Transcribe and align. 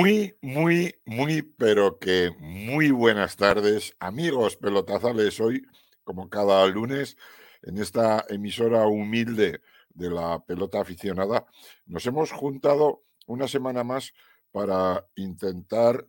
Muy, 0.00 0.34
muy, 0.40 0.94
muy, 1.04 1.42
pero 1.42 1.98
que 1.98 2.30
muy 2.38 2.90
buenas 2.90 3.36
tardes, 3.36 3.94
amigos 4.00 4.56
pelotazales. 4.56 5.38
Hoy, 5.40 5.66
como 6.04 6.30
cada 6.30 6.66
lunes, 6.68 7.18
en 7.60 7.76
esta 7.76 8.24
emisora 8.30 8.86
humilde 8.86 9.60
de 9.90 10.08
la 10.08 10.42
pelota 10.46 10.80
aficionada, 10.80 11.44
nos 11.84 12.06
hemos 12.06 12.32
juntado 12.32 13.02
una 13.26 13.46
semana 13.46 13.84
más 13.84 14.14
para 14.52 15.06
intentar, 15.16 16.06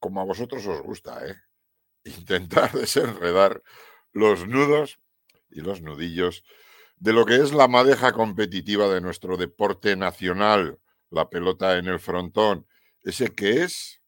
como 0.00 0.22
a 0.22 0.24
vosotros 0.24 0.66
os 0.66 0.80
gusta, 0.80 1.26
¿eh? 1.28 1.34
intentar 2.04 2.72
desenredar 2.72 3.62
los 4.14 4.48
nudos 4.48 5.00
y 5.50 5.60
los 5.60 5.82
nudillos 5.82 6.44
de 6.96 7.12
lo 7.12 7.26
que 7.26 7.36
es 7.36 7.52
la 7.52 7.68
madeja 7.68 8.12
competitiva 8.12 8.88
de 8.88 9.02
nuestro 9.02 9.36
deporte 9.36 9.96
nacional, 9.96 10.78
la 11.10 11.28
pelota 11.28 11.76
en 11.76 11.88
el 11.88 12.00
frontón 12.00 12.66
ese 13.04 13.34
que 13.34 13.62
es, 13.62 14.00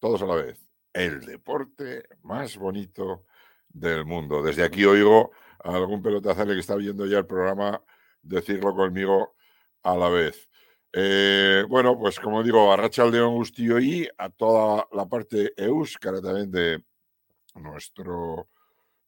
todos 0.00 0.22
a 0.22 0.26
la 0.26 0.36
vez, 0.36 0.66
el 0.92 1.20
deporte 1.20 2.04
más 2.22 2.56
bonito 2.56 3.26
del 3.68 4.04
mundo. 4.04 4.42
Desde 4.42 4.64
aquí 4.64 4.84
oigo 4.84 5.32
a 5.62 5.74
algún 5.74 6.02
pelotazale 6.02 6.54
que 6.54 6.60
está 6.60 6.76
viendo 6.76 7.06
ya 7.06 7.18
el 7.18 7.26
programa 7.26 7.82
decirlo 8.22 8.74
conmigo 8.74 9.34
a 9.82 9.96
la 9.96 10.08
vez. 10.08 10.48
Eh, 10.92 11.64
bueno, 11.68 11.98
pues 11.98 12.20
como 12.20 12.42
digo, 12.42 12.72
a 12.72 12.76
Rachel 12.76 13.10
León 13.10 13.34
Gustillo 13.34 13.78
y 13.78 14.08
a 14.16 14.30
toda 14.30 14.86
la 14.92 15.06
parte 15.06 15.52
euskara 15.56 16.22
también 16.22 16.50
de 16.50 16.84
nuestro, 17.56 18.48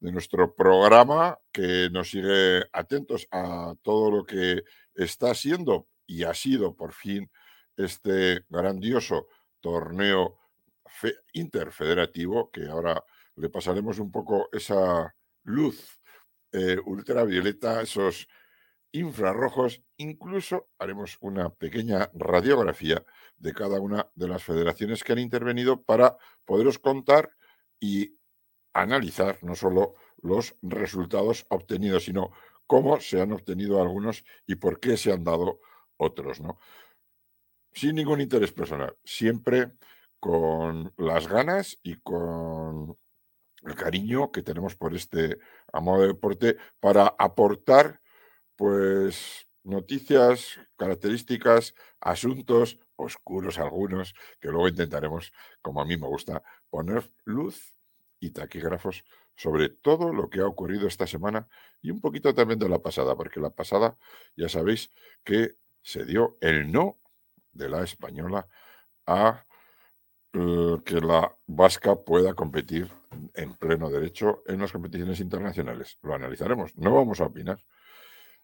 de 0.00 0.12
nuestro 0.12 0.54
programa, 0.54 1.38
que 1.52 1.88
nos 1.90 2.10
sigue 2.10 2.64
atentos 2.72 3.26
a 3.30 3.74
todo 3.82 4.10
lo 4.10 4.24
que 4.24 4.62
está 4.94 5.32
siendo 5.34 5.86
y 6.06 6.24
ha 6.24 6.34
sido 6.34 6.74
por 6.74 6.92
fin 6.92 7.30
este 7.76 8.44
grandioso 8.48 9.28
torneo 9.60 10.38
interfederativo, 11.32 12.50
que 12.50 12.66
ahora 12.66 13.02
le 13.36 13.50
pasaremos 13.50 13.98
un 13.98 14.10
poco 14.10 14.48
esa 14.52 15.14
luz 15.44 16.00
eh, 16.52 16.78
ultravioleta, 16.84 17.82
esos 17.82 18.28
infrarrojos, 18.92 19.82
incluso 19.98 20.68
haremos 20.78 21.18
una 21.20 21.50
pequeña 21.50 22.10
radiografía 22.14 23.04
de 23.36 23.52
cada 23.52 23.78
una 23.80 24.08
de 24.14 24.28
las 24.28 24.42
federaciones 24.42 25.04
que 25.04 25.12
han 25.12 25.18
intervenido 25.18 25.82
para 25.82 26.16
poderos 26.44 26.78
contar 26.78 27.30
y 27.78 28.16
analizar 28.72 29.38
no 29.42 29.54
solo 29.54 29.94
los 30.22 30.54
resultados 30.62 31.46
obtenidos, 31.50 32.04
sino 32.04 32.30
cómo 32.66 33.00
se 33.00 33.20
han 33.20 33.32
obtenido 33.32 33.82
algunos 33.82 34.24
y 34.46 34.56
por 34.56 34.80
qué 34.80 34.96
se 34.96 35.12
han 35.12 35.24
dado 35.24 35.60
otros, 35.98 36.40
¿no? 36.40 36.58
Sin 37.76 37.94
ningún 37.94 38.22
interés 38.22 38.52
personal, 38.52 38.96
siempre 39.04 39.72
con 40.18 40.94
las 40.96 41.28
ganas 41.28 41.78
y 41.82 41.96
con 41.96 42.96
el 43.62 43.74
cariño 43.74 44.32
que 44.32 44.42
tenemos 44.42 44.74
por 44.76 44.94
este 44.94 45.36
amor 45.74 46.00
de 46.00 46.06
deporte 46.08 46.56
para 46.80 47.14
aportar 47.18 48.00
pues 48.56 49.46
noticias, 49.62 50.58
características, 50.76 51.74
asuntos 52.00 52.78
oscuros 52.96 53.58
algunos, 53.58 54.14
que 54.40 54.48
luego 54.48 54.68
intentaremos, 54.68 55.30
como 55.60 55.82
a 55.82 55.84
mí 55.84 55.98
me 55.98 56.06
gusta, 56.06 56.42
poner 56.70 57.12
luz 57.24 57.74
y 58.20 58.30
taquígrafos 58.30 59.04
sobre 59.36 59.68
todo 59.68 60.14
lo 60.14 60.30
que 60.30 60.40
ha 60.40 60.46
ocurrido 60.46 60.88
esta 60.88 61.06
semana 61.06 61.46
y 61.82 61.90
un 61.90 62.00
poquito 62.00 62.32
también 62.32 62.58
de 62.58 62.70
la 62.70 62.78
pasada, 62.78 63.14
porque 63.16 63.38
la 63.38 63.50
pasada 63.50 63.98
ya 64.34 64.48
sabéis 64.48 64.90
que 65.24 65.56
se 65.82 66.06
dio 66.06 66.38
el 66.40 66.72
no 66.72 66.96
de 67.56 67.68
la 67.68 67.82
española 67.82 68.46
a 69.06 69.44
eh, 70.32 70.76
que 70.84 71.00
la 71.00 71.34
vasca 71.46 71.96
pueda 71.96 72.34
competir 72.34 72.90
en 73.34 73.54
pleno 73.54 73.88
derecho 73.88 74.42
en 74.46 74.60
las 74.60 74.72
competiciones 74.72 75.20
internacionales. 75.20 75.98
Lo 76.02 76.14
analizaremos. 76.14 76.76
No 76.76 76.94
vamos 76.94 77.20
a 77.20 77.24
opinar 77.24 77.58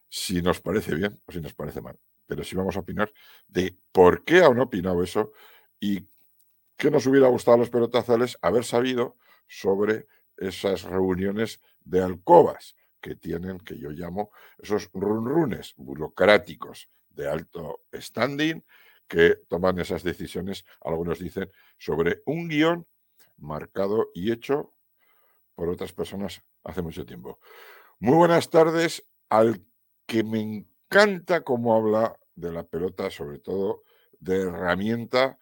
si 0.09 0.41
nos 0.41 0.59
parece 0.61 0.95
bien 0.95 1.19
o 1.25 1.31
si 1.31 1.41
nos 1.41 1.53
parece 1.53 1.81
mal, 1.81 1.99
pero 2.25 2.43
sí 2.43 2.55
vamos 2.55 2.75
a 2.75 2.79
opinar 2.79 3.11
de 3.47 3.77
por 3.91 4.23
qué 4.23 4.43
han 4.43 4.59
opinado 4.59 5.03
eso 5.03 5.33
y 5.79 6.07
qué 6.77 6.89
nos 6.89 7.05
hubiera 7.05 7.27
gustado 7.27 7.55
a 7.55 7.59
los 7.59 7.69
pelotazales 7.69 8.37
haber 8.41 8.63
sabido 8.63 9.17
sobre 9.47 10.07
esas 10.37 10.83
reuniones 10.83 11.61
de 11.81 12.01
alcobas 12.01 12.75
que 13.01 13.15
tienen, 13.15 13.59
que 13.59 13.77
yo 13.77 13.89
llamo 13.89 14.31
esos 14.57 14.89
runrunes 14.93 15.73
burocráticos 15.77 16.89
de 17.09 17.29
alto 17.29 17.81
standing 17.93 18.63
que 19.13 19.35
toman 19.47 19.77
esas 19.77 20.01
decisiones, 20.01 20.65
algunos 20.81 21.19
dicen, 21.19 21.51
sobre 21.77 22.23
un 22.25 22.47
guion 22.47 22.87
marcado 23.37 24.09
y 24.15 24.31
hecho 24.31 24.73
por 25.53 25.69
otras 25.69 25.93
personas 25.93 26.41
hace 26.63 26.81
mucho 26.81 27.05
tiempo. 27.05 27.37
Muy 27.99 28.15
buenas 28.15 28.49
tardes 28.49 29.05
al 29.29 29.63
que 30.07 30.23
me 30.23 30.41
encanta 30.41 31.43
cómo 31.43 31.75
habla 31.75 32.17
de 32.33 32.51
la 32.51 32.63
pelota, 32.63 33.11
sobre 33.11 33.37
todo 33.37 33.83
de 34.19 34.41
herramienta, 34.41 35.37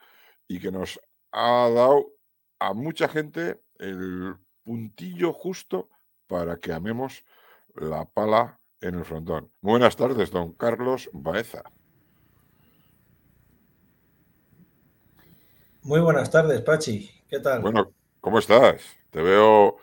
y 0.49 0.59
que 0.59 0.69
nos 0.69 0.99
ha 1.31 1.69
dado 1.69 2.11
a 2.59 2.73
mucha 2.73 3.07
gente 3.07 3.61
el 3.79 4.35
puntillo 4.63 5.31
justo 5.31 5.87
para 6.27 6.57
que 6.57 6.73
amemos 6.73 7.23
la 7.75 8.03
pala 8.03 8.59
en 8.81 8.95
el 8.95 9.05
frontón. 9.05 9.49
buenas 9.61 9.95
tardes, 9.95 10.29
don 10.29 10.51
Carlos 10.51 11.09
Baeza. 11.13 11.63
Muy 15.83 15.99
buenas 15.99 16.29
tardes, 16.29 16.61
Pachi. 16.61 17.09
¿Qué 17.27 17.39
tal? 17.39 17.61
Bueno, 17.61 17.91
¿cómo 18.19 18.37
estás? 18.37 18.81
Te 19.09 19.19
veo 19.19 19.77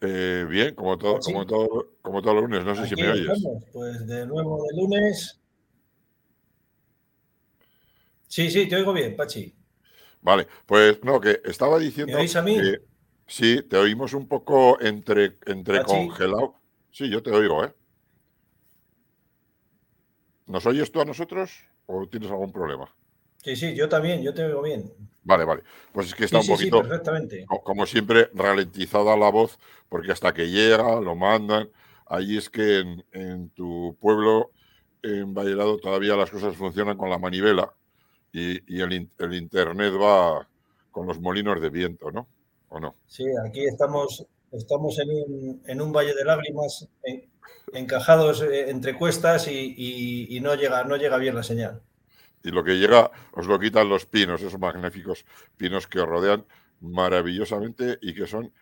eh, 0.00 0.46
bien, 0.48 0.74
como, 0.74 0.96
todo, 0.96 1.20
como, 1.20 1.46
todo, 1.46 1.88
como 2.00 2.22
todos 2.22 2.36
los 2.36 2.44
lunes. 2.44 2.64
No 2.64 2.74
sé 2.74 2.86
si 2.86 2.96
me 2.96 3.10
oyes. 3.10 3.42
Pues 3.70 4.06
de 4.06 4.26
nuevo 4.26 4.64
de 4.64 4.76
lunes. 4.80 5.38
Sí, 8.26 8.50
sí, 8.50 8.66
te 8.66 8.76
oigo 8.76 8.94
bien, 8.94 9.14
Pachi. 9.14 9.54
Vale, 10.22 10.46
pues 10.64 11.04
no, 11.04 11.20
que 11.20 11.42
estaba 11.44 11.78
diciendo. 11.78 12.16
¿Me 12.16 12.22
oís 12.22 12.34
a 12.34 12.42
mí? 12.42 12.56
Que, 12.56 12.78
sí, 13.26 13.62
te 13.62 13.76
oímos 13.76 14.14
un 14.14 14.26
poco 14.28 14.80
entre, 14.80 15.36
entre 15.44 15.82
congelado. 15.82 16.54
Sí, 16.90 17.10
yo 17.10 17.22
te 17.22 17.30
oigo, 17.30 17.62
¿eh? 17.62 17.74
¿Nos 20.46 20.64
oyes 20.64 20.90
tú 20.90 21.02
a 21.02 21.04
nosotros 21.04 21.52
o 21.84 22.08
tienes 22.08 22.30
algún 22.30 22.52
problema? 22.52 22.88
Sí, 23.42 23.54
sí, 23.54 23.74
yo 23.74 23.88
también, 23.88 24.22
yo 24.22 24.32
te 24.32 24.44
oigo 24.44 24.62
bien. 24.62 24.90
Vale, 25.26 25.44
vale. 25.44 25.64
Pues 25.92 26.06
es 26.06 26.14
que 26.14 26.24
está 26.24 26.38
un 26.38 26.46
poquito, 26.46 26.82
como 27.64 27.84
siempre, 27.84 28.30
ralentizada 28.32 29.16
la 29.16 29.28
voz, 29.28 29.58
porque 29.88 30.12
hasta 30.12 30.32
que 30.32 30.48
llega, 30.48 31.00
lo 31.00 31.16
mandan. 31.16 31.68
Ahí 32.06 32.36
es 32.36 32.48
que 32.48 32.84
en, 33.10 33.50
tu 33.50 33.96
pueblo, 34.00 34.52
en 35.02 35.34
Vallerado, 35.34 35.78
todavía 35.78 36.14
las 36.14 36.30
cosas 36.30 36.54
funcionan 36.54 36.96
con 36.96 37.10
la 37.10 37.18
manivela 37.18 37.74
y, 38.32 38.80
el, 38.80 38.92
internet 38.92 39.94
va 40.00 40.46
con 40.92 41.08
los 41.08 41.20
molinos 41.20 41.60
de 41.60 41.70
viento, 41.70 42.12
¿no? 42.12 42.28
¿O 42.68 42.78
no? 42.78 42.94
Sí, 43.08 43.24
aquí 43.44 43.64
estamos, 43.64 44.24
estamos 44.52 44.96
en, 45.00 45.10
un, 45.10 45.62
en 45.66 45.80
un 45.80 45.92
valle 45.92 46.14
de 46.14 46.24
lágrimas, 46.24 46.88
encajados 47.72 48.42
eh, 48.42 48.70
entre 48.70 48.96
cuestas 48.96 49.48
y, 49.48 49.74
y, 50.28 50.38
no, 50.40 50.54
llega, 50.54 50.84
no 50.84 50.96
llega 50.96 51.18
bien 51.18 51.34
la 51.34 51.42
señal 51.42 51.82
y 52.46 52.52
lo 52.52 52.62
que 52.62 52.78
llega 52.78 53.10
os 53.32 53.48
lo 53.48 53.58
quitan 53.58 53.88
los 53.88 54.06
pinos, 54.06 54.40
esos 54.40 54.60
magníficos 54.60 55.26
pinos 55.56 55.88
que 55.88 55.98
os 55.98 56.08
rodean 56.08 56.46
maravillosamente 56.80 57.98
y 58.00 58.14
que 58.14 58.28
son 58.28 58.52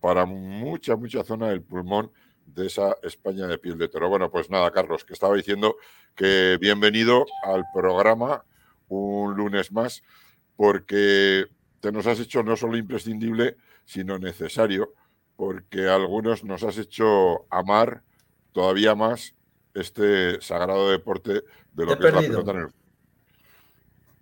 para 0.00 0.24
mucha, 0.24 0.94
mucha 0.94 1.24
zona 1.24 1.48
del 1.48 1.60
pulmón 1.60 2.12
de 2.46 2.68
esa 2.68 2.96
España 3.02 3.48
de 3.48 3.58
piel 3.58 3.76
de 3.76 3.88
toro. 3.88 4.08
Bueno, 4.08 4.30
pues 4.30 4.50
nada, 4.50 4.70
Carlos, 4.70 5.04
que 5.04 5.14
estaba 5.14 5.34
diciendo 5.34 5.76
que 6.14 6.58
bienvenido 6.60 7.26
al 7.42 7.64
programa 7.74 8.44
un 8.86 9.34
lunes 9.34 9.72
más, 9.72 10.04
porque 10.54 11.46
te 11.80 11.90
nos 11.90 12.06
has 12.06 12.20
hecho 12.20 12.44
no 12.44 12.54
solo 12.54 12.76
imprescindible, 12.76 13.56
sino 13.84 14.16
necesario, 14.16 14.94
porque 15.34 15.88
algunos 15.88 16.44
nos 16.44 16.62
has 16.62 16.78
hecho 16.78 17.46
amar 17.50 18.04
todavía 18.52 18.94
más 18.94 19.34
este 19.74 20.40
sagrado 20.40 20.90
deporte 20.90 21.42
de 21.72 21.84
lo 21.84 21.98
que 21.98 22.06
es 22.06 22.14
la 22.14 22.20
pelota 22.20 22.50
en 22.52 22.58
el 22.58 22.83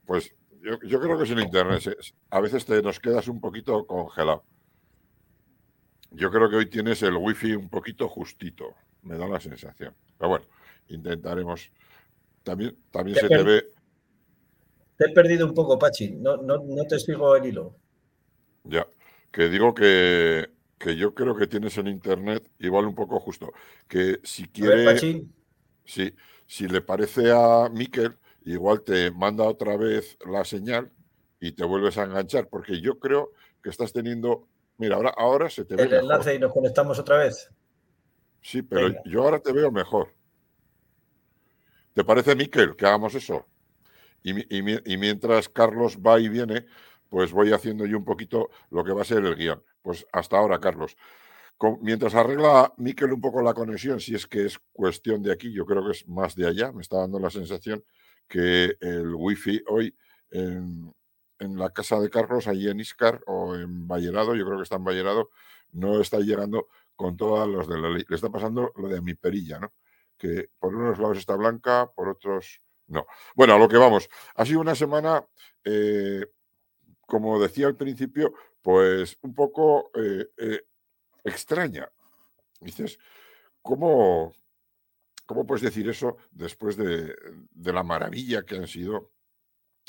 pues 0.06 0.34
yo, 0.62 1.00
creo 1.00 1.18
que 1.18 1.26
sin 1.26 1.38
internet 1.40 1.82
a 2.30 2.40
veces 2.40 2.64
te 2.64 2.80
nos 2.82 3.00
quedas 3.00 3.26
un 3.28 3.40
poquito 3.40 3.86
congelado. 3.86 4.44
Yo 6.10 6.30
creo 6.30 6.48
que 6.48 6.56
hoy 6.56 6.66
tienes 6.66 7.02
el 7.02 7.16
wifi 7.16 7.54
un 7.54 7.68
poquito 7.68 8.08
justito, 8.08 8.74
me 9.02 9.16
da 9.16 9.26
la 9.26 9.40
sensación. 9.40 9.94
Pero 10.18 10.28
bueno, 10.28 10.44
intentaremos. 10.88 11.70
También, 12.42 12.76
también 12.90 13.18
se 13.18 13.28
te 13.28 13.42
ve. 13.42 13.64
Te 14.96 15.06
he 15.06 15.12
perdido 15.12 15.46
un 15.46 15.54
poco, 15.54 15.78
Pachi. 15.78 16.12
No, 16.12 16.36
no, 16.36 16.60
te 16.88 16.98
sigo 16.98 17.34
el 17.34 17.46
hilo. 17.46 17.76
Ya, 18.64 18.86
que 19.32 19.48
digo 19.48 19.74
que, 19.74 20.50
que 20.78 20.96
yo 20.96 21.14
creo 21.14 21.34
que 21.34 21.46
tienes 21.46 21.76
en 21.78 21.88
internet 21.88 22.48
igual 22.58 22.86
un 22.86 22.94
poco 22.94 23.18
justo. 23.18 23.52
Que 23.88 24.20
si 24.22 24.46
quiere. 24.48 24.98
Sí, 25.84 26.14
si 26.46 26.68
le 26.68 26.80
parece 26.80 27.32
a 27.32 27.68
Miquel, 27.68 28.16
igual 28.44 28.82
te 28.82 29.10
manda 29.10 29.44
otra 29.44 29.76
vez 29.76 30.18
la 30.26 30.44
señal 30.44 30.92
y 31.40 31.52
te 31.52 31.64
vuelves 31.64 31.98
a 31.98 32.04
enganchar, 32.04 32.48
porque 32.48 32.80
yo 32.80 32.98
creo 32.98 33.32
que 33.62 33.70
estás 33.70 33.92
teniendo. 33.92 34.48
Mira, 34.78 34.96
ahora, 34.96 35.14
ahora 35.16 35.50
se 35.50 35.64
te 35.64 35.76
ve. 35.76 35.82
El 35.82 35.94
enlace 35.94 36.34
y 36.34 36.38
nos 36.38 36.52
conectamos 36.52 36.98
otra 36.98 37.18
vez. 37.18 37.50
Sí, 38.40 38.62
pero 38.62 38.94
yo 39.04 39.22
ahora 39.22 39.40
te 39.40 39.52
veo 39.52 39.70
mejor. 39.70 40.08
¿Te 41.94 42.04
parece, 42.04 42.34
Miquel, 42.34 42.74
que 42.74 42.86
hagamos 42.86 43.14
eso? 43.14 43.46
Y, 44.22 44.62
mientras 44.96 45.48
Carlos 45.48 45.98
va 45.98 46.20
y 46.20 46.28
viene, 46.28 46.66
pues 47.08 47.32
voy 47.32 47.52
haciendo 47.52 47.86
yo 47.86 47.98
un 47.98 48.04
poquito 48.04 48.50
lo 48.70 48.84
que 48.84 48.92
va 48.92 49.02
a 49.02 49.04
ser 49.04 49.24
el 49.24 49.34
guion. 49.34 49.62
Pues 49.82 50.06
hasta 50.12 50.38
ahora, 50.38 50.60
Carlos. 50.60 50.96
mientras 51.80 52.14
arregla 52.14 52.72
Miquel 52.76 53.12
un 53.12 53.20
poco 53.20 53.42
la 53.42 53.54
conexión, 53.54 54.00
si 54.00 54.14
es 54.14 54.26
que 54.26 54.46
es 54.46 54.58
cuestión 54.72 55.22
de 55.22 55.32
aquí, 55.32 55.52
yo 55.52 55.66
creo 55.66 55.84
que 55.84 55.92
es 55.92 56.08
más 56.08 56.34
de 56.34 56.46
allá, 56.46 56.72
me 56.72 56.82
está 56.82 56.98
dando 56.98 57.18
la 57.18 57.30
sensación 57.30 57.84
que 58.32 58.78
el 58.80 59.14
wifi 59.14 59.62
hoy 59.68 59.94
en, 60.30 60.94
la 61.38 61.68
casa 61.68 62.00
de 62.00 62.08
Carlos, 62.08 62.46
allí 62.46 62.66
en 62.66 62.80
Iscar 62.80 63.20
o 63.26 63.54
en 63.54 63.86
Vallerado, 63.86 64.34
yo 64.34 64.46
creo 64.46 64.56
que 64.56 64.62
está 64.62 64.76
en 64.76 64.84
Vallerado, 64.84 65.28
no 65.72 66.00
está 66.00 66.18
llegando 66.18 66.68
con 66.96 67.18
todos 67.18 67.46
los 67.46 67.68
de 67.68 67.78
la 67.78 67.90
ley. 67.90 68.04
Le 68.08 68.16
está 68.16 68.30
pasando 68.30 68.72
lo 68.76 68.88
de 68.88 69.02
mi 69.02 69.12
perilla, 69.12 69.58
¿no? 69.58 69.74
Que 70.16 70.48
por 70.58 70.74
unos 70.74 70.98
lados 70.98 71.18
está 71.18 71.36
blanca, 71.36 71.90
por 71.94 72.08
otros 72.08 72.62
no. 72.86 73.06
Bueno, 73.34 73.54
a 73.54 73.58
lo 73.58 73.68
que 73.68 73.76
vamos. 73.76 74.08
Ha 74.34 74.46
sido 74.46 74.60
una 74.60 74.74
semana, 74.74 75.26
eh, 75.64 76.24
como 77.06 77.38
decía 77.38 77.66
al 77.66 77.76
principio, 77.76 78.32
pues 78.62 79.18
un 79.20 79.34
poco 79.34 79.90
eh, 79.94 80.26
eh, 80.38 80.60
extraña. 81.24 81.90
Dices, 82.60 82.98
¿cómo, 83.60 84.32
¿cómo 85.32 85.46
puedes 85.46 85.62
decir 85.62 85.88
eso 85.88 86.16
después 86.30 86.76
de, 86.76 87.14
la 87.54 87.82
maravilla 87.82 88.44
que 88.44 88.56
han 88.56 88.66
sido 88.66 89.10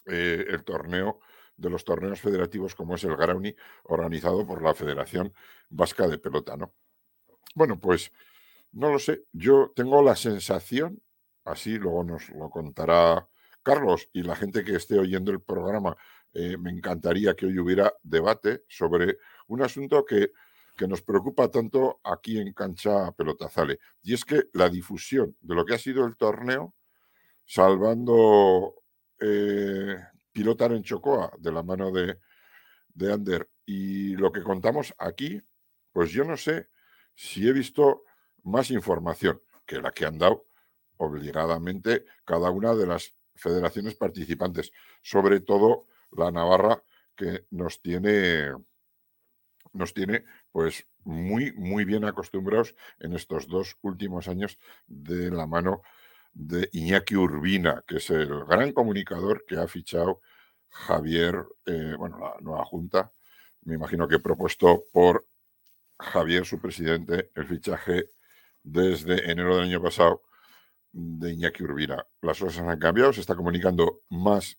el 0.06 0.64
torneo 0.64 1.20
de 1.56 1.70
los 1.70 1.84
torneos 1.86 2.20
federativos 2.20 2.76
como 2.76 2.96
es 2.96 3.04
el 3.04 3.16
Grauni, 3.16 3.56
organizado 3.84 4.46
por 4.46 4.62
la 4.62 4.74
Federación 4.74 5.34
Vasca 5.70 6.08
de 6.08 6.18
Pelota, 6.18 6.58
¿no? 6.58 6.74
Bueno, 7.56 7.80
pues 7.80 8.12
no 8.72 8.92
lo 8.92 9.00
sé. 9.00 9.24
Yo 9.32 9.72
tengo 9.76 10.02
la 10.02 10.16
sensación 10.16 11.02
así 11.46 11.78
luego 11.78 12.04
nos 12.04 12.30
lo 12.30 12.50
contará 12.50 13.28
Carlos 13.62 14.10
y 14.14 14.24
la 14.24 14.36
gente 14.36 14.64
que 14.64 14.76
esté 14.76 15.00
oyendo 15.00 15.32
el 15.32 15.42
programa. 15.42 15.96
Eh, 16.34 16.58
me 16.58 16.72
encantaría 16.72 17.36
que 17.36 17.46
hoy 17.46 17.60
hubiera 17.60 17.94
debate 18.02 18.64
sobre 18.68 19.18
un 19.48 19.62
asunto 19.62 20.04
que, 20.04 20.32
que, 20.76 20.88
nos 20.88 21.02
preocupa 21.02 21.50
tanto 21.50 22.00
aquí 22.04 22.40
en 22.40 22.54
Cancha 22.54 23.12
Pelotazale, 23.14 23.80
y 24.02 24.14
es 24.14 24.26
que 24.26 24.44
la 24.54 24.70
difusión 24.70 25.36
de 25.42 25.56
lo 25.56 25.66
que 25.66 25.76
ha 25.76 25.80
sido 25.80 26.06
el 26.06 26.18
torneo, 26.18 26.74
salvando 27.46 28.76
eh, 29.20 29.98
Pilotar 30.32 30.74
en 30.74 30.84
Chocoa 30.84 31.32
de 31.38 31.52
la 31.52 31.64
mano 31.64 31.92
de, 31.92 32.18
de 32.94 33.14
Ander. 33.14 33.50
Y 33.66 34.16
lo 34.16 34.32
que 34.32 34.42
contamos 34.42 34.94
aquí, 34.98 35.42
pues 35.92 36.12
yo 36.12 36.24
no 36.24 36.38
sé 36.38 36.70
si 37.16 37.48
he 37.48 37.54
visto 37.54 38.04
más 38.44 38.72
información 38.72 39.42
que 39.66 39.80
la 39.82 39.92
que 39.92 40.06
han 40.06 40.18
dado 40.18 40.46
obligadamente 40.98 42.06
cada 42.26 42.50
una 42.50 42.74
de 42.76 42.88
las 42.88 43.16
federaciones 43.36 43.96
participantes, 43.96 44.72
sobre 45.02 45.40
todo 45.40 45.88
la 46.12 46.32
Navarra 46.32 46.84
que 47.16 47.46
nos 47.52 47.82
tiene 47.82 48.52
nos 49.74 49.94
tiene 49.94 50.24
pues 50.54 50.88
muy 51.04 51.52
muy 51.54 51.84
bien 51.84 52.06
acostumbrados 52.06 52.76
en 53.00 53.14
estos 53.14 53.48
dos 53.48 53.76
últimos 53.82 54.30
años 54.30 54.58
de 54.88 55.30
la 55.32 55.46
mano 55.46 55.82
de 56.32 56.70
Iñaki 56.72 57.18
Urbina, 57.18 57.84
que 57.86 57.98
es 57.98 58.10
el 58.10 58.46
gran 58.46 58.72
comunicador 58.72 59.46
que 59.46 59.58
ha 59.58 59.68
fichado 59.68 60.22
Javier, 60.70 61.44
eh, 61.66 61.96
bueno, 61.98 62.18
la 62.20 62.36
nueva 62.40 62.66
junta, 62.66 63.12
me 63.64 63.76
imagino 63.76 64.08
que 64.08 64.20
propuesto 64.20 64.86
por 64.92 65.26
Javier, 66.00 66.46
su 66.46 66.60
presidente, 66.60 67.32
el 67.36 67.46
fichaje 67.46 68.10
desde 68.64 69.30
enero 69.32 69.56
del 69.56 69.66
año 69.66 69.82
pasado 69.82 70.24
de 70.92 71.34
Iñaki 71.34 71.64
Urbina. 71.64 72.06
Las 72.22 72.40
cosas 72.40 72.66
han 72.68 72.80
cambiado, 72.80 73.14
se 73.14 73.22
está 73.22 73.36
comunicando 73.36 74.02
más 74.10 74.58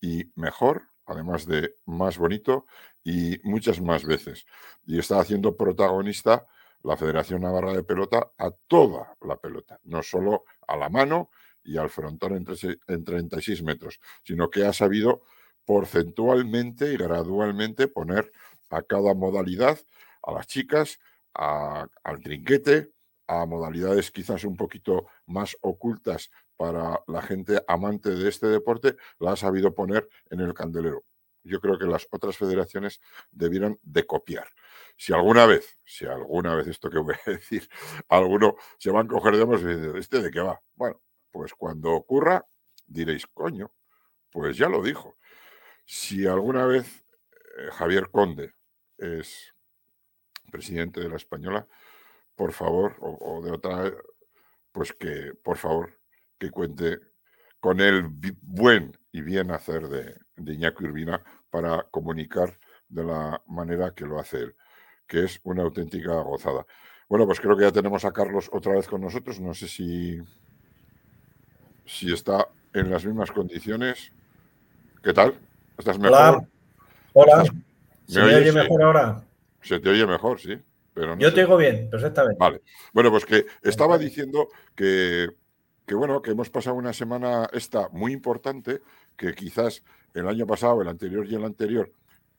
y 0.00 0.30
mejor, 0.36 0.89
además 1.10 1.46
de 1.46 1.74
más 1.86 2.18
bonito 2.18 2.66
y 3.02 3.38
muchas 3.42 3.80
más 3.80 4.04
veces. 4.04 4.46
Y 4.86 4.98
está 4.98 5.20
haciendo 5.20 5.56
protagonista 5.56 6.46
la 6.82 6.96
Federación 6.96 7.42
Navarra 7.42 7.72
de 7.72 7.82
Pelota 7.82 8.30
a 8.38 8.50
toda 8.68 9.16
la 9.22 9.36
pelota, 9.36 9.78
no 9.84 10.02
solo 10.02 10.44
a 10.66 10.76
la 10.76 10.88
mano 10.88 11.30
y 11.62 11.76
al 11.76 11.90
frontón 11.90 12.36
en, 12.36 13.04
36 13.04 13.62
metros, 13.62 14.00
sino 14.24 14.48
que 14.48 14.64
ha 14.64 14.72
sabido 14.72 15.22
porcentualmente 15.64 16.92
y 16.92 16.96
gradualmente 16.96 17.88
poner 17.88 18.32
a 18.70 18.82
cada 18.82 19.14
modalidad, 19.14 19.78
a 20.22 20.32
las 20.32 20.46
chicas, 20.46 20.98
al 21.34 22.20
trinquete, 22.22 22.92
a 23.30 23.46
modalidades 23.46 24.10
quizás 24.10 24.42
un 24.42 24.56
poquito 24.56 25.06
más 25.26 25.56
ocultas 25.60 26.32
para 26.56 27.00
la 27.06 27.22
gente 27.22 27.62
amante 27.68 28.10
de 28.10 28.28
este 28.28 28.48
deporte, 28.48 28.96
la 29.20 29.32
ha 29.32 29.36
sabido 29.36 29.72
poner 29.72 30.08
en 30.30 30.40
el 30.40 30.52
candelero. 30.52 31.04
Yo 31.44 31.60
creo 31.60 31.78
que 31.78 31.86
las 31.86 32.08
otras 32.10 32.36
federaciones 32.36 33.00
debieran 33.30 33.78
de 33.82 34.04
copiar. 34.04 34.48
Si 34.96 35.12
alguna 35.12 35.46
vez, 35.46 35.78
si 35.84 36.06
alguna 36.06 36.56
vez 36.56 36.66
esto 36.66 36.90
que 36.90 36.98
voy 36.98 37.14
a 37.24 37.30
decir, 37.30 37.68
alguno 38.08 38.56
se 38.78 38.90
va 38.90 39.02
a 39.02 39.06
coger 39.06 39.36
de 39.36 39.46
manos 39.46 39.62
y 39.62 39.66
decir, 39.66 39.96
¿este 39.96 40.22
de 40.22 40.30
qué 40.32 40.40
va? 40.40 40.60
Bueno, 40.74 41.00
pues 41.30 41.54
cuando 41.54 41.92
ocurra, 41.92 42.44
diréis, 42.84 43.28
coño, 43.28 43.70
pues 44.32 44.56
ya 44.56 44.68
lo 44.68 44.82
dijo. 44.82 45.16
Si 45.84 46.26
alguna 46.26 46.66
vez 46.66 47.06
eh, 47.58 47.70
Javier 47.74 48.10
Conde 48.10 48.54
es 48.98 49.54
presidente 50.50 51.00
de 51.00 51.08
la 51.08 51.16
Española, 51.16 51.68
por 52.40 52.52
favor, 52.54 52.96
o, 53.00 53.42
de 53.42 53.50
otra, 53.52 53.92
pues 54.72 54.94
que, 54.94 55.34
por 55.44 55.58
favor, 55.58 55.92
que 56.38 56.50
cuente 56.50 56.98
con 57.60 57.80
el 57.80 58.08
buen 58.40 58.98
y 59.12 59.20
bien 59.20 59.50
hacer 59.50 59.86
de, 59.88 60.16
de 60.36 60.54
Iñaki 60.54 60.84
Urbina 60.84 61.22
para 61.50 61.82
comunicar 61.90 62.58
de 62.88 63.04
la 63.04 63.42
manera 63.46 63.92
que 63.94 64.06
lo 64.06 64.18
hace 64.18 64.38
él, 64.38 64.56
que 65.06 65.24
es 65.24 65.38
una 65.42 65.64
auténtica 65.64 66.14
gozada. 66.22 66.64
Bueno, 67.10 67.26
pues 67.26 67.40
creo 67.40 67.58
que 67.58 67.64
ya 67.64 67.72
tenemos 67.72 68.06
a 68.06 68.12
Carlos 68.12 68.48
otra 68.50 68.72
vez 68.72 68.88
con 68.88 69.02
nosotros. 69.02 69.38
No 69.38 69.52
sé 69.52 69.68
si, 69.68 70.18
si 71.84 72.10
está 72.10 72.48
en 72.72 72.90
las 72.90 73.04
mismas 73.04 73.30
condiciones. 73.32 74.12
¿Qué 75.02 75.12
tal? 75.12 75.34
¿Estás 75.76 75.98
mejor? 75.98 76.48
Hola. 77.12 77.44
¿Se 78.06 78.18
me 78.18 78.34
oye 78.34 78.50
mejor 78.50 78.82
ahora? 78.82 79.26
Se 79.60 79.78
te 79.78 79.90
oye 79.90 80.06
mejor, 80.06 80.40
sí. 80.40 80.58
Yo 81.18 81.32
te 81.32 81.40
digo 81.40 81.56
bien, 81.56 81.88
perfectamente. 81.90 82.38
Vale. 82.38 82.62
Bueno, 82.92 83.10
pues 83.10 83.24
que 83.24 83.46
estaba 83.62 83.98
diciendo 83.98 84.48
que, 84.74 85.28
que, 85.86 85.94
bueno, 85.94 86.22
que 86.22 86.32
hemos 86.32 86.50
pasado 86.50 86.76
una 86.76 86.92
semana 86.92 87.48
esta 87.52 87.88
muy 87.90 88.12
importante, 88.12 88.80
que 89.16 89.34
quizás 89.34 89.82
el 90.14 90.28
año 90.28 90.46
pasado, 90.46 90.82
el 90.82 90.88
anterior 90.88 91.26
y 91.26 91.34
el 91.34 91.44
anterior 91.44 91.92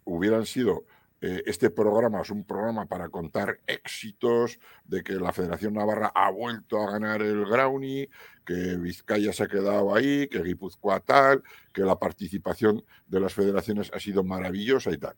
hubieran 0.03 0.45
sido 0.45 0.85
eh, 1.23 1.43
este 1.45 1.69
programa 1.69 2.21
es 2.21 2.31
un 2.31 2.43
programa 2.43 2.87
para 2.87 3.09
contar 3.09 3.59
éxitos 3.67 4.57
de 4.85 5.03
que 5.03 5.13
la 5.13 5.31
Federación 5.31 5.75
Navarra 5.75 6.11
ha 6.15 6.31
vuelto 6.31 6.81
a 6.81 6.91
ganar 6.91 7.21
el 7.21 7.45
Grauni, 7.45 8.09
que 8.43 8.75
Vizcaya 8.77 9.31
se 9.31 9.43
ha 9.43 9.47
quedado 9.47 9.93
ahí, 9.93 10.27
que 10.27 10.41
Guipúzcoa 10.41 10.99
tal, 11.01 11.43
que 11.71 11.83
la 11.83 11.99
participación 11.99 12.83
de 13.05 13.19
las 13.19 13.35
federaciones 13.35 13.91
ha 13.93 13.99
sido 13.99 14.23
maravillosa 14.23 14.89
y 14.89 14.97
tal. 14.97 15.15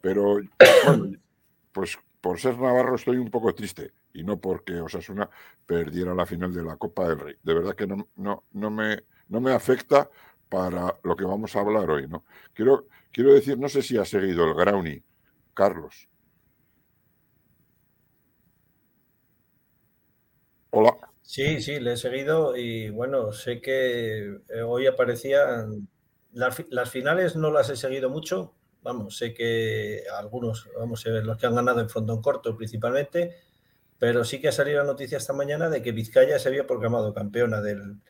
Pero 0.00 0.40
bueno, 0.86 1.12
pues 1.70 1.96
por 2.24 2.40
ser 2.40 2.58
navarro 2.58 2.94
estoy 2.94 3.18
un 3.18 3.30
poco 3.30 3.54
triste 3.54 3.92
y 4.14 4.24
no 4.24 4.40
porque 4.40 4.80
Osasuna 4.80 5.28
perdiera 5.66 6.14
la 6.14 6.24
final 6.24 6.54
de 6.54 6.62
la 6.62 6.78
Copa 6.78 7.06
del 7.06 7.20
Rey. 7.20 7.34
De 7.42 7.52
verdad 7.52 7.74
que 7.74 7.86
no, 7.86 8.08
no, 8.16 8.44
no, 8.52 8.70
me, 8.70 9.02
no 9.28 9.42
me 9.42 9.52
afecta 9.52 10.08
para 10.48 10.98
lo 11.02 11.16
que 11.16 11.26
vamos 11.26 11.54
a 11.54 11.60
hablar 11.60 11.90
hoy. 11.90 12.08
¿no? 12.08 12.24
Quiero, 12.54 12.86
quiero 13.12 13.34
decir, 13.34 13.58
no 13.58 13.68
sé 13.68 13.82
si 13.82 13.98
ha 13.98 14.06
seguido 14.06 14.46
el 14.46 14.54
Grauni, 14.54 15.02
Carlos. 15.52 16.08
Hola. 20.70 20.96
Sí, 21.20 21.60
sí, 21.60 21.78
le 21.78 21.92
he 21.92 21.96
seguido 21.98 22.56
y 22.56 22.88
bueno, 22.88 23.32
sé 23.32 23.60
que 23.60 24.38
eh, 24.48 24.62
hoy 24.66 24.86
aparecían 24.86 25.88
las, 26.32 26.64
las 26.70 26.88
finales, 26.88 27.36
no 27.36 27.50
las 27.50 27.68
he 27.68 27.76
seguido 27.76 28.08
mucho, 28.08 28.54
vamos, 28.84 29.16
sé 29.16 29.32
que 29.32 30.04
algunos, 30.16 30.68
vamos 30.78 31.04
a 31.06 31.10
ver, 31.10 31.24
los 31.24 31.38
que 31.38 31.46
han 31.46 31.54
ganado 31.54 31.80
en 31.80 31.88
frontón 31.88 32.20
corto 32.20 32.54
principalmente, 32.54 33.34
pero 33.98 34.24
sí 34.24 34.40
que 34.40 34.48
ha 34.48 34.52
salido 34.52 34.78
la 34.78 34.84
noticia 34.84 35.16
esta 35.16 35.32
mañana 35.32 35.70
de 35.70 35.82
que 35.82 35.90
Vizcaya 35.90 36.38
se 36.38 36.50
había 36.50 36.66
proclamado 36.66 37.14
campeona 37.14 37.62
del, 37.62 38.02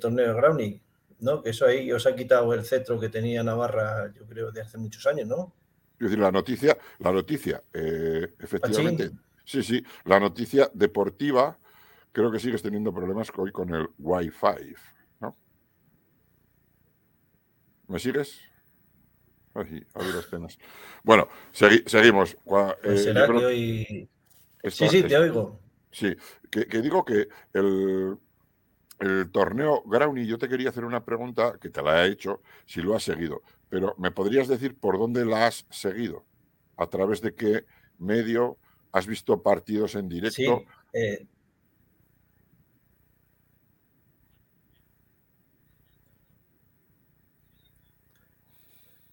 torneo 0.00 0.26
de 0.26 0.34
Grounding, 0.34 0.80
¿no? 1.20 1.42
Que 1.42 1.50
eso 1.50 1.64
ahí 1.64 1.90
os 1.92 2.06
ha 2.06 2.16
quitado 2.16 2.52
el 2.52 2.64
cetro 2.64 2.98
que 2.98 3.08
tenía 3.08 3.44
Navarra, 3.44 4.12
yo 4.12 4.26
creo, 4.26 4.50
de 4.50 4.60
hace 4.60 4.78
muchos 4.78 5.06
años, 5.06 5.28
¿no? 5.28 5.54
Es 5.92 6.06
decir, 6.06 6.18
la 6.18 6.32
noticia, 6.32 6.76
la 6.98 7.12
noticia, 7.12 7.62
eh, 7.72 8.34
efectivamente, 8.40 9.12
sí, 9.44 9.62
sí, 9.62 9.84
la 10.04 10.18
noticia 10.18 10.70
deportiva, 10.74 11.56
creo 12.10 12.32
que 12.32 12.40
sigues 12.40 12.62
teniendo 12.62 12.92
problemas 12.92 13.30
hoy 13.36 13.52
con 13.52 13.72
el 13.72 13.88
Wi-Fi, 13.98 14.74
¿no? 15.20 15.36
¿Me 17.86 18.00
sigues? 18.00 18.49
Ay, 19.54 19.84
penas. 20.30 20.58
Bueno, 21.02 21.28
seguimos. 21.52 22.36
Pues 22.44 23.04
será 23.04 23.26
que 23.26 23.32
hoy... 23.32 24.08
sí, 24.64 24.88
sí, 24.88 25.02
te 25.02 25.16
oigo. 25.16 25.60
Sí, 25.90 26.16
que, 26.50 26.64
digo 26.80 27.04
que 27.04 27.26
el, 27.52 28.16
el 29.00 29.30
torneo 29.32 29.82
Groundy, 29.84 30.26
yo 30.26 30.38
te 30.38 30.48
quería 30.48 30.68
hacer 30.68 30.84
una 30.84 31.04
pregunta 31.04 31.58
que 31.60 31.68
te 31.68 31.82
la 31.82 32.04
he 32.04 32.10
hecho, 32.10 32.42
si 32.64 32.80
lo 32.80 32.94
has 32.94 33.02
seguido, 33.02 33.42
pero 33.68 33.94
¿me 33.98 34.12
podrías 34.12 34.46
decir 34.46 34.78
por 34.78 34.98
dónde 34.98 35.24
la 35.24 35.46
has 35.46 35.66
seguido? 35.70 36.24
¿A 36.76 36.86
través 36.86 37.20
de 37.20 37.34
qué 37.34 37.64
medio? 37.98 38.56
¿Has 38.92 39.06
visto 39.06 39.42
partidos 39.42 39.94
en 39.96 40.08
directo? 40.08 40.34
Sí, 40.34 40.66
eh, 40.92 41.26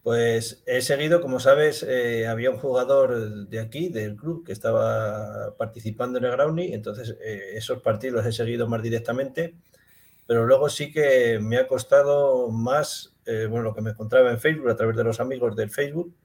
Pues 0.08 0.64
he 0.66 0.80
seguido, 0.82 1.20
como 1.20 1.42
sabes, 1.42 1.84
eh, 1.84 2.28
había 2.28 2.50
un 2.50 2.60
jugador 2.60 3.50
de 3.50 3.60
aquí, 3.60 3.90
del 3.90 4.16
club, 4.16 4.46
que 4.46 4.54
estaba 4.54 5.58
participando 5.58 6.18
en 6.18 6.24
el 6.24 6.32
Groundy, 6.32 6.72
entonces 6.72 7.18
eh, 7.22 7.56
esos 7.56 7.82
partidos 7.82 8.16
los 8.16 8.26
he 8.26 8.32
seguido 8.32 8.70
más 8.70 8.82
directamente, 8.82 9.56
pero 10.26 10.46
luego 10.46 10.70
sí 10.70 10.94
que 10.94 11.40
me 11.42 11.58
ha 11.58 11.68
costado 11.68 12.50
más, 12.52 13.18
eh, 13.26 13.48
bueno, 13.50 13.66
lo 13.66 13.76
que 13.76 13.82
me 13.82 13.90
encontraba 13.90 14.32
en 14.32 14.40
Facebook, 14.40 14.70
a 14.70 14.78
través 14.78 14.96
de 14.96 15.04
los 15.04 15.20
amigos 15.20 15.58
del 15.58 15.72
Facebook, 15.72 16.16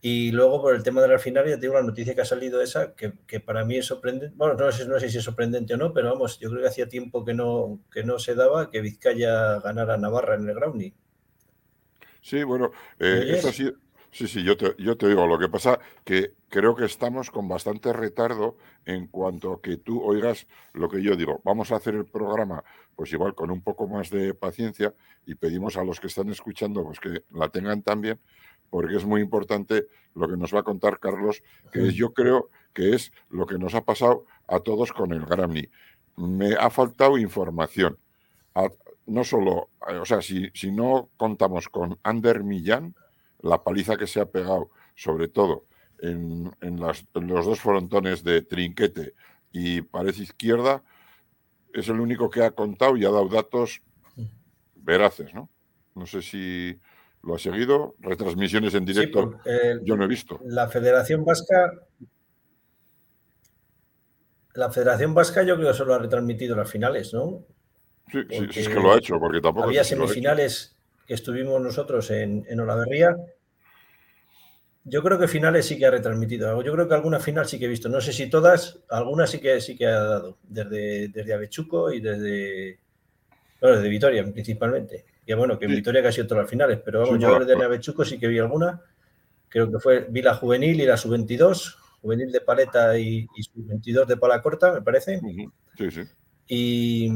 y 0.00 0.30
luego 0.30 0.62
por 0.62 0.76
el 0.76 0.84
tema 0.84 1.02
de 1.02 1.08
la 1.08 1.18
final, 1.18 1.48
ya 1.48 1.58
tengo 1.58 1.74
la 1.74 1.82
noticia 1.82 2.14
que 2.14 2.20
ha 2.20 2.24
salido 2.24 2.62
esa, 2.62 2.94
que, 2.94 3.40
para 3.40 3.64
mí 3.64 3.76
es 3.76 3.86
sorprendente, 3.86 4.36
bueno, 4.36 4.54
no 4.54 4.70
sé, 4.70 4.86
no 4.86 5.00
sé 5.00 5.08
si 5.08 5.18
es 5.18 5.24
sorprendente 5.24 5.74
o 5.74 5.78
no, 5.78 5.92
pero 5.92 6.12
vamos, 6.12 6.38
yo 6.38 6.48
creo 6.48 6.62
que 6.62 6.68
hacía 6.68 6.88
tiempo 6.88 7.24
que 7.24 7.34
no, 7.34 7.80
que 7.92 8.04
no 8.04 8.20
se 8.20 8.36
daba 8.36 8.70
que 8.70 8.80
Vizcaya 8.80 9.58
ganara 9.58 9.96
Navarra 9.96 10.36
en 10.36 10.48
el 10.48 10.54
Groundy. 10.54 10.94
Sí, 12.24 12.42
bueno, 12.42 12.70
eh, 12.98 13.34
eso 13.36 13.52
sí, 13.52 13.70
sí, 14.10 14.26
sí, 14.26 14.42
yo 14.42 14.56
te, 14.56 14.74
yo 14.78 14.96
te 14.96 15.08
digo, 15.08 15.26
lo 15.26 15.38
que 15.38 15.50
pasa 15.50 15.78
que 16.06 16.32
creo 16.48 16.74
que 16.74 16.86
estamos 16.86 17.30
con 17.30 17.48
bastante 17.48 17.92
retardo 17.92 18.56
en 18.86 19.08
cuanto 19.08 19.52
a 19.52 19.60
que 19.60 19.76
tú 19.76 20.02
oigas 20.02 20.46
lo 20.72 20.88
que 20.88 21.02
yo 21.02 21.16
digo. 21.16 21.42
Vamos 21.44 21.70
a 21.70 21.76
hacer 21.76 21.94
el 21.94 22.06
programa, 22.06 22.64
pues 22.96 23.12
igual 23.12 23.34
con 23.34 23.50
un 23.50 23.60
poco 23.60 23.86
más 23.88 24.08
de 24.08 24.32
paciencia 24.32 24.94
y 25.26 25.34
pedimos 25.34 25.76
a 25.76 25.84
los 25.84 26.00
que 26.00 26.06
están 26.06 26.30
escuchando 26.30 26.82
pues 26.82 26.98
que 26.98 27.24
la 27.30 27.50
tengan 27.50 27.82
también, 27.82 28.18
porque 28.70 28.96
es 28.96 29.04
muy 29.04 29.20
importante 29.20 29.86
lo 30.14 30.26
que 30.26 30.38
nos 30.38 30.54
va 30.54 30.60
a 30.60 30.64
contar 30.64 31.00
Carlos, 31.00 31.42
que 31.70 31.92
yo 31.92 32.14
creo 32.14 32.48
que 32.72 32.94
es 32.94 33.12
lo 33.28 33.44
que 33.44 33.58
nos 33.58 33.74
ha 33.74 33.84
pasado 33.84 34.24
a 34.48 34.60
todos 34.60 34.94
con 34.94 35.12
el 35.12 35.26
Grammy. 35.26 35.68
Me 36.16 36.54
ha 36.54 36.70
faltado 36.70 37.18
información 37.18 37.98
no 39.06 39.24
solo, 39.24 39.70
eh, 39.88 39.96
o 39.96 40.04
sea, 40.04 40.22
si, 40.22 40.50
si 40.54 40.70
no 40.70 41.10
contamos 41.16 41.68
con 41.68 41.98
Ander 42.02 42.42
Millán, 42.42 42.94
la 43.40 43.62
paliza 43.62 43.96
que 43.96 44.06
se 44.06 44.20
ha 44.20 44.26
pegado, 44.26 44.70
sobre 44.94 45.28
todo 45.28 45.66
en, 46.00 46.50
los 46.80 47.46
dos 47.46 47.60
frontones 47.60 48.24
de 48.24 48.42
Trinquete 48.42 49.14
y 49.52 49.82
Pared 49.82 50.14
Izquierda, 50.14 50.82
es 51.72 51.88
el 51.88 52.00
único 52.00 52.30
que 52.30 52.42
ha 52.42 52.52
contado 52.52 52.96
y 52.96 53.04
ha 53.04 53.10
dado 53.10 53.28
datos 53.28 53.82
veraces, 54.76 55.34
¿no? 55.34 55.50
No 55.94 56.06
sé 56.06 56.22
si 56.22 56.78
lo 57.22 57.34
ha 57.34 57.38
seguido. 57.38 57.94
Retransmisiones 58.00 58.74
en 58.74 58.84
directo 58.84 59.38
yo 59.82 59.96
no 59.96 60.04
he 60.04 60.08
visto. 60.08 60.40
La 60.44 60.68
Federación 60.68 61.24
Vasca. 61.24 61.72
La 64.54 64.70
Federación 64.70 65.14
Vasca 65.14 65.42
yo 65.42 65.56
creo 65.56 65.68
que 65.68 65.78
solo 65.78 65.94
ha 65.94 65.98
retransmitido 65.98 66.54
las 66.54 66.70
finales, 66.70 67.12
¿no? 67.12 67.44
Sí, 68.10 68.18
sí, 68.28 68.60
es 68.60 68.68
que 68.68 68.74
lo 68.74 68.92
ha 68.92 68.98
hecho, 68.98 69.18
porque 69.18 69.40
tampoco. 69.40 69.66
Había 69.66 69.84
semifinales 69.84 70.76
que 71.06 71.14
estuvimos 71.14 71.60
nosotros 71.60 72.10
en, 72.10 72.44
en 72.48 72.60
Olaverría. 72.60 73.16
Yo 74.84 75.02
creo 75.02 75.18
que 75.18 75.28
finales 75.28 75.66
sí 75.66 75.78
que 75.78 75.86
ha 75.86 75.90
retransmitido. 75.90 76.62
Yo 76.62 76.72
creo 76.72 76.86
que 76.86 76.94
alguna 76.94 77.18
final 77.18 77.46
sí 77.46 77.58
que 77.58 77.64
he 77.64 77.68
visto. 77.68 77.88
No 77.88 78.00
sé 78.00 78.12
si 78.12 78.28
todas, 78.28 78.80
algunas 78.90 79.30
sí 79.30 79.40
que 79.40 79.60
sí 79.60 79.76
que 79.76 79.86
ha 79.86 79.98
dado. 79.98 80.38
Desde, 80.42 81.08
desde 81.08 81.34
Avechuco 81.34 81.90
y 81.92 82.00
desde. 82.00 82.78
Bueno, 83.60 83.76
desde 83.76 83.88
Vitoria 83.88 84.24
principalmente. 84.24 85.06
Y 85.26 85.32
bueno, 85.32 85.58
que 85.58 85.64
en 85.64 85.72
Vitoria 85.72 86.02
casi 86.02 86.22
todas 86.24 86.44
las 86.44 86.50
finales, 86.50 86.80
pero 86.84 87.00
vamos, 87.00 87.18
yo 87.18 87.38
desde 87.38 87.64
Avechuco 87.64 88.04
sí 88.04 88.18
que 88.18 88.28
vi 88.28 88.38
alguna. 88.38 88.82
Creo 89.48 89.70
que 89.70 89.78
fue, 89.78 90.06
vi 90.10 90.20
la 90.20 90.34
juvenil 90.34 90.80
y 90.80 90.84
la 90.84 90.96
sub-22, 90.96 91.76
juvenil 92.02 92.30
de 92.30 92.40
paleta 92.40 92.98
y, 92.98 93.26
y 93.34 93.42
sub-22 93.42 94.04
de 94.04 94.16
pala 94.16 94.42
corta, 94.42 94.72
me 94.72 94.82
parece. 94.82 95.20
Sí, 95.78 95.90
sí. 95.90 96.02
Y, 96.46 97.08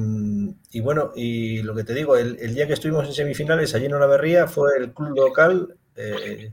bueno, 0.80 1.12
y 1.14 1.62
lo 1.62 1.74
que 1.74 1.84
te 1.84 1.94
digo, 1.94 2.16
el, 2.16 2.54
día 2.54 2.66
que 2.66 2.72
estuvimos 2.72 3.06
en 3.06 3.12
semifinales 3.12 3.74
allí 3.74 3.86
en 3.86 3.94
Olaverría 3.94 4.46
fue 4.46 4.70
el 4.78 4.92
club 4.92 5.16
local, 5.16 5.76
eh, 5.96 6.52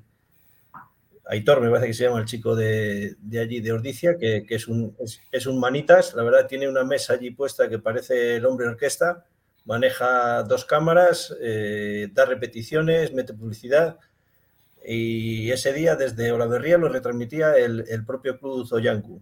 Aitor 1.28 1.62
me 1.62 1.70
parece 1.70 1.88
que 1.88 1.94
se 1.94 2.04
llama 2.04 2.20
el 2.20 2.26
chico 2.26 2.56
de, 2.56 3.16
allí, 3.42 3.62
de 3.62 3.72
Ordicia, 3.72 4.18
que, 4.18 4.46
es, 4.48 4.68
un, 4.68 4.96
es, 5.32 5.48
un 5.48 5.60
manitas, 5.60 6.14
la 6.16 6.24
verdad 6.24 6.48
tiene 6.48 6.68
una 6.68 6.84
mesa 6.84 7.14
allí 7.14 7.32
puesta 7.32 7.70
que 7.70 7.80
parece 7.80 8.36
el 8.36 8.46
hombre 8.46 8.68
orquesta, 8.68 9.26
maneja 9.66 10.44
dos 10.44 10.66
cámaras, 10.66 11.36
eh, 11.42 12.10
da 12.14 12.26
repeticiones, 12.26 13.14
mete 13.14 13.34
publicidad. 13.34 13.98
Y 14.88 15.50
ese 15.50 15.74
día 15.74 15.96
desde 15.96 16.32
Olaverría 16.32 16.78
lo 16.78 16.90
retransmitía 16.90 17.56
el, 17.56 18.06
propio 18.06 18.38
club 18.38 18.68
Zoyanku. 18.68 19.20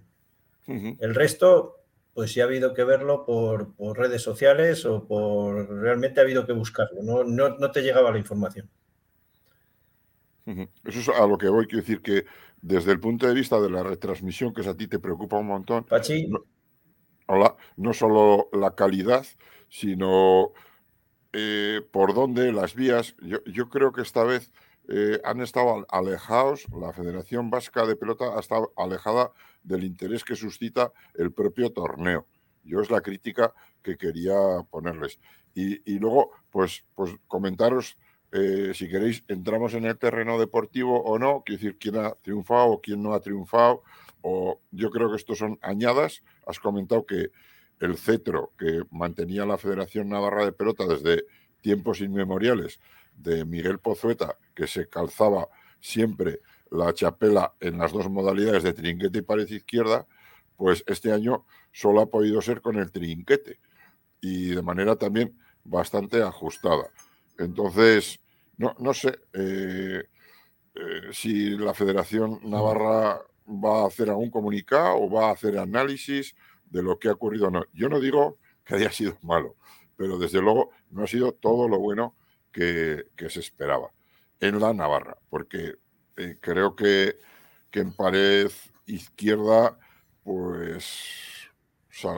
El 0.67 1.15
resto, 1.15 1.82
pues 2.13 2.32
sí 2.32 2.41
ha 2.41 2.46
habido 2.46 2.74
que 2.74 2.84
verlo 2.84 3.25
por, 3.25 3.74
redes 3.98 4.22
sociales 4.22 4.86
o 4.86 5.08
por 5.08 5.70
realmente 5.82 6.20
ha 6.20 6.24
habido 6.24 6.46
que 6.46 6.53
buscarlo, 6.53 7.01
no, 7.01 7.24
no, 7.24 7.72
te 7.72 7.82
llegaba 7.82 8.12
la 8.12 8.20
información. 8.20 8.70
Eso 10.46 11.00
es 11.00 11.10
a 11.10 11.25
lo 11.25 11.38
que 11.38 11.48
voy, 11.48 11.65
quiero 11.65 11.82
decir 11.82 12.01
que 12.01 12.25
desde 12.62 12.91
el 12.91 13.00
punto 13.00 13.27
de 13.27 13.34
vista 13.34 13.60
de 13.60 13.70
la 13.70 13.82
retransmisión, 13.82 14.53
que 14.53 14.62
es 14.62 14.67
a 14.67 14.75
ti 14.75 14.88
te 14.88 15.00
preocupa 15.00 15.38
un 15.38 15.48
montón, 15.48 15.86
Pachi. 15.86 16.27
No, 16.27 16.43
hola, 17.27 17.55
no 17.77 17.93
solo 17.93 18.50
la 18.51 18.75
calidad, 18.75 19.25
sino 19.70 20.51
eh, 21.32 21.82
por 21.91 22.13
dónde, 22.13 22.51
las 22.51 22.75
vías. 22.75 23.15
Yo, 23.22 23.43
yo 23.46 23.70
creo 23.70 23.91
que 23.91 24.01
esta 24.01 24.24
vez 24.24 24.51
eh, 24.89 25.19
han 25.23 25.41
estado 25.41 25.85
alejados, 25.89 26.65
la 26.71 26.91
Federación 26.91 27.49
Vasca 27.49 27.85
de 27.85 27.95
Pelota 27.95 28.35
ha 28.35 28.39
estado 28.39 28.73
alejada 28.75 29.31
del 29.63 29.83
interés 29.83 30.23
que 30.23 30.35
suscita 30.35 30.91
el 31.13 31.31
propio 31.31 31.71
torneo. 31.71 32.27
Yo 32.63 32.81
es 32.81 32.89
la 32.89 33.01
crítica 33.01 33.53
que 33.81 33.97
quería 33.97 34.35
ponerles. 34.69 35.19
Y, 35.55 35.99
luego, 35.99 36.31
pues, 36.49 36.83
pues 36.95 37.15
comentaros, 37.27 37.97
eh, 38.31 38.71
si 38.73 38.89
queréis, 38.89 39.23
entramos 39.27 39.73
en 39.75 39.85
el 39.85 39.97
terreno 39.97 40.39
deportivo 40.39 41.03
o 41.03 41.19
no, 41.19 41.43
quiero 41.45 41.61
decir, 41.61 41.77
quién 41.77 41.97
ha 41.97 42.11
triunfado 42.15 42.65
o 42.67 42.81
quién 42.81 43.03
no 43.03 43.13
ha 43.13 43.19
triunfado, 43.19 43.83
o 44.21 44.59
yo 44.71 44.89
creo 44.89 45.11
que 45.11 45.17
estos 45.17 45.37
son 45.37 45.59
añadas. 45.61 46.23
Has 46.47 46.59
comentado 46.59 47.05
que 47.05 47.29
el 47.79 47.97
cetro 47.97 48.53
que 48.57 48.81
mantenía 48.89 49.45
la 49.45 49.57
Federación 49.57 50.09
Navarra 50.09 50.45
de 50.45 50.53
Pelota 50.53 50.87
desde 50.87 51.25
tiempos 51.61 52.01
inmemoriales 52.01 52.79
de 53.15 53.45
Miguel 53.45 53.79
Pozueta, 53.79 54.37
que 54.53 54.67
se 54.67 54.88
calzaba 54.88 55.50
siempre 55.79 56.39
la 56.72 56.93
chapela 56.93 57.53
en 57.60 57.77
las 57.77 57.91
dos 57.91 58.10
modalidades 58.10 58.63
de 58.63 58.74
trinquete 58.74 59.19
y 59.19 59.22
pared 59.22 59.48
izquierda, 59.48 60.07
pues 60.55 60.83
este 60.88 61.12
año 61.12 61.45
solo 61.72 62.01
ha 62.01 62.10
podido 62.10 62.41
ser 62.41 62.62
con 62.62 62.77
el 62.77 62.91
trinquete 62.91 63.60
y 64.22 64.50
de 64.50 64.62
manera 64.62 64.95
también 64.95 65.38
bastante 65.63 66.22
ajustada. 66.22 66.89
Entonces, 67.38 68.19
no, 68.57 68.75
no 68.79 68.93
sé 68.93 69.19
eh, 69.33 70.03
eh, 70.75 71.01
si 71.12 71.51
la 71.51 71.74
Federación 71.74 72.39
Navarra 72.43 73.22
va 73.48 73.83
a 73.83 73.88
hacer 73.88 74.10
algún 74.10 74.31
comunicado 74.31 74.98
o 74.98 75.10
va 75.10 75.29
a 75.29 75.33
hacer 75.33 75.57
análisis 75.57 76.36
de 76.65 76.81
lo 76.81 76.98
que 76.98 77.10
ha 77.10 77.13
ocurrido 77.13 77.51
no. 77.51 77.65
Yo 77.74 77.89
no 77.89 78.00
digo 78.00 78.38
que 78.65 78.75
haya 78.75 78.91
sido 78.91 79.17
malo, 79.22 79.55
pero 79.95 80.17
desde 80.17 80.41
luego 80.41 80.72
no 80.89 81.03
ha 81.03 81.07
sido 81.07 81.33
todo 81.33 81.67
lo 81.67 81.79
bueno 81.79 82.15
que, 82.51 83.05
se 83.29 83.39
esperaba 83.39 83.91
en 84.43 84.59
la 84.59 84.73
Navarra, 84.73 85.17
porque 85.29 85.75
eh, 86.17 86.38
creo 86.41 86.75
que, 86.75 87.17
que, 87.71 87.79
en 87.79 87.93
pared 87.93 88.51
izquierda, 88.85 89.79
pues 90.21 91.50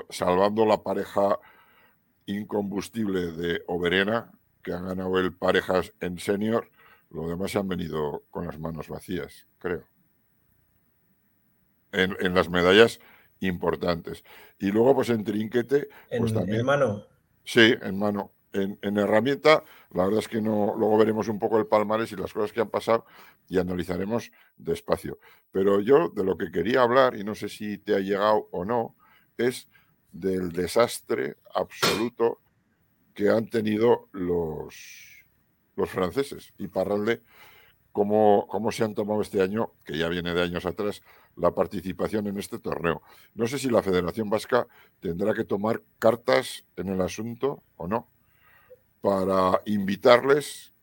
salvando 0.10 0.66
la 0.66 0.82
pareja 0.82 1.38
incombustible 2.26 3.32
de 3.32 3.62
Oberena, 3.68 4.32
que 4.64 4.74
han 4.74 4.88
ganado 4.88 5.20
el 5.20 5.36
parejas 5.36 5.94
en 6.00 6.18
senior, 6.18 6.72
lo 7.12 7.30
demás 7.30 7.52
se 7.52 7.60
han 7.60 7.68
venido 7.68 8.24
con 8.32 8.48
las 8.48 8.58
manos 8.58 8.90
vacías, 8.90 9.48
creo. 9.60 9.84
En, 11.92 12.18
en 12.20 12.34
las 12.34 12.50
medallas 12.50 13.00
importantes. 13.40 14.24
Y 14.58 14.72
luego, 14.72 14.96
pues 14.96 15.10
en 15.10 15.24
trinquete, 15.24 15.90
pues 16.18 16.34
también. 16.34 16.62
En 16.62 16.66
mano. 16.66 17.06
Sí, 17.44 17.76
en 17.80 18.00
mano 18.00 18.35
en, 18.56 18.98
herramienta. 18.98 19.64
La 19.92 20.06
verdad 20.06 20.20
es 20.20 20.28
que 20.28 20.42
no, 20.42 20.76
luego 20.78 20.98
veremos 20.98 21.28
un 21.28 21.40
poco 21.40 21.58
el 21.58 21.68
palmarés 21.68 22.12
y 22.12 22.16
las 22.16 22.34
cosas 22.34 22.52
que 22.52 22.62
han 22.62 22.70
pasado 22.70 23.06
y 23.48 23.60
analizaremos 23.60 24.32
despacio. 24.58 25.20
Pero 25.52 25.82
yo 25.82 26.10
de 26.10 26.24
lo 26.24 26.38
que 26.38 26.52
quería 26.52 26.82
hablar, 26.82 27.16
y 27.16 27.24
no 27.24 27.36
sé 27.36 27.50
si 27.50 27.78
te 27.78 27.96
ha 27.96 28.00
llegado 28.00 28.48
o 28.52 28.66
no, 28.66 28.96
es 29.38 29.68
del 30.12 30.52
desastre 30.52 31.38
absoluto 31.54 32.40
que 33.14 33.30
han 33.30 33.50
tenido 33.50 34.10
los, 34.12 34.76
los 35.76 35.90
franceses. 35.90 36.54
Y 36.58 36.68
Parralde 36.68 37.22
cómo, 37.92 38.48
cómo 38.50 38.72
se 38.72 38.84
han 38.84 38.96
tomado 38.96 39.22
este 39.22 39.42
año, 39.42 39.74
que 39.84 39.98
ya 39.98 40.08
viene 40.10 40.34
de 40.34 40.42
años 40.42 40.66
atrás, 40.66 41.02
la 41.38 41.54
participación 41.54 42.28
en 42.28 42.38
este 42.38 42.60
torneo. 42.60 43.02
No 43.34 43.48
sé 43.48 43.60
si 43.60 43.70
la 43.70 43.82
Federación 43.82 44.30
Vasca 44.30 44.68
tendrá 45.02 45.34
que 45.34 45.44
tomar 45.44 45.82
cartas 46.00 46.66
en 46.78 46.90
el 46.90 47.02
asunto 47.02 47.64
o 47.76 47.88
no 47.88 48.15
para 49.06 49.62
invitarles 49.66 50.74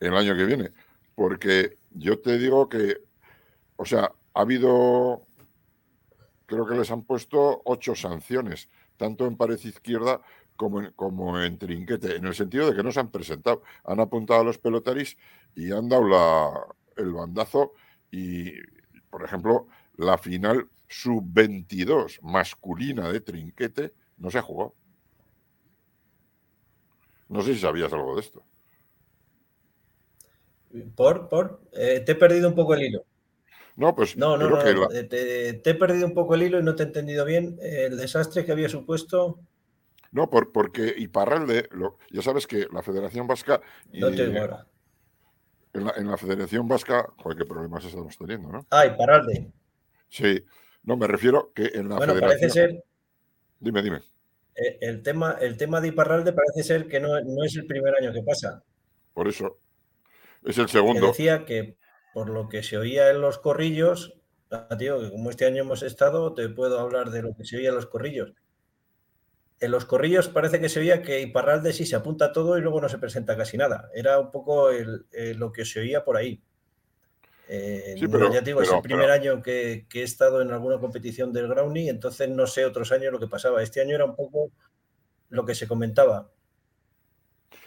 el 0.00 0.16
año 0.16 0.34
que 0.34 0.46
viene. 0.46 0.72
Porque 1.14 1.78
yo 1.92 2.18
te 2.18 2.36
digo 2.36 2.68
que, 2.68 2.96
o 3.76 3.84
sea, 3.84 4.12
ha 4.34 4.40
habido, 4.40 5.24
creo 6.46 6.66
que 6.66 6.74
les 6.74 6.90
han 6.90 7.04
puesto 7.04 7.62
ocho 7.64 7.94
sanciones, 7.94 8.68
tanto 8.96 9.28
en 9.28 9.36
pared 9.36 9.60
izquierda 9.62 10.20
como 10.56 10.80
en, 10.80 10.90
como 10.96 11.40
en 11.40 11.56
trinquete, 11.56 12.16
en 12.16 12.26
el 12.26 12.34
sentido 12.34 12.68
de 12.68 12.74
que 12.74 12.82
no 12.82 12.90
se 12.90 12.98
han 12.98 13.12
presentado. 13.12 13.62
Han 13.84 14.00
apuntado 14.00 14.40
a 14.40 14.44
los 14.44 14.58
pelotaris 14.58 15.16
y 15.54 15.70
han 15.70 15.88
dado 15.88 16.74
el 16.96 17.12
bandazo 17.12 17.74
y, 18.10 18.54
por 19.08 19.22
ejemplo, 19.22 19.68
la 19.98 20.18
final 20.18 20.68
sub-22 20.88 22.22
masculina 22.22 23.08
de 23.12 23.20
trinquete 23.20 23.94
no 24.16 24.32
se 24.32 24.38
ha 24.38 24.42
jugado. 24.42 24.74
No 27.32 27.40
sé 27.40 27.54
si 27.54 27.60
sabías 27.60 27.90
algo 27.94 28.14
de 28.14 28.20
esto. 28.20 28.44
Por, 30.94 31.30
por, 31.30 31.62
eh, 31.72 32.00
te 32.00 32.12
he 32.12 32.14
perdido 32.14 32.46
un 32.46 32.54
poco 32.54 32.74
el 32.74 32.82
hilo. 32.82 33.06
No, 33.74 33.94
pues 33.94 34.18
no, 34.18 34.36
no, 34.36 34.50
no, 34.50 34.60
eh, 34.60 35.04
te, 35.04 35.70
he 35.70 35.74
perdido 35.74 36.06
un 36.06 36.12
poco 36.12 36.34
el 36.34 36.42
hilo 36.42 36.60
y 36.60 36.62
no 36.62 36.74
te 36.74 36.82
he 36.82 36.86
entendido 36.86 37.24
bien 37.24 37.56
el 37.62 37.96
desastre 37.96 38.44
que 38.44 38.52
había 38.52 38.68
supuesto. 38.68 39.40
No, 40.10 40.28
por, 40.28 40.52
porque 40.52 40.94
Iparralde, 40.94 41.70
lo, 41.70 41.96
ya 42.10 42.20
sabes 42.20 42.46
que 42.46 42.66
la 42.70 42.82
Federación 42.82 43.26
Vasca. 43.26 43.62
Y, 43.90 44.00
no 44.00 44.10
te 44.10 44.38
ahora. 44.38 44.66
En 45.72 45.86
la, 45.86 45.94
en 45.96 46.10
la, 46.10 46.18
Federación 46.18 46.68
Vasca, 46.68 47.14
joder, 47.16 47.38
qué 47.38 47.46
problemas 47.46 47.82
estamos 47.82 48.18
teniendo, 48.18 48.50
¿no? 48.50 48.66
Ah, 48.68 48.84
Iparralde. 48.84 49.50
Sí, 50.10 50.44
no, 50.82 50.98
me 50.98 51.06
refiero 51.06 51.50
que 51.54 51.70
en 51.72 51.88
la 51.88 51.96
bueno, 51.96 52.14
parece 52.20 52.50
ser. 52.50 52.84
Dime, 53.58 53.80
dime. 53.80 54.02
Eh, 54.54 54.78
el 54.80 55.02
tema, 55.02 55.38
el 55.40 55.56
tema 55.56 55.80
de 55.80 55.88
Iparralde 55.88 56.32
parece 56.32 56.62
ser 56.62 56.88
que 56.88 57.00
no, 57.00 57.20
no 57.20 57.44
es 57.44 57.56
el 57.56 57.66
primer 57.66 57.94
año 57.94 58.12
que 58.12 58.22
pasa. 58.22 58.62
Por 59.14 59.28
eso. 59.28 59.58
Es 60.44 60.58
el 60.58 60.68
segundo. 60.68 61.08
decía 61.08 61.44
que 61.44 61.76
por 62.12 62.28
lo 62.28 62.48
que 62.48 62.62
se 62.62 62.76
oía 62.76 63.10
en 63.10 63.20
los 63.20 63.38
corrillos, 63.38 64.14
ah, 64.50 64.76
tío, 64.78 65.00
que 65.00 65.10
como 65.10 65.30
este 65.30 65.46
año 65.46 65.62
hemos 65.62 65.82
estado, 65.82 66.34
te 66.34 66.48
puedo 66.48 66.78
hablar 66.78 67.10
de 67.10 67.22
lo 67.22 67.34
que 67.34 67.44
se 67.44 67.56
oía 67.56 67.70
en 67.70 67.76
los 67.76 67.86
corrillos. 67.86 68.34
En 69.60 69.70
los 69.70 69.84
corrillos 69.84 70.28
parece 70.28 70.60
que 70.60 70.68
se 70.68 70.80
oía 70.80 71.02
que 71.02 71.20
Iparralde 71.20 71.72
sí 71.72 71.86
se 71.86 71.94
apunta 71.94 72.32
todo 72.32 72.58
y 72.58 72.60
luego 72.60 72.80
no 72.80 72.88
se 72.88 72.98
presenta 72.98 73.36
casi 73.36 73.56
nada. 73.56 73.88
Era 73.94 74.18
un 74.18 74.32
poco 74.32 74.70
lo 75.12 75.52
que 75.52 75.64
se 75.64 75.80
oía 75.80 76.04
por 76.04 76.16
ahí. 76.16 76.42
Eh, 77.54 77.96
ya 77.98 78.42
te 78.42 78.46
digo, 78.46 78.62
es 78.62 78.72
el 78.72 78.80
primer 78.80 79.10
año 79.10 79.42
que, 79.42 79.86
he 79.92 80.02
estado 80.02 80.40
en 80.40 80.50
alguna 80.52 80.78
competición 80.78 81.34
del 81.34 81.48
Grounding, 81.48 81.88
entonces 81.88 82.30
no 82.30 82.46
sé 82.46 82.64
otros 82.64 82.90
años 82.92 83.12
lo 83.12 83.20
que 83.20 83.26
pasaba. 83.26 83.62
Este 83.62 83.82
año 83.82 83.94
era 83.94 84.06
un 84.06 84.16
poco 84.16 84.52
lo 85.28 85.44
que 85.44 85.54
se 85.54 85.68
comentaba. 85.68 86.30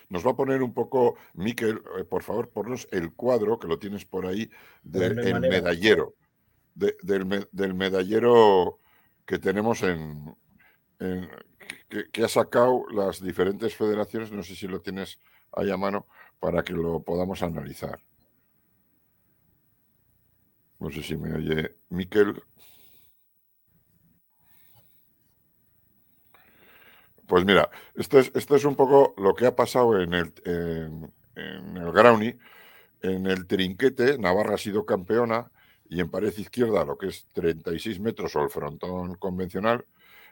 Nos 0.10 0.26
va 0.26 0.32
a 0.32 0.36
poner 0.36 0.64
un 0.64 0.74
poco, 0.74 1.18
Miquel, 1.36 1.84
eh, 2.00 2.04
por 2.04 2.24
favor, 2.24 2.50
ponnos 2.50 2.88
el 2.92 3.14
cuadro, 3.14 3.60
que 3.60 3.68
lo 3.68 3.78
tienes 3.78 4.06
por 4.06 4.26
ahí, 4.26 4.50
del 4.82 5.14
medallero. 5.40 6.16
del, 6.74 7.76
medallero 7.76 8.80
que 9.24 9.38
tenemos 9.38 9.84
en, 9.84 10.36
que, 12.12 12.24
ha 12.24 12.28
sacado 12.28 12.86
las 12.92 13.22
diferentes 13.22 13.76
federaciones. 13.76 14.32
No 14.32 14.42
sé 14.42 14.56
si 14.56 14.68
lo 14.68 14.82
tienes 14.82 15.20
ahí 15.52 15.70
a 15.70 15.78
mano 15.78 16.08
para 16.40 16.64
que 16.64 16.74
lo 16.74 17.04
podamos 17.04 17.44
analizar. 17.44 18.00
No 20.80 20.92
sé 20.92 21.02
si 21.04 21.16
me 21.18 21.34
oye 21.34 21.76
Miquel. 21.90 22.42
Pues 27.28 27.44
mira, 27.44 27.70
esto 27.96 28.20
es, 28.20 28.32
esto 28.36 28.56
es 28.56 28.66
un 28.66 28.76
poco 28.76 29.16
lo 29.18 29.34
que 29.34 29.48
ha 29.48 29.56
pasado 29.56 30.00
en 30.02 30.14
el, 30.14 30.34
en, 30.46 31.78
el 31.78 31.92
Groundy. 31.92 32.38
En 33.02 33.28
el 33.28 33.48
trinquete, 33.48 34.18
Navarra 34.18 34.56
ha 34.56 34.58
sido 34.58 34.86
campeona 34.86 35.52
y 35.90 36.02
en 36.02 36.10
pared 36.10 36.34
izquierda, 36.38 36.86
lo 36.86 36.98
que 36.98 37.08
es 37.08 37.28
36 37.34 38.00
metros 38.00 38.36
o 38.36 38.44
el 38.44 38.50
frontón 38.50 39.16
convencional, 39.16 39.86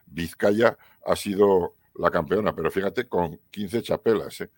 Vizcaya 0.05 0.77
ha 1.05 1.15
sido 1.15 1.75
la 1.95 2.11
campeona, 2.11 2.55
pero 2.55 2.71
fíjate, 2.71 3.07
con 3.07 3.39
15 3.51 3.83
chapelas. 3.83 4.41
¿eh? 4.41 4.51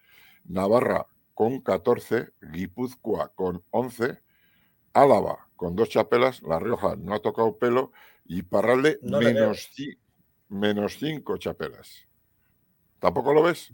Navarra 0.46 1.08
con 1.34 1.62
14, 1.62 2.32
Guipúzcoa 2.42 3.30
con 3.36 3.64
11, 3.72 4.20
Álava 4.94 5.45
con 5.56 5.76
dos 5.76 5.90
chapelas, 5.90 6.42
La 6.42 6.60
Rioja 6.60 6.96
no 6.98 7.16
ha 7.16 7.20
tocado 7.20 7.58
pelo 7.58 7.92
y 8.26 8.44
Parralde 8.44 9.00
menos, 9.02 9.70
menos 10.50 10.98
cinco 11.00 11.38
chapelas. 11.38 12.08
¿Tampoco 13.00 13.34
lo 13.34 13.44
ves? 13.44 13.74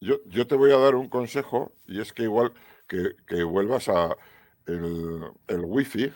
Yo, 0.00 0.16
yo, 0.26 0.46
te 0.46 0.54
voy 0.54 0.72
a 0.72 0.78
dar 0.78 0.94
un 0.94 1.08
consejo 1.08 1.72
y 1.86 2.00
es 2.00 2.12
que 2.14 2.22
igual 2.22 2.54
que, 2.86 3.16
que 3.26 3.42
vuelvas 3.42 3.88
a 3.90 4.16
el, 4.66 5.24
el 5.46 5.60
wifi. 5.64 6.10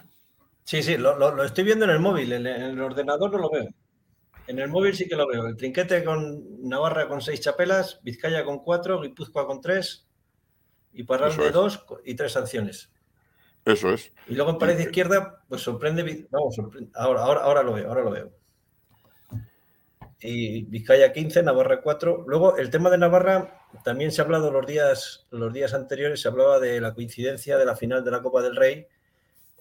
Sí, 0.64 0.82
sí, 0.82 0.96
lo, 0.96 1.18
lo, 1.18 1.44
estoy 1.44 1.64
viendo 1.64 1.84
en 1.84 1.90
el 1.90 2.00
móvil, 2.00 2.32
en 2.32 2.46
el 2.46 2.80
ordenador 2.80 3.30
no 3.32 3.38
lo 3.38 3.50
veo. 3.50 3.68
En 4.46 4.58
el 4.58 4.68
móvil 4.68 4.94
sí 4.94 5.06
que 5.06 5.16
lo 5.16 5.26
veo. 5.26 5.46
El 5.46 5.56
trinquete 5.56 6.02
con 6.02 6.66
Navarra 6.66 7.08
con 7.08 7.20
seis 7.20 7.40
chapelas, 7.40 8.00
Vizcaya 8.02 8.44
con 8.44 8.60
cuatro, 8.60 9.00
Guipúzcoa 9.00 9.46
con 9.46 9.60
tres 9.60 10.03
y 10.94 11.04
Parral 11.04 11.34
dos 11.52 11.84
y 12.04 12.14
tres 12.14 12.32
sanciones. 12.32 12.90
Eso 13.64 13.92
es. 13.92 14.12
Y 14.28 14.34
luego 14.34 14.50
en 14.50 14.58
pared 14.58 14.78
izquierda, 14.78 15.42
pues 15.48 15.62
sorprende. 15.62 16.26
Vamos, 16.30 16.56
Ahora, 16.94 17.22
ahora, 17.22 17.40
ahora 17.42 17.62
lo 17.62 17.72
veo, 17.72 17.88
ahora 17.88 18.02
lo 18.02 18.10
veo. 18.10 18.32
Y 20.20 20.62
Vizcaya 20.64 21.12
15, 21.12 21.42
Navarra 21.42 21.82
4. 21.82 22.24
Luego, 22.26 22.56
el 22.56 22.70
tema 22.70 22.90
de 22.90 22.98
Navarra, 22.98 23.62
también 23.84 24.10
se 24.10 24.20
ha 24.20 24.24
hablado 24.24 24.50
los 24.50 24.66
días, 24.66 25.26
los 25.30 25.52
días 25.52 25.74
anteriores, 25.74 26.22
se 26.22 26.28
hablaba 26.28 26.58
de 26.60 26.80
la 26.80 26.94
coincidencia 26.94 27.58
de 27.58 27.66
la 27.66 27.76
final 27.76 28.04
de 28.04 28.10
la 28.10 28.22
Copa 28.22 28.40
del 28.40 28.56
Rey 28.56 28.86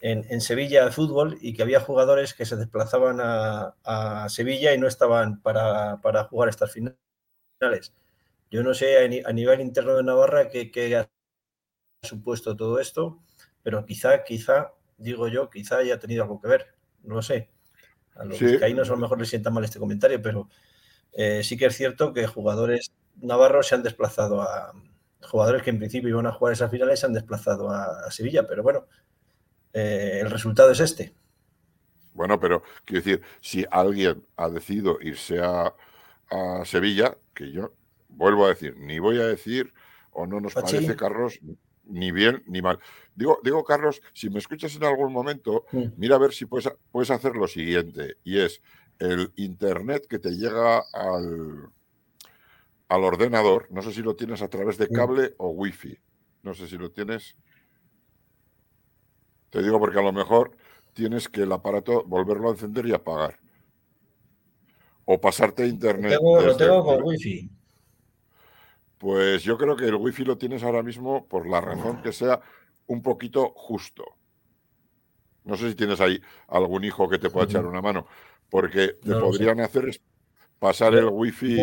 en, 0.03 0.41
Sevilla 0.41 0.85
de 0.85 0.91
fútbol 0.91 1.37
y 1.41 1.53
que 1.53 1.63
había 1.63 1.79
jugadores 1.79 2.33
que 2.33 2.45
se 2.45 2.57
desplazaban 2.57 3.19
a, 3.21 4.27
Sevilla 4.29 4.73
y 4.73 4.77
no 4.77 4.87
estaban 4.87 5.41
para, 5.41 5.97
jugar 6.29 6.49
estas 6.49 6.71
finales. 6.73 7.93
Yo 8.51 8.63
no 8.63 8.73
sé 8.73 9.23
a, 9.25 9.31
nivel 9.31 9.61
interno 9.61 9.95
de 9.95 10.03
Navarra 10.03 10.49
qué, 10.49 10.97
ha 10.97 11.09
supuesto 12.03 12.55
todo 12.55 12.79
esto, 12.79 13.19
pero 13.63 13.85
quizá, 13.85 14.23
quizá, 14.23 14.73
digo 14.97 15.27
yo, 15.27 15.49
quizá 15.49 15.77
haya 15.77 15.99
tenido 15.99 16.23
algo 16.23 16.39
que 16.39 16.47
ver, 16.47 16.75
no 17.03 17.15
lo 17.15 17.21
sé. 17.21 17.49
A 18.15 18.25
los 18.25 18.37
sí. 18.37 18.57
a 18.61 18.69
lo 18.69 18.97
mejor 18.97 19.19
les 19.19 19.29
sienta 19.29 19.49
mal 19.49 19.63
este 19.63 19.79
comentario, 19.79 20.21
pero 20.21 20.49
eh, 21.13 21.41
sí 21.43 21.57
que 21.57 21.65
es 21.65 21.75
cierto 21.75 22.13
que 22.13 22.27
jugadores 22.27 22.91
navarros 23.21 23.67
se 23.67 23.75
han 23.75 23.83
desplazado 23.83 24.41
a, 24.41 24.73
jugadores 25.21 25.63
que 25.63 25.71
en 25.71 25.79
principio 25.79 26.09
iban 26.09 26.27
a 26.27 26.31
jugar 26.31 26.53
esas 26.53 26.69
finales 26.69 26.99
se 26.99 27.05
han 27.05 27.13
desplazado 27.13 27.71
a 27.71 28.11
Sevilla, 28.11 28.45
pero 28.45 28.61
bueno, 28.61 28.85
eh, 29.73 30.19
el 30.21 30.29
resultado 30.29 30.71
es 30.71 30.79
este. 30.79 31.13
Bueno, 32.13 32.39
pero 32.39 32.61
quiero 32.85 33.03
decir, 33.03 33.21
si 33.41 33.65
alguien 33.71 34.25
ha 34.37 34.49
decidido 34.49 34.99
irse 35.01 35.39
a, 35.41 35.73
Sevilla, 36.65 37.15
que 37.35 37.51
yo 37.51 37.75
vuelvo 38.09 38.45
a 38.45 38.49
decir, 38.49 38.75
ni 38.75 38.97
voy 38.97 39.19
a 39.19 39.27
decir 39.27 39.71
o 40.09 40.25
no 40.25 40.39
nos 40.39 40.55
parece, 40.55 40.95
Carlos, 40.95 41.39
ni 41.85 42.11
bien 42.11 42.43
ni 42.47 42.61
mal. 42.61 42.79
Digo, 43.15 43.39
digo, 43.43 43.63
Carlos, 43.63 44.01
si 44.13 44.29
me 44.29 44.39
escuchas 44.39 44.75
en 44.75 44.83
algún 44.83 45.11
momento, 45.13 45.65
mira 45.97 46.15
a 46.15 46.19
ver 46.19 46.33
si 46.33 46.45
puedes, 46.45 46.71
puedes 46.91 47.11
hacer 47.11 47.35
lo 47.35 47.47
siguiente, 47.47 48.17
y 48.23 48.39
es 48.39 48.61
el 48.99 49.31
internet 49.35 50.07
que 50.07 50.19
te 50.19 50.31
llega 50.31 50.83
al, 50.93 51.69
al 52.87 53.03
ordenador, 53.03 53.67
no 53.71 53.81
sé 53.81 53.91
si 53.91 54.01
lo 54.01 54.15
tienes 54.15 54.41
a 54.41 54.47
través 54.47 54.77
de 54.77 54.87
cable 54.87 55.35
o 55.37 55.49
wifi, 55.49 55.97
no 56.41 56.53
sé 56.53 56.67
si 56.67 56.77
lo 56.77 56.91
tienes. 56.91 57.35
Te 59.49 59.61
digo 59.61 59.79
porque 59.79 59.99
a 59.99 60.03
lo 60.03 60.13
mejor 60.13 60.57
tienes 60.93 61.29
que 61.29 61.43
el 61.43 61.51
aparato 61.51 62.03
volverlo 62.05 62.49
a 62.49 62.51
encender 62.51 62.87
y 62.87 62.93
apagar. 62.93 63.39
O 65.05 65.19
pasarte 65.19 65.63
a 65.63 65.67
internet. 65.67 66.17
Lo 66.21 66.55
tengo, 66.55 66.83
con 66.83 67.03
wifi. 67.03 67.49
Pues 69.03 69.43
yo 69.43 69.57
creo 69.57 69.75
que 69.75 69.83
el 69.83 69.95
wifi 69.95 70.23
lo 70.23 70.37
tienes 70.37 70.63
ahora 70.63 70.81
mismo, 70.81 71.27
por 71.27 71.45
la 71.45 71.59
razón 71.59 72.01
que 72.01 72.13
sea, 72.13 72.39
un 72.87 73.01
poquito 73.01 73.51
justo. 73.53 74.05
No 75.43 75.57
sé 75.57 75.67
si 75.67 75.75
tienes 75.75 75.99
ahí 75.99 76.21
algún 76.47 76.85
hijo 76.85 77.09
que 77.09 77.19
te 77.19 77.29
pueda 77.29 77.45
echar 77.45 77.65
una 77.65 77.81
mano, 77.81 78.07
porque 78.49 78.93
te 79.03 79.11
podrían 79.11 79.59
hacer 79.59 79.99
pasar 80.57 80.95
el 80.95 81.09
wifi. 81.09 81.59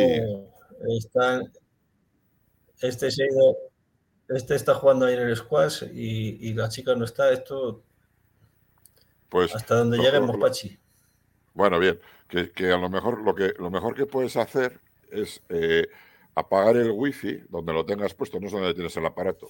este 2.82 3.10
se 3.10 3.22
ha 3.22 3.26
ido, 3.26 3.56
este 4.28 4.54
está 4.54 4.74
jugando 4.74 5.06
ahí 5.06 5.14
en 5.14 5.20
el 5.20 5.34
squash 5.34 5.84
y, 5.94 6.52
la 6.52 6.68
chica 6.68 6.94
no 6.94 7.06
está. 7.06 7.32
Esto. 7.32 7.82
Pues. 9.30 9.54
Hasta 9.54 9.76
donde 9.76 9.96
lleguemos, 9.96 10.36
Pachi. 10.36 10.78
Bueno, 11.54 11.78
bien. 11.78 11.98
Que, 12.28 12.70
a 12.70 12.76
lo 12.76 12.90
mejor 12.90 13.22
lo 13.22 13.34
que 13.34 13.54
lo 13.58 13.70
mejor 13.70 13.94
que 13.94 14.04
puedes 14.04 14.36
hacer 14.36 14.78
es 15.10 15.42
eh, 15.48 15.88
apagar 16.40 16.76
el 16.76 16.90
wifi 16.90 17.42
donde 17.48 17.72
lo 17.72 17.84
tengas 17.84 18.14
puesto, 18.14 18.40
no 18.40 18.46
es 18.46 18.52
donde 18.52 18.74
tienes 18.74 18.96
el 18.96 19.06
aparato, 19.06 19.48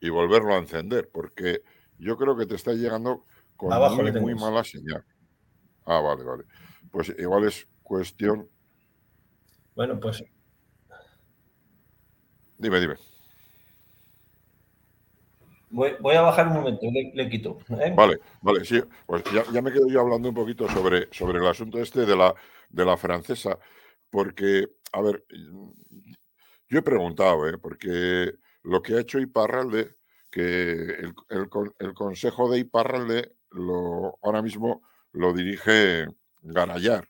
y 0.00 0.08
volverlo 0.08 0.54
a 0.54 0.58
encender, 0.58 1.10
porque 1.12 1.62
yo 1.98 2.16
creo 2.16 2.36
que 2.36 2.46
te 2.46 2.54
está 2.54 2.72
llegando 2.72 3.24
con 3.56 3.70
muy, 3.96 4.12
muy 4.20 4.34
mala 4.34 4.64
señal. 4.64 5.04
Ah, 5.84 6.00
vale, 6.00 6.22
vale. 6.22 6.44
Pues 6.90 7.12
igual 7.18 7.44
es 7.44 7.66
cuestión. 7.82 8.48
Bueno, 9.74 9.98
pues. 9.98 10.22
Dime, 12.58 12.80
dime. 12.80 12.96
Voy, 15.70 16.14
a 16.14 16.22
bajar 16.22 16.48
un 16.48 16.54
momento, 16.54 16.86
le, 16.90 17.28
quito. 17.28 17.58
¿eh? 17.80 17.92
Vale, 17.94 18.18
vale, 18.40 18.64
sí. 18.64 18.82
Pues 19.06 19.22
ya, 19.52 19.60
me 19.60 19.70
quedo 19.70 19.88
yo 19.88 20.00
hablando 20.00 20.30
un 20.30 20.34
poquito 20.34 20.66
sobre, 20.68 21.08
sobre 21.12 21.38
el 21.38 21.46
asunto 21.46 21.78
este 21.78 22.06
de 22.06 22.16
la, 22.16 22.34
de 22.70 22.84
la 22.84 22.96
francesa, 22.96 23.58
porque, 24.08 24.66
a 24.92 25.02
ver, 25.02 25.24
yo 26.68 26.78
he 26.78 26.82
preguntado, 26.82 27.48
¿eh? 27.48 27.58
porque 27.58 28.34
lo 28.62 28.82
que 28.82 28.94
ha 28.94 29.00
hecho 29.00 29.18
Iparralde, 29.18 29.96
que 30.30 30.82
el, 30.82 31.14
el, 31.78 31.94
consejo 31.94 32.50
de 32.50 32.58
Iparralde 32.58 33.36
lo, 33.50 34.18
ahora 34.22 34.42
mismo 34.42 34.82
lo 35.12 35.32
dirige 35.32 36.06
Garayar. 36.42 37.08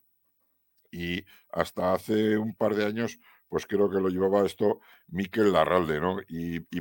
Y 0.90 1.24
hasta 1.50 1.92
hace 1.92 2.38
un 2.38 2.54
par 2.54 2.74
de 2.74 2.86
años, 2.86 3.18
pues 3.48 3.66
creo 3.66 3.90
que 3.90 4.00
lo 4.00 4.08
llevaba 4.08 4.46
esto 4.46 4.80
Miquel 5.08 5.52
Larralde, 5.52 6.00
¿no? 6.00 6.20
Y, 6.28 6.66
y 6.70 6.80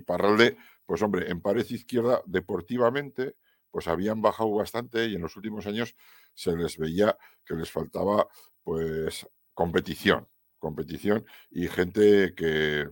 pues 0.86 1.02
hombre, 1.02 1.30
en 1.30 1.42
pared 1.42 1.66
izquierda, 1.70 2.22
deportivamente, 2.26 3.36
pues 3.72 3.88
habían 3.88 4.22
bajado 4.22 4.52
bastante 4.52 5.08
y 5.08 5.16
en 5.16 5.22
los 5.22 5.36
últimos 5.36 5.68
años 5.68 5.96
se 6.34 6.56
les 6.56 6.78
veía 6.78 7.18
que 7.46 7.56
les 7.56 7.70
faltaba 7.70 8.28
pues 8.64 9.28
competición, 9.54 10.28
competición 10.60 11.26
y 11.50 11.68
gente 11.68 12.34
que, 12.36 12.90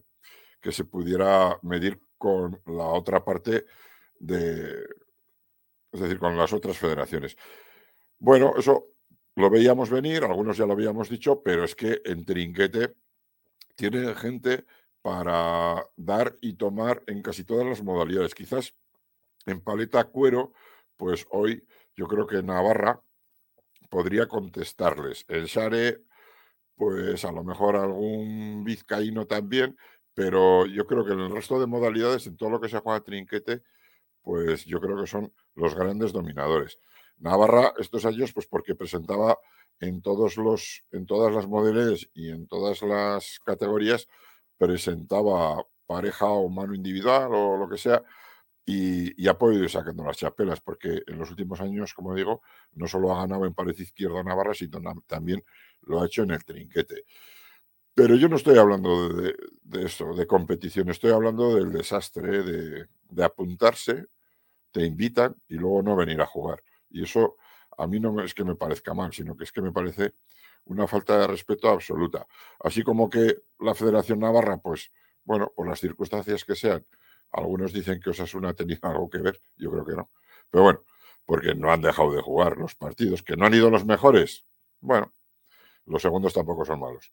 que 0.62 0.72
se 0.72 0.86
pudiera 0.86 1.60
medir 1.62 2.02
con 2.18 2.62
la 2.66 2.86
otra 2.86 3.24
parte 3.24 3.66
de, 4.20 4.86
es 5.92 6.00
decir, 6.00 6.20
con 6.20 6.38
las 6.38 6.54
otras 6.54 6.78
federaciones. 6.78 7.38
Bueno, 8.20 8.54
eso 8.58 8.88
lo 9.36 9.50
veíamos 9.50 9.90
venir, 9.90 10.24
algunos 10.24 10.58
ya 10.58 10.66
lo 10.66 10.74
habíamos 10.74 11.10
dicho, 11.10 11.42
pero 11.44 11.64
es 11.64 11.76
que 11.76 12.02
en 12.06 12.26
Trinquete 12.26 12.96
tiene 13.76 14.16
gente 14.16 14.66
para 15.02 15.86
dar 15.96 16.38
y 16.42 16.54
tomar 16.54 17.04
en 17.08 17.22
casi 17.22 17.44
todas 17.44 17.68
las 17.68 17.84
modalidades. 17.84 18.34
Quizás 18.34 18.74
en 19.46 19.62
paleta 19.62 20.06
cuero, 20.06 20.54
pues 20.98 21.28
hoy 21.30 21.68
yo 21.96 22.08
creo 22.08 22.26
que 22.26 22.42
Navarra 22.42 23.02
podría 23.90 24.28
contestarles. 24.28 25.26
El 25.28 25.46
Share, 25.46 26.04
pues 26.76 27.26
a 27.26 27.32
lo 27.32 27.44
mejor 27.44 27.76
algún 27.76 28.64
vizcaíno 28.64 29.26
también, 29.26 29.78
pero 30.14 30.66
yo 30.66 30.86
creo 30.86 31.06
que 31.06 31.14
en 31.14 31.22
el 31.22 31.32
resto 31.32 31.60
de 31.60 31.68
modalidades, 31.68 32.28
en 32.28 32.38
todo 32.38 32.50
lo 32.50 32.62
que 32.62 32.70
se 32.70 32.80
juega 32.80 33.02
trinquete, 33.02 33.64
pues 34.22 34.66
yo 34.66 34.80
creo 34.82 35.00
que 35.00 35.08
son 35.08 35.34
los 35.56 35.76
grandes 35.76 36.12
dominadores. 36.12 36.80
Navarra 37.18 37.74
estos 37.78 38.06
años, 38.06 38.34
pues 38.34 38.48
porque 38.48 38.76
presentaba 38.76 39.38
en 39.80 40.02
todos 40.02 40.38
los, 40.38 40.84
en 40.92 41.06
todas 41.06 41.34
las 41.34 41.48
modalidades 41.48 42.10
y 42.14 42.30
en 42.30 42.48
todas 42.48 42.82
las 42.82 43.40
categorías, 43.46 44.08
presentaba 44.58 45.66
pareja 45.86 46.26
o 46.26 46.50
mano 46.50 46.74
individual 46.74 47.30
o 47.34 47.58
lo 47.58 47.70
que 47.70 47.78
sea, 47.78 48.04
y, 48.66 49.28
ha 49.28 49.38
podido 49.38 49.64
ir 49.64 49.70
sacando 49.70 50.04
las 50.04 50.18
chapelas, 50.18 50.60
porque 50.60 51.04
en 51.06 51.20
los 51.20 51.30
últimos 51.30 51.62
años, 51.62 51.94
como 51.94 52.16
digo, 52.16 52.42
no 52.74 52.88
solo 52.88 53.14
ha 53.14 53.22
ganado 53.22 53.46
en 53.46 53.54
pared 53.54 53.78
izquierda 53.78 54.24
Navarra, 54.24 54.56
sino 54.56 54.82
también 55.06 55.44
lo 55.82 56.02
ha 56.02 56.08
hecho 56.08 56.24
en 56.24 56.32
el 56.32 56.44
trinquete. 56.44 57.06
Pero 57.94 58.16
yo 58.16 58.28
no 58.28 58.36
estoy 58.36 58.58
hablando 58.58 59.10
de, 59.10 59.36
esto, 59.86 60.14
de 60.16 60.28
competición, 60.28 60.90
estoy 60.90 61.12
hablando 61.12 61.56
del 61.56 61.72
desastre, 61.72 62.44
de, 62.44 62.88
de, 63.10 63.24
apuntarse, 63.24 64.08
te 64.72 64.84
invitan 64.84 65.36
y 65.48 65.56
luego 65.56 65.82
no 65.84 65.96
venir 65.96 66.20
a 66.22 66.26
jugar. 66.26 66.62
Y 66.90 67.04
eso 67.04 67.38
a 67.78 67.88
mí 67.88 68.00
no 68.00 68.22
es 68.22 68.34
que 68.34 68.44
me 68.44 68.56
parezca 68.56 68.94
mal, 68.94 69.14
sino 69.14 69.38
que 69.38 69.46
es 69.46 69.52
que 69.52 69.62
me 69.62 69.72
parece 69.72 70.16
una 70.66 70.88
falta 70.88 71.18
de 71.20 71.28
respeto 71.28 71.70
absoluta. 71.70 72.26
Así 72.60 72.84
como 72.84 73.10
que 73.10 73.38
la 73.60 73.76
Federación 73.76 74.20
Navarra, 74.20 74.58
pues, 74.58 74.92
bueno, 75.24 75.52
por 75.56 75.68
las 75.68 75.80
circunstancias 75.80 76.44
que 76.44 76.56
sean, 76.56 76.86
algunos 77.32 77.74
dicen 77.74 78.00
que 78.00 78.12
Osasuna 78.12 78.50
ha 78.50 78.54
tenido 78.54 78.80
algo 78.90 79.10
que 79.10 79.20
ver, 79.20 79.40
yo 79.58 79.72
creo 79.72 79.86
que 79.86 79.94
no. 79.94 80.10
Pero 80.50 80.64
bueno, 80.64 80.84
porque 81.26 81.56
no 81.56 81.72
han 81.72 81.82
dejado 81.82 82.14
de 82.14 82.22
jugar 82.22 82.58
los 82.58 82.76
partidos, 82.76 83.24
que 83.24 83.36
no 83.36 83.46
han 83.46 83.54
ido 83.54 83.70
los 83.70 83.86
mejores. 83.86 84.46
Bueno, 84.80 85.12
los 85.86 86.02
segundos 86.02 86.34
tampoco 86.34 86.66
son 86.66 86.80
malos. 86.80 87.12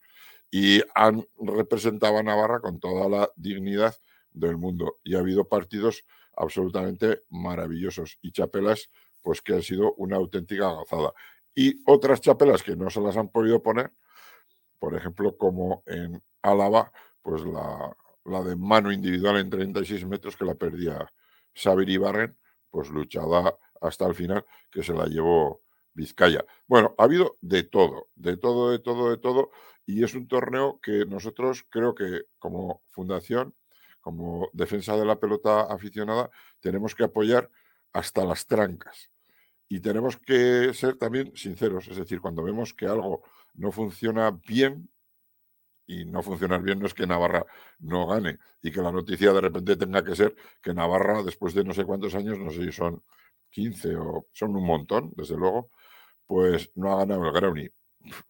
Y 0.51 0.81
han 0.93 1.25
representado 1.39 2.17
a 2.17 2.23
Navarra 2.23 2.59
con 2.59 2.79
toda 2.79 3.09
la 3.09 3.29
dignidad 3.35 3.95
del 4.31 4.57
mundo. 4.57 4.99
Y 5.03 5.15
ha 5.15 5.19
habido 5.19 5.47
partidos 5.47 6.03
absolutamente 6.35 7.21
maravillosos 7.29 8.17
y 8.21 8.31
chapelas, 8.31 8.89
pues 9.21 9.41
que 9.41 9.53
han 9.53 9.63
sido 9.63 9.93
una 9.95 10.17
auténtica 10.17 10.67
gozada 10.67 11.13
y 11.55 11.81
otras 11.85 12.21
chapelas 12.21 12.63
que 12.63 12.75
no 12.75 12.89
se 12.89 13.01
las 13.01 13.17
han 13.17 13.29
podido 13.29 13.61
poner, 13.61 13.91
por 14.79 14.95
ejemplo, 14.95 15.37
como 15.37 15.83
en 15.85 16.21
Álava, 16.41 16.91
pues 17.21 17.43
la, 17.45 17.95
la 18.25 18.41
de 18.41 18.55
mano 18.55 18.91
individual 18.91 19.37
en 19.37 19.49
36 19.49 20.05
metros 20.05 20.37
que 20.37 20.45
la 20.45 20.55
perdía 20.55 21.11
Xavier 21.53 21.89
Ibarren, 21.89 22.37
pues 22.69 22.89
luchada 22.89 23.57
hasta 23.81 24.07
el 24.07 24.15
final, 24.15 24.45
que 24.71 24.83
se 24.83 24.93
la 24.93 25.05
llevó 25.05 25.61
Vizcaya. 25.93 26.43
Bueno, 26.67 26.95
ha 26.97 27.03
habido 27.03 27.37
de 27.41 27.63
todo, 27.63 28.07
de 28.15 28.37
todo, 28.37 28.71
de 28.71 28.79
todo, 28.79 29.11
de 29.11 29.17
todo, 29.17 29.51
y 29.85 30.03
es 30.03 30.15
un 30.15 30.27
torneo 30.27 30.79
que 30.81 31.05
nosotros 31.05 31.65
creo 31.69 31.93
que 31.93 32.23
como 32.39 32.81
fundación, 32.89 33.53
como 34.01 34.49
defensa 34.53 34.97
de 34.97 35.05
la 35.05 35.19
pelota 35.19 35.61
aficionada, 35.61 36.29
tenemos 36.59 36.95
que 36.95 37.03
apoyar 37.03 37.49
hasta 37.91 38.25
las 38.25 38.47
trancas. 38.47 39.11
Y 39.69 39.79
tenemos 39.79 40.17
que 40.17 40.73
ser 40.73 40.97
también 40.97 41.35
sinceros, 41.35 41.87
es 41.87 41.97
decir, 41.97 42.21
cuando 42.21 42.43
vemos 42.43 42.73
que 42.73 42.85
algo 42.85 43.23
no 43.53 43.71
funciona 43.71 44.31
bien, 44.31 44.89
y 45.85 46.05
no 46.05 46.21
funcionar 46.21 46.61
bien 46.61 46.79
no 46.79 46.85
es 46.85 46.93
que 46.93 47.05
Navarra 47.05 47.45
no 47.79 48.07
gane 48.07 48.39
y 48.61 48.71
que 48.71 48.81
la 48.81 48.91
noticia 48.91 49.33
de 49.33 49.41
repente 49.41 49.75
tenga 49.75 50.03
que 50.03 50.15
ser 50.15 50.35
que 50.61 50.73
Navarra, 50.73 51.23
después 51.23 51.53
de 51.53 51.63
no 51.63 51.73
sé 51.73 51.85
cuántos 51.85 52.15
años, 52.15 52.37
no 52.39 52.51
sé 52.51 52.63
si 52.65 52.71
son 52.71 53.03
15 53.49 53.95
o 53.97 54.27
son 54.31 54.55
un 54.55 54.65
montón, 54.65 55.11
desde 55.15 55.35
luego, 55.35 55.69
pues 56.25 56.71
no 56.75 56.93
ha 56.93 56.99
ganado 56.99 57.25
el 57.25 57.33
Grauni. 57.33 57.69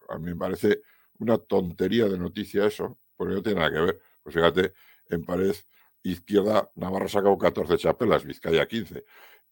A 0.09 0.17
mí 0.17 0.25
me 0.31 0.35
parece 0.35 0.81
una 1.19 1.37
tontería 1.37 2.05
de 2.07 2.17
noticia 2.17 2.65
eso, 2.65 2.97
porque 3.15 3.35
no 3.35 3.43
tiene 3.43 3.59
nada 3.59 3.71
que 3.71 3.79
ver. 3.79 4.01
Pues 4.21 4.35
fíjate, 4.35 4.73
en 5.09 5.23
pared 5.23 5.55
izquierda 6.03 6.69
Navarra 6.75 7.05
ha 7.05 7.09
sacado 7.09 7.37
14 7.37 7.77
chapelas, 7.77 8.25
Vizcaya 8.25 8.67
15 8.67 9.03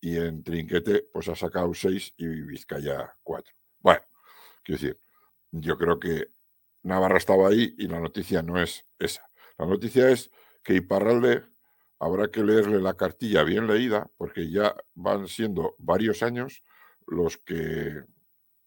y 0.02 0.18
en 0.18 0.44
Trinquete 0.44 1.08
pues 1.14 1.30
ha 1.30 1.36
sacado 1.36 1.74
seis 1.74 2.14
y 2.18 2.26
Vizcaya 2.26 3.16
cuatro. 3.24 3.54
Bueno, 3.80 4.02
quiero 4.64 4.82
decir, 4.82 5.00
yo 5.52 5.78
creo 5.78 6.00
que 6.00 6.28
Navarra 6.84 7.18
estaba 7.18 7.50
ahí 7.50 7.76
y 7.78 7.88
la 7.88 8.00
noticia 8.00 8.42
no 8.42 8.62
es 8.62 8.86
esa. 9.00 9.28
La 9.58 9.66
noticia 9.66 10.10
es 10.10 10.32
que 10.64 10.76
Iparralde 10.76 11.44
habrá 12.00 12.30
que 12.30 12.44
leerle 12.44 12.82
la 12.82 12.96
cartilla 12.96 13.44
bien 13.44 13.68
leída 13.68 14.10
porque 14.18 14.50
ya 14.50 14.76
van 14.96 15.28
siendo 15.28 15.76
varios 15.78 16.24
años 16.24 16.64
los 17.06 17.38
que 17.38 18.04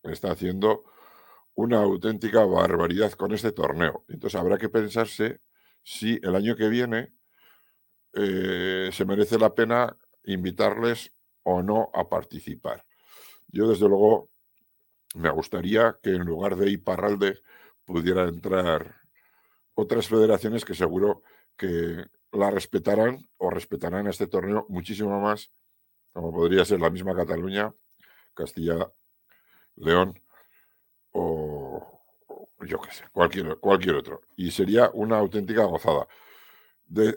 está 0.03 0.33
haciendo 0.33 0.85
una 1.55 1.79
auténtica 1.83 2.44
barbaridad 2.44 3.12
con 3.12 3.33
este 3.33 3.53
torneo. 3.53 4.05
Entonces 4.09 4.38
habrá 4.38 4.59
que 4.59 4.68
pensarse 4.68 5.40
si 5.83 6.18
el 6.22 6.35
año 6.35 6.57
que 6.57 6.68
viene 6.68 7.12
eh, 8.12 8.90
se 8.92 9.05
merece 9.05 9.38
la 9.38 9.55
pena 9.55 9.96
invitarles 10.24 11.12
o 11.42 11.62
no 11.62 11.90
a 11.92 12.09
participar. 12.09 12.85
Yo, 13.48 13.68
desde 13.68 13.88
luego, 13.88 14.31
me 15.14 15.31
gustaría 15.31 15.96
que 16.03 16.11
en 16.11 16.24
lugar 16.24 16.57
de 16.57 16.70
Iparralde 16.70 17.40
pudiera 17.85 18.25
entrar 18.29 18.97
otras 19.75 20.09
federaciones 20.09 20.64
que 20.64 20.75
seguro 20.75 21.23
que 21.57 22.05
la 22.33 22.51
respetarán 22.51 23.29
o 23.38 23.51
respetarán 23.51 24.07
este 24.07 24.27
torneo 24.27 24.66
muchísimo 24.68 25.20
más, 25.20 25.51
como 26.12 26.33
podría 26.33 26.64
ser 26.64 26.81
la 26.81 26.90
misma 26.90 27.14
Cataluña, 27.14 27.73
Castilla, 28.35 28.90
León 29.77 30.20
o, 31.12 32.01
yo 32.61 32.81
qué 32.81 32.92
sé, 32.92 33.05
cualquier, 33.12 33.59
cualquier 33.59 33.97
otro. 33.97 34.20
Y 34.37 34.51
sería 34.51 34.90
una 34.92 35.18
auténtica 35.18 35.64
gozada. 35.64 36.09
De, 36.87 37.16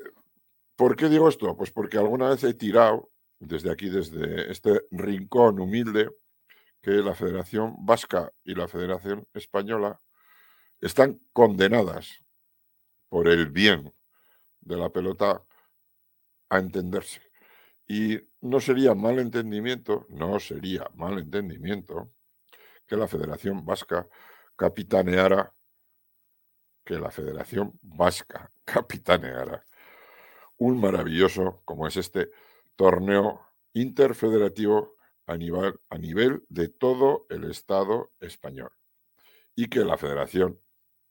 ¿Por 0.76 0.96
qué 0.96 1.10
digo 1.10 1.30
esto? 1.30 1.56
Pues 1.58 1.72
porque 1.72 1.98
alguna 1.98 2.30
vez 2.30 2.44
he 2.44 2.54
tirado 2.54 3.10
desde 3.40 3.72
aquí, 3.72 3.90
desde 3.90 4.52
este 4.52 4.84
rincón 4.92 5.60
humilde, 5.60 6.10
que 6.82 6.92
la 6.92 7.16
Federación 7.16 7.76
Vasca 7.80 8.32
y 8.44 8.54
la 8.56 8.68
Federación 8.68 9.28
Española 9.34 10.00
están 10.82 11.20
condenadas 11.34 12.24
por 13.10 13.28
el 13.28 13.50
bien 13.50 13.94
de 14.62 14.78
la 14.78 14.90
pelota 14.90 15.44
a 16.50 16.60
entenderse. 16.60 17.22
Y 17.88 18.20
no 18.42 18.60
sería 18.60 18.94
mal 18.94 19.20
entendimiento, 19.20 20.06
no 20.10 20.40
sería 20.40 20.90
mal 20.94 21.18
entendimiento 21.20 22.12
que 22.86 22.98
la 22.98 23.08
Federación 23.08 23.66
Vasca 23.66 24.08
capitaneara 24.56 25.54
que 26.84 26.98
la 26.98 27.12
Federación 27.12 27.78
Vasca 27.82 28.50
capitaneara 28.66 29.66
un 30.58 30.80
maravilloso, 30.80 31.62
como 31.66 31.86
es 31.86 31.98
este, 31.98 32.32
torneo 32.76 33.42
interfederativo 33.74 34.96
a 35.28 35.38
nivel, 35.38 35.80
a 35.90 35.98
nivel 35.98 36.44
de 36.50 36.70
todo 36.70 37.28
el 37.30 37.44
Estado 37.44 38.12
español 38.20 38.72
y 39.56 39.68
que 39.68 39.82
la 39.82 39.98
Federación 39.98 40.60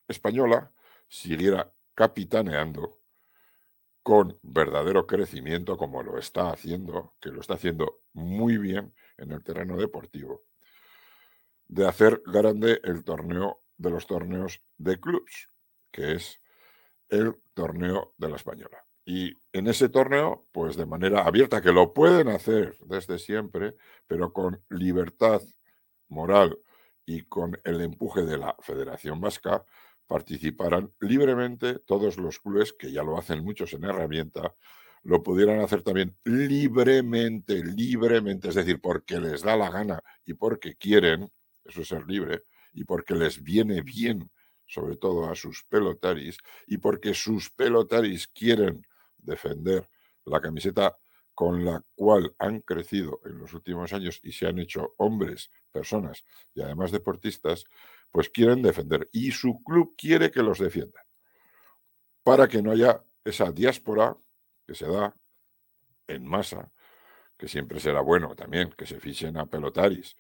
Española 0.08 0.72
siguiera 1.08 1.72
capitaneando 1.94 2.98
con 4.02 4.38
verdadero 4.42 5.06
crecimiento 5.06 5.76
como 5.76 6.02
lo 6.02 6.18
está 6.18 6.50
haciendo, 6.50 7.14
que 7.20 7.30
lo 7.30 7.40
está 7.40 7.54
haciendo 7.54 8.02
muy 8.12 8.56
bien 8.56 8.94
en 9.16 9.32
el 9.32 9.42
terreno 9.42 9.76
deportivo, 9.76 10.44
de 11.66 11.88
hacer 11.88 12.22
grande 12.24 12.80
el 12.84 13.02
torneo 13.02 13.62
de 13.76 13.90
los 13.90 14.06
torneos 14.06 14.62
de 14.78 15.00
clubs, 15.00 15.50
que 15.90 16.12
es 16.12 16.40
el 17.08 17.34
torneo 17.54 18.14
de 18.16 18.28
la 18.28 18.36
española. 18.36 18.86
Y 19.04 19.34
en 19.52 19.68
ese 19.68 19.88
torneo, 19.88 20.46
pues 20.52 20.76
de 20.76 20.86
manera 20.86 21.22
abierta, 21.22 21.60
que 21.60 21.72
lo 21.72 21.92
pueden 21.92 22.28
hacer 22.28 22.76
desde 22.84 23.18
siempre, 23.18 23.74
pero 24.06 24.32
con 24.32 24.62
libertad 24.68 25.42
moral 26.08 26.58
y 27.04 27.22
con 27.22 27.58
el 27.64 27.80
empuje 27.80 28.22
de 28.22 28.38
la 28.38 28.56
Federación 28.60 29.20
Vasca, 29.20 29.64
participarán 30.06 30.92
libremente 31.00 31.78
todos 31.80 32.16
los 32.16 32.38
clubes, 32.38 32.72
que 32.72 32.92
ya 32.92 33.02
lo 33.02 33.18
hacen 33.18 33.44
muchos 33.44 33.72
en 33.72 33.84
herramienta, 33.84 34.54
lo 35.02 35.22
pudieran 35.22 35.60
hacer 35.60 35.82
también 35.82 36.16
libremente, 36.24 37.62
libremente, 37.64 38.48
es 38.48 38.54
decir, 38.56 38.80
porque 38.80 39.20
les 39.20 39.42
da 39.42 39.56
la 39.56 39.70
gana 39.70 40.02
y 40.24 40.34
porque 40.34 40.74
quieren, 40.74 41.30
eso 41.64 41.82
es 41.82 41.88
ser 41.88 42.06
libre, 42.06 42.42
y 42.72 42.84
porque 42.84 43.14
les 43.14 43.42
viene 43.42 43.82
bien, 43.82 44.30
sobre 44.66 44.96
todo 44.96 45.30
a 45.30 45.34
sus 45.34 45.64
pelotaris, 45.64 46.38
y 46.66 46.78
porque 46.78 47.14
sus 47.14 47.50
pelotaris 47.50 48.26
quieren 48.28 48.82
defender 49.16 49.88
la 50.24 50.40
camiseta 50.40 50.96
con 51.34 51.64
la 51.64 51.82
cual 51.94 52.34
han 52.38 52.60
crecido 52.60 53.20
en 53.26 53.38
los 53.38 53.52
últimos 53.52 53.92
años 53.92 54.20
y 54.22 54.32
se 54.32 54.46
han 54.46 54.58
hecho 54.58 54.94
hombres, 54.96 55.50
personas 55.70 56.24
y 56.54 56.62
además 56.62 56.90
deportistas, 56.90 57.64
pues 58.16 58.30
quieren 58.30 58.62
defender. 58.62 59.10
Y 59.12 59.30
su 59.30 59.62
club 59.62 59.94
quiere 59.94 60.30
que 60.30 60.42
los 60.42 60.58
defienda. 60.58 61.04
Para 62.22 62.48
que 62.48 62.62
no 62.62 62.70
haya 62.70 63.04
esa 63.22 63.52
diáspora 63.52 64.16
que 64.66 64.74
se 64.74 64.86
da 64.86 65.14
en 66.06 66.26
masa, 66.26 66.72
que 67.36 67.46
siempre 67.46 67.78
será 67.78 68.00
bueno 68.00 68.34
también 68.34 68.70
que 68.70 68.86
se 68.86 69.00
fichen 69.00 69.36
a 69.36 69.44
pelotaris 69.44 70.16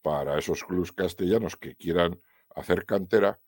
para 0.00 0.38
esos 0.38 0.64
clubes 0.64 0.92
castellanos 0.92 1.58
que 1.58 1.76
quieran 1.76 2.18
hacer 2.54 2.86
cantera, 2.86 3.38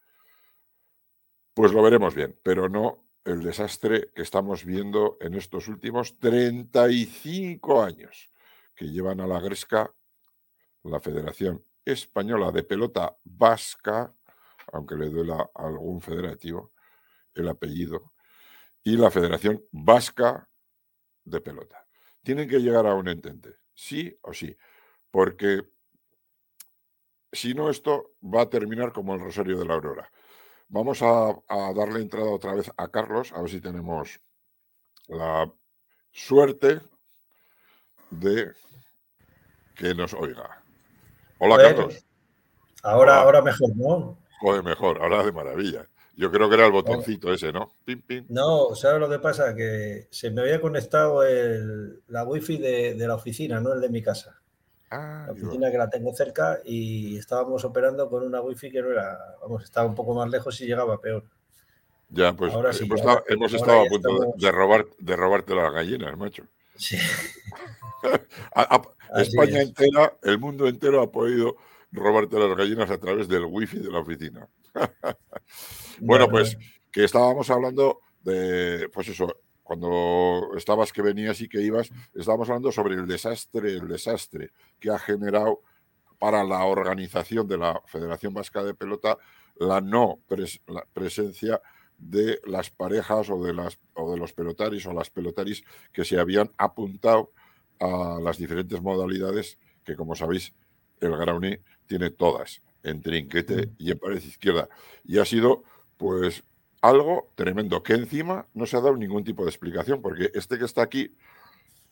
pues 1.54 1.72
lo 1.72 1.80
veremos 1.82 2.14
bien, 2.14 2.38
pero 2.42 2.68
no 2.68 3.08
el 3.24 3.42
desastre 3.42 4.10
que 4.14 4.20
estamos 4.20 4.66
viendo 4.66 5.16
en 5.18 5.32
estos 5.32 5.66
últimos 5.66 6.18
35 6.18 7.82
años 7.82 8.30
que 8.74 8.90
llevan 8.90 9.22
a 9.22 9.26
la 9.26 9.40
Gresca 9.40 9.90
la 10.82 11.00
Federación 11.00 11.64
Española 11.92 12.52
de 12.52 12.62
Pelota 12.62 13.16
Vasca, 13.24 14.14
aunque 14.72 14.96
le 14.96 15.08
duela 15.08 15.50
a 15.54 15.66
algún 15.66 16.00
federativo 16.00 16.72
el 17.34 17.48
apellido, 17.48 18.12
y 18.82 18.96
la 18.96 19.10
Federación 19.10 19.62
Vasca 19.70 20.48
de 21.24 21.40
Pelota. 21.40 21.86
Tienen 22.22 22.48
que 22.48 22.60
llegar 22.60 22.86
a 22.86 22.94
un 22.94 23.08
entente, 23.08 23.56
sí 23.74 24.16
o 24.22 24.32
sí, 24.32 24.56
porque 25.10 25.62
si 27.32 27.54
no 27.54 27.70
esto 27.70 28.14
va 28.22 28.42
a 28.42 28.50
terminar 28.50 28.92
como 28.92 29.14
el 29.14 29.20
Rosario 29.20 29.58
de 29.58 29.64
la 29.64 29.74
Aurora. 29.74 30.10
Vamos 30.68 31.00
a, 31.02 31.34
darle 31.74 32.00
entrada 32.00 32.30
otra 32.30 32.54
vez 32.54 32.70
a 32.76 32.88
Carlos, 32.88 33.32
a 33.32 33.40
ver 33.40 33.50
si 33.50 33.60
tenemos 33.60 34.20
la 35.06 35.50
suerte 36.12 36.80
de 38.10 38.52
que 39.74 39.94
nos 39.94 40.12
oiga. 40.12 40.57
Hola, 41.38 41.56
Carlos. 41.56 42.04
Ahora, 42.82 43.20
ahora 43.20 43.42
mejor, 43.42 43.76
¿no? 43.76 44.18
Joder, 44.40 44.62
mejor, 44.62 45.00
ahora 45.02 45.24
de 45.24 45.32
maravilla. 45.32 45.86
Yo 46.16 46.32
creo 46.32 46.48
que 46.48 46.56
era 46.56 46.66
el 46.66 46.72
botoncito 46.72 47.32
ese, 47.32 47.52
¿no? 47.52 47.72
Pim, 47.84 48.02
pim. 48.02 48.24
No, 48.28 48.74
¿sabes 48.74 49.00
lo 49.00 49.08
que 49.08 49.20
pasa? 49.20 49.54
Que 49.54 50.08
se 50.10 50.30
me 50.30 50.40
había 50.40 50.60
conectado 50.60 51.24
el, 51.24 52.02
la 52.08 52.24
wifi 52.24 52.58
de, 52.58 52.94
de 52.94 53.08
la 53.08 53.14
oficina, 53.14 53.60
no 53.60 53.72
el 53.72 53.80
de 53.80 53.88
mi 53.88 54.02
casa. 54.02 54.40
Ah, 54.90 55.24
la 55.26 55.32
oficina 55.32 55.70
que 55.70 55.76
la 55.76 55.90
tengo 55.90 56.14
cerca 56.14 56.60
y 56.64 57.18
estábamos 57.18 57.62
operando 57.64 58.08
con 58.08 58.24
una 58.24 58.40
wifi 58.40 58.70
que 58.70 58.80
no 58.80 58.90
era, 58.90 59.18
vamos, 59.42 59.64
estaba 59.64 59.86
un 59.86 59.94
poco 59.94 60.14
más 60.14 60.30
lejos 60.30 60.58
y 60.60 60.66
llegaba 60.66 60.98
peor. 60.98 61.24
Ya, 62.08 62.32
pues 62.32 62.54
ahora 62.54 62.72
sí, 62.72 62.84
hemos, 62.84 63.52
estado, 63.52 63.82
a 63.82 63.84
punto 63.84 64.32
de, 64.36 64.50
robar, 64.50 64.86
de 64.98 65.14
robarte 65.14 65.54
las 65.54 65.72
gallinas, 65.72 66.16
macho. 66.16 66.44
Sí. 66.78 66.96
España 69.16 69.60
entera, 69.60 70.16
el 70.22 70.38
mundo 70.38 70.68
entero 70.68 71.02
ha 71.02 71.10
podido 71.10 71.56
robarte 71.90 72.38
las 72.38 72.56
gallinas 72.56 72.90
a 72.90 72.98
través 72.98 73.28
del 73.28 73.44
wifi 73.44 73.78
de 73.78 73.90
la 73.90 73.98
oficina. 73.98 74.48
bueno, 76.00 76.28
pues 76.28 76.56
que 76.90 77.04
estábamos 77.04 77.50
hablando 77.50 78.00
de, 78.22 78.88
pues 78.92 79.08
eso, 79.08 79.36
cuando 79.62 80.52
estabas 80.56 80.92
que 80.92 81.02
venías 81.02 81.40
y 81.40 81.48
que 81.48 81.60
ibas, 81.60 81.90
estábamos 82.14 82.48
hablando 82.48 82.72
sobre 82.72 82.94
el 82.94 83.06
desastre, 83.06 83.72
el 83.72 83.88
desastre 83.88 84.50
que 84.78 84.90
ha 84.90 84.98
generado 84.98 85.62
para 86.18 86.44
la 86.44 86.64
organización 86.64 87.46
de 87.46 87.58
la 87.58 87.82
Federación 87.86 88.34
Vasca 88.34 88.62
de 88.62 88.74
Pelota 88.74 89.18
la 89.56 89.80
no 89.80 90.20
presencia 90.92 91.60
de 91.98 92.40
las 92.46 92.70
parejas 92.70 93.28
o 93.30 93.42
de, 93.42 93.52
las, 93.52 93.78
o 93.94 94.12
de 94.12 94.18
los 94.18 94.32
pelotaris 94.32 94.86
o 94.86 94.92
las 94.92 95.10
pelotaris 95.10 95.64
que 95.92 96.04
se 96.04 96.18
habían 96.18 96.50
apuntado 96.56 97.32
a 97.80 98.18
las 98.22 98.38
diferentes 98.38 98.80
modalidades 98.80 99.58
que, 99.84 99.96
como 99.96 100.14
sabéis, 100.14 100.54
el 101.00 101.16
Grauni 101.16 101.58
tiene 101.86 102.10
todas, 102.10 102.62
en 102.82 103.02
trinquete 103.02 103.66
mm. 103.66 103.74
y 103.78 103.90
en 103.90 103.98
pared 103.98 104.22
izquierda. 104.22 104.68
Y 105.04 105.18
ha 105.18 105.24
sido, 105.24 105.62
pues, 105.96 106.42
algo 106.80 107.32
tremendo, 107.34 107.82
que 107.82 107.94
encima 107.94 108.46
no 108.54 108.66
se 108.66 108.76
ha 108.76 108.80
dado 108.80 108.96
ningún 108.96 109.24
tipo 109.24 109.44
de 109.44 109.50
explicación, 109.50 110.00
porque 110.00 110.30
este 110.34 110.58
que 110.58 110.64
está 110.64 110.82
aquí 110.82 111.14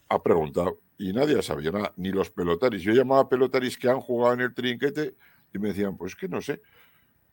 ha 0.08 0.22
preguntado 0.22 0.80
y 0.98 1.12
nadie 1.12 1.38
ha 1.38 1.42
sabido 1.42 1.72
nada, 1.72 1.92
ni 1.96 2.10
los 2.10 2.30
pelotaris. 2.30 2.82
Yo 2.82 2.92
llamaba 2.92 3.22
a 3.22 3.28
pelotaris 3.28 3.76
que 3.76 3.88
han 3.88 4.00
jugado 4.00 4.34
en 4.34 4.40
el 4.42 4.54
trinquete 4.54 5.16
y 5.52 5.58
me 5.58 5.68
decían, 5.68 5.96
pues 5.96 6.14
que 6.14 6.28
no 6.28 6.40
sé. 6.40 6.62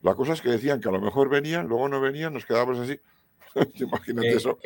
La 0.04 0.14
cosa 0.14 0.34
es 0.34 0.42
que 0.42 0.50
decían 0.50 0.82
que 0.82 0.88
a 0.90 0.92
lo 0.92 1.00
mejor 1.00 1.30
venían, 1.30 1.66
luego 1.66 1.88
no 1.88 1.98
venían, 1.98 2.34
nos 2.34 2.44
quedábamos 2.44 2.78
así. 2.78 3.00
Imagínate 3.74 4.28
eso. 4.28 4.58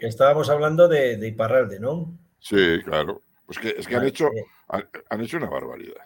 estábamos 0.00 0.50
hablando 0.50 0.88
de, 0.88 1.16
de, 1.16 1.28
Iparralde, 1.28 1.78
¿no? 1.78 2.18
Sí, 2.40 2.80
claro. 2.84 3.22
Pues 3.46 3.60
que 3.60 3.76
es 3.78 3.86
que 3.86 3.94
han 3.94 4.06
hecho, 4.06 4.28
han, 4.66 5.20
hecho 5.20 5.36
una 5.36 5.48
barbaridad. 5.48 6.02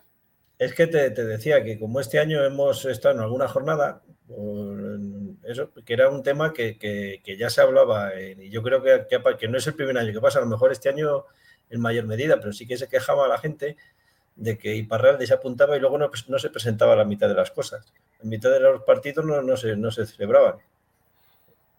Es 0.58 0.74
que 0.74 0.86
te, 0.86 1.10
te, 1.10 1.24
decía 1.24 1.64
que 1.64 1.78
como 1.78 2.00
este 2.00 2.18
año 2.18 2.44
hemos 2.44 2.84
estado 2.84 3.14
en 3.14 3.22
alguna 3.22 3.48
jornada, 3.48 4.02
eso, 5.44 5.70
que 5.84 5.94
era 5.94 6.10
un 6.10 6.22
tema 6.22 6.52
que, 6.52 7.22
ya 7.38 7.48
se 7.48 7.62
hablaba, 7.62 8.12
y 8.20 8.50
yo 8.50 8.62
creo 8.62 8.82
que, 8.82 9.06
que, 9.38 9.48
no 9.48 9.56
es 9.56 9.66
el 9.66 9.74
primer 9.74 9.96
año 9.96 10.12
que 10.12 10.20
pasa, 10.20 10.38
a 10.38 10.42
lo 10.42 10.48
mejor 10.48 10.70
este 10.70 10.90
año 10.90 11.24
en 11.70 11.80
mayor 11.80 12.04
medida, 12.04 12.38
pero 12.40 12.52
sí 12.52 12.66
que 12.66 12.76
se 12.76 12.88
quejaba 12.88 13.26
la 13.26 13.38
gente 13.38 13.78
de 14.36 14.58
que 14.58 14.74
Iparralde 14.74 15.26
se 15.26 15.32
apuntaba 15.32 15.76
y 15.76 15.80
luego 15.80 15.96
no, 15.96 16.10
no 16.28 16.38
se 16.38 16.50
presentaba 16.50 16.94
la 16.94 17.06
mitad 17.06 17.28
de 17.28 17.34
las 17.34 17.50
cosas. 17.50 17.90
Mitad 18.24 18.50
de 18.50 18.60
los 18.60 18.82
partidos 18.82 19.24
no, 19.24 19.42
no, 19.42 19.56
se, 19.56 19.76
no 19.76 19.90
se 19.90 20.06
celebraban. 20.06 20.56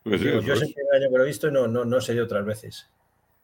Pues 0.03 0.21
yo 0.21 0.41
pues. 0.41 0.59
sé 0.59 0.73
que 0.73 0.81
el 0.81 1.01
año 1.01 1.11
que 1.11 1.17
lo 1.17 1.23
he 1.23 1.27
visto 1.27 1.47
y 1.47 1.51
no, 1.51 1.67
no, 1.67 1.83
no 1.83 1.99
sé 1.99 2.13
de 2.13 2.21
otras 2.21 2.45
veces. 2.45 2.87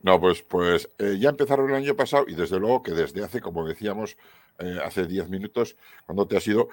No, 0.04 0.20
pues, 0.20 0.42
pues 0.42 0.90
eh, 0.98 1.18
ya 1.20 1.30
empezaron 1.30 1.70
el 1.70 1.76
año 1.76 1.96
pasado 1.96 2.26
y 2.28 2.34
desde 2.34 2.60
luego 2.60 2.82
que 2.82 2.92
desde 2.92 3.24
hace, 3.24 3.40
como 3.40 3.68
decíamos, 3.68 4.18
eh, 4.60 4.80
hace 4.84 5.06
10 5.06 5.30
minutos, 5.30 5.76
cuando 6.06 6.28
te 6.28 6.38
has 6.38 6.48
ido, 6.48 6.70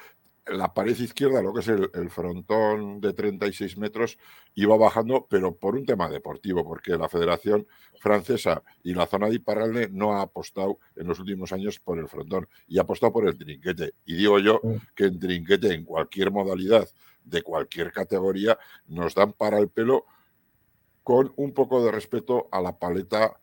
la 0.51 0.73
pared 0.73 0.99
izquierda, 0.99 1.43
lo 1.43 1.53
que 1.53 1.61
es 1.61 1.69
el, 1.69 2.11
frontón 2.11 3.01
de 3.01 3.13
36 3.13 3.77
metros, 3.77 4.19
iba 4.55 4.77
bajando, 4.77 5.27
pero 5.29 5.55
por 5.57 5.75
un 5.75 5.85
tema 5.85 6.09
deportivo, 6.09 6.65
porque 6.65 6.97
la 6.97 7.09
Federación 7.09 7.67
Francesa 8.01 8.63
y 8.83 8.95
la 8.95 9.07
zona 9.07 9.29
de 9.29 9.37
Iparralde 9.37 9.89
no 9.91 10.15
ha 10.15 10.23
apostado 10.23 10.79
en 10.97 11.07
los 11.07 11.19
últimos 11.19 11.53
años 11.53 11.81
por 11.81 11.99
el 11.99 12.09
frontón 12.09 12.49
y 12.67 12.79
ha 12.79 12.83
apostado 12.83 13.13
por 13.13 13.27
el 13.27 13.37
trinquete. 13.37 13.95
Y 14.05 14.17
digo 14.17 14.39
yo 14.39 14.61
que 14.95 15.05
en 15.05 15.19
trinquete, 15.19 15.73
en 15.73 15.85
cualquier 15.85 16.31
modalidad, 16.31 16.89
de 17.25 17.43
cualquier 17.43 17.93
categoría, 17.93 18.59
nos 18.87 19.15
dan 19.15 19.33
para 19.33 19.59
el 19.59 19.69
pelo 19.69 20.07
con 21.03 21.33
un 21.37 21.53
poco 21.53 21.85
de 21.85 21.91
respeto 21.91 22.49
a 22.51 22.61
la 22.61 22.79
paleta 22.79 23.39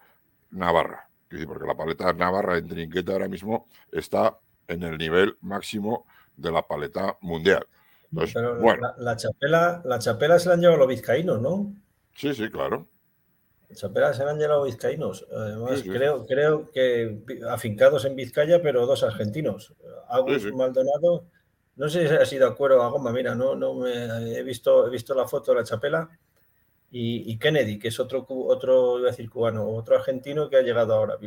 navarra. 0.52 1.10
Porque 1.30 1.66
la 1.66 1.76
paleta 1.76 2.14
navarra 2.14 2.58
en 2.58 2.68
trinquete 2.68 3.12
ahora 3.12 3.28
mismo 3.28 3.68
está 3.92 4.40
en 4.68 4.84
el 4.84 4.98
nivel 4.98 5.38
máximo 5.42 6.06
de 6.38 6.52
la 6.52 6.62
paleta 6.62 7.18
mundial. 7.22 7.66
bueno. 8.12 8.94
la, 8.98 9.16
chapela, 9.16 9.82
la 9.86 10.00
chapela 10.00 10.40
se 10.40 10.50
la 10.50 10.56
han 10.56 10.62
llevado 10.62 10.80
los 10.80 10.88
vizcaínos, 10.88 11.42
¿no? 11.42 11.74
Sí, 12.16 12.34
sí, 12.34 12.50
claro. 12.50 12.88
La 13.70 13.76
chapela 13.76 14.14
se 14.14 14.24
la 14.24 14.32
han 14.32 14.40
llevado 14.40 14.60
los 14.60 14.68
vizcaínos. 14.68 15.28
Además, 15.32 15.84
Creo, 15.84 16.26
creo 16.26 16.72
que 16.72 17.24
afincados 17.50 18.06
en 18.06 18.16
Vizcaya, 18.16 18.62
pero 18.62 18.86
dos 18.86 19.04
argentinos. 19.04 19.74
Agus 20.08 20.54
Maldonado 20.54 21.26
no 21.76 21.90
sé 21.90 22.08
si 22.08 22.14
ha 22.14 22.26
sido 22.26 22.48
a 22.48 22.56
cuero 22.56 22.80
o 22.80 22.84
a 22.84 22.90
goma, 22.90 23.12
mira, 23.12 23.36
no, 23.36 23.56
no 23.56 23.74
me, 23.76 24.38
he, 24.38 24.44
visto, 24.44 24.88
he 24.88 24.90
visto 24.90 25.14
la 25.14 25.28
foto 25.28 25.52
de 25.52 25.60
la 25.60 25.64
chapela 25.66 26.10
y, 26.90 27.38
Kennedy, 27.38 27.78
que 27.78 27.90
es 27.90 28.00
otro, 28.00 28.26
otro, 28.30 29.00
iba 29.00 29.10
a 29.10 29.12
decir 29.12 29.30
cubano, 29.30 29.68
otro 29.68 29.98
argentino 29.98 30.50
que 30.50 30.56
ha 30.56 30.62
llegado 30.62 30.94
ahora 30.94 31.18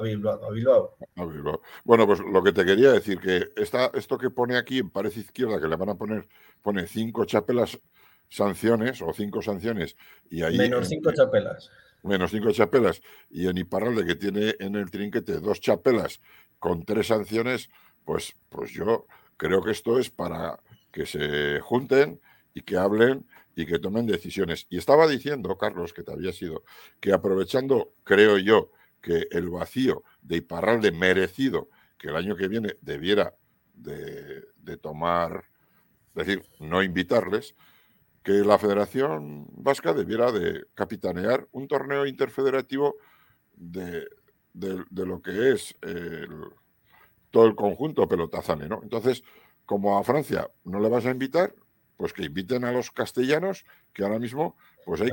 a 0.00 0.04
Bilbao. 0.04 0.44
A 0.44 0.50
Bilbao, 0.50 0.96
a 1.16 1.24
Bilbao. 1.24 1.62
Bueno, 1.84 2.06
pues 2.06 2.20
lo 2.20 2.42
que 2.42 2.52
te 2.52 2.64
quería 2.64 2.92
decir, 2.92 3.18
que 3.20 3.50
esto 3.56 4.18
que 4.18 4.30
pone 4.30 4.56
aquí 4.56 4.78
en 4.78 4.90
pared 4.90 5.14
izquierda, 5.14 5.60
que 5.60 5.68
le 5.68 5.76
van 5.76 5.90
a 5.90 5.94
poner, 5.94 6.26
pone 6.62 6.86
cinco 6.86 7.24
chapelas 7.24 7.78
sanciones 8.28 9.02
o 9.02 9.12
cinco 9.12 9.42
sanciones 9.42 9.96
y 10.30 10.42
ahí... 10.42 10.56
Menos 10.56 10.88
cinco 10.88 11.12
chapelas. 11.12 11.70
Menos 12.02 12.30
cinco 12.30 12.50
chapelas. 12.52 13.02
Y 13.28 13.48
en 13.48 13.58
Iparralde, 13.58 14.06
que 14.06 14.14
tiene 14.14 14.54
en 14.58 14.76
el 14.76 14.90
trinquete 14.90 15.40
dos 15.40 15.60
chapelas 15.60 16.20
con 16.58 16.84
tres 16.84 17.08
sanciones, 17.08 17.68
pues, 18.04 18.34
pues 18.48 18.70
yo 18.72 19.06
creo 19.36 19.62
que 19.62 19.72
esto 19.72 19.98
es 19.98 20.10
para 20.10 20.60
que 20.92 21.06
se 21.06 21.60
junten 21.60 22.20
y 22.54 22.62
que 22.62 22.76
hablen 22.76 23.26
y 23.54 23.66
que 23.66 23.78
tomen 23.78 24.06
decisiones. 24.06 24.66
Y 24.70 24.78
estaba 24.78 25.06
diciendo, 25.06 25.56
Carlos, 25.58 25.92
que 25.92 26.02
te 26.02 26.12
había 26.12 26.32
sido, 26.32 26.64
que 27.00 27.12
aprovechando, 27.12 27.92
creo 28.04 28.38
yo, 28.38 28.70
que 29.00 29.26
el 29.30 29.48
vacío 29.48 30.04
de 30.22 30.36
Iparralde 30.36 30.92
merecido, 30.92 31.68
que 31.98 32.08
el 32.08 32.16
año 32.16 32.36
que 32.36 32.48
viene 32.48 32.76
debiera 32.80 33.34
de, 33.74 34.76
tomar, 34.80 35.44
es 36.14 36.26
decir, 36.26 36.46
no 36.60 36.82
invitarles, 36.82 37.54
que 38.22 38.32
la 38.32 38.58
Federación 38.58 39.46
Vasca 39.52 39.92
debiera 39.92 40.30
de 40.30 40.66
capitanear 40.74 41.48
un 41.52 41.66
torneo 41.66 42.06
interfederativo 42.06 42.96
de, 43.54 44.06
lo 44.52 45.22
que 45.22 45.52
es 45.52 45.74
el, 45.82 46.28
todo 47.30 47.46
el 47.46 47.54
conjunto 47.54 48.06
pelotazane, 48.06 48.68
¿no? 48.68 48.80
Entonces, 48.82 49.22
como 49.64 49.98
a 49.98 50.04
Francia 50.04 50.50
no 50.64 50.80
le 50.80 50.88
vas 50.88 51.06
a 51.06 51.10
invitar, 51.10 51.54
pues 51.96 52.12
que 52.12 52.24
inviten 52.24 52.64
a 52.64 52.72
los 52.72 52.90
castellanos, 52.90 53.64
que 53.92 54.02
ahora 54.02 54.18
mismo 54.18 54.56
pues 54.84 55.00
hay 55.00 55.10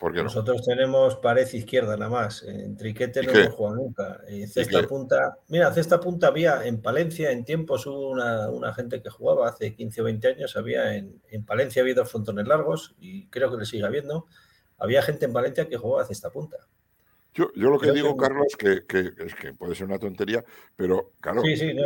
Nosotros 0.00 0.64
tenemos 0.64 1.16
pared 1.16 1.46
izquierda 1.52 1.96
nada 1.96 2.10
más. 2.10 2.42
En 2.42 2.74
triquete 2.76 3.22
no 3.22 3.32
hemos 3.32 3.54
jugado 3.54 3.76
nunca. 3.76 4.20
En 4.28 4.48
cesta 4.48 4.82
punta. 4.84 5.38
Mira, 5.48 5.72
cesta 5.74 6.00
punta 6.00 6.28
había 6.28 6.64
en 6.64 6.80
Palencia, 6.80 7.30
en 7.30 7.44
tiempos 7.44 7.86
hubo 7.86 8.10
una, 8.10 8.72
gente 8.72 9.02
que 9.02 9.10
jugaba 9.10 9.48
hace 9.48 9.74
15 9.74 10.00
o 10.00 10.04
20 10.04 10.28
años. 10.28 10.56
Había 10.56 10.94
en, 10.94 11.20
en 11.30 11.44
Palencia 11.44 11.82
había 11.82 11.94
dos 11.94 12.10
frontones 12.10 12.48
largos 12.48 12.94
y 12.98 13.26
creo 13.26 13.50
que 13.50 13.58
le 13.58 13.66
sigue 13.66 13.84
habiendo. 13.84 14.26
Había 14.78 15.02
gente 15.02 15.26
en 15.26 15.34
Palencia 15.34 15.68
que 15.68 15.76
jugaba 15.76 16.02
a 16.02 16.06
cesta 16.06 16.30
punta. 16.30 16.56
Yo, 17.34 17.50
lo 17.54 17.78
que 17.78 17.92
digo, 17.92 18.16
Carlos, 18.16 18.56
que, 18.58 18.84
que, 18.86 19.12
es 19.24 19.34
que 19.34 19.54
puede 19.54 19.74
ser 19.74 19.86
una 19.86 19.98
tontería, 19.98 20.44
pero 20.74 21.12
claro, 21.20 21.42
sí, 21.42 21.56
sí, 21.56 21.76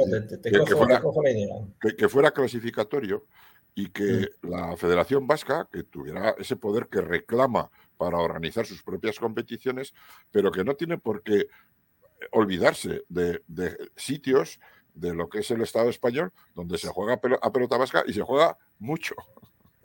te, 0.42 0.59
cojo, 0.59 1.22
la 1.22 1.31
idea. 1.31 1.55
Que, 1.98 2.09
fuera 2.09 2.31
clasificatorio 2.31 3.27
y 3.74 3.90
que 3.90 4.31
mm. 4.42 4.48
la 4.48 4.77
Federación 4.77 5.27
Vasca, 5.27 5.68
que 5.70 5.83
tuviera 5.83 6.35
ese 6.38 6.57
poder 6.57 6.88
que 6.88 7.03
reclama 7.03 7.70
para 7.96 8.18
organizar 8.18 8.66
sus 8.66 8.83
propias 8.83 9.18
competiciones, 9.18 9.94
pero 10.30 10.50
que 10.50 10.64
no 10.64 10.74
tiene 10.74 10.98
por 10.98 11.22
qué 11.22 11.46
olvidarse 12.33 13.02
de, 13.09 13.42
sitios 13.96 14.61
de 14.94 15.14
lo 15.14 15.28
que 15.28 15.40
es 15.40 15.50
el 15.50 15.62
Estado 15.62 15.90
español, 15.90 16.33
donde 16.54 16.78
se 16.78 16.88
juega 16.88 17.20
a 17.42 17.52
pelota 17.52 17.76
vasca 17.76 18.04
y 18.07 18.12
se 18.12 18.22
juega 18.22 18.57
mucho 18.78 19.14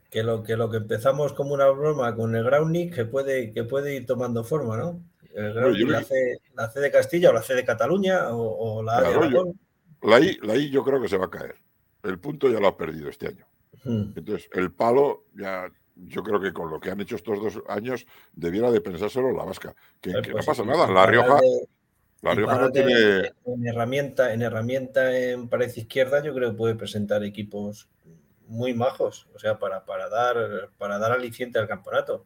que 0.10 0.24
lo 0.24 0.44
que 0.44 0.58
lo 0.58 0.70
que 0.70 0.78
empezamos 0.78 1.34
como 1.34 1.54
una 1.54 1.70
broma 1.70 2.16
con 2.16 2.36
el 2.36 2.44
Grounding 2.44 2.90
que 2.90 3.06
puede 3.06 3.52
que 3.52 3.64
puede 3.64 3.96
ir 3.96 4.06
tomando 4.06 4.44
forma, 4.44 4.78
¿no? 4.78 5.04
la, 5.34 6.04
C, 6.04 6.80
de 6.80 6.92
Castilla 6.92 7.30
o 7.30 7.34
la 7.34 7.42
C 7.42 7.54
de 7.54 7.64
Cataluña 7.64 8.30
o, 8.32 8.82
la 8.84 8.98
A 8.98 9.02
de 9.02 9.08
Aragón. 9.08 9.60
la, 10.02 10.20
I, 10.20 10.38
la 10.42 10.56
I 10.56 10.70
yo 10.70 10.84
creo 10.84 11.02
que 11.02 11.08
se 11.08 11.18
va 11.18 11.26
a 11.26 11.30
caer. 11.30 11.56
El 12.04 12.20
punto 12.20 12.50
ya 12.50 12.60
lo 12.60 12.68
ha 12.68 12.78
perdido 12.78 13.10
este 13.10 13.28
año. 13.28 13.46
Hmm. 13.84 14.14
Entonces, 14.16 14.50
el 14.54 14.72
palo 14.72 15.26
ya 15.36 15.72
yo 16.08 16.24
creo 16.24 16.40
que 16.40 16.54
con 16.54 16.70
lo 16.70 16.80
que 16.80 16.92
han 16.92 17.02
hecho 17.02 17.16
estos 17.16 17.42
dos 17.42 17.64
años 17.68 18.06
debiera 18.34 18.72
de 18.72 18.82
pensárselo 18.82 19.32
la 19.32 19.44
vasca. 19.44 19.76
Que, 20.02 20.12
no 20.12 20.22
pues 20.32 20.46
pasa 20.46 20.64
nada. 20.64 20.90
La 20.92 21.06
Rioja, 21.06 21.40
la 22.22 22.36
Rioja 22.36 22.60
no 22.60 22.72
tiene. 22.72 23.32
En 23.46 23.68
herramienta, 23.68 24.34
en 24.34 24.42
herramienta 24.42 25.18
en 25.18 25.50
pared 25.50 25.72
izquierda, 25.76 26.24
yo 26.24 26.34
creo 26.34 26.52
que 26.52 26.58
puede 26.58 26.76
presentar 26.76 27.24
equipos 27.24 27.90
muy 28.48 28.74
majos. 28.74 29.28
O 29.36 29.40
sea, 29.40 29.60
para, 29.60 29.86
para 29.86 30.10
dar 30.10 30.70
para 30.78 30.98
dar 30.98 31.12
aliciente 31.12 31.60
al 31.60 31.68
campeonato 31.68 32.26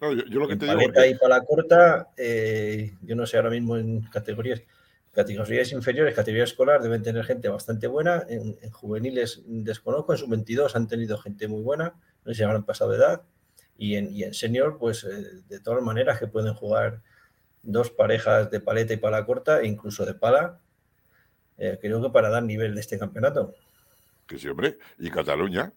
yo, 0.00 0.38
lo 0.38 0.48
que 0.48 0.56
te 0.56 0.66
digo. 0.66 0.80
y 0.80 1.14
para 1.14 1.38
la 1.38 1.44
corta, 1.44 2.10
eh, 2.16 2.92
yo 3.02 3.16
no 3.16 3.26
sé 3.26 3.36
ahora 3.36 3.50
mismo 3.50 3.76
en 3.76 4.02
categorías, 4.02 4.62
categorías 5.12 5.72
inferiores, 5.72 6.14
categoría 6.14 6.44
escolar, 6.44 6.80
deben 6.80 7.02
tener 7.02 7.24
gente 7.24 7.48
bastante 7.48 7.88
buena. 7.88 8.24
En, 8.28 8.56
juveniles 8.70 9.42
desconozco, 9.46 10.12
en 10.12 10.18
sub-22 10.18 10.74
han 10.74 10.86
tenido 10.86 11.18
gente 11.18 11.48
muy 11.48 11.62
buena, 11.62 11.94
no 12.28 12.34
si 12.34 12.42
habrán 12.42 12.64
pasado 12.64 12.90
de 12.90 12.98
edad. 12.98 13.22
Y 13.78 13.94
en, 13.94 14.14
y 14.14 14.24
en 14.24 14.34
senior, 14.34 14.76
pues 14.78 15.04
eh, 15.04 15.42
de 15.48 15.60
todas 15.60 15.82
maneras 15.82 16.18
que 16.18 16.26
pueden 16.26 16.52
jugar 16.52 17.00
dos 17.62 17.90
parejas 17.90 18.50
de 18.50 18.60
paleta 18.60 18.92
y 18.92 18.98
pala 18.98 19.24
corta, 19.24 19.60
e 19.60 19.66
incluso 19.66 20.04
de 20.04 20.14
pala, 20.14 20.60
eh, 21.56 21.78
creo 21.80 22.02
que 22.02 22.10
para 22.10 22.28
dar 22.28 22.42
nivel 22.42 22.74
de 22.74 22.80
este 22.80 22.98
campeonato. 22.98 23.54
Que 24.26 24.38
sí, 24.38 24.48
hombre. 24.48 24.78
¿Y 24.98 25.10
Cataluña? 25.10 25.72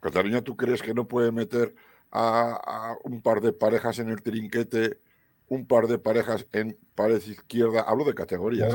¿Cataluña 0.00 0.42
tú 0.42 0.56
crees 0.56 0.82
que 0.82 0.94
no 0.94 1.08
puede 1.08 1.32
meter 1.32 1.74
a, 2.12 2.96
un 3.02 3.20
par 3.20 3.40
de 3.40 3.52
parejas 3.52 3.98
en 3.98 4.08
el 4.08 4.22
trinquete, 4.22 5.00
un 5.48 5.66
par 5.66 5.88
de 5.88 5.98
parejas 5.98 6.46
en 6.52 6.78
pared 6.94 7.20
izquierda. 7.20 7.82
Hablo 7.82 8.04
de 8.04 8.14
categorías. 8.14 8.72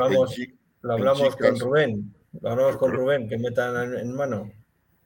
Lo 0.82 0.94
hablamos, 0.94 1.36
con 1.36 1.60
Rubén. 1.60 2.14
Lo 2.42 2.52
hablamos 2.52 2.78
con 2.78 2.92
Rubén, 2.92 3.28
que 3.30 3.38
metan 3.38 3.98
en, 3.98 4.14
mano. 4.14 4.52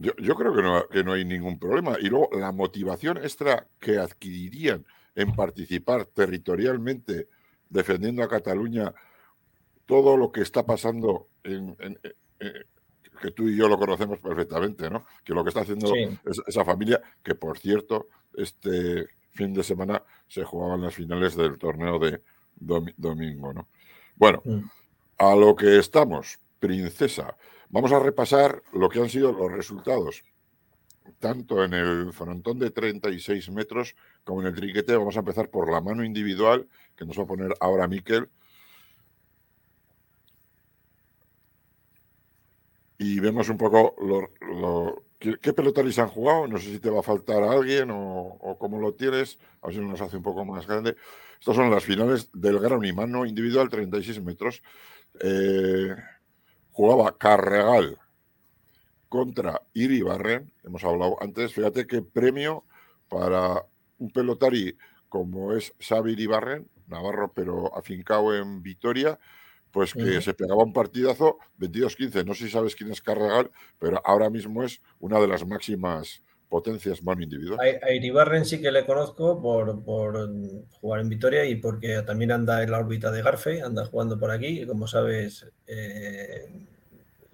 Yo, 0.04 0.36
creo 0.36 0.54
que 0.54 0.62
no, 0.62 0.88
que 0.90 1.04
no 1.04 1.14
hay 1.14 1.24
ningún 1.24 1.58
problema. 1.58 1.96
Y 2.00 2.10
luego 2.10 2.30
la 2.34 2.52
motivación 2.52 3.18
extra 3.18 3.68
que 3.80 3.98
adquirirían 3.98 4.86
en 5.16 5.34
participar 5.34 6.06
territorialmente 6.06 7.30
defendiendo 7.70 8.22
a 8.22 8.28
Cataluña 8.28 8.94
todo 9.86 10.18
lo 10.18 10.32
que 10.32 10.42
está 10.42 10.66
pasando 10.66 11.30
en, 11.44 11.78
que 13.22 13.32
tú 13.32 13.48
y 13.48 13.56
yo 13.56 13.70
lo 13.70 13.80
conocemos 13.80 14.20
perfectamente, 14.20 14.90
¿no? 14.90 15.06
Que 15.24 15.34
lo 15.34 15.44
que 15.44 15.50
está 15.50 15.62
haciendo 15.62 15.94
esa 16.48 16.66
familia, 16.66 17.02
que 17.24 17.36
por 17.36 17.58
cierto, 17.58 18.08
este 18.36 19.08
fin 19.32 19.54
de 19.54 19.64
semana 19.64 20.04
se 20.28 20.44
jugaban 20.44 20.82
las 20.82 20.96
finales 20.96 21.36
del 21.36 21.58
torneo 21.58 22.00
de 22.00 22.22
domingo, 22.98 23.54
¿no? 23.54 23.70
Bueno, 24.16 24.42
mm. 24.44 24.60
a 25.20 25.36
lo 25.36 25.56
que 25.56 25.80
estamos, 25.80 26.38
princesa. 26.60 27.36
Vamos 27.74 27.92
a 27.92 27.98
repasar 27.98 28.62
lo 28.72 28.88
que 28.88 29.00
han 29.00 29.10
sido 29.10 29.32
los 29.32 29.52
resultados, 29.52 30.24
tanto 31.18 31.64
en 31.64 31.74
el 31.74 32.14
frontón 32.14 32.60
de 32.60 32.70
36 32.70 33.50
metros 33.50 33.96
como 34.24 34.42
en 34.42 34.48
el 34.50 34.54
triquete. 34.54 34.96
Vamos 34.96 35.16
a 35.16 35.22
empezar 35.22 35.50
por 35.50 35.72
la 35.72 35.82
mano 35.82 36.04
individual, 36.04 36.68
que 36.96 37.04
nos 37.04 37.18
va 37.18 37.24
a 37.24 37.26
poner 37.26 37.52
ahora 37.60 37.88
Miquel. 37.88 38.30
Y 43.00 43.20
vemos 43.20 43.50
un 43.50 43.58
poco 43.58 43.96
¿Qué, 45.18 45.38
qué 45.42 45.50
han 45.98 46.08
jugado? 46.10 46.48
No 46.48 46.60
sé 46.60 46.66
si 46.66 46.80
te 46.80 46.92
va 46.92 47.00
a 47.00 47.04
faltar 47.04 47.42
alguien 47.42 47.90
o, 47.92 48.56
cómo 48.60 48.80
lo 48.80 48.94
tienes. 48.94 49.40
A 49.64 49.68
ver 49.68 49.78
si 49.78 49.82
nos 49.82 50.00
hace 50.00 50.18
un 50.18 50.24
poco 50.24 50.46
más 50.46 50.68
grande. 50.68 50.96
Estas 51.40 51.56
son 51.56 51.72
las 51.72 51.84
finales 51.84 52.30
del 52.34 52.60
Gran 52.60 52.86
Imano 52.86 53.26
individual, 53.26 53.68
36 53.68 54.22
metros. 54.22 54.62
Eh, 55.22 55.96
jugaba 56.74 57.18
Carregal 57.18 57.98
contra 59.08 59.62
Iribarren. 59.74 60.52
Hemos 60.64 60.84
hablado 60.84 61.22
antes. 61.22 61.54
Fíjate 61.54 61.88
qué 61.88 62.02
premio 62.02 62.66
para 63.08 63.66
un 64.00 64.12
pelotari 64.12 64.78
como 65.08 65.54
es 65.54 65.74
Xavi 65.80 66.14
Iribarren, 66.14 66.68
Navarro, 66.88 67.32
pero 67.34 67.76
afincado 67.78 68.36
en 68.36 68.62
Vitoria 68.62 69.20
pues 69.74 69.92
que 69.94 70.22
se 70.22 70.36
pegaba 70.36 70.64
un 70.64 70.72
partidazo 70.72 71.40
22-15. 71.58 72.24
No 72.26 72.36
sé 72.36 72.46
si 72.46 72.52
sabes 72.52 72.76
quién 72.76 72.92
es 72.92 73.02
Carregal, 73.02 73.50
pero 73.80 74.00
ahora 74.06 74.30
mismo 74.30 74.64
es 74.64 74.82
una 75.00 75.20
de 75.20 75.28
las 75.28 75.48
máximas 75.48 76.22
potencias 76.54 77.02
mano 77.02 77.24
individual. 77.24 77.60
A, 77.60 77.92
Iribarren 77.92 78.46
sí 78.46 78.62
que 78.62 78.72
le 78.72 78.86
conozco 78.86 79.42
por, 79.42 79.82
jugar 80.80 81.02
en 81.02 81.10
Vitoria 81.10 81.46
y 81.46 81.56
porque 81.56 82.04
también 82.04 82.32
anda 82.32 82.62
en 82.62 82.70
la 82.70 82.78
órbita 82.78 83.10
de 83.10 83.24
Garfe, 83.24 83.64
anda 83.64 83.88
jugando 83.88 84.20
por 84.20 84.30
aquí. 84.30 84.62
Y 84.62 84.68
como 84.68 84.86
sabes, 84.86 85.48
eh, 85.66 86.48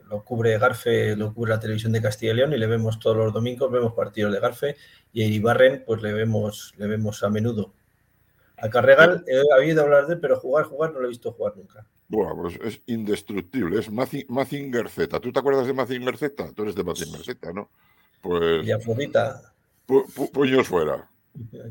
lo 0.09 0.23
cubre 0.23 0.57
Garfe, 0.57 1.17
lo 1.17 1.33
cubre 1.33 1.51
la 1.51 1.59
televisión 1.59 1.91
de 1.91 2.01
Castilla 2.01 2.31
y 2.31 2.35
León 2.37 2.53
y 2.53 2.57
le 2.57 2.65
vemos 2.67 2.97
todos 2.97 3.17
los 3.17 3.33
domingos, 3.33 3.69
vemos 3.69 3.91
partidos 3.91 4.31
de 4.31 4.39
Garfe 4.39 4.77
y 5.11 5.21
a 5.21 5.27
Iribarren 5.27 5.83
pues 5.85 6.01
le 6.01 6.13
vemos, 6.13 6.73
le 6.77 6.87
vemos 6.87 7.21
a 7.21 7.29
menudo. 7.29 7.73
A 8.55 8.69
Carregal 8.69 9.25
he 9.27 9.41
oído 9.59 9.83
hablar 9.83 10.07
de 10.07 10.13
él, 10.13 10.21
pero 10.21 10.39
jugar, 10.39 10.63
jugar 10.63 10.93
no 10.93 11.01
lo 11.01 11.07
he 11.07 11.09
visto 11.09 11.33
jugar 11.33 11.57
nunca. 11.57 11.85
Bueno, 12.07 12.37
pues 12.41 12.57
es 12.63 12.81
indestructible, 12.85 13.79
es 13.79 13.91
Mazinger 13.91 14.87
Z. 14.87 15.19
¿Tú 15.19 15.33
te 15.33 15.39
acuerdas 15.39 15.67
de 15.67 15.73
Mazinger 15.73 16.17
Z? 16.17 16.53
Tú 16.53 16.63
eres 16.63 16.75
de 16.75 16.85
Mazinger 16.85 17.21
Z, 17.21 17.51
¿no? 17.51 17.69
Pues. 18.21 18.65
Y 18.65 18.71
Afrodita. 18.71 19.53
puños 20.33 20.67
fuera. 20.67 21.09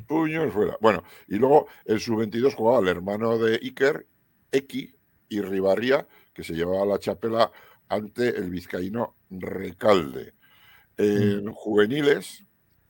Puños 0.07 0.53
fuera. 0.53 0.77
Bueno, 0.81 1.03
y 1.27 1.37
luego 1.37 1.67
el 1.85 2.01
sub-22 2.01 2.55
jugaba 2.55 2.81
el 2.81 2.89
hermano 2.89 3.39
de 3.39 3.55
Iker, 3.57 4.07
Eki 4.53 4.95
y 5.29 5.41
Ribarría, 5.41 6.07
que 6.33 6.45
se 6.45 6.55
llevaba 6.55 6.87
la 6.87 6.99
chapela 6.99 7.51
ante 7.89 8.29
el 8.29 8.51
vizcaíno 8.51 9.15
Recalde. 9.31 10.35
En 10.97 11.53
juveniles, 11.53 12.45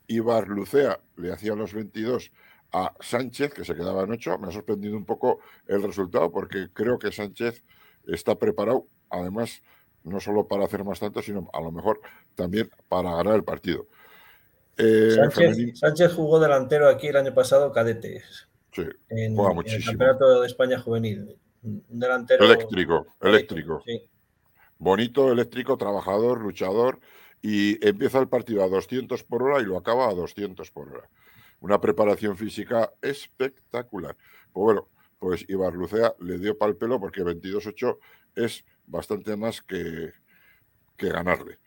Ibar 0.07 0.49
Lucea 0.49 1.01
le 1.17 1.33
hacía 1.33 1.55
los 1.55 1.75
22 1.75 2.33
a 2.73 2.95
Sánchez, 3.01 3.53
que 3.53 3.65
se 3.65 3.75
quedaba 3.75 4.05
en 4.05 4.13
8. 4.13 4.39
Me 4.39 4.49
ha 4.49 4.53
sorprendido 4.53 4.97
un 4.97 5.05
poco 5.05 5.41
el 5.67 5.83
resultado 5.83 6.31
porque 6.31 6.69
creo 6.73 6.99
que 6.99 7.13
Sánchez 7.13 7.63
está 8.07 8.39
preparado, 8.39 8.87
además, 9.11 9.63
no 10.09 10.21
solo 10.21 10.47
para 10.47 10.65
hacer 10.65 10.85
más 10.85 11.01
tanto, 11.01 11.23
sino 11.23 11.49
a 11.53 11.61
lo 11.61 11.71
mejor 11.71 12.01
también 12.35 12.71
para 12.89 13.15
ganar 13.15 13.35
el 13.35 13.45
partido. 13.45 13.87
Eh, 14.77 15.17
Sánchez, 15.75 16.13
jugó 16.13 16.39
delantero 16.39 16.89
aquí 16.89 17.09
el 17.09 17.17
año 17.17 17.35
pasado, 17.35 17.73
cadetes. 17.73 18.49
Sí, 18.73 18.85
en, 19.09 19.35
juega 19.35 19.55
muchísimo. 19.55 19.79
el 19.81 19.87
Campeonato 19.87 20.41
de 20.41 20.47
España 20.47 20.79
Juvenil. 20.79 21.37
Un 21.63 21.83
delantero. 21.89 22.45
Eléctrico, 22.45 23.07
eléctrico. 23.21 23.83
Bonito, 24.79 25.33
eléctrico, 25.33 25.77
trabajador, 25.77 26.41
luchador. 26.41 27.01
Y 27.43 27.85
empieza 27.87 28.19
el 28.19 28.29
partido 28.29 28.63
a 28.65 28.69
200 28.69 29.23
por 29.25 29.43
hora 29.43 29.61
y 29.61 29.65
lo 29.65 29.77
acaba 29.77 30.09
a 30.09 30.15
200 30.15 30.71
por 30.71 30.89
hora. 30.89 31.09
Una 31.61 31.81
preparación 31.81 32.37
física 32.37 32.93
espectacular. 33.03 34.17
Pues 34.53 34.65
bueno, 34.65 34.89
pues 35.19 35.45
Ibar 35.49 35.75
Lucea 35.75 36.15
le 36.21 36.39
dio 36.39 36.57
pal 36.57 36.77
pelo 36.77 37.01
porque 37.01 37.23
22-8 37.23 37.99
es 38.37 38.65
bastante 38.89 39.37
más 39.37 39.63
que, 39.63 40.13
que 40.97 41.09
ganarle. 41.09 41.59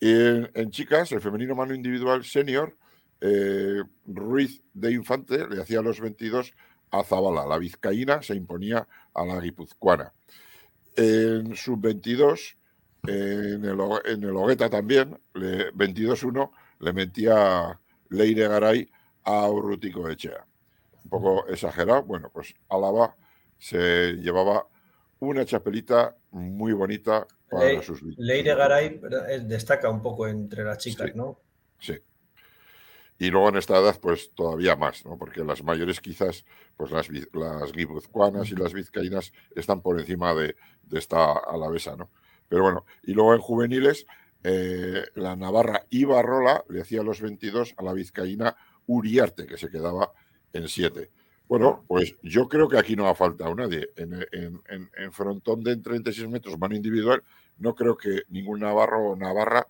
Y 0.00 0.10
en, 0.10 0.70
chicas, 0.70 1.10
el 1.12 1.20
femenino 1.20 1.54
mano 1.54 1.74
individual 1.74 2.24
senior, 2.24 2.76
eh, 3.20 3.82
Ruiz 4.06 4.62
de 4.72 4.92
Infante 4.92 5.46
le 5.48 5.60
hacía 5.60 5.82
los 5.82 6.00
22 6.00 6.52
a 6.90 7.02
Zabala. 7.02 7.46
La 7.46 7.58
vizcaína 7.58 8.22
se 8.22 8.34
imponía 8.34 8.86
a 9.12 9.24
la 9.24 9.40
guipuzcoana. 9.40 10.12
En 10.96 11.54
sub-22, 11.54 12.56
en 13.06 13.64
el, 13.64 13.78
en 14.04 14.22
el 14.22 14.36
Hogueta 14.36 14.70
también, 14.70 15.18
22-1, 15.34 16.50
le 16.80 16.92
metía 16.92 17.78
Leire 18.10 18.48
Garay 18.48 18.88
a 19.24 19.48
Urrutico 19.48 20.08
Echea. 20.08 20.46
Un 21.04 21.10
poco 21.10 21.46
exagerado. 21.48 22.02
Bueno, 22.04 22.30
pues 22.32 22.54
Álava 22.68 23.16
se 23.58 24.14
llevaba 24.14 24.66
una 25.20 25.44
chapelita 25.44 26.16
muy 26.30 26.72
bonita 26.72 27.26
para 27.50 27.82
sus 27.82 28.02
Leire 28.18 28.54
Garay 28.54 29.00
destaca 29.44 29.88
un 29.88 30.02
poco 30.02 30.28
entre 30.28 30.64
las 30.64 30.78
chicas, 30.78 31.14
¿no? 31.14 31.40
Sí. 31.78 31.94
Y 33.20 33.30
luego 33.30 33.48
en 33.48 33.56
esta 33.56 33.78
edad, 33.78 33.98
pues 34.00 34.30
todavía 34.34 34.76
más, 34.76 35.04
¿no? 35.04 35.18
Porque 35.18 35.42
las 35.42 35.64
mayores 35.64 36.00
quizás, 36.00 36.44
pues 36.76 36.92
las, 36.92 37.08
las 37.32 37.72
guipuzcoanas 37.72 38.50
y 38.50 38.54
las 38.54 38.72
vizcaínas 38.72 39.32
están 39.56 39.82
por 39.82 39.98
encima 39.98 40.34
de, 40.34 40.54
de 40.84 40.98
esta 40.98 41.32
alavesa, 41.32 41.96
¿no? 41.96 42.10
Pero 42.48 42.62
bueno, 42.62 42.86
y 43.02 43.12
luego 43.12 43.34
en 43.34 43.40
juveniles, 43.40 44.06
eh, 44.44 45.04
la 45.14 45.34
Navarra 45.34 45.84
Ibarrola 45.90 46.64
le 46.68 46.80
hacía 46.80 47.02
los 47.02 47.20
22 47.20 47.74
a 47.76 47.82
la 47.82 47.92
vizcaína 47.92 48.56
Uriarte, 48.86 49.46
que 49.46 49.58
se 49.58 49.68
quedaba 49.68 50.12
en 50.52 50.68
7. 50.68 51.10
Bueno, 51.48 51.82
pues 51.88 52.14
yo 52.22 52.46
creo 52.46 52.68
que 52.68 52.78
aquí 52.78 52.94
no 52.94 53.08
ha 53.08 53.14
faltado 53.14 53.54
nadie. 53.54 53.88
En, 53.96 55.12
frontón 55.12 55.64
de 55.64 55.76
36 55.78 56.28
metros, 56.28 56.58
mano 56.58 56.76
individual, 56.76 57.22
no 57.56 57.74
creo 57.74 57.96
que 57.96 58.22
ningún 58.28 58.60
navarro 58.60 59.12
o 59.12 59.16
navarra 59.16 59.66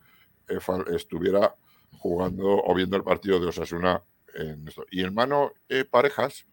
eh, 0.49 0.59
estuviera 0.93 1.55
jugando 1.99 2.49
o 2.49 2.75
viendo 2.75 2.97
el 2.97 3.05
partido 3.05 3.39
de 3.39 3.47
Osasuna 3.47 4.03
en 4.35 4.67
esto. 4.67 4.87
Y 4.91 5.05
en 5.05 5.15
mano 5.15 5.53
eh, 5.69 5.85
parejas, 5.85 6.47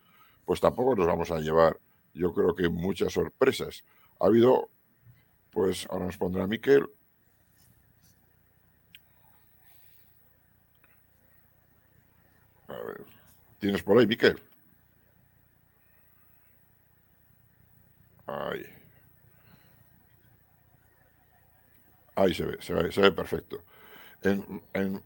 pues 0.45 0.61
tampoco 0.61 0.95
nos 0.95 1.07
vamos 1.07 1.31
a 1.31 1.39
llevar, 1.39 1.79
yo 2.13 2.31
creo 2.31 2.53
que 2.53 2.69
muchas 2.69 3.13
sorpresas. 3.13 3.83
Ha 4.19 4.27
habido, 4.27 4.69
pues 5.51 5.87
ahora 5.89 6.05
nos 6.05 6.17
pondrá 6.17 6.45
Miquel. 6.45 6.87
A 12.67 12.73
ver, 12.73 13.03
¿tienes 13.59 13.81
por 13.81 13.97
ahí, 13.97 14.05
Miquel? 14.05 14.39
Ahí. 18.27 18.65
Se 22.33 22.45
ve, 22.45 22.57
se 22.61 22.73
ve, 22.73 22.91
se 22.91 23.01
ve 23.01 23.11
perfecto. 23.11 23.61
En, 24.21 24.61
en 24.73 25.03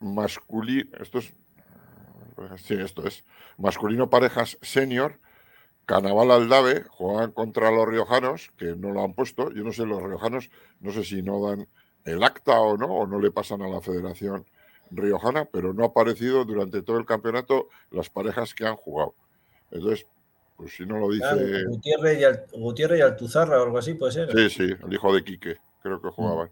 masculino, 0.00 0.90
esto 1.00 1.18
es, 1.18 1.32
sí, 2.56 2.74
esto 2.74 3.06
es, 3.06 3.24
masculino 3.56 4.10
parejas 4.10 4.58
senior, 4.60 5.18
Canaval 5.88 6.30
Aldave 6.30 6.84
juegan 6.90 7.32
contra 7.32 7.70
los 7.70 7.88
riojanos, 7.88 8.50
que 8.58 8.76
no 8.76 8.92
lo 8.92 9.02
han 9.02 9.14
puesto. 9.14 9.50
Yo 9.52 9.64
no 9.64 9.72
sé, 9.72 9.86
los 9.86 10.02
riojanos, 10.02 10.50
no 10.80 10.92
sé 10.92 11.02
si 11.02 11.22
no 11.22 11.40
dan 11.48 11.66
el 12.04 12.22
acta 12.22 12.60
o 12.60 12.76
no, 12.76 12.88
o 12.88 13.06
no 13.06 13.18
le 13.18 13.30
pasan 13.30 13.62
a 13.62 13.68
la 13.68 13.80
Federación 13.80 14.44
Riojana, 14.90 15.46
pero 15.46 15.72
no 15.72 15.84
ha 15.84 15.86
aparecido 15.86 16.44
durante 16.44 16.82
todo 16.82 16.98
el 16.98 17.06
campeonato 17.06 17.68
las 17.90 18.10
parejas 18.10 18.54
que 18.54 18.66
han 18.66 18.76
jugado. 18.76 19.14
Entonces, 19.70 20.06
pues 20.58 20.74
si 20.74 20.84
no 20.84 20.98
lo 20.98 21.08
dice. 21.08 21.64
Gutiérrez, 22.56 22.98
y, 22.98 23.02
Altuzarra 23.02 23.60
o 23.60 23.62
algo 23.62 23.78
así, 23.78 23.94
puede 23.94 24.12
ser. 24.12 24.32
Sí, 24.32 24.50
sí, 24.50 24.74
el 24.84 24.92
hijo 24.92 25.14
de 25.14 25.22
Quique, 25.22 25.56
creo 25.80 26.02
que 26.02 26.08
jugaban. 26.08 26.50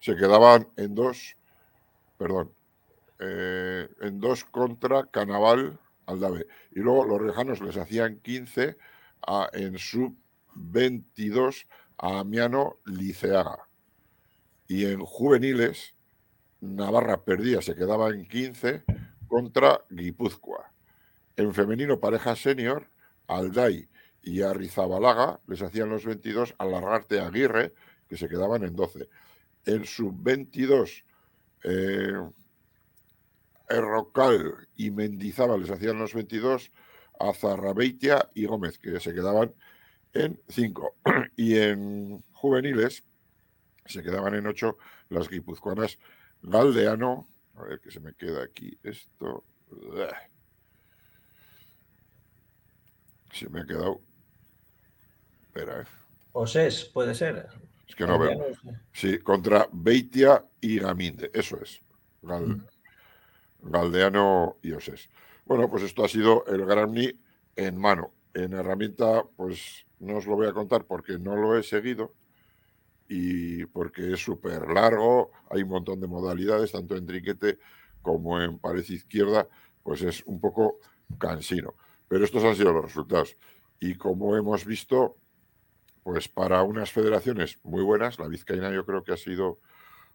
Se 0.00 0.16
quedaban 0.16 0.66
en 0.76 0.94
dos, 0.94 1.36
perdón, 2.16 2.50
eh, 3.18 3.86
en 4.00 4.18
dos 4.18 4.44
contra 4.44 5.04
Canaval 5.08 5.78
Aldave. 6.06 6.46
Y 6.72 6.80
luego 6.80 7.04
los 7.04 7.20
rejanos 7.20 7.60
les 7.60 7.76
hacían 7.76 8.18
15 8.20 8.78
a, 9.26 9.50
en 9.52 9.76
sub 9.76 10.16
22 10.54 11.66
a 11.98 12.20
Amiano 12.20 12.78
Liceaga. 12.86 13.68
Y 14.68 14.86
en 14.86 15.00
juveniles, 15.00 15.94
Navarra 16.60 17.24
perdía, 17.24 17.60
se 17.60 17.74
quedaba 17.74 18.08
en 18.08 18.26
15 18.26 18.84
contra 19.26 19.82
Guipúzcoa. 19.90 20.72
En 21.36 21.52
femenino, 21.52 22.00
pareja 22.00 22.34
senior, 22.34 22.88
Alday 23.28 23.88
y 24.22 24.42
Arrizabalaga 24.42 25.40
les 25.46 25.62
hacían 25.62 25.88
los 25.88 26.04
22 26.04 26.54
a 26.58 26.64
Largarte 26.64 27.20
Aguirre, 27.20 27.72
que 28.08 28.16
se 28.16 28.28
quedaban 28.28 28.64
en 28.64 28.74
12. 28.74 29.08
En 29.66 29.84
sub-22, 29.84 31.04
eh, 31.64 32.12
Errocal 33.68 34.68
y 34.76 34.90
Mendizábal 34.90 35.60
les 35.60 35.70
hacían 35.70 35.98
los 35.98 36.14
22 36.14 36.72
a 37.20 37.32
Zarrabeitia 37.32 38.30
y 38.34 38.46
Gómez, 38.46 38.78
que 38.78 38.98
se 39.00 39.12
quedaban 39.12 39.54
en 40.12 40.40
5. 40.48 40.96
Y 41.36 41.56
en 41.56 42.24
juveniles 42.32 43.04
se 43.86 44.02
quedaban 44.02 44.34
en 44.34 44.46
8 44.46 44.76
las 45.10 45.28
guipuzcoanas 45.28 45.98
Galdeano, 46.42 47.28
a 47.56 47.62
ver 47.64 47.80
que 47.80 47.90
se 47.90 48.00
me 48.00 48.14
queda 48.14 48.42
aquí 48.42 48.78
esto. 48.82 49.44
Se 53.32 53.48
me 53.48 53.60
ha 53.60 53.66
quedado. 53.66 54.00
Espera, 55.42 55.82
¿eh? 55.82 55.84
puede 56.92 57.14
ser. 57.14 57.48
Es 57.86 57.94
que 57.94 58.06
no 58.06 58.18
veo. 58.18 58.52
Sí, 58.92 59.18
contra 59.18 59.68
Beitia 59.72 60.44
y 60.60 60.78
Gaminde, 60.78 61.30
eso 61.32 61.60
es. 61.60 61.80
Mm. 62.22 62.62
Galdeano 63.62 64.58
y 64.62 64.72
Osés. 64.72 65.08
Bueno, 65.44 65.70
pues 65.70 65.82
esto 65.82 66.04
ha 66.04 66.08
sido 66.08 66.44
el 66.46 66.64
Grammy 66.64 67.18
en 67.56 67.76
mano. 67.76 68.12
En 68.34 68.52
herramienta, 68.52 69.24
pues 69.36 69.86
no 69.98 70.18
os 70.18 70.26
lo 70.26 70.36
voy 70.36 70.46
a 70.46 70.52
contar 70.52 70.84
porque 70.84 71.18
no 71.18 71.34
lo 71.36 71.56
he 71.56 71.62
seguido 71.62 72.14
y 73.08 73.64
porque 73.66 74.12
es 74.12 74.20
súper 74.20 74.68
largo, 74.68 75.32
hay 75.50 75.62
un 75.62 75.70
montón 75.70 76.00
de 76.00 76.06
modalidades, 76.06 76.72
tanto 76.72 76.94
en 76.94 77.06
triquete 77.06 77.58
como 78.02 78.40
en 78.40 78.58
pared 78.58 78.84
izquierda, 78.86 79.48
pues 79.82 80.02
es 80.02 80.22
un 80.26 80.40
poco 80.40 80.78
cansino. 81.18 81.74
Pero 82.08 82.24
estos 82.24 82.44
han 82.44 82.56
sido 82.56 82.72
los 82.72 82.84
resultados. 82.84 83.36
Y 83.80 83.94
como 83.94 84.36
hemos 84.36 84.64
visto, 84.64 85.16
pues 86.02 86.28
para 86.28 86.62
unas 86.62 86.90
federaciones 86.90 87.58
muy 87.62 87.82
buenas, 87.82 88.18
la 88.18 88.28
vizcaína 88.28 88.72
yo 88.72 88.84
creo 88.84 89.02
que 89.04 89.12
ha 89.12 89.16
sido 89.16 89.58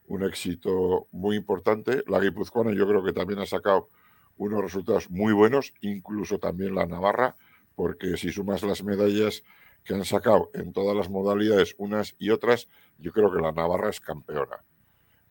un 0.07 0.23
éxito 0.23 1.07
muy 1.11 1.35
importante. 1.35 2.03
La 2.07 2.19
guipuzcoana 2.19 2.73
yo 2.73 2.87
creo 2.87 3.03
que 3.03 3.13
también 3.13 3.39
ha 3.39 3.45
sacado 3.45 3.89
unos 4.37 4.61
resultados 4.61 5.09
muy 5.09 5.33
buenos, 5.33 5.73
incluso 5.81 6.39
también 6.39 6.75
la 6.75 6.85
navarra, 6.85 7.37
porque 7.75 8.17
si 8.17 8.31
sumas 8.31 8.63
las 8.63 8.83
medallas 8.83 9.43
que 9.83 9.93
han 9.93 10.05
sacado 10.05 10.49
en 10.53 10.73
todas 10.73 10.95
las 10.95 11.09
modalidades, 11.09 11.75
unas 11.77 12.15
y 12.17 12.31
otras, 12.31 12.67
yo 12.97 13.11
creo 13.11 13.31
que 13.31 13.41
la 13.41 13.51
navarra 13.51 13.89
es 13.89 13.99
campeona 13.99 14.63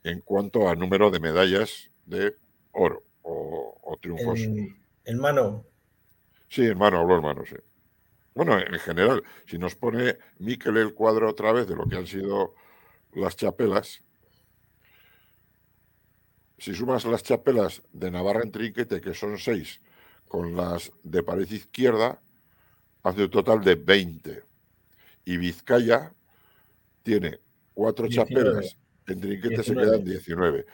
en 0.04 0.20
cuanto 0.20 0.68
a 0.68 0.74
número 0.74 1.10
de 1.10 1.20
medallas 1.20 1.90
de 2.06 2.36
oro 2.72 3.02
o, 3.22 3.98
triunfos. 4.00 4.40
En, 4.40 5.18
mano, 5.18 5.64
Sí, 6.52 6.66
hermano, 6.66 6.98
habló 6.98 7.14
hermano, 7.14 7.46
sí. 7.46 7.56
Bueno, 8.34 8.58
en 8.60 8.78
general, 8.78 9.22
si 9.46 9.56
nos 9.56 9.74
pone 9.74 10.18
Miquel 10.38 10.76
el 10.76 10.92
cuadro 10.92 11.30
otra 11.30 11.50
vez 11.50 11.66
de 11.66 11.74
lo 11.74 11.86
que 11.86 11.96
han 11.96 12.06
sido 12.06 12.54
las 13.14 13.36
chapelas, 13.36 14.02
si 16.58 16.74
sumas 16.74 17.06
las 17.06 17.22
chapelas 17.22 17.80
de 17.94 18.10
Navarra 18.10 18.42
en 18.42 18.52
trinquete, 18.52 19.00
que 19.00 19.14
son 19.14 19.38
seis, 19.38 19.80
con 20.28 20.54
las 20.54 20.92
de 21.02 21.22
pared 21.22 21.50
izquierda, 21.50 22.20
hace 23.02 23.24
un 23.24 23.30
total 23.30 23.64
de 23.64 23.76
20. 23.76 24.44
Y 25.24 25.38
Vizcaya 25.38 26.12
tiene 27.02 27.40
cuatro 27.72 28.08
chapelas, 28.08 28.76
en 29.06 29.20
trinquete 29.22 29.62
se 29.62 29.74
quedan 29.74 30.04
19. 30.04 30.66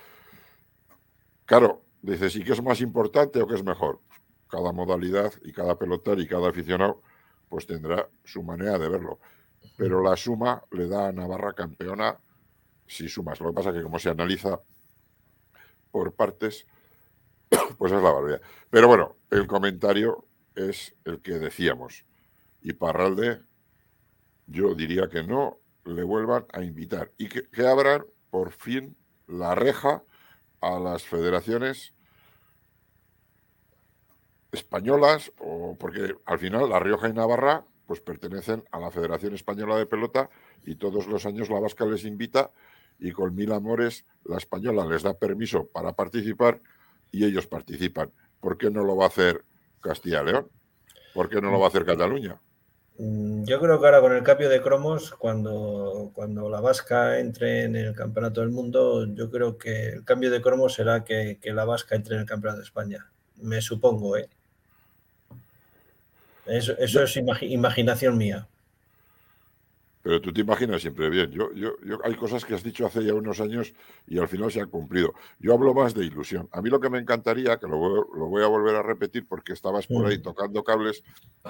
Claro, 1.45 1.85
dices, 2.03 2.35
¿y 2.35 2.43
qué 2.43 2.51
es 2.51 2.63
más 2.65 2.81
importante 2.81 3.41
o 3.41 3.47
qué 3.47 3.55
es 3.55 3.63
mejor? 3.63 4.01
Cada 4.49 4.73
modalidad 4.73 5.33
y 5.43 5.53
cada 5.53 5.79
pelotari 5.79 6.23
y 6.23 6.27
cada 6.27 6.49
aficionado 6.49 7.03
pues 7.49 7.67
tendrá 7.67 8.09
su 8.25 8.43
manera 8.43 8.79
de 8.79 8.89
verlo. 8.89 9.19
Pero 9.77 10.03
la 10.03 10.17
suma 10.17 10.63
le 10.71 10.87
da 10.87 11.09
a 11.09 11.13
Navarra 11.13 11.55
campeona 11.55 12.19
si 12.87 13.09
sumas. 13.09 13.41
Lo 13.41 13.49
que 13.49 13.55
pasa 13.55 13.71
es 13.71 13.77
que 13.77 13.83
como 13.83 13.99
se 13.99 14.11
analiza 14.11 14.61
por 15.91 16.15
partes, 16.15 16.67
pues 17.79 17.93
es 17.93 18.03
la 18.03 18.11
barbaridad. 18.11 18.43
Pero 18.71 18.89
bueno, 18.89 19.17
el 19.31 19.47
comentario 19.47 20.27
es 20.55 20.95
el 21.05 21.21
que 21.21 21.39
decíamos. 21.39 22.05
Y 22.61 22.73
Parralde, 22.73 23.41
yo 24.47 24.75
diría 24.75 25.09
que 25.09 25.23
no 25.23 25.59
le 25.85 26.03
vuelvan 26.03 26.47
a 26.53 26.63
invitar 26.63 27.13
y 27.17 27.29
que, 27.29 27.49
que 27.49 27.67
abran 27.67 28.05
por 28.31 28.53
fin 28.53 28.97
la 29.27 29.55
reja 29.55 30.03
a 30.61 30.79
las 30.79 31.05
federaciones 31.05 31.95
españolas, 34.53 35.33
o 35.39 35.77
porque 35.79 36.15
al 36.25 36.39
final 36.39 36.69
La 36.71 36.81
Rioja 36.81 37.09
y 37.09 37.13
Navarra 37.13 37.65
pues 37.87 38.01
pertenecen 38.01 38.65
a 38.71 38.79
la 38.79 38.91
Federación 38.91 39.35
Española 39.35 39.77
de 39.77 39.87
Pelota 39.87 40.29
y 40.65 40.77
todos 40.77 41.07
los 41.07 41.25
años 41.25 41.49
la 41.49 41.59
Vasca 41.59 41.87
les 41.87 42.05
invita 42.05 42.51
y 42.99 43.13
con 43.13 43.35
mil 43.35 43.51
amores 43.53 44.05
la 44.25 44.37
española 44.37 44.85
les 44.87 45.03
da 45.03 45.15
permiso 45.15 45.67
para 45.67 45.95
participar 45.95 46.61
y 47.11 47.25
ellos 47.25 47.47
participan. 47.47 48.13
¿Por 48.41 48.59
qué 48.59 48.71
no 48.71 48.85
lo 48.85 48.97
va 48.97 49.05
a 49.05 49.09
hacer 49.09 49.45
Castilla 49.81 50.23
León? 50.23 50.49
¿Por 51.15 51.29
qué 51.29 51.41
no 51.41 51.51
lo 51.51 51.59
va 51.59 51.67
a 51.67 51.69
hacer 51.69 51.87
Cataluña? 51.87 52.41
Mm, 52.99 53.45
yo 53.45 53.59
creo 53.61 53.81
que 53.81 53.87
ahora 53.87 54.01
con 54.01 54.13
el 54.13 54.23
cambio 54.23 54.49
de 54.49 54.61
cromos, 54.61 55.13
cuando, 55.13 56.11
cuando 56.15 56.51
la 56.51 56.61
Vasca 56.61 57.19
entre 57.19 57.65
en 57.65 57.77
el 57.77 57.95
Campeonato 57.95 58.41
del 58.41 58.51
Mundo, 58.51 59.07
yo 59.15 59.31
creo 59.31 59.57
que 59.57 59.89
el 59.89 60.05
cambio 60.05 60.31
de 60.31 60.43
cromos 60.43 60.75
será 60.75 61.05
que, 61.05 61.39
que 61.41 61.53
la 61.53 61.65
Vasca 61.65 61.97
entre 61.97 62.17
en 62.17 62.21
el 62.21 62.27
Campeonato 62.27 62.59
de 62.59 62.67
España. 62.67 63.11
Me 63.37 63.63
supongo, 63.63 64.17
¿eh? 64.17 64.29
Eso, 66.49 66.75
es 66.79 67.17
imaginación 67.43 68.17
mía. 68.17 68.49
Pero 70.03 70.21
tú 70.21 70.33
te 70.33 70.41
imaginas 70.41 70.81
siempre 70.81 71.11
bien. 71.11 71.31
Yo, 71.31 71.53
yo, 71.53 71.77
hay 72.05 72.15
cosas 72.15 72.45
que 72.45 72.55
has 72.55 72.63
dicho 72.63 72.87
hace 72.87 73.05
ya 73.05 73.15
unos 73.15 73.41
años 73.41 73.75
y 74.07 74.19
al 74.19 74.29
final 74.29 74.51
se 74.51 74.61
han 74.61 74.71
cumplido. 74.71 75.13
Yo 75.39 75.53
hablo 75.53 75.75
más 75.75 75.95
de 75.95 76.05
ilusión. 76.05 76.49
A 76.53 76.63
mí 76.63 76.71
lo 76.71 76.81
que 76.81 76.89
me 76.89 76.99
encantaría, 76.99 77.59
que 77.59 77.67
lo 77.67 77.77
voy, 77.77 78.43
a 78.43 78.47
volver 78.47 78.77
a 78.77 78.83
repetir 78.83 79.27
porque 79.27 79.53
estabas 79.53 79.87
por 79.87 80.07
ahí 80.07 80.19
mm. 80.19 80.23
tocando 80.23 80.65
cables, 80.65 81.03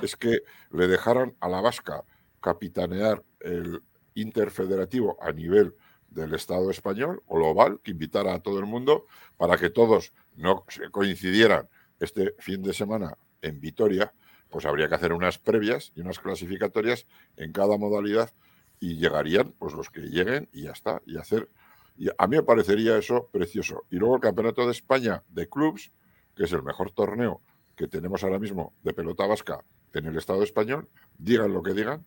es 0.03 0.17
que 0.17 0.41
le 0.73 0.89
dejaran 0.89 1.37
a 1.41 1.49
la 1.49 1.61
vasca 1.61 2.03
capitanear 2.41 3.23
el 3.41 3.81
interfederativo 4.15 5.19
a 5.23 5.31
nivel 5.31 5.75
del 6.09 6.35
Estado 6.35 6.71
español 6.71 7.23
o 7.27 7.37
global, 7.37 7.81
que 7.83 7.93
invitara 7.93 8.35
a 8.35 8.41
todo 8.41 8.59
el 8.59 8.67
mundo 8.67 9.07
para 9.37 9.57
que 9.57 9.71
todos 9.71 10.13
no 10.37 10.65
coincidieran 10.91 11.69
este 12.01 12.35
fin 12.39 12.63
de 12.63 12.73
semana 12.73 13.17
en 13.43 13.61
Vitoria 13.61 14.13
pues 14.51 14.65
habría 14.67 14.89
que 14.89 14.95
hacer 14.95 15.13
unas 15.13 15.39
previas 15.39 15.93
y 15.95 16.01
unas 16.01 16.19
clasificatorias 16.19 17.07
en 17.37 17.53
cada 17.53 17.77
modalidad 17.77 18.33
y 18.81 18.97
llegarían 18.97 19.53
pues 19.59 19.75
los 19.75 19.91
que 19.91 20.03
lleguen 20.03 20.49
y 20.53 20.63
ya 20.65 20.73
está, 20.73 21.03
y 21.07 21.17
hacer... 21.17 21.49
Y 21.97 22.09
a 22.17 22.27
mí 22.29 22.37
me 22.37 22.45
parecería 22.45 22.97
eso 22.97 23.29
precioso. 23.33 23.85
Y 23.91 23.97
luego 23.97 24.15
el 24.15 24.21
Campeonato 24.21 24.65
de 24.65 24.71
España 24.71 25.25
de 25.31 25.49
Clubs, 25.49 25.91
que 26.37 26.45
es 26.45 26.53
el 26.53 26.63
mejor 26.63 26.93
torneo 26.93 27.41
que 27.75 27.89
tenemos 27.89 28.23
ahora 28.23 28.39
mismo 28.39 28.73
de 28.83 28.93
pelota 28.93 29.27
vasca 29.27 29.65
en 29.95 30.07
el 30.07 30.17
Estado 30.17 30.45
español, 30.45 30.89
digan 31.19 31.53
lo 31.53 31.63
que 31.63 31.75
digan, 31.75 32.07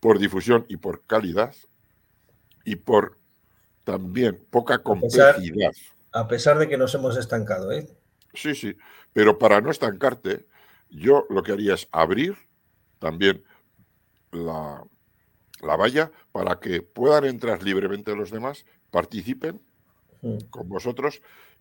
por 0.00 0.18
difusión 0.18 0.64
y 0.68 0.78
por 0.78 1.04
calidad 1.06 1.54
y 2.64 2.76
por 2.76 3.18
también 3.84 4.44
poca 4.50 4.78
complejidad. 4.78 5.72
A 6.12 6.28
pesar, 6.28 6.58
de 6.58 6.68
que 6.68 6.76
nos 6.76 6.94
hemos 6.94 7.16
estancado, 7.16 7.72
¿eh? 7.72 7.88
Sí, 8.34 8.54
sí, 8.54 8.76
pero 9.12 9.38
para 9.38 9.60
no 9.60 9.70
estancarte, 9.70 10.46
yo 10.92 11.26
lo 11.30 11.42
que 11.42 11.52
haría 11.52 11.74
es 11.74 11.88
abrir 11.90 12.36
también 12.98 13.42
la, 14.30 14.84
valla 15.60 16.12
para 16.32 16.60
que 16.60 16.82
puedan 16.82 17.24
entrar 17.24 17.62
libremente 17.62 18.14
los 18.14 18.30
demás, 18.30 18.64
participen 18.90 19.60
con 20.50 20.68
vosotros 20.68 21.20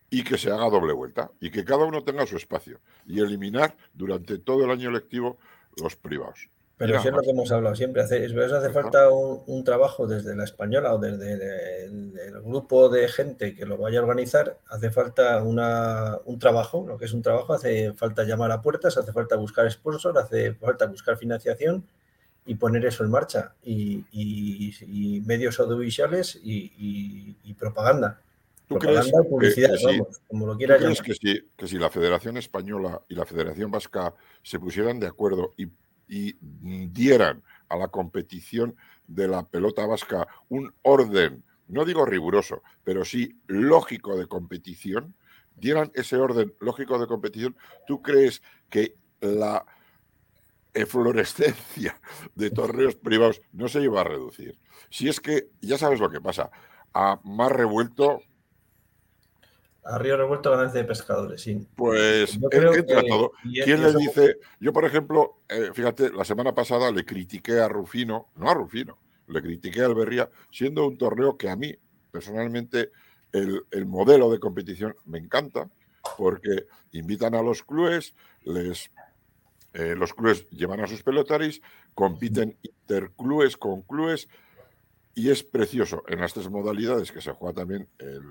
y 0.09 0.23
que 0.23 0.37
se 0.37 0.51
haga 0.51 0.69
doble 0.69 0.93
vuelta 0.93 1.31
y 1.39 1.49
que 1.49 1.63
cada 1.63 1.85
uno 1.85 2.03
tenga 2.03 2.27
su 2.27 2.37
espacio 2.37 2.79
y 3.07 3.19
eliminar 3.19 3.75
durante 3.93 4.37
todo 4.37 4.65
el 4.65 4.71
año 4.71 4.91
lectivo 4.91 5.37
los 5.81 5.95
privados. 5.95 6.49
Pero 6.81 6.97
eso 6.97 7.09
es 7.09 7.13
lo 7.13 7.21
que 7.21 7.29
hemos 7.29 7.51
hablado 7.51 7.75
siempre. 7.75 8.01
Hace, 8.01 8.25
hace 8.25 8.69
falta 8.71 9.09
un, 9.11 9.63
trabajo 9.63 10.07
desde 10.07 10.35
la 10.35 10.45
española 10.45 10.95
o 10.95 10.97
desde 10.97 11.85
el, 11.85 12.41
grupo 12.41 12.89
de 12.89 13.07
gente 13.07 13.53
que 13.53 13.67
lo 13.67 13.77
vaya 13.77 13.99
a 13.99 14.01
organizar. 14.01 14.57
Hace 14.67 14.89
falta 14.89 15.43
un 15.43 16.39
trabajo, 16.39 16.83
lo 16.87 16.97
que 16.97 17.05
es 17.05 17.13
un 17.13 17.21
trabajo. 17.21 17.53
Hace 17.53 17.93
falta 17.93 18.23
llamar 18.23 18.51
a 18.51 18.63
puertas, 18.63 18.97
hace 18.97 19.13
falta 19.13 19.35
buscar 19.35 19.71
sponsor, 19.71 20.17
hace 20.17 20.55
falta 20.55 20.87
buscar 20.87 21.17
financiación 21.17 21.85
y 22.47 22.55
poner 22.55 22.83
eso 22.83 23.03
en 23.03 23.11
marcha. 23.11 23.53
Y, 23.63 25.21
medios 25.27 25.59
audiovisuales 25.59 26.39
y, 26.43 27.53
propaganda. 27.59 28.19
¿Tú 28.67 28.79
propaganda 28.79 29.11
crees 29.11 29.27
publicidad, 29.29 29.69
como 30.27 30.47
lo 30.47 30.57
quieras 30.57 30.81
llamar. 30.81 30.97
Que 30.97 31.13
si, 31.13 31.41
que 31.55 31.67
si 31.67 31.77
la 31.77 31.91
Federación 31.91 32.37
Española 32.37 33.01
y 33.07 33.13
la 33.13 33.25
Federación 33.27 33.69
Vasca 33.69 34.15
se 34.41 34.59
pusieran 34.59 34.99
de 34.99 35.07
acuerdo 35.07 35.53
y 35.57 35.67
y 36.11 36.35
dieran 36.41 37.41
a 37.69 37.77
la 37.77 37.87
competición 37.87 38.75
de 39.07 39.29
la 39.29 39.47
pelota 39.47 39.85
vasca 39.85 40.27
un 40.49 40.73
orden, 40.81 41.45
no 41.69 41.85
digo 41.85 42.05
riguroso, 42.05 42.63
pero 42.83 43.05
sí 43.05 43.39
lógico 43.47 44.17
de 44.17 44.27
competición, 44.27 45.15
dieran 45.55 45.89
ese 45.95 46.17
orden 46.17 46.53
lógico 46.59 46.99
de 46.99 47.07
competición, 47.07 47.55
¿tú 47.87 48.01
crees 48.01 48.43
que 48.69 48.97
la 49.21 49.65
eflorescencia 50.73 51.97
de 52.35 52.51
torneos 52.51 52.95
privados 52.95 53.41
no 53.53 53.69
se 53.69 53.81
iba 53.81 54.01
a 54.01 54.03
reducir? 54.03 54.59
Si 54.89 55.07
es 55.07 55.21
que 55.21 55.47
ya 55.61 55.77
sabes 55.77 56.01
lo 56.01 56.09
que 56.09 56.19
pasa, 56.19 56.51
a 56.93 57.21
más 57.23 57.53
revuelto 57.53 58.19
a 59.83 59.97
río 59.97 60.15
revuelto 60.15 60.51
ganancia 60.51 60.81
de 60.81 60.87
pescadores, 60.87 61.41
sí. 61.41 61.67
Pues 61.75 62.37
entra 62.51 63.01
todo. 63.07 63.31
¿Quién 63.41 63.81
le 63.81 63.93
dice? 63.93 64.37
Yo, 64.59 64.73
por 64.73 64.85
ejemplo, 64.85 65.41
eh, 65.49 65.71
fíjate, 65.73 66.11
la 66.11 66.23
semana 66.23 66.53
pasada 66.53 66.91
le 66.91 67.03
critiqué 67.03 67.59
a 67.59 67.67
Rufino, 67.67 68.29
no 68.35 68.49
a 68.49 68.53
Rufino, 68.53 68.97
le 69.27 69.41
critiqué 69.41 69.81
a 69.81 69.85
Alberría, 69.85 70.29
siendo 70.51 70.87
un 70.87 70.97
torneo 70.97 71.37
que 71.37 71.49
a 71.49 71.55
mí, 71.55 71.75
personalmente, 72.11 72.91
el, 73.31 73.85
modelo 73.85 74.29
de 74.29 74.39
competición 74.39 74.95
me 75.05 75.17
encanta, 75.17 75.69
porque 76.17 76.67
invitan 76.91 77.33
a 77.33 77.41
los 77.41 77.63
clubes, 77.63 78.13
les, 78.43 78.91
eh, 79.73 79.95
los 79.95 80.13
clubes 80.13 80.47
llevan 80.49 80.81
a 80.81 80.87
sus 80.87 81.01
pelotaris, 81.01 81.61
compiten 81.95 82.57
interclubes 82.61 83.57
con 83.57 83.81
clubes, 83.81 84.27
y 85.15 85.29
es 85.29 85.43
precioso 85.43 86.03
en 86.07 86.19
las 86.19 86.33
tres 86.33 86.49
modalidades 86.49 87.11
que 87.11 87.21
se 87.21 87.31
juega 87.31 87.61
también 87.61 87.87
el 87.99 88.23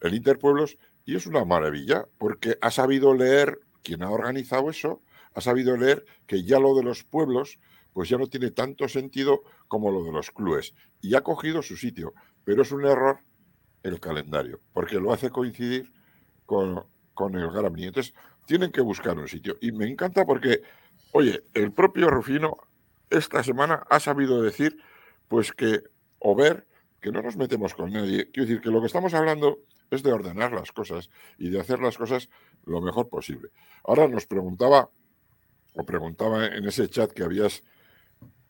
el 0.00 0.14
Interpueblos, 0.14 0.78
y 1.04 1.16
es 1.16 1.26
una 1.26 1.44
maravilla, 1.44 2.06
porque 2.18 2.58
ha 2.60 2.70
sabido 2.70 3.14
leer, 3.14 3.60
quien 3.82 4.02
ha 4.02 4.10
organizado 4.10 4.70
eso, 4.70 5.02
ha 5.34 5.40
sabido 5.40 5.76
leer 5.76 6.04
que 6.26 6.42
ya 6.42 6.58
lo 6.58 6.74
de 6.74 6.82
los 6.82 7.04
pueblos, 7.04 7.58
pues 7.92 8.08
ya 8.08 8.18
no 8.18 8.26
tiene 8.26 8.50
tanto 8.50 8.88
sentido 8.88 9.42
como 9.68 9.90
lo 9.90 10.04
de 10.04 10.12
los 10.12 10.30
clubes, 10.30 10.74
y 11.00 11.14
ha 11.14 11.22
cogido 11.22 11.62
su 11.62 11.76
sitio, 11.76 12.14
pero 12.44 12.62
es 12.62 12.72
un 12.72 12.84
error 12.84 13.20
el 13.82 14.00
calendario, 14.00 14.60
porque 14.72 14.96
lo 14.96 15.12
hace 15.12 15.30
coincidir 15.30 15.92
con, 16.44 16.84
con 17.14 17.36
el 17.36 17.50
Grammy. 17.50 17.84
Entonces, 17.84 18.14
tienen 18.46 18.72
que 18.72 18.80
buscar 18.80 19.18
un 19.18 19.28
sitio. 19.28 19.56
Y 19.60 19.72
me 19.72 19.86
encanta 19.86 20.24
porque, 20.24 20.62
oye, 21.12 21.42
el 21.54 21.72
propio 21.72 22.08
Rufino 22.08 22.56
esta 23.10 23.42
semana 23.42 23.84
ha 23.90 24.00
sabido 24.00 24.42
decir, 24.42 24.78
pues 25.28 25.52
que, 25.52 25.82
o 26.18 26.34
ver, 26.34 26.66
que 27.00 27.10
no 27.12 27.22
nos 27.22 27.36
metemos 27.36 27.74
con 27.74 27.92
nadie. 27.92 28.30
Quiero 28.30 28.48
decir 28.48 28.62
que 28.62 28.70
lo 28.70 28.80
que 28.80 28.86
estamos 28.86 29.14
hablando 29.14 29.58
es 29.90 30.02
de 30.02 30.12
ordenar 30.12 30.52
las 30.52 30.72
cosas 30.72 31.10
y 31.38 31.50
de 31.50 31.60
hacer 31.60 31.80
las 31.80 31.96
cosas 31.96 32.28
lo 32.64 32.80
mejor 32.80 33.08
posible. 33.08 33.50
Ahora 33.84 34.08
nos 34.08 34.26
preguntaba, 34.26 34.90
o 35.74 35.84
preguntaba 35.84 36.46
en 36.46 36.64
ese 36.66 36.88
chat 36.88 37.12
que 37.12 37.22
habías 37.22 37.62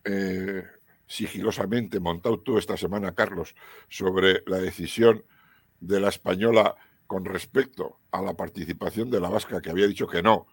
eh, 0.05 0.63
sigilosamente 1.07 2.01
montado 2.01 2.41
tú 2.41 2.59
esta 2.59 2.77
semana, 2.77 3.15
Carlos, 3.15 3.55
sobre 3.89 4.43
la 4.47 4.59
decisión 4.59 5.25
de 5.81 6.01
la 6.01 6.09
española 6.09 6.75
con 7.07 7.25
respecto 7.25 8.01
a 8.11 8.23
la 8.23 8.35
participación 8.35 9.11
de 9.11 9.21
la 9.21 9.29
vasca, 9.29 9.61
que 9.61 9.71
había 9.71 9.87
dicho 9.87 10.07
que 10.07 10.23
no. 10.23 10.47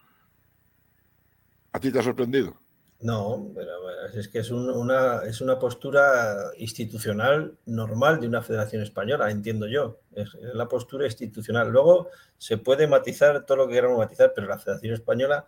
¿A 1.72 1.80
ti 1.80 1.90
te 1.90 1.98
ha 1.98 2.02
sorprendido? 2.02 2.60
No, 3.00 3.50
pero 3.54 3.70
es 4.14 4.28
que 4.28 4.38
es, 4.38 4.50
una, 4.50 5.24
es 5.24 5.40
una 5.40 5.58
postura 5.58 6.52
institucional 6.56 7.56
normal 7.66 8.20
de 8.20 8.28
una 8.28 8.40
federación 8.40 8.82
española, 8.82 9.30
entiendo 9.30 9.66
yo. 9.66 9.98
Es, 10.12 10.34
la 10.54 10.68
postura 10.68 11.04
institucional. 11.04 11.70
Luego 11.70 12.08
se 12.38 12.56
puede 12.56 12.86
matizar 12.86 13.44
todo 13.44 13.58
lo 13.58 13.68
que 13.68 13.74
queramos 13.74 13.98
matizar, 13.98 14.32
pero 14.34 14.46
la 14.46 14.58
federación 14.58 14.94
española 14.94 15.44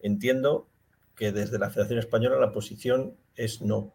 entiendo 0.00 0.68
que 1.14 1.32
desde 1.32 1.58
la 1.58 1.70
federación 1.70 1.98
española 1.98 2.38
la 2.38 2.52
posición 2.52 3.16
es 3.34 3.62
no. 3.62 3.94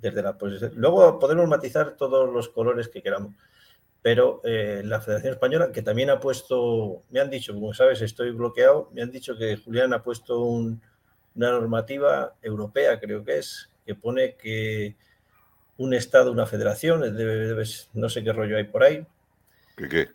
desde 0.00 0.22
la. 0.22 0.36
Luego 0.74 1.18
podemos 1.18 1.48
matizar 1.48 1.96
todos 1.96 2.32
los 2.32 2.48
colores 2.48 2.88
que 2.88 3.02
queramos, 3.02 3.34
pero 4.00 4.40
eh, 4.44 4.82
la 4.84 5.00
Federación 5.00 5.32
Española, 5.34 5.72
que 5.72 5.82
también 5.82 6.10
ha 6.10 6.20
puesto, 6.20 7.04
me 7.10 7.20
han 7.20 7.30
dicho, 7.30 7.54
como 7.54 7.74
sabes, 7.74 8.00
estoy 8.02 8.30
bloqueado, 8.30 8.90
me 8.92 9.02
han 9.02 9.10
dicho 9.10 9.36
que 9.36 9.56
Julián 9.56 9.92
ha 9.92 10.02
puesto 10.02 10.40
una 11.34 11.50
normativa 11.50 12.34
europea, 12.42 13.00
creo 13.00 13.24
que 13.24 13.38
es, 13.38 13.68
que 13.84 13.94
pone 13.94 14.34
que 14.36 14.96
un 15.76 15.94
Estado, 15.94 16.30
una 16.30 16.46
federación, 16.46 17.02
no 17.94 18.08
sé 18.08 18.22
qué 18.22 18.32
rollo 18.32 18.56
hay 18.56 18.64
por 18.64 18.84
ahí. 18.84 19.06
¿Qué 19.76 19.88
qué? 19.88 20.08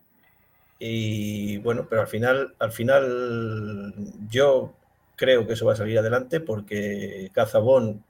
Y 0.80 1.57
bueno, 1.57 1.88
pero 1.89 2.01
al 2.01 2.07
final, 2.07 2.55
al 2.57 2.72
final 2.72 3.93
yo 4.30 4.74
creo 5.17 5.45
que 5.45 5.53
eso 5.53 5.65
va 5.65 5.74
a 5.74 5.76
salir 5.76 5.99
adelante 5.99 6.39
porque 6.39 7.30
Cazabón 7.34 8.05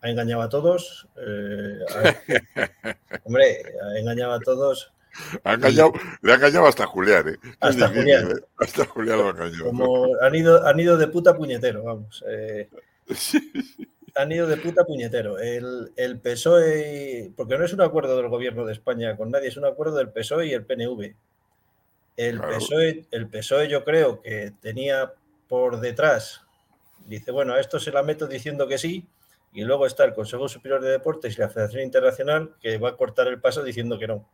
ha 0.00 0.08
engañado 0.08 0.42
a 0.42 0.48
todos. 0.48 1.08
Eh, 1.16 1.80
hombre, 3.24 3.62
ha 3.82 3.98
engañado 3.98 4.32
a 4.32 4.40
todos. 4.40 4.92
Ha 5.44 5.56
le 5.56 6.32
ha 6.32 6.34
engañado 6.34 6.66
hasta 6.66 6.86
Julián, 6.86 7.28
¿eh? 7.28 7.36
Hasta 7.60 7.88
Julián. 7.88 8.30
¿eh? 8.30 8.40
Hasta 8.58 8.84
Julián 8.86 9.18
lo 9.18 9.26
ha 9.26 9.30
engañado. 9.30 9.64
Como 9.64 10.08
han 10.20 10.34
ido, 10.34 10.66
han 10.66 10.80
ido 10.80 10.96
de 10.96 11.08
puta 11.08 11.36
puñetero, 11.36 11.82
vamos. 11.82 12.24
Eh, 12.28 12.68
han 14.16 14.32
ido 14.32 14.46
de 14.46 14.56
puta 14.56 14.84
puñetero. 14.84 15.38
El, 15.38 15.92
el, 15.96 16.18
PSOE, 16.18 17.32
porque 17.36 17.58
no 17.58 17.64
es 17.64 17.72
un 17.72 17.82
acuerdo 17.82 18.16
del 18.16 18.28
gobierno 18.28 18.64
de 18.64 18.72
España 18.72 19.16
con 19.16 19.30
nadie, 19.30 19.48
es 19.48 19.56
un 19.56 19.66
acuerdo 19.66 19.96
del 19.96 20.10
PSOE 20.10 20.46
y 20.46 20.52
el 20.52 20.64
PNV. 20.64 21.14
El, 22.16 22.40
PSOE, 22.40 23.06
el 23.10 23.28
PSOE 23.28 23.68
yo 23.68 23.84
creo 23.84 24.20
que 24.20 24.52
tenía 24.60 25.12
por 25.48 25.80
detrás, 25.80 26.42
dice, 27.06 27.30
bueno, 27.30 27.54
a 27.54 27.60
esto 27.60 27.78
se 27.78 27.90
la 27.90 28.02
meto 28.02 28.26
diciendo 28.26 28.66
que 28.68 28.78
sí, 28.78 29.06
y 29.52 29.64
luego 29.64 29.86
está 29.86 30.04
el 30.04 30.14
Consejo 30.14 30.48
Superior 30.48 30.80
de 30.80 30.90
Deportes 30.90 31.36
y 31.36 31.40
la 31.40 31.48
Federación 31.48 31.82
Internacional 31.82 32.54
que 32.60 32.78
va 32.78 32.90
a 32.90 32.96
cortar 32.96 33.28
el 33.28 33.40
paso 33.40 33.62
diciendo 33.62 33.98
que 33.98 34.06
no. 34.06 34.26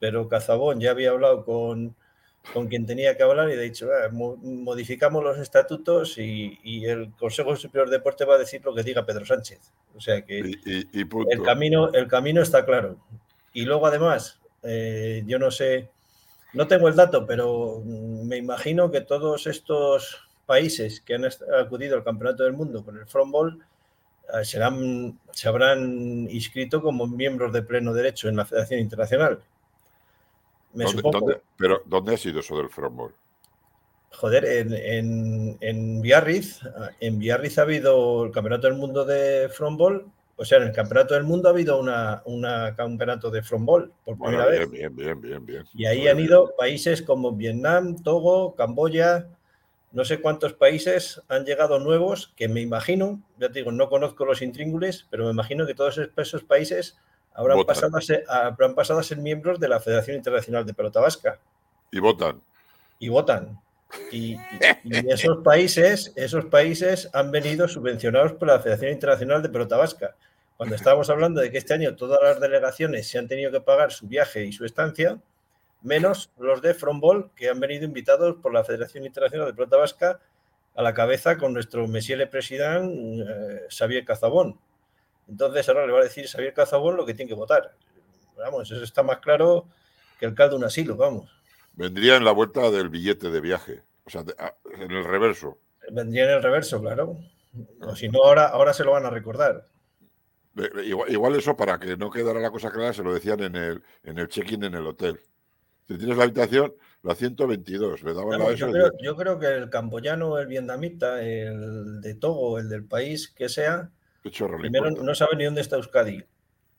Pero 0.00 0.28
Cazabón 0.28 0.80
ya 0.80 0.90
había 0.90 1.10
hablado 1.10 1.44
con, 1.44 1.94
con 2.52 2.66
quien 2.66 2.86
tenía 2.86 3.16
que 3.16 3.22
hablar 3.22 3.48
y 3.50 3.52
ha 3.52 3.60
dicho, 3.60 3.88
ah, 3.92 4.08
modificamos 4.10 5.22
los 5.22 5.38
estatutos 5.38 6.18
y, 6.18 6.58
el 6.84 7.12
Consejo 7.12 7.54
Superior 7.54 7.88
de 7.88 7.98
Deportes 7.98 8.28
va 8.28 8.34
a 8.34 8.38
decir 8.38 8.64
lo 8.64 8.74
que 8.74 8.82
diga 8.82 9.06
Pedro 9.06 9.24
Sánchez. 9.24 9.60
O 9.94 10.00
sea 10.00 10.22
que 10.24 10.40
el, 10.40 11.42
camino, 11.44 11.92
el 11.92 12.08
camino 12.08 12.42
está 12.42 12.64
claro. 12.64 12.98
Y 13.52 13.64
luego 13.66 13.86
además, 13.86 14.40
eh, 14.64 15.22
yo 15.26 15.38
no 15.38 15.52
sé 15.52 15.90
no 16.52 16.66
tengo 16.66 16.88
el 16.88 16.96
dato, 16.96 17.26
pero 17.26 17.82
me 17.84 18.36
imagino 18.36 18.90
que 18.90 19.00
todos 19.00 19.46
estos 19.46 20.28
países 20.46 21.00
que 21.00 21.14
han 21.14 21.24
acudido 21.24 21.96
al 21.96 22.04
Campeonato 22.04 22.42
del 22.42 22.54
Mundo 22.54 22.84
con 22.84 22.96
el 22.96 23.06
frontball 23.06 23.64
eh, 24.34 24.44
serán, 24.44 25.18
se 25.32 25.48
habrán 25.48 26.26
inscrito 26.28 26.82
como 26.82 27.06
miembros 27.06 27.52
de 27.52 27.62
pleno 27.62 27.92
derecho 27.92 28.28
en 28.28 28.36
la 28.36 28.44
Federación 28.44 28.80
Internacional. 28.80 29.40
Pero 31.56 31.82
¿dónde 31.86 32.14
ha 32.14 32.18
sido 32.18 32.40
eso 32.40 32.56
del 32.56 32.70
frontball? 32.70 33.12
Joder, 34.12 34.44
en, 34.44 35.56
en, 35.60 36.02
Biarritz, 36.02 36.60
en 37.00 37.18
Biarritz 37.18 37.58
ha 37.58 37.62
habido 37.62 38.24
el 38.24 38.32
Campeonato 38.32 38.66
del 38.66 38.76
Mundo 38.76 39.04
de 39.04 39.48
frontball 39.48 40.10
o 40.40 40.44
sea, 40.46 40.56
en 40.56 40.68
el 40.68 40.72
Campeonato 40.72 41.12
del 41.12 41.24
Mundo 41.24 41.48
ha 41.48 41.52
habido 41.52 41.78
un 41.78 42.42
campeonato 42.74 43.30
de 43.30 43.42
frontball 43.42 43.92
por 44.06 44.18
primera 44.18 44.46
vez. 44.46 44.70
Bien, 44.70 44.96
bien, 44.96 45.20
bien, 45.20 45.44
bien. 45.44 45.64
Y 45.74 45.84
ahí 45.84 46.08
han 46.08 46.18
ido 46.18 46.54
países 46.56 47.02
como 47.02 47.32
Vietnam, 47.32 48.02
Togo, 48.02 48.54
Camboya, 48.54 49.28
no 49.92 50.02
sé 50.06 50.22
cuántos 50.22 50.54
países 50.54 51.20
han 51.28 51.44
llegado 51.44 51.78
nuevos 51.78 52.32
que 52.36 52.48
me 52.48 52.62
imagino, 52.62 53.20
ya 53.38 53.48
te 53.48 53.58
digo, 53.58 53.70
no 53.70 53.90
conozco 53.90 54.24
los 54.24 54.40
intríngules, 54.40 55.06
pero 55.10 55.26
me 55.26 55.30
imagino 55.30 55.66
que 55.66 55.74
todos 55.74 56.00
esos 56.16 56.42
países 56.42 56.96
habrán 57.34 57.64
pasado, 57.64 57.96
a 57.96 58.00
ser, 58.00 58.24
habrán 58.28 58.74
pasado 58.74 59.00
a 59.00 59.02
ser 59.02 59.18
miembros 59.18 59.58
de 59.60 59.68
la 59.68 59.80
Federación 59.80 60.16
Internacional 60.16 60.66
de 60.66 60.74
Pelota 60.74 61.00
Vasca. 61.00 61.38
Y 61.90 61.98
votan. 61.98 62.40
Y 62.98 63.08
votan. 63.08 63.60
Y, 64.12 64.36
y, 64.84 65.10
esos 65.10 65.38
países, 65.42 66.12
esos 66.16 66.44
países 66.46 67.10
han 67.12 67.30
venido 67.30 67.66
subvencionados 67.66 68.34
por 68.34 68.48
la 68.48 68.60
Federación 68.60 68.92
Internacional 68.92 69.42
de 69.42 69.48
Pelota 69.48 69.76
Vasca 69.76 70.14
cuando 70.60 70.76
estábamos 70.76 71.08
hablando 71.08 71.40
de 71.40 71.50
que 71.50 71.56
este 71.56 71.72
año 71.72 71.96
todas 71.96 72.18
las 72.22 72.38
delegaciones 72.38 73.08
se 73.08 73.18
han 73.18 73.26
tenido 73.26 73.50
que 73.50 73.62
pagar 73.62 73.92
su 73.92 74.06
viaje 74.06 74.44
y 74.44 74.52
su 74.52 74.66
estancia, 74.66 75.18
menos 75.80 76.30
los 76.38 76.60
de 76.60 76.74
Frontball, 76.74 77.30
que 77.34 77.48
han 77.48 77.58
venido 77.60 77.86
invitados 77.86 78.36
por 78.42 78.52
la 78.52 78.62
Federación 78.62 79.06
Internacional 79.06 79.46
de 79.46 79.54
Pelota 79.54 79.78
Vasca 79.78 80.20
a 80.74 80.82
la 80.82 80.92
cabeza 80.92 81.38
con 81.38 81.54
nuestro 81.54 81.88
Monsieur 81.88 82.18
le 82.18 82.26
Président 82.26 82.92
eh, 82.92 83.60
Xavier 83.70 84.04
Cazabón. 84.04 84.60
Entonces 85.30 85.68
ahora 85.68 85.86
le 85.86 85.92
va 85.92 86.00
a 86.00 86.04
decir 86.04 86.26
Xavier 86.26 86.52
Cazabón 86.52 86.96
lo 86.96 87.06
que 87.06 87.14
tiene 87.14 87.28
que 87.28 87.34
votar. 87.34 87.76
Vamos, 88.36 88.70
eso 88.70 88.82
está 88.82 89.02
más 89.02 89.18
claro 89.18 89.68
que 90.18 90.26
el 90.26 90.34
caldo 90.34 90.56
de 90.56 90.58
un 90.58 90.64
asilo, 90.64 90.96
vamos. 90.96 91.30
Vendría 91.74 92.16
en 92.16 92.24
la 92.24 92.32
vuelta 92.32 92.70
del 92.70 92.88
billete 92.88 93.30
de 93.30 93.40
viaje, 93.40 93.82
o 94.04 94.10
sea, 94.10 94.24
en 94.74 94.90
el 94.90 95.04
reverso. 95.04 95.58
Vendría 95.92 96.24
en 96.24 96.30
el 96.30 96.42
reverso, 96.42 96.80
claro. 96.80 97.16
O 97.80 97.94
si 97.94 98.08
no, 98.08 98.24
ahora, 98.24 98.48
ahora 98.48 98.72
se 98.72 98.84
lo 98.84 98.92
van 98.92 99.06
a 99.06 99.10
recordar. 99.10 99.66
Igual, 100.84 101.36
eso, 101.36 101.56
para 101.56 101.78
que 101.78 101.96
no 101.96 102.10
quedara 102.10 102.40
la 102.40 102.50
cosa 102.50 102.70
clara, 102.70 102.92
se 102.92 103.04
lo 103.04 103.14
decían 103.14 103.40
en 103.40 103.54
el, 103.54 103.82
en 104.02 104.18
el 104.18 104.28
check-in 104.28 104.64
en 104.64 104.74
el 104.74 104.86
hotel. 104.86 105.20
Si 105.86 105.96
tienes 105.96 106.16
la 106.16 106.24
habitación, 106.24 106.74
la 107.02 107.14
122, 107.14 108.02
le 108.02 108.14
daban 108.14 108.38
la 108.38 108.52
yo, 108.52 108.70
creo, 108.70 108.90
yo 109.00 109.16
creo 109.16 109.38
que 109.38 109.46
el 109.46 109.70
camboyano, 109.70 110.38
el 110.38 110.48
vietnamita, 110.48 111.22
el 111.22 112.00
de 112.00 112.14
Togo, 112.14 112.58
el 112.58 112.68
del 112.68 112.84
país 112.84 113.28
que 113.28 113.48
sea, 113.48 113.90
primero 114.58 114.90
no 114.90 115.14
sabe 115.14 115.36
ni 115.36 115.44
dónde 115.44 115.60
está 115.60 115.76
Euskadi, 115.76 116.24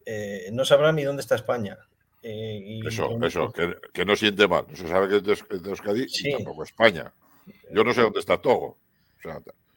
eh, 0.06 0.50
no 0.52 0.66
sabrá 0.66 0.92
ni 0.92 1.04
dónde 1.04 1.22
está 1.22 1.36
España. 1.36 1.78
Eh, 2.24 2.82
eso, 2.86 3.18
eso, 3.24 3.52
que, 3.52 4.06
no 4.06 4.16
siente 4.16 4.48
mal. 4.48 4.66
No 4.70 4.76
se 4.76 4.88
sabe 4.88 5.08
que 5.08 5.16
es 5.18 5.24
de, 5.24 5.70
Euskadi 5.70 6.06
y 6.08 6.32
tampoco 6.34 6.64
España. 6.64 7.12
Yo 7.72 7.84
no 7.84 7.94
sé 7.94 8.02
dónde 8.02 8.20
está 8.20 8.39
Togo. 8.39 8.78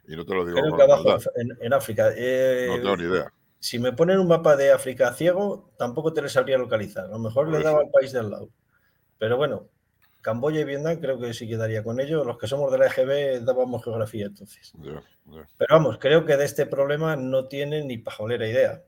y 0.06 0.16
no 0.16 0.26
te 0.26 0.34
lo 0.34 0.44
digo. 0.44 0.60
Creo 0.60 0.76
que 0.76 0.82
abajo, 0.82 1.16
en, 1.60 1.72
África. 1.72 2.12
Eh, 2.14 2.66
no 2.68 2.76
tengo 2.76 2.96
ni 2.96 3.04
idea 3.04 3.32
si 3.64 3.78
me 3.78 3.94
ponen 3.94 4.18
un 4.18 4.28
mapa 4.28 4.56
de 4.56 4.72
África 4.72 5.14
ciego, 5.14 5.70
tampoco 5.78 6.12
te 6.12 6.20
le 6.20 6.28
sabría 6.28 6.58
localizar. 6.58 7.06
A 7.06 7.12
lo 7.12 7.18
mejor 7.18 7.48
le 7.48 7.62
daba 7.62 7.80
al 7.80 7.90
país 7.90 8.12
del 8.12 8.28
lado. 8.28 8.50
Pero 9.16 9.38
bueno, 9.38 9.70
Camboya 10.24 10.60
y 10.60 10.64
Vietnam 10.64 10.98
creo 11.00 11.20
que 11.20 11.34
sí 11.34 11.46
quedaría 11.46 11.84
con 11.84 12.00
ellos. 12.00 12.26
Los 12.26 12.38
que 12.38 12.48
somos 12.48 12.72
de 12.72 12.78
la 12.78 12.86
EGB 12.86 13.44
dábamos 13.44 13.84
geografía 13.84 14.24
entonces. 14.24 14.72
Pero 14.82 15.68
vamos, 15.68 15.98
creo 15.98 16.24
que 16.24 16.38
de 16.38 16.46
este 16.46 16.64
problema 16.64 17.14
no 17.14 17.46
tienen 17.46 17.86
ni 17.86 17.98
pajolera 17.98 18.48
idea 18.48 18.82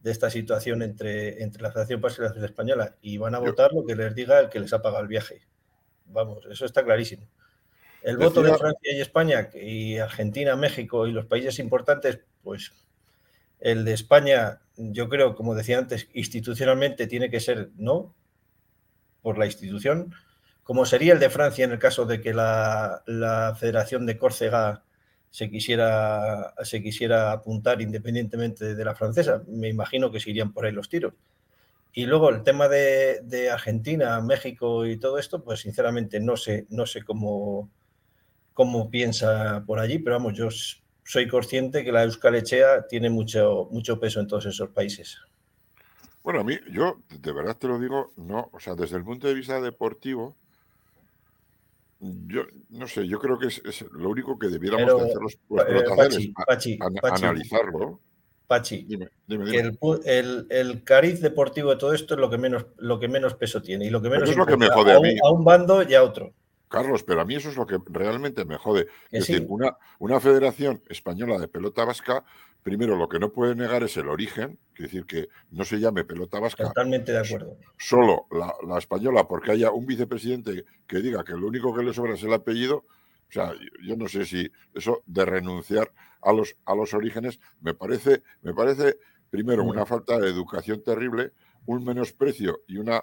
de 0.00 0.10
esta 0.10 0.28
situación 0.28 0.82
entre, 0.82 1.42
entre 1.42 1.62
la 1.62 1.70
Federación 1.70 2.00
Paz 2.00 2.18
y 2.18 2.22
la 2.22 2.28
Federación 2.28 2.50
Española 2.50 2.96
y 3.00 3.18
van 3.18 3.36
a 3.36 3.38
votar 3.38 3.72
lo 3.72 3.86
que 3.86 3.94
les 3.94 4.12
diga 4.14 4.40
el 4.40 4.48
que 4.48 4.58
les 4.58 4.72
ha 4.72 4.82
pagado 4.82 5.02
el 5.02 5.08
viaje. 5.08 5.42
Vamos, 6.06 6.44
eso 6.50 6.64
está 6.66 6.84
clarísimo. 6.84 7.28
El 8.02 8.16
voto 8.16 8.42
de 8.42 8.56
Francia 8.56 8.92
y 8.92 9.00
España 9.00 9.48
y 9.54 9.98
Argentina, 9.98 10.56
México 10.56 11.06
y 11.06 11.12
los 11.12 11.26
países 11.26 11.60
importantes, 11.60 12.18
pues 12.42 12.72
el 13.60 13.84
de 13.84 13.92
España, 13.92 14.60
yo 14.76 15.08
creo, 15.08 15.36
como 15.36 15.54
decía 15.54 15.78
antes, 15.78 16.08
institucionalmente 16.14 17.06
tiene 17.06 17.30
que 17.30 17.38
ser 17.38 17.70
no, 17.76 18.16
por 19.22 19.38
la 19.38 19.46
institución, 19.46 20.14
como 20.62 20.86
sería 20.86 21.12
el 21.14 21.18
de 21.20 21.30
Francia 21.30 21.64
en 21.64 21.72
el 21.72 21.78
caso 21.78 22.06
de 22.06 22.20
que 22.20 22.32
la, 22.32 23.02
Federación 23.58 24.06
de 24.06 24.16
Córcega 24.16 24.84
se 25.30 25.50
quisiera, 25.50 26.54
se 26.62 26.82
quisiera 26.82 27.32
apuntar 27.32 27.80
independientemente 27.82 28.74
de 28.74 28.84
la 28.84 28.94
francesa. 28.94 29.42
Me 29.48 29.68
imagino 29.68 30.10
que 30.10 30.20
se 30.20 30.30
irían 30.30 30.52
por 30.52 30.64
ahí 30.64 30.72
los 30.72 30.88
tiros. 30.88 31.14
Y 31.92 32.06
luego 32.06 32.30
el 32.30 32.44
tema 32.44 32.68
de, 32.68 33.20
de, 33.24 33.50
Argentina, 33.50 34.20
México 34.20 34.86
y 34.86 34.96
todo 34.96 35.18
esto, 35.18 35.42
pues 35.42 35.60
sinceramente 35.60 36.20
no 36.20 36.36
sé, 36.36 36.66
no 36.70 36.86
sé 36.86 37.02
cómo, 37.02 37.68
cómo 38.54 38.90
piensa 38.90 39.64
por 39.66 39.80
allí, 39.80 39.98
pero 39.98 40.16
vamos, 40.16 40.34
yo 40.34 40.48
soy 41.04 41.26
consciente 41.26 41.82
que 41.82 41.90
la 41.90 42.04
Euskal 42.04 42.36
Echea 42.36 42.86
tiene 42.86 43.10
mucho, 43.10 43.68
mucho 43.72 43.98
peso 43.98 44.20
en 44.20 44.28
todos 44.28 44.46
esos 44.46 44.68
países. 44.70 45.18
Bueno, 46.22 46.40
a 46.40 46.44
mí, 46.44 46.58
yo 46.70 47.00
de 47.08 47.32
verdad 47.32 47.56
te 47.56 47.68
lo 47.68 47.78
digo, 47.78 48.12
no, 48.16 48.50
o 48.52 48.60
sea, 48.60 48.74
desde 48.74 48.96
el 48.96 49.04
punto 49.04 49.26
de 49.26 49.34
vista 49.34 49.60
deportivo, 49.60 50.36
yo 52.00 52.42
no 52.70 52.86
sé, 52.86 53.06
yo 53.06 53.18
creo 53.18 53.38
que 53.38 53.46
es, 53.48 53.84
lo 53.92 54.10
único 54.10 54.38
que 54.38 54.48
debiéramos 54.48 55.02
hacer 55.02 55.16
los, 55.20 55.34
eh, 55.34 55.84
analizarlo. 57.02 58.00
Pachi, 58.46 58.86
El, 60.04 60.82
cariz 60.82 61.20
deportivo 61.20 61.70
de 61.70 61.76
todo 61.76 61.94
esto 61.94 62.14
es 62.14 62.20
lo 62.20 62.28
que 62.28 62.36
menos, 62.36 62.66
lo 62.78 62.98
que 62.98 63.06
menos 63.06 63.34
peso 63.34 63.62
tiene 63.62 63.86
y 63.86 63.90
lo 63.90 64.02
que 64.02 64.10
menos 64.10 64.28
es 64.28 64.36
lo 64.36 64.44
que 64.44 64.56
me 64.56 64.68
jode 64.68 64.92
a, 64.92 65.00
mí. 65.00 65.16
a 65.22 65.30
un 65.30 65.44
bando 65.44 65.82
y 65.88 65.94
a 65.94 66.02
otro. 66.02 66.32
Carlos, 66.70 67.02
pero 67.02 67.20
a 67.20 67.24
mí 67.24 67.34
eso 67.34 67.50
es 67.50 67.56
lo 67.56 67.66
que 67.66 67.78
realmente 67.86 68.44
me 68.44 68.56
jode. 68.56 68.86
Es 69.10 69.26
decir, 69.26 69.44
una, 69.48 69.76
una 69.98 70.20
federación 70.20 70.82
española 70.88 71.36
de 71.36 71.48
pelota 71.48 71.84
vasca, 71.84 72.24
primero 72.62 72.96
lo 72.96 73.08
que 73.08 73.18
no 73.18 73.32
puede 73.32 73.56
negar 73.56 73.82
es 73.82 73.96
el 73.96 74.08
origen, 74.08 74.56
es 74.76 74.84
decir, 74.84 75.04
que 75.04 75.28
no 75.50 75.64
se 75.64 75.80
llame 75.80 76.04
pelota 76.04 76.38
vasca. 76.38 76.68
Totalmente 76.68 77.10
de 77.10 77.18
acuerdo. 77.18 77.56
Solo 77.76 78.28
la, 78.30 78.78
española, 78.78 79.26
porque 79.26 79.50
haya 79.50 79.72
un 79.72 79.84
vicepresidente 79.84 80.64
que 80.86 81.00
diga 81.00 81.24
que 81.24 81.32
lo 81.32 81.48
único 81.48 81.74
que 81.74 81.82
le 81.82 81.92
sobra 81.92 82.14
es 82.14 82.22
el 82.22 82.32
apellido. 82.32 82.76
O 82.76 83.32
sea, 83.32 83.52
yo 83.84 83.96
no 83.96 84.06
sé 84.06 84.24
si 84.24 84.48
eso 84.72 85.02
de 85.06 85.24
renunciar 85.24 85.92
a 86.22 86.32
los, 86.32 86.54
a 86.66 86.76
los 86.76 86.94
orígenes 86.94 87.40
me 87.60 87.74
parece, 87.74 88.22
me 88.42 88.54
parece 88.54 88.96
primero, 89.28 89.64
una 89.64 89.86
falta 89.86 90.20
de 90.20 90.28
educación 90.28 90.84
terrible, 90.84 91.32
un 91.66 91.84
menosprecio 91.84 92.62
y 92.68 92.76
una 92.76 93.02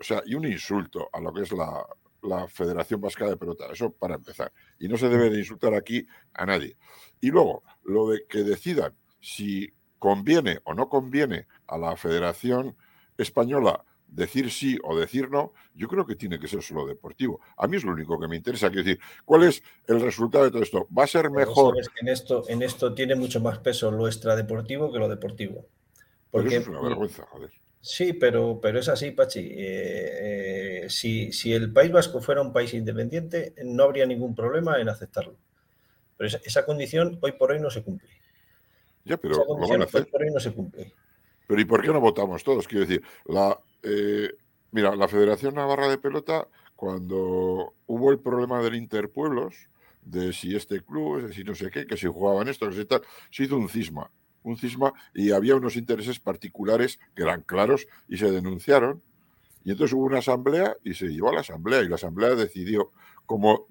o 0.00 0.02
sea, 0.02 0.22
y 0.24 0.34
un 0.34 0.46
insulto 0.46 1.10
a 1.12 1.20
lo 1.20 1.32
que 1.32 1.42
es 1.42 1.52
la, 1.52 1.84
la 2.24 2.48
Federación 2.48 3.00
Vasca 3.00 3.28
de 3.28 3.36
Pelota. 3.36 3.66
Eso 3.72 3.92
para 3.92 4.16
empezar. 4.16 4.52
Y 4.78 4.88
no 4.88 4.96
se 4.96 5.08
debe 5.08 5.30
de 5.30 5.38
insultar 5.38 5.74
aquí 5.74 6.06
a 6.32 6.46
nadie. 6.46 6.76
Y 7.20 7.30
luego, 7.30 7.62
lo 7.82 8.08
de 8.08 8.26
que 8.26 8.42
decidan 8.42 8.94
si 9.20 9.72
conviene 9.98 10.60
o 10.64 10.74
no 10.74 10.88
conviene 10.88 11.46
a 11.66 11.78
la 11.78 11.96
Federación 11.96 12.76
Española 13.16 13.84
decir 14.06 14.50
sí 14.50 14.78
o 14.84 14.96
decir 14.96 15.30
no, 15.30 15.52
yo 15.74 15.88
creo 15.88 16.06
que 16.06 16.14
tiene 16.14 16.38
que 16.38 16.46
ser 16.46 16.62
solo 16.62 16.86
deportivo. 16.86 17.40
A 17.56 17.66
mí 17.66 17.76
es 17.76 17.84
lo 17.84 17.92
único 17.92 18.18
que 18.18 18.28
me 18.28 18.36
interesa. 18.36 18.68
Quiero 18.68 18.84
decir, 18.84 19.00
¿cuál 19.24 19.44
es 19.44 19.62
el 19.86 20.00
resultado 20.00 20.44
de 20.44 20.50
todo 20.50 20.62
esto? 20.62 20.86
¿Va 20.96 21.04
a 21.04 21.08
ser 21.08 21.30
mejor? 21.30 21.76
en 22.00 22.08
esto, 22.08 22.44
en 22.48 22.62
esto 22.62 22.94
tiene 22.94 23.14
mucho 23.14 23.40
más 23.40 23.58
peso 23.58 23.90
lo 23.90 24.06
extradeportivo 24.06 24.92
que 24.92 24.98
lo 24.98 25.08
deportivo. 25.08 25.66
Porque 26.30 26.56
es 26.56 26.68
una 26.68 26.80
vergüenza, 26.80 27.26
joder. 27.26 27.50
Sí, 27.84 28.14
pero, 28.14 28.60
pero 28.62 28.78
es 28.78 28.88
así, 28.88 29.10
Pachi. 29.10 29.40
Eh, 29.40 30.84
eh, 30.86 30.86
si, 30.88 31.30
si, 31.32 31.52
el 31.52 31.70
País 31.70 31.92
Vasco 31.92 32.18
fuera 32.22 32.40
un 32.40 32.50
país 32.50 32.72
independiente, 32.72 33.52
no 33.62 33.82
habría 33.82 34.06
ningún 34.06 34.34
problema 34.34 34.80
en 34.80 34.88
aceptarlo. 34.88 35.36
Pero 36.16 36.38
esa, 36.42 36.64
condición 36.64 37.18
hoy 37.20 37.32
por 37.32 37.52
hoy 37.52 37.60
no 37.60 37.68
se 37.70 37.82
cumple. 37.82 38.08
Ya, 39.04 39.18
pero 39.18 39.44
lo 39.46 39.68
van 39.68 39.82
a 39.82 39.84
hacer. 39.84 40.00
Hoy 40.00 40.10
por 40.10 40.22
hoy 40.22 40.30
no 40.32 40.40
se 40.40 40.54
cumple. 40.54 40.94
Pero 41.46 41.60
¿y 41.60 41.66
por 41.66 41.82
qué 41.82 41.88
no 41.88 42.00
votamos 42.00 42.42
todos? 42.42 42.66
Quiero 42.66 42.86
decir, 42.86 43.02
la, 43.26 43.60
eh, 43.82 44.32
mira, 44.70 44.96
la 44.96 45.06
Federación 45.06 45.54
Navarra 45.54 45.86
de 45.86 45.98
Pelota, 45.98 46.48
cuando 46.76 47.74
hubo 47.86 48.10
el 48.10 48.18
problema 48.18 48.62
del 48.62 48.76
Interpueblos, 48.76 49.68
de 50.00 50.32
si 50.32 50.56
este 50.56 50.80
club, 50.80 51.26
de 51.26 51.34
si 51.34 51.44
no 51.44 51.54
sé 51.54 51.70
qué, 51.70 51.86
que 51.86 51.98
si 51.98 52.06
jugaban 52.06 52.48
esto, 52.48 52.66
que 52.70 52.76
si 52.76 52.86
tal, 52.86 53.02
se 53.30 53.44
hizo 53.44 53.58
un 53.58 53.68
cisma 53.68 54.10
un 54.44 54.56
cisma 54.56 54.92
y 55.12 55.32
había 55.32 55.56
unos 55.56 55.76
intereses 55.76 56.20
particulares 56.20 57.00
que 57.16 57.22
eran 57.22 57.42
claros 57.42 57.88
y 58.08 58.18
se 58.18 58.30
denunciaron. 58.30 59.02
Y 59.64 59.72
entonces 59.72 59.94
hubo 59.94 60.04
una 60.04 60.18
asamblea 60.18 60.76
y 60.84 60.94
se 60.94 61.08
llevó 61.08 61.30
a 61.30 61.34
la 61.34 61.40
asamblea 61.40 61.82
y 61.82 61.88
la 61.88 61.96
asamblea 61.96 62.34
decidió, 62.34 62.92
como, 63.26 63.66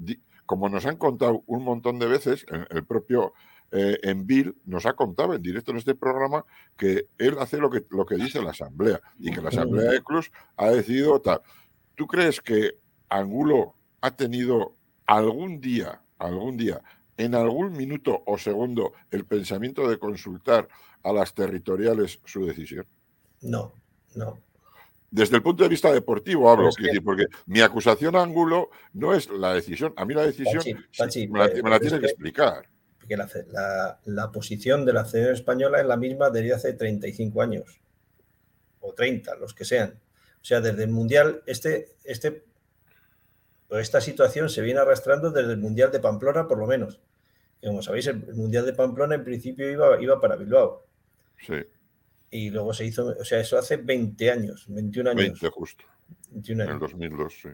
como 0.46 0.68
nos 0.68 0.86
han 0.86 0.98
contado 0.98 1.44
un 1.46 1.64
montón 1.64 2.00
de 2.00 2.08
veces, 2.08 2.46
el 2.70 2.84
propio 2.84 3.34
eh, 3.72 3.98
Envil 4.04 4.56
nos 4.66 4.86
ha 4.86 4.94
contado 4.94 5.34
en 5.34 5.42
directo 5.42 5.72
en 5.72 5.78
este 5.78 5.96
programa 5.96 6.46
que 6.78 7.08
él 7.18 7.38
hace 7.40 7.58
lo 7.58 7.70
que, 7.72 7.84
lo 7.90 8.06
que 8.06 8.16
dice 8.16 8.42
la 8.42 8.52
asamblea 8.52 9.02
y 9.18 9.32
que 9.32 9.42
la 9.42 9.50
asamblea 9.50 9.92
de 9.92 10.02
Cruz 10.02 10.32
ha 10.58 10.70
decidido 10.70 11.20
tal. 11.22 11.42
¿Tú 11.96 12.06
crees 12.06 12.42
que 12.42 12.78
Angulo 13.10 13.76
ha 14.02 14.16
tenido 14.16 14.76
algún 15.06 15.60
día, 15.60 16.02
algún 16.18 16.58
día, 16.58 16.82
en 17.18 17.36
algún 17.36 17.74
minuto 17.74 18.24
o 18.26 18.38
segundo 18.38 18.94
el 19.12 19.26
pensamiento 19.26 19.90
de 19.90 20.00
consultar 20.00 20.68
a 21.04 21.14
las 21.14 21.34
territoriales 21.34 22.20
su 22.26 22.46
decisión? 22.46 22.86
No, 23.42 23.74
no. 24.16 24.40
Desde 25.12 25.36
el 25.36 25.44
punto 25.44 25.62
de 25.64 25.70
vista 25.70 25.92
deportivo 25.92 26.50
hablo, 26.50 26.70
porque 27.04 27.28
mi 27.46 27.62
acusación 27.62 28.16
a 28.16 28.24
Angulo 28.24 28.72
no 28.94 29.14
es 29.14 29.30
la 29.30 29.54
decisión. 29.54 29.94
A 29.96 30.06
mí 30.06 30.16
la 30.16 30.24
decisión 30.24 30.64
me 31.30 31.40
la, 31.40 31.46
eh, 31.46 31.80
tiene 31.80 32.00
que 32.00 32.08
explicar. 32.08 32.68
Porque 32.98 33.16
la, 33.16 34.00
la, 34.06 34.32
posición 34.32 34.86
de 34.86 34.94
la 34.94 35.06
Federación 35.06 35.36
Española 35.36 35.80
es 35.80 35.86
la 35.86 35.98
misma 35.98 36.32
desde 36.32 36.54
hace 36.54 36.74
35 36.74 37.42
años, 37.44 37.80
o 38.80 38.94
30, 38.94 39.36
los 39.36 39.54
que 39.54 39.66
sean. 39.66 40.00
O 40.42 40.46
sea, 40.46 40.62
desde 40.62 40.84
el 40.86 40.90
Mundial, 40.90 41.44
este, 41.46 41.90
este 42.04 42.46
esta 43.80 44.02
situación 44.02 44.50
se 44.50 44.62
viene 44.62 44.80
arrastrando 44.80 45.32
desde 45.32 45.54
el 45.54 45.58
Mundial 45.58 45.92
de 45.92 46.00
Pamplona, 46.00 46.48
por 46.48 46.58
lo 46.58 46.68
menos. 46.68 47.02
como 47.64 47.82
sabéis, 47.82 48.08
el 48.08 48.36
Mundial 48.36 48.66
de 48.66 48.74
Pamplona 48.74 49.16
en 49.16 49.24
principio 49.24 49.70
iba, 49.70 50.02
iba 50.02 50.20
para 50.20 50.36
Bilbao. 50.36 50.86
Sí. 51.40 51.56
Y 52.32 52.50
luego 52.50 52.74
se 52.74 52.86
hizo, 52.86 53.16
o 53.20 53.26
sea, 53.26 53.40
eso 53.40 53.58
hace 53.58 53.78
20 53.78 54.32
años, 54.32 54.66
21 54.68 55.12
años. 55.12 55.24
20 55.24 55.50
justo. 55.50 55.86
21 56.32 56.64
años. 56.64 56.72
En 56.72 56.76
el 56.76 57.10
2002, 57.10 57.34
sí. 57.42 57.50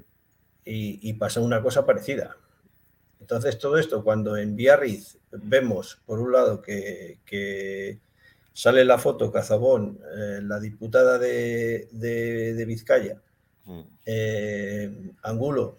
Y, 0.66 1.10
y 1.10 1.14
pasó 1.14 1.42
una 1.44 1.62
cosa 1.62 1.86
parecida. 1.86 2.38
Entonces, 3.20 3.60
todo 3.60 3.78
esto, 3.78 4.04
cuando 4.04 4.38
en 4.38 4.56
Biarritz 4.56 5.18
vemos, 5.32 6.02
por 6.06 6.20
un 6.20 6.32
lado, 6.32 6.62
que, 6.62 8.00
sale 8.54 8.84
la 8.84 8.98
foto 8.98 9.32
Cazabón, 9.32 10.00
eh, 10.18 10.40
la 10.42 10.60
diputada 10.60 11.18
de, 11.20 11.88
de, 11.92 12.66
Vizcaya, 12.66 13.22
mm. 13.66 13.82
eh, 14.06 15.14
Angulo, 15.24 15.78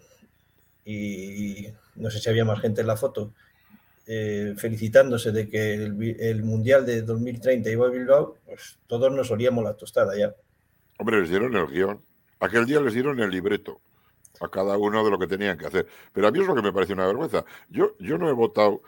y 0.85 1.67
no 1.95 2.09
sé 2.09 2.19
si 2.19 2.29
había 2.29 2.45
más 2.45 2.59
gente 2.61 2.81
en 2.81 2.87
la 2.87 2.97
foto, 2.97 3.33
eh, 4.07 4.55
felicitándose 4.57 5.31
de 5.31 5.47
que 5.47 5.73
el, 5.73 6.43
Mundial 6.43 6.85
de 6.85 7.03
2030 7.03 7.69
iba 7.69 7.87
a 7.87 7.89
Bilbao, 7.89 8.35
pues 8.45 8.79
todos 8.87 9.11
nos 9.13 9.29
olíamos 9.29 9.63
la 9.63 9.75
tostada 9.75 10.17
ya. 10.17 10.35
Hombre, 10.97 11.21
les 11.21 11.29
dieron 11.29 11.55
el 11.55 11.67
guion. 11.67 12.01
Aquel 12.39 12.65
día 12.65 12.81
les 12.81 12.93
dieron 12.93 13.19
el 13.19 13.29
libreto 13.29 13.79
a 14.39 14.49
cada 14.49 14.77
uno 14.77 15.05
de 15.05 15.11
lo 15.11 15.19
que 15.19 15.27
tenían 15.27 15.57
que 15.57 15.67
hacer. 15.67 15.87
Pero 16.11 16.27
a 16.27 16.31
mí 16.31 16.39
es 16.39 16.47
lo 16.47 16.55
que 16.55 16.63
me 16.63 16.73
parece 16.73 16.93
una 16.93 17.05
vergüenza. 17.05 17.45
Yo, 17.69 17.95
yo 17.99 18.17
no 18.17 18.27
he 18.27 18.33
votado, 18.33 18.81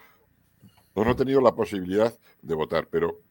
no 0.96 1.10
he 1.10 1.16
tenido 1.16 1.42
la 1.42 1.54
posibilidad 1.54 2.14
de 2.42 2.56
votar, 2.56 2.88
pero 2.90 3.22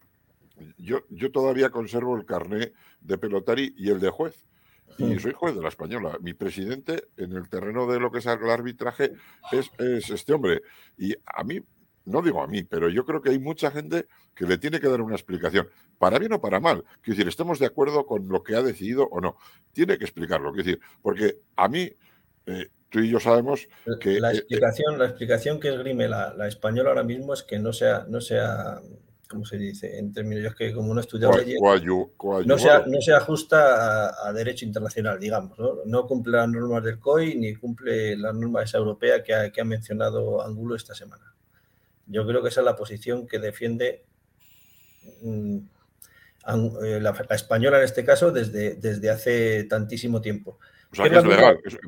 yo, 0.78 1.02
yo 1.10 1.32
todavía 1.32 1.70
conservo 1.70 2.16
el 2.16 2.24
carné 2.24 2.72
de 3.00 3.18
pelotari 3.18 3.74
y 3.76 3.90
el 3.90 3.98
de 3.98 4.10
juez. 4.10 4.46
Y 4.98 5.18
soy 5.18 5.32
juez 5.32 5.54
de 5.54 5.62
la 5.62 5.68
española. 5.68 6.18
Mi 6.20 6.34
presidente 6.34 7.08
en 7.16 7.32
el 7.32 7.48
terreno 7.48 7.86
de 7.86 8.00
lo 8.00 8.10
que 8.10 8.18
es 8.18 8.26
el 8.26 8.50
arbitraje 8.50 9.12
es, 9.50 9.70
este 10.10 10.32
hombre. 10.32 10.62
Y 10.96 11.14
a 11.26 11.44
mí, 11.44 11.60
no 12.04 12.22
digo 12.22 12.42
a 12.42 12.46
mí, 12.46 12.62
pero 12.64 12.88
yo 12.88 13.04
creo 13.04 13.22
que 13.22 13.30
hay 13.30 13.38
mucha 13.38 13.70
gente 13.70 14.06
que 14.34 14.46
le 14.46 14.58
tiene 14.58 14.80
que 14.80 14.88
dar 14.88 15.00
una 15.00 15.14
explicación, 15.14 15.68
para 15.98 16.18
bien 16.18 16.32
o 16.32 16.40
para 16.40 16.60
mal. 16.60 16.84
Quiero 17.00 17.16
decir, 17.16 17.28
estemos 17.28 17.58
de 17.58 17.66
acuerdo 17.66 18.06
con 18.06 18.28
lo 18.28 18.42
que 18.42 18.56
ha 18.56 18.62
decidido 18.62 19.08
o 19.10 19.20
no. 19.20 19.36
Tiene 19.72 19.98
que 19.98 20.04
explicarlo. 20.04 20.52
Quiero 20.52 20.64
decir, 20.64 20.80
porque 21.00 21.36
a 21.56 21.68
mí, 21.68 21.90
eh, 22.46 22.68
tú 22.88 23.00
y 23.00 23.10
yo 23.10 23.20
sabemos 23.20 23.68
que. 24.00 24.20
La 24.20 24.32
eh, 24.32 24.36
eh, 24.36 24.38
explicación, 24.38 24.98
la 24.98 25.06
explicación 25.06 25.60
que 25.60 25.68
esgrime 25.68 26.08
la, 26.08 26.34
la 26.34 26.48
española 26.48 26.90
ahora 26.90 27.04
mismo 27.04 27.34
es 27.34 27.42
que 27.42 27.58
no 27.58 27.72
sea, 27.72 28.04
no 28.08 28.20
sea 28.20 28.80
¿cómo 29.32 29.46
se 29.46 29.56
dice? 29.56 29.98
En 29.98 30.12
términos 30.12 30.54
que 30.54 30.74
como 30.74 30.92
no 30.92 31.00
he 31.00 31.02
estudiado 31.02 31.38
leyes, 31.38 31.58
no, 31.60 32.58
se, 32.58 32.68
no 32.86 33.00
se 33.00 33.12
ajusta 33.14 34.28
a, 34.28 34.32
derecho 34.34 34.66
internacional, 34.66 35.18
digamos, 35.18 35.58
¿no? 35.58 35.78
No 35.86 36.06
cumple 36.06 36.36
las 36.36 36.48
normas 36.48 36.84
del 36.84 37.00
COI 37.00 37.36
ni 37.36 37.54
cumple 37.54 38.16
las 38.18 38.34
normas 38.34 38.70
que 39.24 39.34
ha, 39.34 39.50
que 39.50 39.60
ha 39.60 39.64
mencionado 39.64 40.42
Angulo 40.42 40.76
esta 40.76 40.94
semana. 40.94 41.34
Yo 42.06 42.26
creo 42.26 42.42
que 42.42 42.50
esa 42.50 42.60
es 42.60 42.66
la 42.66 42.76
posición 42.76 43.26
que 43.26 43.38
defiende 43.38 44.04
mm, 45.22 45.58
eh, 46.84 47.00
la, 47.00 47.10
española 47.30 47.78
en 47.78 47.84
este 47.84 48.04
caso 48.04 48.30
desde, 48.30 48.74
desde 48.74 49.08
hace 49.08 49.64
tantísimo 49.64 50.20
tiempo. 50.20 50.58
O 50.92 50.94
sea, 50.94 51.08
que 51.08 51.16
es, 51.16 51.24
legal. 51.24 51.58
es, 51.64 51.78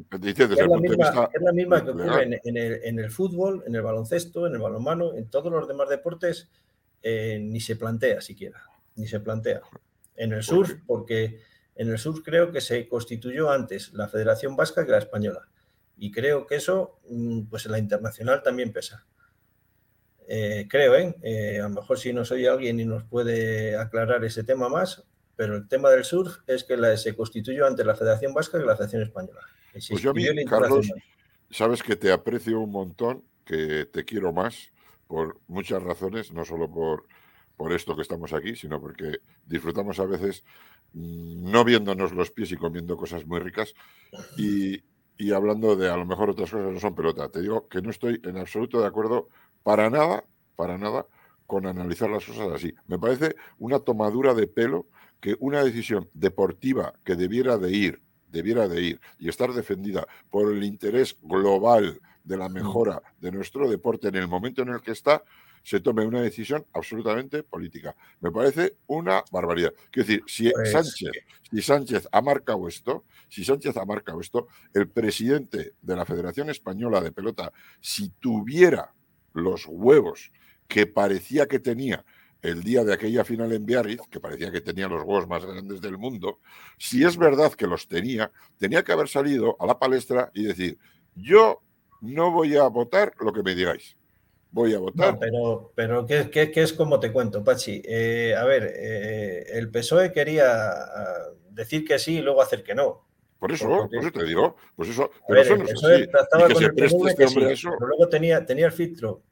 la 1.43 1.53
misma, 1.53 1.85
que 1.85 1.91
ocurre 1.91 2.23
en, 2.23 2.57
el, 2.57 2.81
en, 2.85 2.99
el, 2.99 3.11
fútbol, 3.11 3.63
en 3.67 3.75
el 3.75 3.83
baloncesto, 3.83 4.47
en 4.47 4.55
el 4.55 4.63
balonmano, 4.63 5.13
en 5.13 5.29
todos 5.29 5.53
los 5.53 5.69
demás 5.69 5.91
deportes 5.91 6.49
eh, 7.07 7.39
ni 7.39 7.61
se 7.61 7.77
plantea 7.77 8.23
siquiera, 8.23 8.65
ni 8.97 9.07
se 9.07 9.21
plantea. 9.21 9.61
En 10.17 10.33
el 10.33 10.43
sur, 10.43 10.81
porque 10.87 11.39
en 11.75 11.91
el 11.91 11.99
sur 11.99 12.23
creo 12.23 12.51
que 12.51 12.63
se 12.63 12.89
constituyó 12.89 13.51
antes 13.51 13.93
la 13.93 14.09
Federación 14.09 14.57
Vasca 14.57 14.87
que 14.87 14.91
la 14.91 14.99
Española. 14.99 15.47
Y 15.99 16.11
creo 16.11 16.47
que 16.47 16.55
eso, 16.55 16.99
mm, 17.11 17.43
pues 17.43 17.67
en 17.67 17.73
la 17.73 17.79
internacional 17.79 18.43
también 18.43 18.73
pesa. 18.73 19.05
Eh, 20.27 20.67
creo, 20.67 20.95
¿eh? 20.95 21.15
¿eh? 21.23 21.61
A 21.61 21.65
lo 21.65 21.75
mejor 21.75 21.99
si 21.99 22.15
no 22.15 22.25
soy 22.25 22.47
alguien 22.47 22.81
y 22.81 22.87
nos 22.87 23.05
puede 23.05 23.77
aclarar 23.77 24.25
ese 24.25 24.43
tema 24.43 24.71
más, 24.71 25.05
pero 25.37 25.57
el 25.57 25.69
tema 25.69 25.91
del 25.91 26.05
sur 26.05 26.31
es 26.47 26.65
que 26.65 26.79
la, 26.79 26.97
se 26.97 27.15
constituyó 27.15 27.67
antes 27.67 27.85
la 27.85 27.97
Federación 27.97 28.33
Vasca 28.33 28.59
que 28.59 28.65
la 28.65 28.77
Federación 28.77 29.03
Española. 29.03 29.41
Pues 29.73 30.01
yo 30.01 30.13
a 30.13 30.15
mí, 30.15 30.25
Carlos, 30.47 30.91
sabes 31.51 31.83
que 31.83 31.97
te 31.97 32.11
aprecio 32.11 32.61
un 32.61 32.71
montón, 32.71 33.25
que 33.45 33.85
te 33.85 34.07
quiero 34.07 34.33
más 34.33 34.73
por 35.15 35.41
muchas 35.47 35.81
razones, 35.81 36.33
no 36.33 36.45
solo 36.45 36.69
por, 36.69 37.07
por 37.57 37.73
esto 37.73 37.95
que 37.95 38.03
estamos 38.03 38.33
aquí, 38.33 38.57
sino 38.57 38.81
porque 38.81 39.21
disfrutamos 39.47 40.01
a 40.01 40.07
veces 40.07 40.43
mm, 40.93 41.53
no 41.53 41.65
viéndonos 41.65 42.11
los 42.11 42.33
pies 42.33 42.51
y 42.51 42.57
comiendo 42.57 42.97
cosas 42.97 43.25
muy 43.25 43.39
ricas 43.39 43.75
y, 44.37 44.83
y, 45.17 45.31
hablando 45.31 45.77
de 45.77 45.89
a 45.89 45.97
lo 45.97 46.05
mejor 46.05 46.31
otras 46.31 46.51
cosas 46.51 46.73
no 46.73 46.81
son 46.81 46.97
pelota. 46.97 47.29
Te 47.29 47.43
digo 47.43 47.69
que 47.69 47.81
no 47.81 47.91
estoy 47.91 48.21
en 48.25 48.39
absoluto 48.39 48.81
de 48.81 48.89
acuerdo 48.89 49.29
para 49.63 49.89
nada, 49.89 50.25
para 50.57 50.79
nada, 50.79 51.07
con 51.47 51.67
analizar 51.67 52.11
las 52.11 52.27
cosas 52.27 52.51
así. 52.51 52.75
Me 52.89 52.99
parece 52.99 53.37
una 53.61 53.79
tomadura 53.79 54.35
de 54.35 54.49
pelo 54.49 54.89
que 55.21 55.37
una 55.39 55.63
decisión 55.63 56.11
deportiva 56.13 56.95
que 57.05 57.15
debiera 57.15 57.57
de 57.57 57.71
ir, 57.71 58.03
debiera 58.33 58.67
de 58.67 58.83
ir 58.83 59.01
y 59.21 59.29
estar 59.29 59.53
defendida 59.53 60.09
por 60.29 60.53
el 60.53 60.65
interés 60.65 61.17
global 61.23 62.01
de 62.25 62.37
la 62.37 62.49
mm. 62.49 62.53
mejora 62.53 63.03
de 63.21 63.31
nuestro 63.31 63.69
deporte 63.69 64.09
en 64.09 64.17
el 64.17 64.29
momento 64.29 64.63
en 64.63 64.71
el 64.71 64.81
que 64.81 64.93
está, 64.93 65.23
se 65.63 65.81
tome 65.81 66.05
una 66.05 66.21
decisión 66.21 66.67
absolutamente 66.75 67.43
política. 67.43 67.97
Me 68.21 68.31
parece 68.31 68.77
una 68.87 69.25
barbaridad. 69.33 69.73
Quiero 69.91 70.07
decir, 70.07 70.23
si 70.27 70.51
pues 70.51 70.73
Sánchez, 70.73 71.11
si 71.51 71.63
Sánchez 71.63 72.09
ha 72.13 72.21
marcado 72.21 72.69
esto, 72.69 73.05
si 73.29 73.45
Sánchez 73.45 73.77
ha 73.79 73.85
marcado 73.85 74.21
esto, 74.21 74.49
el 74.75 74.89
presidente 74.89 75.73
de 75.81 75.97
la 75.97 76.05
Federación 76.05 76.51
Española 76.51 77.01
de 77.01 77.13
Pelota, 77.13 77.51
si 77.81 78.11
tuviera 78.11 78.93
los 79.33 79.65
huevos 79.67 80.33
que 80.69 80.87
parecía 80.87 81.47
que 81.47 81.59
tenía 81.59 82.05
el 82.43 82.63
día 82.63 82.85
de 82.85 82.93
aquella 82.93 83.25
final 83.25 83.53
en 83.53 83.65
Biarritz, 83.65 84.07
que 84.11 84.21
parecía 84.21 84.53
que 84.53 84.61
tenía 84.61 84.87
los 84.87 85.03
huevos 85.03 85.27
más 85.27 85.47
grandes 85.47 85.81
del 85.81 85.97
mundo, 85.97 86.41
si 86.77 87.03
es 87.03 87.17
verdad 87.17 87.55
que 87.55 87.67
los 87.67 87.89
tenía, 87.89 88.31
tenía 88.59 88.85
que 88.85 88.93
haber 88.93 89.09
salido 89.09 89.57
a 89.59 89.67
la 89.67 89.79
palestra 89.79 90.31
y 90.35 90.43
decir, 90.45 90.79
yo 91.15 91.63
no 92.01 92.31
voy 92.31 92.57
a 92.57 92.69
votar 92.69 93.13
lo 93.21 93.33
que 93.33 93.43
me 93.43 93.55
digáis. 93.55 93.97
Voy 94.51 94.73
a 94.73 94.79
votar. 94.79 95.15
No, 95.15 95.19
pero, 95.19 95.73
pero 95.75 96.07
¿qué, 96.07 96.31
qué, 96.31 96.53
qué 96.53 96.63
es 96.63 96.73
como 96.73 97.01
te 97.01 97.13
cuento, 97.13 97.43
Pachi? 97.43 97.83
Eh, 97.85 98.35
a 98.39 98.45
ver, 98.45 98.73
eh, 98.77 99.47
el 99.53 99.71
PSOE 99.71 100.13
quería 100.13 100.71
ah, 100.71 101.31
decir 101.51 101.85
que 101.85 101.99
sí 101.99 102.19
y 102.19 102.23
luego 102.23 102.41
hacer 102.41 102.63
que 102.63 102.75
no. 102.75 103.05
Por 103.39 103.53
eso, 103.53 103.69
por 103.69 103.95
eso 103.95 104.13
te 104.13 104.25
digo, 104.25 104.57
pues 104.77 104.91
eso, 104.91 105.11
pero 105.29 105.43
eso 105.43 105.57
no 105.57 105.65
es 105.65 105.73
así. 105.73 106.03
Y 106.03 106.47
que 106.47 106.55
se 106.55 106.73
preste 106.73 107.09
este 107.09 107.27
hombre 107.27 107.53
eso. 107.53 107.71
Pero 107.79 107.89
luego 107.89 108.09
tenía, 108.09 108.47
tenía 108.47 108.67
el 108.67 108.73
filtro 108.73 109.23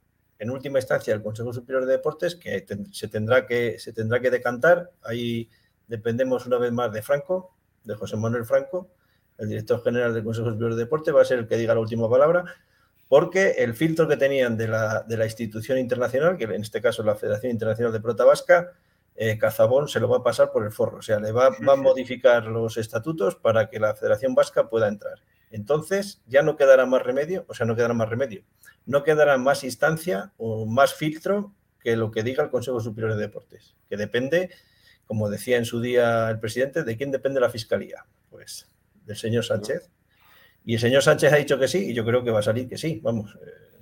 en 0.42 0.50
última 0.50 0.80
instancia 0.80 1.14
el 1.14 1.22
Consejo 1.22 1.52
Superior 1.52 1.86
de 1.86 1.92
Deportes, 1.92 2.34
que 2.34 2.66
se, 2.90 3.06
tendrá 3.06 3.46
que 3.46 3.78
se 3.78 3.92
tendrá 3.92 4.20
que 4.20 4.28
decantar. 4.28 4.90
Ahí 5.04 5.48
dependemos 5.86 6.46
una 6.46 6.58
vez 6.58 6.72
más 6.72 6.92
de 6.92 7.00
Franco, 7.00 7.54
de 7.84 7.94
José 7.94 8.16
Manuel 8.16 8.44
Franco, 8.44 8.90
el 9.42 9.48
director 9.48 9.82
general 9.82 10.14
del 10.14 10.24
Consejo 10.24 10.50
Superior 10.50 10.74
de 10.74 10.84
Deportes, 10.84 11.14
va 11.14 11.22
a 11.22 11.24
ser 11.24 11.40
el 11.40 11.46
que 11.46 11.56
diga 11.56 11.74
la 11.74 11.80
última 11.80 12.08
palabra, 12.08 12.44
porque 13.08 13.50
el 13.58 13.74
filtro 13.74 14.08
que 14.08 14.16
tenían 14.16 14.56
de 14.56 14.68
la, 14.68 15.02
de 15.02 15.16
la 15.16 15.24
institución 15.26 15.78
internacional, 15.78 16.36
que 16.36 16.44
en 16.44 16.62
este 16.62 16.80
caso 16.80 17.02
es 17.02 17.06
la 17.06 17.14
Federación 17.14 17.52
Internacional 17.52 17.92
de 17.92 18.00
Pelota 18.00 18.24
Vasca, 18.24 18.72
eh, 19.14 19.36
Cazabón 19.36 19.88
se 19.88 20.00
lo 20.00 20.08
va 20.08 20.18
a 20.18 20.22
pasar 20.22 20.50
por 20.52 20.64
el 20.64 20.72
forro, 20.72 20.98
o 20.98 21.02
sea, 21.02 21.20
le 21.20 21.32
va, 21.32 21.50
va, 21.68 21.74
a 21.74 21.76
modificar 21.76 22.46
los 22.46 22.78
estatutos 22.78 23.36
para 23.36 23.68
que 23.68 23.78
la 23.78 23.94
Federación 23.94 24.34
Vasca 24.34 24.70
pueda 24.70 24.88
entrar. 24.88 25.20
Entonces 25.50 26.22
ya 26.26 26.42
no 26.42 26.56
quedará 26.56 26.86
más 26.86 27.02
remedio, 27.02 27.44
o 27.48 27.54
sea, 27.54 27.66
no 27.66 27.76
quedará 27.76 27.92
más 27.92 28.08
remedio 28.08 28.42
no 28.86 29.02
quedará 29.02 29.38
más 29.38 29.64
instancia 29.64 30.32
o 30.36 30.66
más 30.66 30.94
filtro 30.94 31.54
que 31.80 31.96
lo 31.96 32.10
que 32.10 32.22
diga 32.22 32.44
el 32.44 32.50
Consejo 32.50 32.80
Superior 32.80 33.14
de 33.14 33.20
Deportes, 33.20 33.74
que 33.88 33.96
depende, 33.96 34.50
como 35.06 35.28
decía 35.28 35.56
en 35.56 35.64
su 35.64 35.80
día 35.80 36.30
el 36.30 36.38
presidente, 36.38 36.84
de 36.84 36.96
quién 36.96 37.10
depende 37.10 37.40
la 37.40 37.50
Fiscalía. 37.50 38.06
Pues 38.30 38.68
del 39.04 39.16
señor 39.16 39.44
Sánchez. 39.44 39.90
Y 40.64 40.74
el 40.74 40.80
señor 40.80 41.02
Sánchez 41.02 41.32
ha 41.32 41.36
dicho 41.36 41.58
que 41.58 41.68
sí, 41.68 41.90
y 41.90 41.94
yo 41.94 42.04
creo 42.04 42.22
que 42.22 42.30
va 42.30 42.40
a 42.40 42.42
salir 42.42 42.68
que 42.68 42.78
sí, 42.78 43.00
vamos. 43.02 43.34
Eh, 43.34 43.72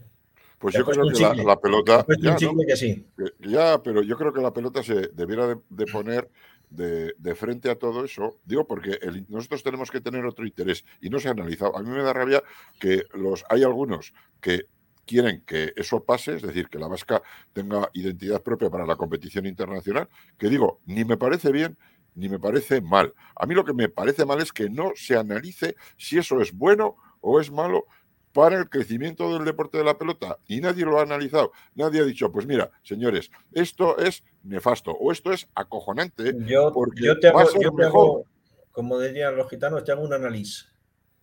pues 0.61 0.75
yo 0.75 0.85
creo 0.85 1.09
que 1.09 1.43
la, 1.43 1.59
pelota. 1.59 2.05
Ya, 2.21 2.37
que 2.37 2.77
sí. 2.77 3.07
ya, 3.39 3.83
pero 3.83 4.03
yo 4.03 4.17
creo 4.19 4.31
que 4.31 4.43
la 4.43 4.53
pelota 4.53 4.83
se 4.83 5.09
debiera 5.09 5.47
de, 5.47 5.87
poner 5.87 6.29
de, 6.69 7.35
frente 7.35 7.71
a 7.71 7.77
todo 7.77 8.05
eso. 8.05 8.41
Digo, 8.45 8.67
porque 8.67 8.99
nosotros 9.29 9.63
tenemos 9.63 9.91
que 9.91 10.03
tener 10.03 10.27
otro 10.27 10.47
interés 10.47 10.85
y 11.01 11.09
no 11.09 11.19
se 11.19 11.29
ha 11.29 11.31
analizado. 11.31 11.79
A 11.79 11.83
mí 11.83 11.89
me 11.89 12.03
da 12.03 12.13
rabia 12.13 12.43
que 12.79 13.05
los 13.15 13.43
hay 13.49 13.63
algunos 13.63 14.13
que 14.39 14.67
quieren 15.07 15.43
que 15.47 15.73
eso 15.77 16.05
pase, 16.05 16.37
es 16.37 16.43
decir, 16.43 16.69
que 16.69 16.79
la 16.79 16.89
vasca 16.89 17.23
tenga 17.55 17.89
identidad 17.95 18.43
propia 18.43 18.69
para 18.69 18.85
la 18.85 18.97
competición 18.97 19.47
internacional, 19.47 20.11
que 20.37 20.51
digo, 20.51 20.83
ni 20.85 21.07
me 21.07 21.17
parece 21.17 21.51
bien 21.53 21.79
ni 22.15 22.29
me 22.29 22.39
parece 22.39 22.81
mal. 22.81 23.15
A 23.35 23.47
mí 23.47 23.55
lo 23.55 23.65
que 23.65 23.73
me 23.73 23.89
parece 23.89 24.25
mal 24.25 24.41
es 24.41 24.53
que 24.53 24.69
no 24.69 24.93
se 24.95 25.17
analice 25.17 25.77
si 25.97 26.19
eso 26.19 26.41
es 26.41 26.53
bueno 26.53 26.97
o 27.21 27.41
es 27.41 27.51
malo 27.51 27.87
para 28.33 28.59
el 28.59 28.69
crecimiento 28.69 29.33
del 29.33 29.45
deporte 29.45 29.79
de 29.79 29.85
la 29.85 29.99
pelota. 29.99 30.39
Y 30.47 30.61
nadie 30.61 30.85
lo 30.85 30.99
ha 30.99 31.03
analizado. 31.03 31.53
Nadie 31.75 32.01
ha 32.01 32.05
dicho, 32.05 32.31
pues 32.31 32.47
mira, 32.47 32.71
señores, 32.83 33.31
esto 33.53 33.99
es 33.99 34.23
nefasto 34.43 34.93
o 34.93 35.11
esto 35.13 35.33
es 35.33 35.49
acojonante. 35.55 36.35
Yo, 36.47 36.73
porque 36.73 37.15
te 37.21 37.29
hago, 37.29 37.73
mejor. 37.73 38.25
como 38.73 39.01
dirían 39.01 39.37
los 39.37 39.51
gitanos, 39.51 39.85
te 39.85 39.93
hago 39.93 40.03
un 40.03 40.13
análisis. 40.13 40.69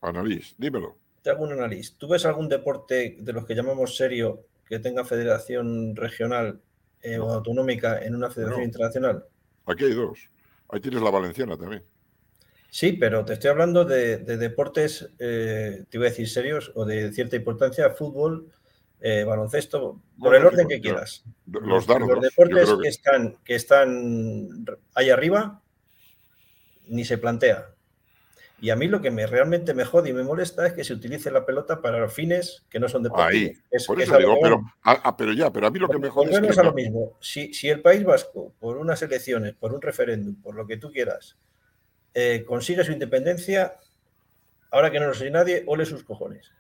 Análisis, 0.01 0.55
dímelo 0.57 0.97
algún 1.29 1.51
análisis. 1.51 1.97
¿Tú 1.97 2.07
ves 2.07 2.25
algún 2.25 2.49
deporte 2.49 3.17
de 3.19 3.33
los 3.33 3.45
que 3.45 3.55
llamamos 3.55 3.95
serio 3.95 4.45
que 4.65 4.79
tenga 4.79 5.05
federación 5.05 5.95
regional 5.95 6.61
eh, 7.01 7.19
o 7.19 7.31
autonómica 7.31 7.99
en 8.03 8.15
una 8.15 8.29
federación 8.29 8.63
internacional? 8.63 9.25
Aquí 9.65 9.85
hay 9.85 9.93
dos. 9.93 10.19
Ahí 10.69 10.79
tienes 10.81 11.01
la 11.01 11.11
valenciana 11.11 11.57
también. 11.57 11.83
Sí, 12.69 12.93
pero 12.93 13.23
te 13.25 13.33
estoy 13.33 13.49
hablando 13.49 13.85
de, 13.85 14.17
deportes, 14.17 15.09
eh, 15.19 15.85
te 15.89 15.97
voy 15.97 16.07
a 16.07 16.09
decir 16.09 16.29
serios 16.29 16.71
o 16.75 16.85
de 16.85 17.11
cierta 17.13 17.35
importancia, 17.35 17.89
fútbol, 17.91 18.51
eh, 18.99 19.23
baloncesto, 19.23 20.01
por 20.19 20.35
el 20.35 20.45
orden 20.45 20.67
que 20.67 20.81
quieras. 20.81 21.23
Los 21.45 21.87
dardos. 21.87 22.09
Los 22.09 22.21
deportes 22.21 22.69
que... 22.81 22.87
están, 22.89 23.37
que 23.43 23.55
están 23.55 24.65
ahí 24.95 25.09
arriba, 25.09 25.61
ni 26.87 27.05
se 27.05 27.17
plantea. 27.17 27.73
Y 28.59 28.71
a 28.71 28.75
mí 28.75 28.87
lo 28.87 29.01
que 29.01 29.11
me 29.11 29.27
realmente 29.27 29.73
me 29.75 29.85
jode 29.85 30.09
y 30.09 30.13
me 30.13 30.23
molesta 30.23 30.65
es 30.65 30.73
que 30.73 30.83
se 30.83 30.93
utilice 30.93 31.29
la 31.29 31.45
pelota 31.45 31.79
para 31.79 32.09
fines 32.09 32.65
que 32.69 32.79
no 32.79 32.89
son 32.89 33.03
deportivos. 33.03 33.57
Ahí, 33.71 33.85
por 33.85 34.01
eso 34.01 34.17
digo, 34.17 34.37
pero, 34.41 34.61
ah, 34.83 34.99
ah, 35.03 35.17
pero, 35.17 35.33
ya, 35.33 35.51
pero 35.51 35.67
a 35.67 35.69
mí 35.69 35.77
lo 35.77 35.87
que 35.87 35.99
me 35.99 36.09
jode 36.09 36.31
es 36.31 36.55
que... 36.55 36.59
a 36.59 36.63
lo 36.63 36.73
mismo. 36.73 37.17
Si, 37.21 37.53
si, 37.53 37.69
el 37.69 37.81
País 37.81 38.03
Vasco, 38.03 38.53
por 38.59 38.77
unas 38.77 39.01
elecciones, 39.03 39.53
por 39.53 39.73
un 39.73 39.81
referéndum, 39.81 40.41
por 40.41 40.55
lo 40.55 40.65
que 40.65 40.77
tú 40.77 40.91
quieras, 40.91 41.37
eh, 42.15 42.43
consigue 42.47 42.83
su 42.83 42.91
independencia, 42.91 43.77
ahora 44.71 44.89
que 44.89 44.99
no 44.99 45.07
lo 45.07 45.13
sé 45.13 45.29
nadie, 45.29 45.63
ole 45.67 45.85
sus 45.85 46.03
cojones. 46.03 46.51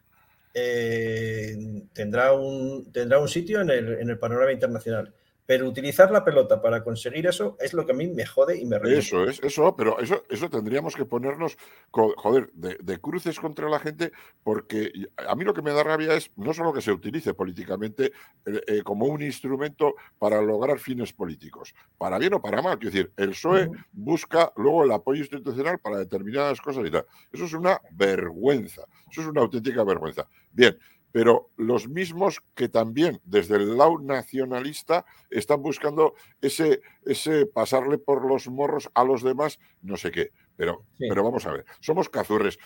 Eh, 0.53 1.55
tendrá, 1.93 2.33
un, 2.33 2.91
tendrá 2.91 3.17
un 3.19 3.27
sitio 3.27 3.61
en 3.61 3.71
el, 3.71 3.93
en 3.99 4.09
el 4.09 4.19
panorama 4.19 4.51
internacional. 4.51 5.13
Pero 5.47 5.67
utilizar 5.67 6.11
la 6.11 6.25
pelota 6.25 6.61
para 6.61 6.83
conseguir 6.83 7.25
eso 7.25 7.55
es 7.59 7.73
lo 7.73 7.85
que 7.85 7.93
a 7.93 7.95
mí 7.95 8.07
me 8.07 8.25
jode 8.25 8.59
y 8.59 8.65
me 8.65 8.77
revienta. 8.77 8.99
Eso 8.99 9.23
es, 9.23 9.39
eso, 9.41 9.75
pero 9.75 9.99
eso, 9.99 10.23
eso 10.29 10.49
tendríamos 10.49 10.93
que 10.93 11.05
ponernos, 11.05 11.57
joder, 11.89 12.51
de, 12.53 12.99
cruces 12.99 13.39
contra 13.39 13.69
la 13.69 13.79
gente, 13.79 14.11
porque 14.43 14.91
a 15.27 15.35
mí 15.35 15.45
lo 15.45 15.53
que 15.53 15.61
me 15.61 15.71
da 15.71 15.83
rabia 15.83 16.13
es 16.15 16.29
no 16.35 16.53
solo 16.53 16.73
que 16.73 16.81
se 16.81 16.91
utilice 16.91 17.33
políticamente 17.33 18.11
eh, 18.45 18.61
eh, 18.67 18.81
como 18.83 19.05
un 19.05 19.21
instrumento 19.21 19.95
para 20.19 20.41
lograr 20.41 20.79
fines 20.79 21.13
políticos, 21.13 21.73
para 21.97 22.17
bien 22.17 22.33
o 22.33 22.41
para 22.41 22.61
mal. 22.61 22.77
Quiero 22.77 22.93
decir, 22.93 23.13
el 23.15 23.29
PSOE 23.29 23.71
busca 23.93 24.51
luego 24.57 24.83
el 24.83 24.91
apoyo 24.91 25.21
institucional 25.21 25.79
para 25.79 25.97
determinadas 25.97 26.59
cosas 26.59 26.85
y 26.85 26.91
tal. 26.91 27.05
Eso 27.31 27.45
es 27.45 27.53
una 27.53 27.79
vergüenza, 27.91 28.85
eso 29.09 29.21
es 29.21 29.27
una 29.27 29.41
auténtica 29.41 29.83
vergüenza. 29.85 30.27
Bien, 30.51 30.77
pero 31.11 31.49
los 31.57 31.87
mismos 31.87 32.41
que 32.55 32.69
también 32.69 33.21
desde 33.23 33.55
el 33.55 33.77
lado 33.77 33.99
nacionalista 33.99 35.05
están 35.29 35.61
buscando 35.61 36.13
ese, 36.41 36.81
ese 37.05 37.45
pasarle 37.45 37.97
por 37.97 38.25
los 38.25 38.47
morros 38.47 38.89
a 38.93 39.03
los 39.03 39.23
demás, 39.23 39.59
no 39.81 39.97
sé 39.97 40.11
qué. 40.11 40.31
Pero, 40.55 40.85
pero 40.97 41.23
vamos 41.23 41.45
a 41.45 41.51
ver, 41.51 41.65
somos 41.79 42.09
cazurres. 42.09 42.57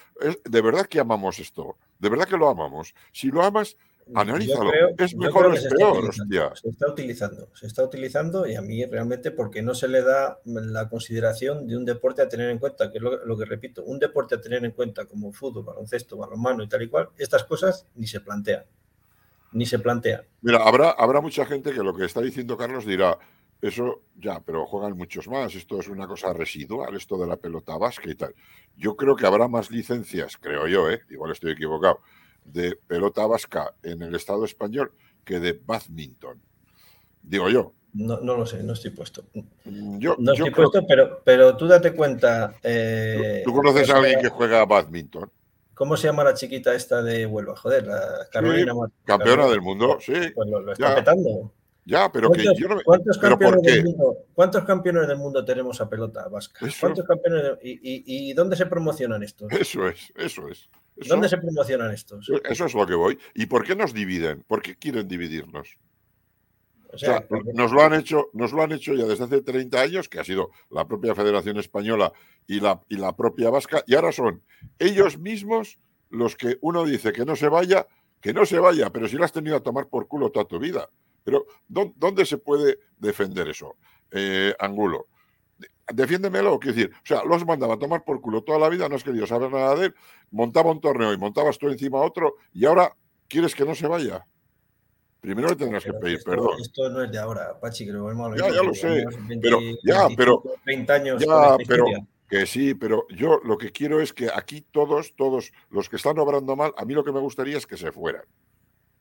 ¿De 0.46 0.62
verdad 0.62 0.86
que 0.86 1.00
amamos 1.00 1.40
esto? 1.40 1.78
¿De 2.00 2.10
verdad 2.10 2.26
que 2.26 2.38
lo 2.38 2.48
amamos? 2.48 2.94
Si 3.12 3.28
lo 3.28 3.44
amas, 3.44 3.76
Analízalo. 4.14 4.72
¿Es 4.98 5.16
mejor 5.16 5.48
o 5.48 5.54
es 5.54 5.68
peor? 5.68 6.10
Hostia. 6.10 6.52
Se 6.56 6.70
está 6.70 6.90
utilizando, 6.90 7.50
se 7.54 7.68
está 7.68 7.84
utilizando 7.84 8.48
y 8.48 8.56
a 8.56 8.62
mí 8.62 8.86
realmente 8.86 9.32
porque 9.32 9.62
no 9.62 9.74
se 9.74 9.88
le 9.88 10.02
da 10.02 10.40
la 10.46 10.90
consideración 10.90 11.68
de 11.68 11.78
un 11.78 11.86
deporte 11.86 12.22
a 12.22 12.30
tener 12.30 12.50
en 12.50 12.60
cuenta, 12.60 12.92
que 12.92 12.98
es 12.98 13.04
lo, 13.04 13.38
que 13.38 13.46
repito, 13.46 13.84
un 13.84 14.00
deporte 14.00 14.36
a 14.36 14.42
tener 14.42 14.64
en 14.66 14.72
cuenta 14.72 15.06
como 15.06 15.32
fútbol, 15.32 15.64
baloncesto, 15.64 16.18
balonmano 16.18 16.64
y 16.64 16.68
tal 16.68 16.82
y 16.82 16.90
cual, 16.90 17.10
estas 17.18 17.44
cosas 17.44 17.88
ni 17.96 18.08
se 18.08 18.22
plantean. 18.22 18.66
Ni 19.54 19.66
se 19.66 19.80
plantean. 19.80 20.24
Mira, 20.42 20.64
habrá, 20.64 20.92
habrá 20.92 21.22
mucha 21.22 21.46
gente 21.46 21.72
que 21.72 21.84
lo 21.84 21.94
que 21.94 22.06
está 22.06 22.22
diciendo 22.22 22.58
Carlos 22.58 22.86
dirá, 22.86 23.18
eso 23.62 24.04
ya, 24.16 24.42
pero 24.42 24.66
juegan 24.66 24.98
muchos 24.98 25.28
más, 25.28 25.54
esto 25.56 25.80
es 25.80 25.88
una 25.88 26.08
cosa 26.08 26.34
residual, 26.34 26.96
esto 26.96 27.18
de 27.18 27.28
la 27.28 27.38
pelota 27.38 27.78
vasca 27.78 28.10
y 28.10 28.16
tal. 28.16 28.34
Yo 28.76 28.96
creo 28.96 29.16
que 29.16 29.28
habrá 29.28 29.48
más 29.48 29.70
licencias, 29.70 30.38
creo 30.38 30.68
yo, 30.68 30.90
¿eh? 30.90 31.02
igual 31.10 31.32
estoy 31.32 31.52
equivocado 31.52 32.00
de 32.44 32.76
pelota 32.76 33.26
vasca 33.26 33.74
en 33.84 34.02
el 34.02 34.16
Estado 34.16 34.46
español 34.46 34.92
que 35.24 35.40
de 35.40 35.60
badminton. 35.66 36.42
Digo 37.22 37.50
yo. 37.50 37.74
No, 37.94 38.22
no 38.22 38.38
lo 38.38 38.46
sé, 38.46 38.64
no 38.64 38.74
estoy 38.74 38.92
puesto. 38.92 39.26
Yo, 39.66 40.16
no 40.18 40.32
estoy 40.32 40.52
puesto, 40.52 40.86
pero, 40.88 41.22
pero 41.24 41.58
tú 41.58 41.68
date 41.68 41.94
cuenta. 41.94 42.56
Eh, 42.64 43.42
¿Tú, 43.44 43.54
conoces 43.54 43.90
a 43.90 43.98
alguien 43.98 44.22
que 44.22 44.30
juega 44.30 44.66
badminton? 44.66 45.30
¿Cómo 45.74 45.98
se 45.98 46.08
llama 46.08 46.24
la 46.24 46.34
chiquita 46.34 46.74
esta 46.74 47.02
de 47.02 47.26
Huelva? 47.26 47.56
Joder, 47.58 47.88
la 47.88 48.28
Carolina. 48.32 48.74
campeona 49.04 49.48
del 49.48 49.62
mundo, 49.62 49.98
sí. 50.00 50.14
Pues 50.34 50.50
lo, 50.50 50.72
está 50.72 50.96
petando. 50.96 51.52
Ya, 51.84 52.12
pero 52.12 52.32
que 52.32 52.44
yo 52.44 52.68
no 52.70 52.76
me... 52.76 52.84
¿cuántos, 52.84 53.18
campeones 53.18 53.62
del 53.64 53.86
mundo, 53.86 54.18
¿Cuántos 54.36 54.64
campeones 54.64 55.08
del 55.08 55.18
mundo 55.18 55.44
tenemos 55.44 55.82
a 55.82 55.90
pelota 55.90 56.28
vasca? 56.30 56.66
¿Cuántos 56.80 57.06
campeones 57.06 57.58
y, 57.64 57.72
y, 57.72 58.04
y, 58.06 58.34
dónde 58.34 58.56
se 58.56 58.68
promocionan 58.68 59.24
estos? 59.24 59.52
Eso 59.52 59.88
es, 59.88 60.14
eso 60.16 60.48
es. 60.48 60.70
¿Dónde 61.08 61.30
se 61.30 61.38
promocionan 61.38 61.92
estos? 61.94 62.30
Eso 62.44 62.66
es 62.66 62.74
lo 62.74 62.86
que 62.86 62.96
voy. 62.96 63.18
¿Y 63.34 63.46
por 63.46 63.66
qué 63.66 63.76
nos 63.76 63.94
dividen? 63.94 64.44
¿Por 64.48 64.62
qué 64.62 64.76
quieren 64.76 65.08
dividirnos? 65.08 65.78
O 66.94 66.98
sea, 66.98 67.26
nos, 67.54 67.72
lo 67.72 67.82
han 67.82 67.94
hecho, 67.94 68.30
nos 68.34 68.52
lo 68.52 68.62
han 68.64 68.74
hecho 68.74 68.94
ya 68.94 69.06
desde 69.06 69.24
hace 69.24 69.42
30 69.42 69.80
años, 69.80 70.10
que 70.10 70.20
ha 70.20 70.24
sido 70.26 70.52
la 70.70 70.86
propia 70.86 71.16
Federación 71.16 71.58
Española 71.58 72.12
y 72.48 72.60
la, 72.60 72.82
y 72.90 72.98
la 72.98 73.16
propia 73.16 73.50
vasca, 73.50 73.82
y 73.88 73.96
ahora 73.96 74.12
son 74.12 74.44
ellos 74.78 75.18
mismos 75.18 75.80
los 76.10 76.36
que 76.36 76.58
uno 76.60 76.84
dice 76.84 77.14
que 77.14 77.24
no 77.24 77.38
se 77.38 77.48
vaya, 77.48 77.88
que 78.20 78.34
no 78.34 78.46
se 78.46 78.60
vaya, 78.60 78.90
pero 78.90 79.08
si 79.08 79.16
lo 79.16 79.24
has 79.24 79.32
tenido 79.32 79.56
a 79.56 79.64
tomar 79.64 79.88
por 79.88 80.08
culo 80.08 80.32
toda 80.32 80.46
tu 80.46 80.60
vida. 80.60 80.90
Pero 81.24 81.46
¿dónde 81.68 82.26
se 82.26 82.40
puede 82.40 82.80
defender 82.98 83.48
eso? 83.48 83.78
Eh, 84.12 84.54
Angulo 84.60 85.08
defiéndemelo, 85.94 86.60
quiero 86.60 86.76
decir, 86.76 86.92
o 86.94 87.06
sea, 87.06 87.24
los 87.24 87.46
mandaba 87.46 87.76
a 87.76 87.80
tomar 87.80 88.04
por 88.04 88.22
culo 88.22 88.44
toda 88.44 88.60
la 88.60 88.70
vida, 88.70 88.88
no 88.90 88.96
has 88.96 89.04
querido 89.04 89.26
saber 89.28 89.52
nada 89.52 89.76
de 89.76 89.88
él, 89.88 89.96
montaba 90.32 90.72
un 90.72 90.82
torneo 90.82 91.14
y 91.14 91.18
montabas 91.18 91.58
tú 91.58 91.70
encima 91.70 92.00
otro 92.02 92.36
y 92.54 92.66
ahora 92.66 92.96
quieres 93.28 93.56
que 93.56 93.66
no 93.66 93.76
se 93.76 93.88
vaya. 93.88 94.26
Primero 95.22 95.50
le 95.50 95.56
tendrás 95.56 95.84
que 95.84 95.94
pedir 95.94 96.20
perdón. 96.26 96.60
Esto 96.60 96.90
no 96.90 97.04
es 97.04 97.12
de 97.12 97.20
ahora, 97.20 97.60
Pachi, 97.60 97.86
que 97.86 97.92
lo 97.92 98.10
hemos 98.10 98.36
Ya, 98.36 98.50
ya 98.50 98.64
lo 98.64 98.74
sé. 98.74 99.06
pero, 99.40 99.60
ya, 99.84 100.08
pero. 100.18 100.44
30 100.66 100.94
años. 100.94 101.24
Ya, 101.24 101.58
pero. 101.68 101.86
Que 102.28 102.46
sí, 102.46 102.74
pero 102.74 103.06
yo 103.10 103.40
lo 103.44 103.58
que 103.58 103.72
quiero 103.72 104.00
es 104.00 104.14
que 104.14 104.30
aquí 104.34 104.62
todos, 104.72 105.14
todos 105.16 105.52
los 105.70 105.90
que 105.90 105.98
están 105.98 106.18
obrando 106.18 106.56
mal, 106.56 106.74
a 106.78 106.86
mí 106.86 106.94
lo 106.94 107.04
que 107.04 107.12
me 107.12 107.20
gustaría 107.20 107.58
es 107.58 107.68
que 107.68 107.78
se 107.78 107.92
fueran. 107.92 108.24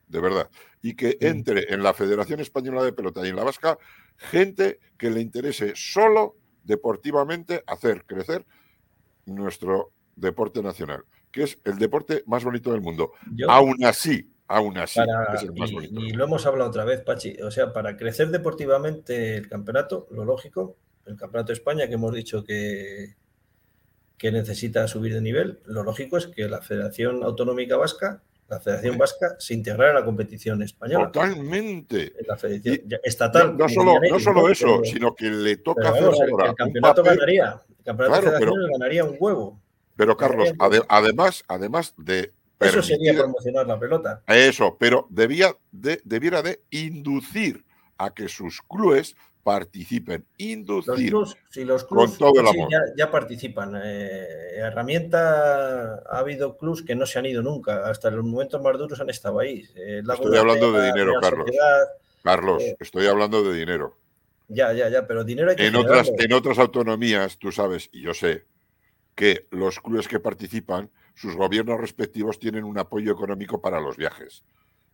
De 0.07 0.19
verdad. 0.19 0.49
Y 0.81 0.95
que 0.95 1.17
entre 1.21 1.73
en 1.73 1.81
la 1.81 1.93
Federación 1.93 2.41
Española 2.41 2.83
de 2.83 2.91
Pelota 2.91 3.25
y 3.25 3.29
en 3.29 3.37
la 3.37 3.45
Vasca 3.45 3.79
gente 4.17 4.79
que 4.97 5.09
le 5.09 5.21
interese 5.21 5.71
solo 5.75 6.35
deportivamente 6.63 7.63
hacer 7.67 8.05
crecer 8.05 8.45
nuestro 9.25 9.91
deporte 10.15 10.61
nacional, 10.61 11.03
que 11.31 11.43
es 11.43 11.59
el 11.63 11.77
deporte 11.77 12.23
más 12.27 12.43
bonito 12.43 12.71
del 12.71 12.81
mundo. 12.81 13.13
aún 13.47 13.83
así, 13.83 14.31
aún 14.47 14.77
así, 14.77 14.99
es 15.33 15.43
el 15.43 15.53
más 15.53 15.71
bonito. 15.71 15.99
Y 16.01 16.11
lo 16.11 16.25
hemos 16.25 16.45
hablado 16.45 16.69
otra 16.69 16.85
vez, 16.85 17.01
Pachi. 17.01 17.41
O 17.41 17.51
sea, 17.51 17.73
para 17.73 17.97
crecer 17.97 18.29
deportivamente 18.29 19.35
el 19.35 19.47
campeonato, 19.47 20.07
lo 20.11 20.25
lógico, 20.25 20.77
el 21.05 21.15
campeonato 21.15 21.47
de 21.47 21.53
España, 21.53 21.87
que 21.87 21.95
hemos 21.95 22.13
dicho 22.13 22.43
que, 22.43 23.15
que 24.17 24.31
necesita 24.31 24.87
subir 24.87 25.13
de 25.13 25.21
nivel, 25.21 25.59
lo 25.65 25.83
lógico 25.83 26.17
es 26.17 26.27
que 26.27 26.47
la 26.47 26.61
Federación 26.61 27.23
Autonómica 27.23 27.77
Vasca, 27.77 28.21
la 28.51 28.59
Federación 28.59 28.97
Vasca, 28.97 29.35
se 29.39 29.53
integrara 29.53 29.91
en 29.91 29.95
la 29.95 30.05
competición 30.05 30.61
española. 30.61 31.09
Totalmente. 31.09 32.13
En 32.19 32.27
la 32.27 32.37
Federación 32.37 32.99
estatal. 33.01 33.57
No, 33.57 33.69
solo, 33.69 33.93
no 34.09 34.19
solo 34.19 34.49
eso, 34.49 34.81
sino 34.83 35.15
que 35.15 35.29
le 35.29 35.57
toca 35.57 35.89
hacer 35.89 36.03
ahora. 36.03 36.49
El 36.49 36.55
campeonato 36.55 37.01
ganaría. 37.01 37.61
El 37.79 37.85
campeonato 37.85 38.21
de 38.21 38.31
Federación 38.37 38.71
ganaría 38.73 39.05
un 39.05 39.15
huevo. 39.17 39.61
Pero 39.95 40.17
Carlos, 40.17 40.53
además, 40.89 41.45
además 41.47 41.93
de 41.97 42.33
eso 42.59 42.81
sería 42.83 43.13
promocionar 43.13 43.65
la 43.65 43.79
pelota. 43.79 44.21
Eso, 44.27 44.77
pero 44.77 45.07
debía 45.09 45.55
de, 45.71 46.01
debiera 46.03 46.41
de 46.41 46.61
inducir 46.69 47.65
a 47.97 48.13
que 48.13 48.27
sus 48.27 48.61
clubes 48.61 49.15
participen, 49.43 50.25
inducir 50.37 51.13
si 51.49 51.63
los 51.63 51.83
clubes 51.83 52.11
con 52.11 52.17
todo 52.17 52.41
el 52.41 52.47
amor. 52.47 52.69
Ya, 52.95 53.09
participan. 53.09 53.73
Eh, 53.83 54.55
herramienta 54.55 55.95
ha 55.95 56.19
habido 56.19 56.57
clubes 56.57 56.83
que 56.83 56.95
no 56.95 57.05
se 57.05 57.19
han 57.19 57.25
ido 57.25 57.41
nunca, 57.41 57.89
hasta 57.89 58.11
los 58.11 58.23
momentos 58.23 58.61
más 58.61 58.77
duros 58.77 58.99
han 58.99 59.09
estado 59.09 59.39
ahí. 59.39 59.65
Eh, 59.75 60.01
estoy 60.07 60.37
hablando 60.37 60.71
de 60.71 60.87
dinero, 60.87 61.13
Carlos. 61.21 61.49
Carlos, 62.23 62.61
eh, 62.61 62.77
estoy 62.79 63.07
hablando 63.07 63.43
de 63.43 63.57
dinero. 63.57 63.97
Ya, 64.47 64.73
ya, 64.73 64.89
ya, 64.89 65.07
pero 65.07 65.23
dinero 65.23 65.49
hay 65.49 65.55
que 65.55 65.67
en 65.67 65.75
otras, 65.75 66.11
en 66.17 66.33
otras 66.33 66.59
autonomías, 66.59 67.37
tú 67.39 67.51
sabes, 67.51 67.89
y 67.93 68.01
yo 68.01 68.13
sé, 68.13 68.45
que 69.15 69.47
los 69.49 69.79
clubes 69.79 70.07
que 70.07 70.19
participan, 70.19 70.91
sus 71.15 71.35
gobiernos 71.35 71.79
respectivos 71.79 72.39
tienen 72.39 72.63
un 72.63 72.77
apoyo 72.77 73.11
económico 73.11 73.61
para 73.61 73.79
los 73.79 73.97
viajes. 73.97 74.43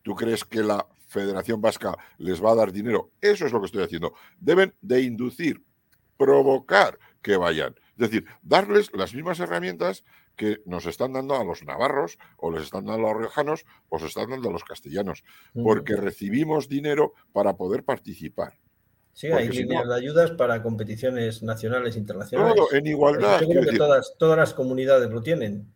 ¿Tú 0.08 0.16
crees 0.16 0.46
que 0.46 0.64
la 0.64 0.88
Federación 1.10 1.60
Vasca 1.60 1.98
les 2.18 2.42
va 2.42 2.54
a 2.54 2.56
dar 2.56 2.72
dinero? 2.72 3.12
Eso 3.20 3.46
es 3.46 3.52
lo 3.52 3.60
que 3.60 3.66
estoy 3.66 3.84
haciendo. 3.84 4.14
Deben 4.40 4.74
de 4.80 5.02
inducir, 5.02 5.62
provocar 6.16 6.98
que 7.22 7.36
vayan. 7.36 7.76
Es 7.98 8.10
decir, 8.10 8.26
darles 8.42 8.90
las 8.94 9.14
mismas 9.14 9.42
herramientas 9.42 10.06
que 10.38 10.62
nos 10.66 10.86
están 10.86 11.12
dando 11.12 11.36
a 11.36 11.44
los 11.44 11.62
navarros, 11.66 12.18
o 12.38 12.52
les 12.52 12.64
están 12.64 12.86
dando 12.86 13.06
a 13.06 13.12
los 13.12 13.20
riojanos, 13.20 13.66
o 13.90 14.00
se 14.00 14.06
están 14.06 14.30
dando 14.30 14.48
a 14.48 14.54
los 14.54 14.64
castellanos, 14.64 15.26
porque 15.62 15.98
recibimos 15.98 16.70
dinero 16.70 17.12
para 17.34 17.58
poder 17.58 17.84
participar. 17.84 18.54
Sí, 19.12 19.28
hay 19.28 19.50
líneas 19.50 19.90
de 19.90 19.94
ayudas 19.94 20.32
para 20.32 20.64
competiciones 20.64 21.44
nacionales 21.44 21.98
e 21.98 22.00
internacionales. 22.00 22.56
Todo 22.56 22.72
en 22.72 22.88
igualdad. 22.88 23.42
Yo 23.42 23.50
creo 23.50 23.64
que 23.64 23.78
todas, 23.78 24.16
todas 24.18 24.38
las 24.38 24.54
comunidades 24.54 25.10
lo 25.10 25.22
tienen. 25.22 25.70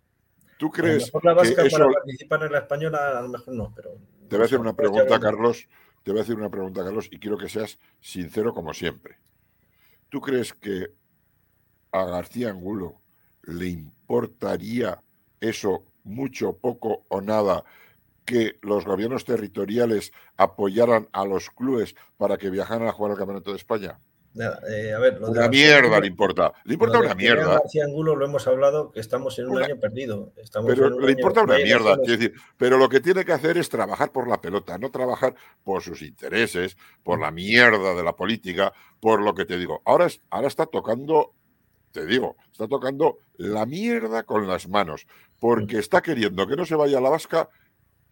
¿Tú 0.57 0.71
crees 0.71 1.03
a 1.03 1.05
lo 1.05 1.05
mejor 1.05 1.25
la 1.25 1.33
vasca 1.33 1.63
para 1.69 1.89
participar 1.89 2.43
en 2.43 2.51
la 2.53 2.59
española 2.59 3.19
a 3.19 3.21
lo 3.23 3.27
mejor 3.27 3.53
no, 3.53 3.73
pero 3.75 3.97
te 4.31 4.37
voy 4.37 4.43
a 4.43 4.45
hacer 4.45 4.59
una 4.61 4.73
pregunta, 4.73 5.19
Carlos. 5.19 5.67
Te 6.03 6.11
voy 6.11 6.21
a 6.21 6.23
hacer 6.23 6.37
una 6.37 6.49
pregunta, 6.49 6.85
Carlos, 6.85 7.09
y 7.11 7.19
quiero 7.19 7.37
que 7.37 7.49
seas 7.49 7.77
sincero 7.99 8.53
como 8.53 8.73
siempre. 8.73 9.17
¿Tú 10.07 10.21
crees 10.21 10.53
que 10.53 10.93
a 11.91 12.05
García 12.05 12.49
Angulo 12.49 13.01
le 13.43 13.67
importaría 13.67 15.03
eso 15.41 15.83
mucho, 16.05 16.53
poco 16.53 17.03
o 17.09 17.19
nada 17.19 17.65
que 18.23 18.57
los 18.61 18.85
gobiernos 18.85 19.25
territoriales 19.25 20.13
apoyaran 20.37 21.09
a 21.11 21.25
los 21.25 21.49
clubes 21.49 21.93
para 22.15 22.37
que 22.37 22.49
viajaran 22.49 22.87
a 22.87 22.93
jugar 22.93 23.11
al 23.11 23.17
Campeonato 23.17 23.51
de 23.51 23.57
España? 23.57 23.99
Eh, 24.33 24.93
a 24.93 24.99
ver, 24.99 25.21
una 25.21 25.49
mierda 25.49 25.99
le 25.99 26.07
importa. 26.07 26.53
Le 26.63 26.73
importa 26.73 26.99
una 26.99 27.15
mierda. 27.15 27.59
García 27.59 27.83
Angulo 27.83 28.15
lo 28.15 28.25
hemos 28.25 28.47
hablado 28.47 28.91
que 28.91 29.01
estamos 29.01 29.37
en 29.39 29.49
un 29.49 29.61
año 29.61 29.77
perdido. 29.77 30.31
pero 30.65 30.99
le 30.99 31.11
importa 31.11 31.43
una 31.43 31.57
mierda. 31.57 31.97
Decir, 31.97 32.33
pero 32.57 32.77
lo 32.77 32.87
que 32.87 33.01
tiene 33.01 33.25
que 33.25 33.33
hacer 33.33 33.57
es 33.57 33.67
trabajar 33.67 34.11
por 34.11 34.27
la 34.27 34.39
pelota, 34.39 34.77
no 34.77 34.89
trabajar 34.89 35.35
por 35.63 35.81
sus 35.81 36.01
intereses, 36.01 36.77
por 37.03 37.19
la 37.19 37.31
mierda 37.31 37.93
de 37.93 38.03
la 38.03 38.15
política, 38.15 38.71
por 38.99 39.21
lo 39.21 39.35
que 39.35 39.45
te 39.45 39.57
digo. 39.57 39.81
Ahora, 39.85 40.07
ahora 40.29 40.47
está 40.47 40.65
tocando, 40.65 41.33
te 41.91 42.05
digo, 42.05 42.37
está 42.51 42.67
tocando 42.67 43.17
la 43.35 43.65
mierda 43.65 44.23
con 44.23 44.47
las 44.47 44.69
manos, 44.69 45.07
porque 45.39 45.79
está 45.79 46.01
queriendo 46.01 46.47
que 46.47 46.55
no 46.55 46.65
se 46.65 46.75
vaya 46.75 46.99
a 46.99 47.01
la 47.01 47.09
vasca 47.09 47.49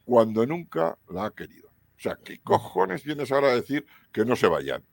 cuando 0.04 0.46
nunca 0.46 0.98
la 1.10 1.26
ha 1.26 1.32
querido. 1.32 1.70
O 1.70 2.02
sea, 2.02 2.18
¿qué 2.24 2.40
cojones 2.42 3.04
vienes 3.04 3.32
ahora 3.32 3.50
a 3.50 3.56
decir 3.56 3.86
que 4.12 4.26
no 4.26 4.36
se 4.36 4.48
vayan? 4.48 4.84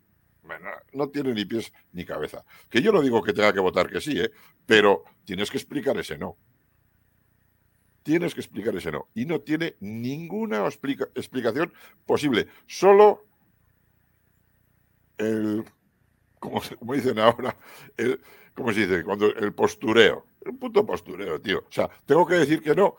No 0.92 1.08
tiene 1.08 1.32
ni 1.34 1.44
pies 1.44 1.72
ni 1.92 2.04
cabeza. 2.04 2.44
Que 2.68 2.82
yo 2.82 2.92
no 2.92 3.02
digo 3.02 3.22
que 3.22 3.32
tenga 3.32 3.52
que 3.52 3.60
votar 3.60 3.88
que 3.88 4.00
sí, 4.00 4.18
¿eh? 4.18 4.30
pero 4.64 5.04
tienes 5.24 5.50
que 5.50 5.58
explicar 5.58 5.96
ese 5.98 6.18
no. 6.18 6.36
Tienes 8.02 8.34
que 8.34 8.40
explicar 8.40 8.74
ese 8.76 8.92
no. 8.92 9.08
Y 9.14 9.26
no 9.26 9.40
tiene 9.40 9.76
ninguna 9.80 10.66
explicación 10.66 11.72
posible. 12.04 12.46
Solo 12.66 13.26
el, 15.18 15.64
como, 16.38 16.62
dicen 16.94 17.18
ahora, 17.18 17.56
el, 17.96 18.20
¿cómo 18.54 18.72
se 18.72 18.86
dice? 18.86 19.04
Cuando 19.04 19.34
el 19.34 19.52
postureo. 19.52 20.26
Un 20.44 20.58
puto 20.58 20.86
postureo, 20.86 21.40
tío. 21.40 21.58
O 21.58 21.72
sea, 21.72 21.90
tengo 22.04 22.24
que 22.26 22.36
decir 22.36 22.62
que 22.62 22.74
no 22.74 22.94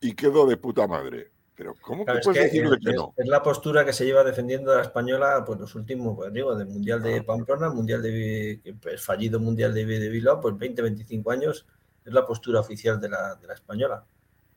y 0.00 0.14
quedo 0.14 0.46
de 0.46 0.56
puta 0.56 0.86
madre. 0.86 1.32
Pero 1.56 1.74
¿cómo 1.80 2.04
puedes 2.04 2.26
decirle 2.26 2.78
que, 2.84 2.92
no? 2.92 3.14
Es 3.16 3.28
la 3.28 3.42
postura 3.42 3.84
que 3.84 3.92
se 3.92 4.04
lleva 4.04 4.24
defendiendo 4.24 4.74
la 4.74 4.82
española, 4.82 5.44
pues 5.46 5.60
los 5.60 5.74
últimos, 5.76 6.16
pues, 6.16 6.32
digo, 6.32 6.56
del 6.56 6.66
Mundial 6.66 7.02
de 7.02 7.22
Pamplona, 7.22 7.70
Mundial 7.70 8.02
de 8.02 8.60
pues, 8.82 9.00
fallido 9.00 9.38
Mundial 9.38 9.72
de, 9.72 9.84
de 9.86 10.08
Bilbao, 10.08 10.40
pues 10.40 10.58
20, 10.58 10.82
25 10.82 11.30
años, 11.30 11.66
es 12.04 12.12
la 12.12 12.26
postura 12.26 12.60
oficial 12.60 13.00
de 13.00 13.08
la, 13.08 13.36
de 13.36 13.46
la 13.46 13.54
española. 13.54 14.04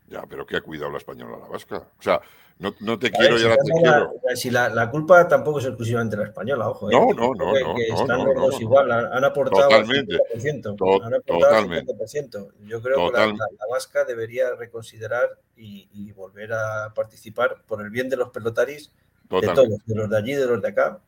Ya, 0.08 0.24
pero 0.30 0.46
¿qué 0.46 0.58
ha 0.58 0.62
cuidado 0.62 0.92
la 0.92 0.98
española 0.98 1.38
la 1.38 1.48
vasca? 1.48 1.78
O 1.78 2.02
sea, 2.02 2.22
no, 2.60 2.74
no 2.80 2.98
te 2.98 3.12
quiero 3.12 3.38
y 3.38 3.44
ahora 3.44 3.58
te 3.58 3.72
quiero. 3.72 4.14
si 4.36 4.50
la, 4.50 4.70
la, 4.70 4.90
culpa 4.90 5.28
tampoco 5.28 5.60
es 5.60 5.66
exclusivamente 5.66 6.18
la 6.18 6.24
española, 6.24 6.70
ojo. 6.70 6.90
¿eh? 6.90 6.94
No, 6.94 7.14
no, 7.14 7.34
no. 7.36 7.54
Que, 7.54 7.64
no, 7.64 7.76
que 7.76 7.88
están 7.88 8.26
los 8.26 8.36
dos 8.36 8.62
igual, 8.62 8.92
han 8.92 9.24
aportado 9.24 9.70
totalmente, 9.70 10.18
el 10.34 10.42
50%. 10.42 11.06
han 11.06 11.14
aportado 11.14 11.40
totalmente. 11.40 11.92
El 11.92 11.98
50%. 12.00 12.52
Yo 12.66 12.82
creo 12.82 13.12
que 13.12 13.18
la, 13.18 13.28
la, 13.28 13.68
vasca 13.70 14.06
debería 14.06 14.56
reconsiderar 14.56 15.38
y, 15.56 15.88
y, 15.94 16.12
volver 16.14 16.54
a 16.54 16.94
participar 16.96 17.62
por 17.68 17.82
el 17.82 17.92
bien 17.92 18.10
de 18.10 18.18
los 18.18 18.30
pelotaris, 18.30 18.92
de 19.30 19.48
todos, 19.48 19.86
de 19.86 19.96
los 19.96 20.10
de 20.10 20.18
allí, 20.18 20.34
de 20.34 20.48
los 20.48 20.62
de 20.62 20.70
acá, 20.70 21.00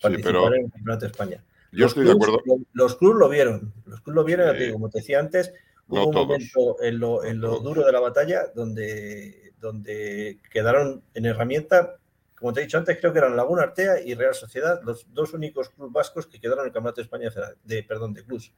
participar 0.00 0.32
sí, 0.32 0.38
pero... 0.40 0.54
en 0.54 0.64
el 0.64 0.72
Campeonato 0.72 1.00
de 1.04 1.10
España. 1.12 1.44
Yo 1.70 1.80
los 1.80 1.90
estoy 1.90 2.04
clubs, 2.06 2.18
de 2.18 2.32
acuerdo. 2.32 2.64
Los 2.72 2.96
clubes 2.96 3.18
lo 3.18 3.28
vieron, 3.28 3.72
los 3.86 4.00
clubes 4.00 4.16
lo 4.16 4.24
vieron, 4.24 4.56
sí. 4.56 4.72
como 4.72 4.88
te 4.88 4.98
decía 4.98 5.20
antes, 5.20 5.52
Hubo 5.88 6.06
un 6.08 6.14
momento 6.14 6.82
en 6.82 6.98
lo, 6.98 7.24
en 7.24 7.40
lo, 7.40 7.60
duro 7.60 7.84
de 7.84 7.92
la 7.92 8.00
batalla 8.00 8.46
donde, 8.54 9.52
donde 9.58 10.38
quedaron 10.50 11.02
en 11.14 11.24
herramienta, 11.24 11.96
como 12.38 12.52
te 12.52 12.60
he 12.60 12.64
dicho 12.64 12.78
antes, 12.78 12.98
creo 12.98 13.12
que 13.12 13.18
eran 13.18 13.36
Laguna 13.36 13.62
Artea 13.62 14.00
y 14.00 14.14
Real 14.14 14.34
Sociedad, 14.34 14.80
los 14.84 15.12
dos 15.12 15.32
únicos 15.32 15.70
clubes 15.70 15.92
vascos 15.92 16.26
que 16.26 16.40
quedaron 16.40 16.64
en 16.64 16.66
el 16.66 16.72
Campeonato 16.72 17.00
de 17.00 17.04
España 17.04 17.30
de, 17.64 17.82
perdón, 17.82 18.12
de 18.12 18.24
clubs. 18.24 18.52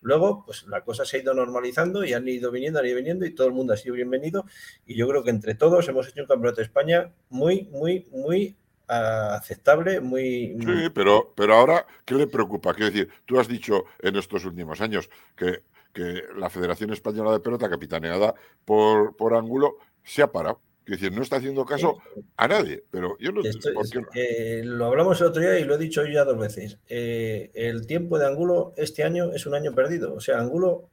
Luego, 0.00 0.44
pues 0.44 0.64
la 0.66 0.82
cosa 0.82 1.04
se 1.04 1.16
ha 1.16 1.20
ido 1.20 1.32
normalizando 1.32 2.04
y 2.04 2.12
han 2.12 2.26
ido 2.26 2.50
viniendo, 2.50 2.80
han 2.80 2.86
ido 2.86 2.96
viniendo 2.96 3.24
y 3.24 3.34
todo 3.34 3.46
el 3.46 3.52
mundo 3.52 3.72
ha 3.72 3.76
sido 3.76 3.94
bienvenido. 3.94 4.44
Y 4.84 4.96
yo 4.96 5.08
creo 5.08 5.22
que 5.22 5.30
entre 5.30 5.54
todos 5.54 5.88
hemos 5.88 6.08
hecho 6.08 6.22
un 6.22 6.26
Campeonato 6.26 6.56
de 6.56 6.64
España 6.64 7.12
muy, 7.30 7.68
muy, 7.70 8.08
muy 8.10 8.56
aceptable, 8.88 10.00
muy... 10.00 10.56
Sí, 10.60 10.90
pero, 10.92 11.32
pero 11.34 11.54
ahora, 11.54 11.86
¿qué 12.04 12.14
le 12.14 12.26
preocupa? 12.26 12.74
Quiero 12.74 12.90
decir, 12.90 13.08
tú 13.24 13.38
has 13.38 13.48
dicho 13.48 13.84
en 14.00 14.16
estos 14.16 14.44
últimos 14.44 14.80
años 14.80 15.08
que 15.36 15.62
que 15.92 16.22
la 16.36 16.50
Federación 16.50 16.92
Española 16.92 17.32
de 17.32 17.40
Pelota, 17.40 17.68
capitaneada 17.68 18.34
por, 18.64 19.16
por 19.16 19.34
Ángulo, 19.34 19.76
se 20.02 20.22
ha 20.22 20.32
parado. 20.32 20.60
Es 20.84 21.00
decir, 21.00 21.12
no 21.12 21.22
está 21.22 21.36
haciendo 21.36 21.64
caso 21.64 21.98
a 22.36 22.48
nadie, 22.48 22.82
pero 22.90 23.16
yo 23.18 23.30
no, 23.30 23.42
Esto, 23.42 23.72
¿por 23.72 23.88
qué 23.88 24.00
no? 24.00 24.08
Eh, 24.14 24.62
lo 24.64 24.86
hablamos 24.86 25.20
el 25.20 25.28
otro 25.28 25.40
día 25.40 25.58
y 25.58 25.64
lo 25.64 25.76
he 25.76 25.78
dicho 25.78 26.04
ya 26.04 26.24
dos 26.24 26.36
veces. 26.36 26.78
Eh, 26.88 27.52
el 27.54 27.86
tiempo 27.86 28.18
de 28.18 28.26
Angulo 28.26 28.72
este 28.76 29.04
año 29.04 29.32
es 29.32 29.46
un 29.46 29.54
año 29.54 29.74
perdido. 29.74 30.14
O 30.14 30.20
sea, 30.20 30.40
Angulo. 30.40 30.88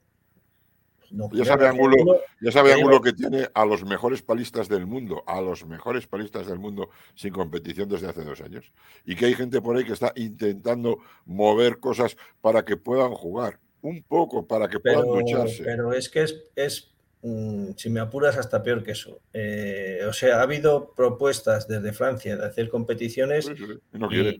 No, 1.09 1.27
ya 1.33 1.43
sabe 1.43 1.67
Angulo, 1.67 1.95
Angulo, 1.97 2.21
ya 2.39 2.51
sabe 2.51 2.71
Angulo 2.71 3.01
que 3.01 3.13
tiene 3.13 3.49
a 3.55 3.65
los 3.65 3.83
mejores 3.83 4.21
palistas 4.21 4.69
del 4.69 4.85
mundo, 4.85 5.23
a 5.25 5.41
los 5.41 5.65
mejores 5.65 6.05
palistas 6.05 6.45
del 6.45 6.59
mundo 6.59 6.91
sin 7.15 7.33
competición 7.33 7.89
desde 7.89 8.09
hace 8.09 8.23
dos 8.23 8.41
años. 8.41 8.71
Y 9.05 9.15
que 9.15 9.25
hay 9.25 9.33
gente 9.33 9.59
por 9.59 9.75
ahí 9.75 9.85
que 9.85 9.93
está 9.93 10.13
intentando 10.15 10.99
mover 11.25 11.79
cosas 11.79 12.15
para 12.41 12.63
que 12.63 12.77
puedan 12.77 13.09
jugar 13.09 13.59
un 13.81 14.03
poco 14.03 14.45
para 14.45 14.67
que 14.67 14.79
puedan 14.79 15.05
ducharse. 15.05 15.63
Pero 15.63 15.93
es 15.93 16.09
que 16.09 16.23
es, 16.23 16.43
es 16.55 16.91
mm, 17.21 17.71
si 17.75 17.89
me 17.89 17.99
apuras, 17.99 18.37
hasta 18.37 18.63
peor 18.63 18.83
que 18.83 18.91
eso. 18.91 19.19
Eh, 19.33 20.01
o 20.07 20.13
sea, 20.13 20.39
ha 20.39 20.41
habido 20.43 20.93
propuestas 20.95 21.67
desde 21.67 21.93
Francia 21.93 22.37
de 22.37 22.45
hacer 22.45 22.69
competiciones 22.69 23.49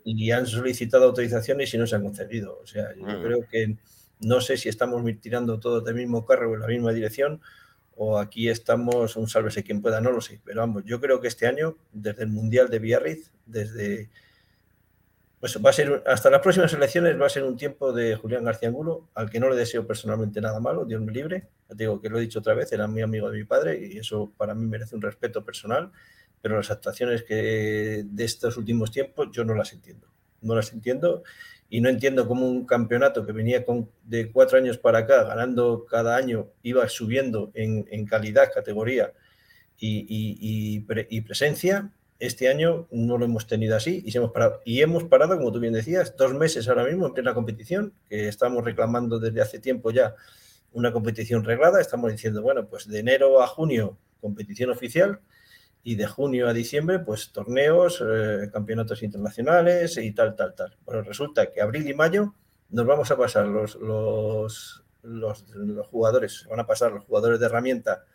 y, 0.06 0.32
han 0.32 0.46
solicitado 0.46 1.06
autorizaciones 1.06 1.74
y 1.74 1.78
no 1.78 1.88
se 1.88 1.96
han 1.96 2.04
concedido. 2.04 2.60
O 2.62 2.68
sea, 2.68 2.94
yo 2.96 3.24
creo 3.24 3.48
que 3.50 3.78
no 4.22 4.42
sé 4.42 4.58
si 4.58 4.70
estamos 4.70 5.04
tirando 5.22 5.60
todos 5.60 5.84
del 5.86 5.96
mismo 5.96 6.26
carro 6.26 6.52
o 6.52 6.56
en 6.56 6.62
la 6.62 6.68
misma 6.68 6.92
dirección 6.92 7.42
o 8.02 8.18
aquí 8.18 8.48
estamos, 8.48 9.18
un 9.18 9.28
sálvese 9.28 9.62
quien 9.62 9.82
pueda, 9.82 10.00
no 10.00 10.14
lo 10.14 10.22
sé. 10.22 10.40
Pero 10.46 10.62
vamos, 10.62 10.84
yo 10.86 11.02
creo 11.02 11.20
que 11.20 11.28
este 11.28 11.48
año, 11.48 11.76
desde 11.92 12.24
el 12.24 12.30
Mundial 12.30 12.70
de 12.70 12.80
Biarritz, 12.80 13.30
desde 13.46 14.10
pues 15.40 15.58
va 15.64 15.70
a 15.70 15.74
ser, 15.74 16.04
hasta 16.06 16.30
las 16.30 16.42
próximas 16.42 16.74
elecciones 16.74 17.20
va 17.20 17.28
a 17.28 17.30
ser 17.30 17.44
un 17.44 17.56
tiempo 17.56 17.94
de 17.94 18.16
Julián 18.16 18.44
García 18.44 18.68
Angulo, 18.68 19.10
al 19.16 19.30
que 19.30 19.40
no 19.40 19.50
le 19.50 19.56
deseo 19.56 19.88
personalmente 19.88 20.42
nada 20.42 20.60
malo, 20.60 20.84
Dios 20.84 21.02
me 21.02 21.14
libre. 21.14 21.48
Ya 21.70 21.76
digo 21.76 22.02
que 22.02 22.10
lo 22.10 22.18
he 22.18 22.22
dicho 22.22 22.40
otra 22.40 22.54
vez, 22.54 22.72
era 22.74 22.88
muy 22.88 23.02
amigo 23.02 23.32
de 23.32 23.38
mi 23.38 23.46
padre 23.46 23.80
y 23.80 23.98
eso 23.98 24.34
para 24.36 24.54
mí 24.54 24.66
merece 24.66 24.96
un 24.96 25.02
respeto 25.02 25.46
personal, 25.46 25.92
pero 26.42 26.58
las 26.58 26.72
actuaciones 26.72 27.24
que 27.24 28.04
de 28.06 28.26
estos 28.26 28.58
últimos 28.58 28.92
tiempos 28.92 29.30
yo 29.32 29.46
no 29.46 29.54
las 29.56 29.72
entiendo. 29.72 30.08
No 30.42 30.56
las 30.56 30.74
entiendo 30.74 31.24
y 31.70 31.80
no 31.80 31.88
entiendo 31.88 32.28
cómo 32.28 32.50
un 32.50 32.66
campeonato 32.66 33.26
que 33.26 33.32
venía 33.32 33.64
con, 33.64 33.90
de 34.04 34.32
cuatro 34.32 34.58
años 34.58 34.78
para 34.78 35.00
acá, 35.00 35.24
ganando 35.24 35.86
cada 35.86 36.18
año, 36.18 36.50
iba 36.64 36.88
subiendo 36.90 37.52
en, 37.54 38.06
calidad, 38.06 38.52
categoría 38.54 39.14
y 39.78 40.82
presencia, 41.22 41.94
este 42.20 42.49
año 42.49 42.88
no 42.91 43.17
lo 43.17 43.26
hemos 43.26 43.47
tenido 43.47 43.76
así 43.76 44.03
y 44.05 44.15
hemos 44.15 44.32
parado. 44.32 44.61
Y 44.65 44.82
hemos 44.82 45.05
parado, 45.05 45.38
como 45.38 45.51
tú 45.51 45.59
bien 45.59 45.74
decías, 45.74 46.15
dos 46.17 46.34
meses 46.34 46.67
ahora 46.67 46.84
mismo 46.84 47.07
en 47.07 47.13
plena 47.13 47.34
competición, 47.34 47.93
que 48.09 48.28
estamos 48.28 48.63
reclamando 48.63 49.20
desde 49.20 49.41
hace 49.41 49.59
tiempo 49.59 49.91
ya 49.91 50.15
una 50.72 50.91
competición 50.91 51.43
reglada. 51.43 51.80
Estamos 51.82 52.11
diciendo, 52.11 52.41
bueno, 52.41 52.67
pues 52.67 52.88
de 52.88 52.99
enero 52.99 53.41
a 53.41 53.47
junio, 53.47 53.97
competición 54.22 54.70
oficial, 54.70 55.22
y 55.84 55.95
de 55.95 56.07
junio 56.07 56.47
a 56.47 56.53
diciembre, 56.53 56.99
pues 56.99 57.32
torneos, 57.32 58.03
eh, 58.05 58.49
campeonatos 58.51 59.01
internacionales 59.01 59.97
y 59.97 60.11
tal, 60.11 60.36
tal, 60.36 60.53
tal. 60.53 60.78
Bueno, 60.86 61.01
resulta 61.03 61.51
que 61.51 61.61
abril 61.61 61.89
y 61.89 61.93
mayo 61.93 62.36
nos 62.70 62.86
vamos 62.86 63.09
a 63.11 63.17
pasar 63.17 63.47
los, 63.47 63.76
los, 63.76 64.84
los, 65.03 65.49
los 65.55 65.88
jugadores, 65.88 66.45
van 66.49 66.59
a 66.59 66.67
pasar 66.67 66.91
los 66.91 67.05
jugadores 67.05 67.39
de 67.39 67.45
herramienta 67.45 68.05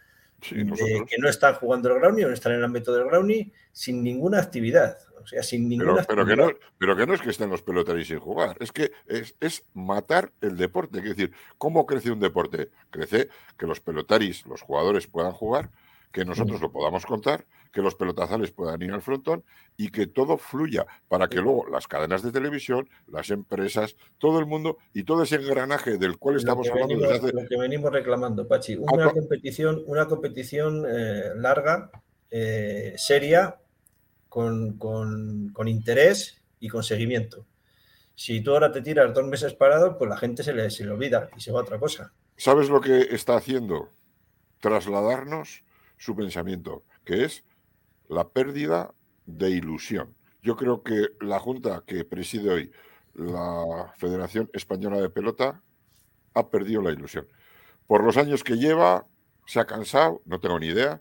que 0.49 1.19
no 1.19 1.29
están 1.29 1.55
jugando 1.55 1.89
el 1.89 2.01
Groundy 2.01 2.25
o 2.25 2.29
no 2.29 2.35
están 2.35 2.53
en 2.53 2.59
el 2.59 2.65
ámbito 2.65 2.93
del 2.93 3.05
Groundy 3.05 3.53
sin 3.73 4.03
ninguna 4.03 4.39
actividad. 4.39 4.99
O 5.23 5.27
sea, 5.27 5.43
sin 5.43 5.69
ninguna 5.69 6.03
pero, 6.03 6.27
Que 6.27 6.37
no, 6.37 6.51
pero 6.77 6.97
que 6.97 7.07
no 7.07 7.15
es 7.15 7.23
que 7.23 7.31
estén 7.31 7.49
los 7.49 7.63
pelotaris 7.63 8.09
sin 8.09 8.19
jugar, 8.19 8.57
es 8.61 8.73
que 8.73 8.93
es, 9.07 9.35
es 9.41 9.65
matar 9.73 10.31
el 10.43 10.59
deporte. 10.59 10.99
Es 10.99 11.05
decir, 11.05 11.33
¿cómo 11.57 11.87
crece 11.87 12.11
un 12.11 12.21
deporte? 12.21 12.69
Crece 12.91 13.29
que 13.57 13.67
los 13.67 13.81
pelotaris, 13.81 14.45
los 14.45 14.61
jugadores 14.61 15.07
puedan 15.07 15.33
jugar, 15.33 15.71
que 16.15 16.25
nosotros 16.25 16.61
lo 16.61 16.71
podamos 16.71 17.05
contar, 17.07 17.45
que 17.73 17.83
los 17.83 17.97
pelotazales 17.97 18.53
puedan 18.53 18.81
ir 18.81 18.93
al 18.93 19.03
frontón 19.03 19.43
y 19.77 19.89
que 19.89 20.07
todo 20.07 20.39
fluya 20.39 20.87
para 21.09 21.29
que 21.29 21.39
luego 21.41 21.67
las 21.67 21.89
cadenas 21.89 22.23
de 22.23 22.31
televisión, 22.31 22.89
las 23.09 23.31
empresas, 23.31 23.97
todo 24.19 24.39
el 24.39 24.47
mundo 24.47 24.79
y 24.95 25.03
todo 25.03 25.25
ese 25.25 25.35
engranaje 25.35 25.99
del 25.99 26.17
cual 26.17 26.37
estamos 26.37 26.71
hablando 26.71 27.01
desde 27.01 27.15
hace... 27.17 27.33
Lo 27.33 27.49
que 27.49 27.59
venimos 27.59 27.93
reclamando, 27.93 28.47
Pachi, 28.47 28.77
una 28.77 29.11
competición, 29.11 29.83
una 29.89 30.07
competición 30.07 30.85
eh, 30.89 31.33
larga, 31.35 31.91
eh, 32.31 32.95
seria, 32.97 33.59
con, 34.29 34.79
con, 34.79 35.67
interés 35.67 36.41
y 36.61 36.69
con 36.69 36.85
seguimiento. 36.85 37.45
Si 38.15 38.41
tú 38.41 38.53
ahora 38.53 38.71
te 38.71 38.83
tiras 38.83 39.13
dos 39.13 39.27
meses 39.27 39.55
parado, 39.55 39.99
pues 39.99 40.09
la 40.09 40.17
gente 40.17 40.45
se 40.45 40.53
le, 40.53 40.71
se 40.71 40.85
le 40.85 40.93
olvida 40.93 41.29
y 41.37 41.41
se 41.41 41.51
va 41.51 41.59
a 41.59 41.63
otra 41.63 41.81
cosa. 41.81 42.13
¿Sabes 42.37 42.71
lo 42.71 42.81
que 42.81 43.01
está 43.11 43.35
haciendo? 43.35 43.89
Trasladarnos 44.61 45.65
su 45.97 46.15
pensamiento, 46.15 46.85
que 47.05 47.25
es 47.25 47.45
la 48.09 48.29
pérdida 48.29 48.95
de 49.27 49.51
ilusión. 49.51 50.15
Yo 50.43 50.57
creo 50.57 50.83
que 50.83 51.09
la 51.21 51.39
Junta 51.39 51.83
que 51.87 52.05
preside 52.05 52.51
hoy 52.51 52.73
la 53.15 53.93
Federación 53.97 54.51
Española 54.53 55.01
de 55.01 55.09
Pelota 55.09 55.63
ha 56.35 56.51
perdido 56.51 56.83
la 56.83 56.93
ilusión. 56.93 57.27
Por 57.87 58.05
los 58.05 58.17
años 58.17 58.43
que 58.43 58.57
lleva, 58.57 59.07
se 59.47 59.61
ha 59.61 59.67
cansado, 59.67 60.23
no 60.25 60.41
tengo 60.41 60.59
ni 60.59 60.67
idea, 60.67 61.01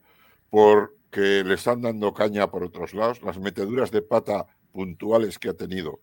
porque 0.50 1.44
le 1.44 1.56
están 1.56 1.82
dando 1.82 2.14
caña 2.14 2.50
por 2.52 2.64
otros 2.64 2.94
lados, 2.94 3.22
las 3.24 3.40
meteduras 3.40 3.92
de 3.92 4.02
pata 4.02 4.46
puntuales 4.72 5.40
que 5.40 5.50
ha 5.50 5.54
tenido, 5.54 6.00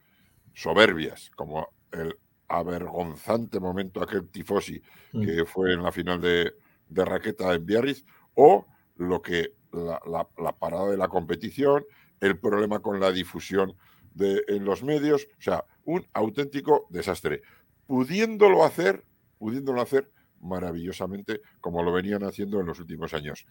soberbias, 0.55 1.31
como 1.37 1.69
el 1.93 2.17
avergonzante 2.49 3.61
momento 3.61 4.03
aquel 4.03 4.29
tifosi 4.29 4.83
mm. 5.13 5.23
que 5.23 5.45
fue 5.45 5.73
en 5.73 5.83
la 5.83 5.93
final 5.93 6.21
de, 6.21 6.55
de 6.89 7.05
raqueta 7.05 7.55
en 7.55 7.65
Biarritz, 7.65 8.05
o 8.35 8.67
lo 9.01 9.23
que 9.23 9.55
la, 9.73 10.59
parada 10.59 10.91
de 10.91 10.99
la 10.99 11.09
competición, 11.09 11.87
el 12.21 12.39
problema 12.39 12.81
con 12.81 13.01
la 13.01 13.11
difusión 13.11 13.75
de, 14.15 14.45
en 14.49 14.67
los 14.67 14.83
medios, 14.83 15.27
o 15.39 15.43
sea, 15.43 15.65
un 15.85 16.07
auténtico 16.13 16.87
desastre. 16.91 17.41
Pudiéndolo 17.87 18.63
hacer, 18.63 19.05
pudiéndolo 19.39 19.81
hacer 19.81 20.11
maravillosamente 20.41 21.41
como 21.61 21.83
lo 21.83 21.93
venían 21.93 22.25
haciendo 22.25 22.61
en 22.61 22.67
los 22.67 22.79
últimos 22.79 23.15
años. 23.15 23.47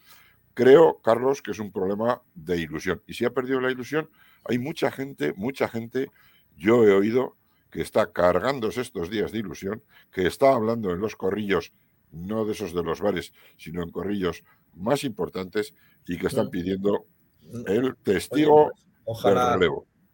Creo, 0.53 1.01
Carlos, 1.01 1.41
que 1.41 1.51
es 1.51 1.59
un 1.59 1.71
problema 1.71 2.21
de 2.35 2.57
ilusión. 2.57 3.01
Y 3.07 3.15
si 3.15 3.25
ha 3.25 3.33
perdido 3.33 3.59
la 3.59 3.71
ilusión, 3.71 4.09
hay 4.45 4.59
mucha 4.59 4.91
gente, 4.91 5.33
mucha 5.35 5.67
gente, 5.67 6.11
yo 6.57 6.85
he 6.85 6.93
oído 6.93 7.37
que 7.71 7.81
está 7.81 8.11
cargándose 8.11 8.81
estos 8.81 9.09
días 9.09 9.31
de 9.31 9.39
ilusión, 9.39 9.83
que 10.11 10.27
está 10.27 10.53
hablando 10.53 10.91
en 10.91 10.99
los 10.99 11.15
corrillos, 11.15 11.71
no 12.11 12.45
de 12.45 12.53
esos 12.53 12.73
de 12.73 12.83
los 12.83 13.01
bares, 13.01 13.33
sino 13.57 13.81
en 13.83 13.91
corrillos 13.91 14.43
más 14.73 15.03
importantes 15.03 15.73
y 16.07 16.17
que 16.17 16.27
están 16.27 16.47
mm. 16.47 16.51
pidiendo 16.51 17.05
mm. 17.43 17.63
el 17.67 17.95
testigo 17.97 18.71
ojalá, 19.05 19.57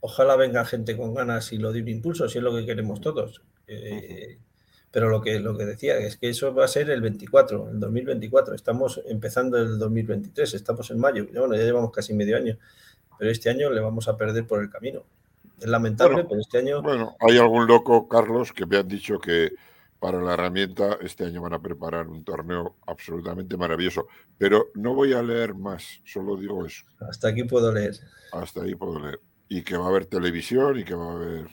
Ojalá 0.01 0.35
venga 0.35 0.63
gente 0.65 0.95
con 0.95 1.15
ganas 1.15 1.51
y 1.51 1.57
lo 1.57 1.73
dé 1.73 1.81
un 1.81 1.87
impulso, 1.87 2.29
si 2.29 2.37
es 2.37 2.43
lo 2.43 2.55
que 2.55 2.65
queremos 2.65 3.01
todos. 3.01 3.41
Eh, 3.65 4.37
pero 4.91 5.09
lo 5.09 5.19
que, 5.19 5.39
lo 5.39 5.57
que 5.57 5.65
decía 5.65 5.97
es 5.97 6.15
que 6.15 6.29
eso 6.29 6.53
va 6.53 6.65
a 6.65 6.67
ser 6.67 6.89
el 6.89 7.01
24, 7.01 7.71
el 7.71 7.79
2024. 7.79 8.53
Estamos 8.53 9.01
empezando 9.07 9.57
el 9.57 9.79
2023, 9.79 10.53
estamos 10.53 10.91
en 10.91 10.99
mayo. 10.99 11.25
Bueno, 11.33 11.55
ya 11.55 11.63
llevamos 11.63 11.91
casi 11.91 12.13
medio 12.13 12.37
año, 12.37 12.57
pero 13.17 13.31
este 13.31 13.49
año 13.49 13.71
le 13.71 13.81
vamos 13.81 14.07
a 14.07 14.15
perder 14.15 14.45
por 14.45 14.61
el 14.61 14.69
camino. 14.69 15.03
Es 15.59 15.67
lamentable, 15.67 16.23
pero 16.29 16.39
este 16.39 16.59
año. 16.59 16.81
Bueno, 16.81 17.17
hay 17.19 17.37
algún 17.39 17.67
loco, 17.67 18.07
Carlos, 18.07 18.53
que 18.53 18.65
me 18.65 18.77
han 18.77 18.87
dicho 18.87 19.19
que 19.19 19.51
para 19.99 20.21
la 20.21 20.33
herramienta. 20.33 20.97
Este 21.01 21.25
año 21.25 21.41
van 21.41 21.53
a 21.53 21.61
preparar 21.61 22.07
un 22.07 22.23
torneo 22.23 22.77
absolutamente 22.85 23.57
maravilloso. 23.57 24.07
Pero 24.37 24.67
no 24.75 24.93
voy 24.93 25.13
a 25.13 25.21
leer 25.21 25.53
más, 25.53 26.01
solo 26.03 26.37
digo 26.37 26.65
eso. 26.65 26.85
Hasta 26.99 27.29
aquí 27.29 27.43
puedo 27.43 27.71
leer. 27.71 27.95
Hasta 28.31 28.63
ahí 28.63 28.75
puedo 28.75 28.99
leer. 28.99 29.19
Y 29.47 29.63
que 29.63 29.77
va 29.77 29.85
a 29.85 29.89
haber 29.89 30.05
televisión 30.05 30.79
y 30.79 30.83
que 30.83 30.95
va 30.95 31.11
a 31.11 31.15
haber... 31.15 31.47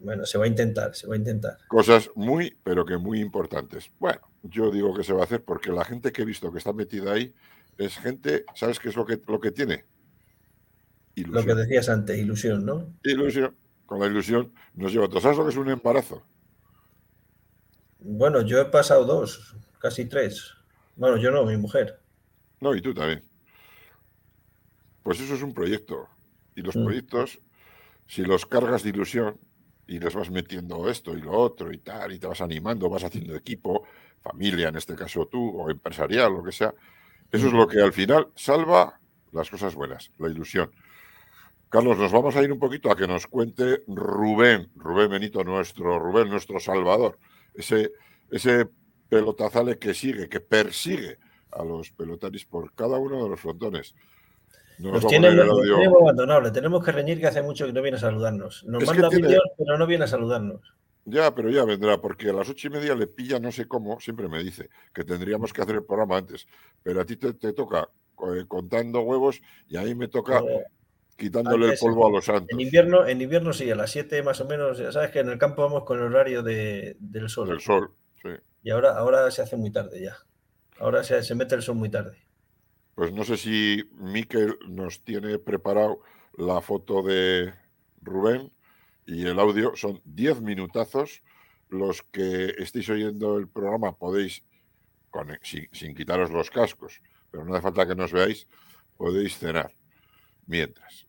Bueno, 0.00 0.26
se 0.26 0.38
va 0.38 0.44
a 0.44 0.48
intentar, 0.48 0.94
se 0.94 1.06
va 1.06 1.14
a 1.14 1.18
intentar. 1.18 1.58
Cosas 1.68 2.10
muy, 2.16 2.56
pero 2.64 2.84
que 2.84 2.96
muy 2.96 3.20
importantes. 3.20 3.90
Bueno, 4.00 4.20
yo 4.42 4.70
digo 4.70 4.92
que 4.94 5.04
se 5.04 5.12
va 5.12 5.20
a 5.20 5.24
hacer 5.24 5.44
porque 5.44 5.70
la 5.70 5.84
gente 5.84 6.10
que 6.10 6.22
he 6.22 6.24
visto 6.24 6.50
que 6.50 6.58
está 6.58 6.72
metida 6.72 7.12
ahí 7.12 7.32
es 7.76 7.96
gente, 7.98 8.44
¿sabes 8.54 8.80
qué 8.80 8.88
es 8.88 8.96
lo 8.96 9.06
que, 9.06 9.20
lo 9.26 9.38
que 9.38 9.52
tiene? 9.52 9.84
Ilusión. 11.14 11.46
Lo 11.46 11.54
que 11.54 11.60
decías 11.60 11.88
antes, 11.88 12.18
ilusión, 12.18 12.64
¿no? 12.64 12.92
Ilusión. 13.04 13.54
Con 13.86 14.00
la 14.00 14.06
ilusión 14.06 14.52
nos 14.74 14.92
lleva 14.92 15.06
a 15.06 15.20
¿Sabes 15.20 15.38
lo 15.38 15.44
que 15.44 15.50
es 15.50 15.56
un 15.56 15.70
embarazo? 15.70 16.22
Bueno, 17.98 18.42
yo 18.42 18.60
he 18.60 18.64
pasado 18.66 19.04
dos, 19.04 19.56
casi 19.80 20.04
tres. 20.04 20.54
Bueno, 20.96 21.16
yo 21.16 21.30
no, 21.30 21.44
mi 21.44 21.56
mujer. 21.56 22.00
No, 22.60 22.74
y 22.74 22.80
tú 22.80 22.94
también. 22.94 23.22
Pues 25.02 25.20
eso 25.20 25.34
es 25.34 25.42
un 25.42 25.52
proyecto. 25.52 26.08
Y 26.54 26.62
los 26.62 26.76
mm. 26.76 26.84
proyectos, 26.84 27.40
si 28.06 28.22
los 28.22 28.46
cargas 28.46 28.82
de 28.82 28.90
ilusión 28.90 29.38
y 29.86 29.98
les 29.98 30.14
vas 30.14 30.30
metiendo 30.30 30.88
esto 30.88 31.16
y 31.16 31.22
lo 31.22 31.32
otro 31.32 31.72
y 31.72 31.78
tal, 31.78 32.12
y 32.12 32.18
te 32.18 32.26
vas 32.26 32.40
animando, 32.40 32.90
vas 32.90 33.04
haciendo 33.04 33.34
equipo, 33.34 33.84
familia, 34.20 34.68
en 34.68 34.76
este 34.76 34.94
caso 34.94 35.26
tú, 35.26 35.60
o 35.60 35.70
empresarial, 35.70 36.32
lo 36.32 36.44
que 36.44 36.52
sea, 36.52 36.74
eso 37.30 37.46
es 37.46 37.52
mm. 37.52 37.56
lo 37.56 37.66
que 37.66 37.80
al 37.80 37.92
final 37.92 38.28
salva 38.34 39.00
las 39.32 39.50
cosas 39.50 39.74
buenas, 39.74 40.10
la 40.18 40.28
ilusión. 40.28 40.70
Carlos, 41.68 41.98
nos 41.98 42.12
vamos 42.12 42.34
a 42.36 42.42
ir 42.42 42.50
un 42.50 42.58
poquito 42.58 42.90
a 42.90 42.96
que 42.96 43.06
nos 43.06 43.26
cuente 43.26 43.82
Rubén, 43.86 44.70
Rubén 44.76 45.10
Benito, 45.10 45.44
nuestro 45.44 45.98
Rubén, 45.98 46.28
nuestro 46.28 46.60
Salvador 46.60 47.18
ese, 47.54 47.92
ese 48.30 48.68
pelotazale 49.08 49.78
que 49.78 49.94
sigue, 49.94 50.28
que 50.28 50.40
persigue 50.40 51.18
a 51.52 51.64
los 51.64 51.90
pelotaris 51.90 52.44
por 52.44 52.74
cada 52.74 52.98
uno 52.98 53.22
de 53.22 53.30
los 53.30 53.40
frontones. 53.40 53.94
nos, 54.78 55.06
tiene, 55.06 55.30
tenemos 55.30 56.02
abandonado, 56.02 56.40
le 56.42 56.50
tenemos 56.50 56.84
que 56.84 56.92
reñir 56.92 57.20
que 57.20 57.26
hace 57.26 57.42
mucho 57.42 57.66
que 57.66 57.72
no 57.72 57.82
viene 57.82 57.96
a 57.96 58.00
saludarnos. 58.00 58.64
Nos 58.64 58.84
manda 58.84 59.08
vídeos, 59.08 59.42
pero 59.56 59.78
no 59.78 59.86
viene 59.86 60.04
a 60.04 60.08
saludarnos. 60.08 60.60
Ya, 61.04 61.34
pero 61.34 61.48
ya 61.48 61.64
vendrá, 61.64 61.98
porque 62.00 62.28
a 62.28 62.34
las 62.34 62.50
ocho 62.50 62.66
y 62.66 62.70
media 62.70 62.94
le 62.94 63.06
pilla 63.06 63.40
no 63.40 63.50
sé 63.50 63.66
cómo, 63.66 63.98
siempre 63.98 64.28
me 64.28 64.42
dice 64.42 64.68
que 64.92 65.04
tendríamos 65.04 65.54
que 65.54 65.62
hacer 65.62 65.76
el 65.76 65.84
programa 65.84 66.18
antes, 66.18 66.46
pero 66.82 67.00
a 67.00 67.06
ti 67.06 67.16
te, 67.16 67.32
toca 67.54 67.88
eh, 68.36 68.44
contando 68.46 69.00
huevos 69.00 69.40
y 69.68 69.78
a 69.78 69.82
mí 69.82 69.94
me 69.94 70.08
toca 70.08 70.42
quitándole 71.18 71.72
el 71.72 71.78
polvo 71.78 72.06
a 72.06 72.10
los 72.10 72.24
santos. 72.24 72.48
En 72.50 72.60
invierno, 72.60 73.06
en 73.06 73.20
invierno 73.20 73.52
sí, 73.52 73.70
a 73.70 73.74
las 73.74 73.90
7 73.90 74.22
más 74.22 74.40
o 74.40 74.46
menos, 74.46 74.78
ya 74.78 74.92
sabes 74.92 75.10
que 75.10 75.18
en 75.18 75.28
el 75.28 75.38
campo 75.38 75.62
vamos 75.62 75.84
con 75.84 75.98
el 75.98 76.04
horario 76.04 76.42
del 76.42 77.28
sol. 77.28 77.48
Del 77.48 77.60
sol, 77.60 77.92
sí. 78.22 78.28
Y 78.62 78.70
ahora, 78.70 78.96
ahora 78.96 79.30
se 79.30 79.42
hace 79.42 79.56
muy 79.56 79.70
tarde 79.70 80.00
ya. 80.00 80.16
Ahora 80.78 81.02
se, 81.02 81.22
se 81.22 81.34
mete 81.34 81.56
el 81.56 81.62
sol 81.62 81.74
muy 81.74 81.90
tarde. 81.90 82.16
Pues 82.94 83.12
no 83.12 83.24
sé 83.24 83.36
si 83.36 83.84
Miquel 83.94 84.56
nos 84.68 85.04
tiene 85.04 85.38
preparado 85.38 86.00
la 86.36 86.60
foto 86.60 87.02
de 87.02 87.52
Rubén 88.00 88.52
y 89.06 89.26
el 89.26 89.38
audio. 89.40 89.74
Son 89.74 90.00
10 90.04 90.40
minutazos. 90.40 91.22
Los 91.68 92.02
que 92.02 92.54
estéis 92.58 92.88
oyendo 92.88 93.36
el 93.36 93.48
programa 93.48 93.96
podéis, 93.96 94.42
sin, 95.42 95.94
quitaros 95.94 96.30
los 96.30 96.50
cascos, 96.50 97.02
pero 97.30 97.44
no 97.44 97.54
hace 97.54 97.62
falta 97.62 97.86
que 97.86 97.94
nos 97.94 98.10
veáis, 98.10 98.48
podéis 98.96 99.36
cenar 99.36 99.74
mientras. 100.46 101.07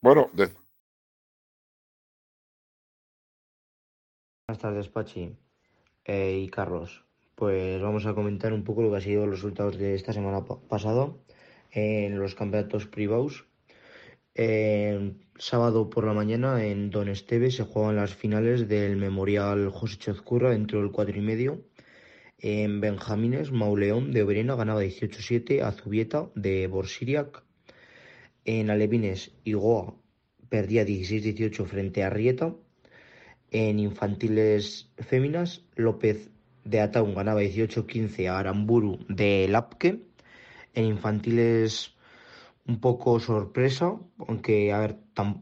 Bueno, 0.00 0.30
Buenas 4.46 4.62
tardes, 4.62 4.88
Pachi 4.88 5.36
eh, 6.04 6.38
y 6.38 6.48
Carlos. 6.48 7.04
Pues 7.34 7.80
vamos 7.80 8.06
a 8.06 8.14
comentar 8.14 8.52
un 8.52 8.64
poco 8.64 8.82
lo 8.82 8.90
que 8.90 8.96
ha 8.96 9.00
sido 9.00 9.26
los 9.26 9.36
resultados 9.36 9.76
de 9.76 9.94
esta 9.94 10.12
semana 10.12 10.44
pasada 10.44 11.12
en 11.70 12.18
los 12.18 12.34
campeonatos 12.34 12.86
privados 12.86 13.48
sábado 15.38 15.90
por 15.90 16.04
la 16.04 16.12
mañana 16.12 16.64
en 16.64 16.90
Don 16.90 17.08
Esteve 17.08 17.50
se 17.50 17.64
juegan 17.64 17.96
las 17.96 18.14
finales 18.14 18.68
del 18.68 18.96
Memorial 18.96 19.70
José 19.70 19.98
Chozcurra 19.98 20.50
dentro 20.50 20.80
del 20.80 20.92
cuatro 20.92 21.16
y 21.16 21.22
medio. 21.22 21.64
En 22.38 22.80
Benjamines, 22.80 23.50
Mauleón 23.50 24.12
de 24.12 24.22
Oberena 24.22 24.54
ganaba 24.54 24.84
18-7 24.84 25.62
a 25.62 25.72
Zubieta 25.72 26.30
de 26.36 26.68
Borsiriac. 26.68 27.47
En 28.50 28.70
Alevines, 28.70 29.30
Igoa 29.44 29.94
perdía 30.48 30.82
16-18 30.86 31.66
frente 31.66 32.02
a 32.02 32.08
Rieta. 32.08 32.54
En 33.50 33.78
infantiles 33.78 34.90
féminas, 34.96 35.66
López 35.76 36.30
de 36.64 36.80
Ataun 36.80 37.14
ganaba 37.14 37.42
18-15 37.42 38.26
a 38.26 38.38
Aramburu 38.38 39.04
de 39.10 39.46
Lapke. 39.48 40.00
En 40.72 40.84
infantiles 40.86 41.94
un 42.66 42.80
poco 42.80 43.20
sorpresa, 43.20 44.00
aunque, 44.16 44.72
a 44.72 44.78
ver, 44.78 44.96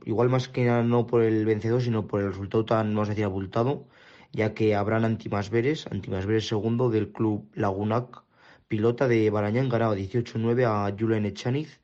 igual 0.05 0.29
más 0.29 0.49
que 0.49 0.65
nada 0.65 0.83
no 0.83 1.07
por 1.07 1.23
el 1.23 1.47
vencedor, 1.47 1.83
sino 1.83 2.09
por 2.09 2.23
el 2.23 2.31
resultado 2.31 2.65
tan, 2.65 2.89
vamos 2.89 3.09
a 3.09 3.13
decir, 3.13 3.25
abultado, 3.25 3.87
ya 4.33 4.53
que 4.53 4.75
Abraham 4.75 5.05
Antimasveres, 5.05 5.87
Antimasveres 5.93 6.49
segundo 6.49 6.91
del 6.91 7.13
club 7.13 7.49
Lagunac, 7.55 8.25
pilota 8.67 9.07
de 9.07 9.31
Barañán, 9.31 9.69
ganaba 9.69 9.95
18-9 9.95 10.65
a 10.65 10.93
Julen 10.99 11.25
Echaniz 11.25 11.81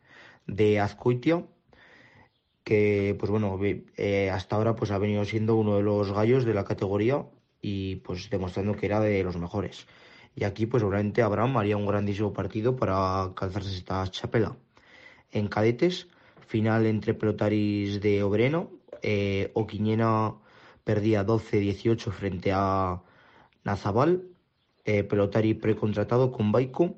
de 0.47 0.81
Azcoitia, 0.81 1.44
que, 2.64 3.16
pues 3.19 3.31
bueno, 3.31 3.59
eh, 3.62 4.31
hasta 4.31 4.56
ahora 4.56 4.77
pues 4.77 4.90
ha 4.90 4.98
venido 4.98 5.24
siendo 5.24 5.56
uno 5.56 5.77
de 5.77 5.82
los 5.82 6.12
gallos 6.12 6.44
de 6.44 6.55
la 6.55 6.64
categoría 6.64 7.27
y 7.60 7.97
pues 7.97 8.31
demostrando 8.31 8.77
que 8.77 8.86
era 8.86 9.01
de 9.01 9.23
los 9.24 9.36
mejores. 9.36 9.86
Y 10.35 10.44
aquí, 10.44 10.66
pues 10.66 10.81
seguramente 10.81 11.23
Abraham 11.23 11.59
haría 11.59 11.77
un 11.77 11.86
grandísimo 11.86 12.32
partido 12.32 12.77
para 12.77 13.32
calzarse 13.36 13.77
esta 13.77 14.06
chapela. 14.10 14.56
En 15.31 15.48
cadetes, 15.48 16.09
final 16.47 16.86
entre 16.86 17.14
pelotaris 17.14 18.01
de 18.01 18.23
Obreno. 18.23 18.70
Eh, 19.02 19.51
Oquiñena 19.55 20.35
perdía 20.85 21.24
12-18 21.27 22.12
frente 22.12 22.52
a 22.55 23.02
Nazabal. 23.64 24.28
Eh, 24.85 25.05
pelotari 25.05 25.55
precontratado 25.55 26.32
con 26.32 26.52
Baico. 26.52 26.97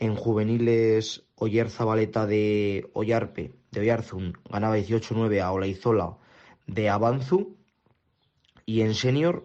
En 0.00 0.14
juveniles, 0.14 1.24
Oyer 1.34 1.70
Zabaleta 1.70 2.24
de 2.24 2.88
Ollarpe, 2.92 3.50
de 3.72 3.80
Oyarzun, 3.80 4.38
ganaba 4.48 4.78
18-9 4.78 5.42
a 5.42 5.50
Olaizola 5.50 6.16
de 6.68 6.88
Avanzu. 6.88 7.56
Y 8.64 8.82
en 8.82 8.94
senior, 8.94 9.44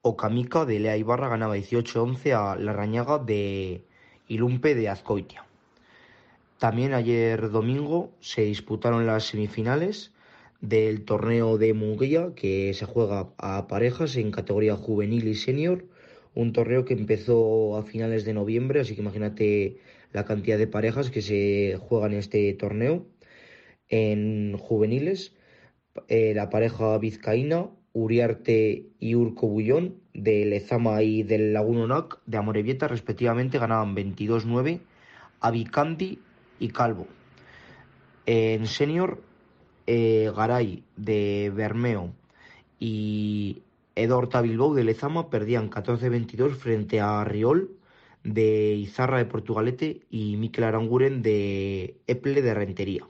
Okamika 0.00 0.64
de 0.64 0.80
Lea 0.80 0.96
Ibarra 0.96 1.28
ganaba 1.28 1.54
18-11 1.54 2.32
a 2.32 2.56
La 2.56 2.72
Rañaga 2.72 3.18
de 3.18 3.84
Ilumpe 4.26 4.74
de 4.74 4.88
Azcoitia. 4.88 5.44
También 6.56 6.94
ayer 6.94 7.50
domingo 7.50 8.10
se 8.20 8.40
disputaron 8.40 9.06
las 9.06 9.24
semifinales 9.24 10.14
del 10.62 11.04
torneo 11.04 11.58
de 11.58 11.74
Munguía 11.74 12.34
que 12.34 12.72
se 12.72 12.86
juega 12.86 13.28
a 13.36 13.66
parejas 13.66 14.16
en 14.16 14.30
categoría 14.30 14.76
juvenil 14.76 15.28
y 15.28 15.34
senior. 15.34 15.84
Un 16.34 16.52
torneo 16.52 16.84
que 16.84 16.94
empezó 16.94 17.76
a 17.76 17.82
finales 17.82 18.24
de 18.24 18.34
noviembre, 18.34 18.80
así 18.80 18.94
que 18.94 19.02
imagínate 19.02 19.78
la 20.12 20.24
cantidad 20.24 20.58
de 20.58 20.66
parejas 20.66 21.10
que 21.10 21.22
se 21.22 21.78
juegan 21.80 22.12
en 22.12 22.18
este 22.18 22.52
torneo. 22.54 23.06
En 23.88 24.56
juveniles, 24.58 25.34
eh, 26.08 26.32
la 26.34 26.50
pareja 26.50 26.96
vizcaína, 26.98 27.68
Uriarte 27.92 28.86
y 29.00 29.14
Urco 29.16 29.48
Bullón, 29.48 29.96
de 30.14 30.44
Lezama 30.44 31.02
y 31.02 31.22
del 31.22 31.52
Lagunonac, 31.52 32.20
de 32.26 32.36
Amorebieta, 32.36 32.88
respectivamente, 32.88 33.58
ganaban 33.58 33.94
22-9 33.94 34.80
a 35.40 35.50
Vicandi 35.50 36.20
y 36.60 36.68
Calvo. 36.68 37.06
En 38.26 38.66
senior, 38.66 39.22
eh, 39.86 40.30
Garay 40.36 40.84
de 40.96 41.50
Bermeo 41.54 42.12
y 42.78 43.62
Edorta 44.00 44.40
Bilbao 44.40 44.74
de 44.74 44.84
Lezama 44.84 45.30
perdían 45.30 45.70
14-22 45.70 46.54
frente 46.54 47.00
a 47.00 47.24
Riol 47.24 47.76
de 48.24 48.74
Izarra 48.74 49.18
de 49.18 49.26
Portugalete 49.26 50.06
y 50.10 50.36
Miquel 50.36 50.64
Aranguren 50.64 51.22
de 51.22 52.00
Eple 52.06 52.42
de 52.42 52.54
Rentería. 52.54 53.08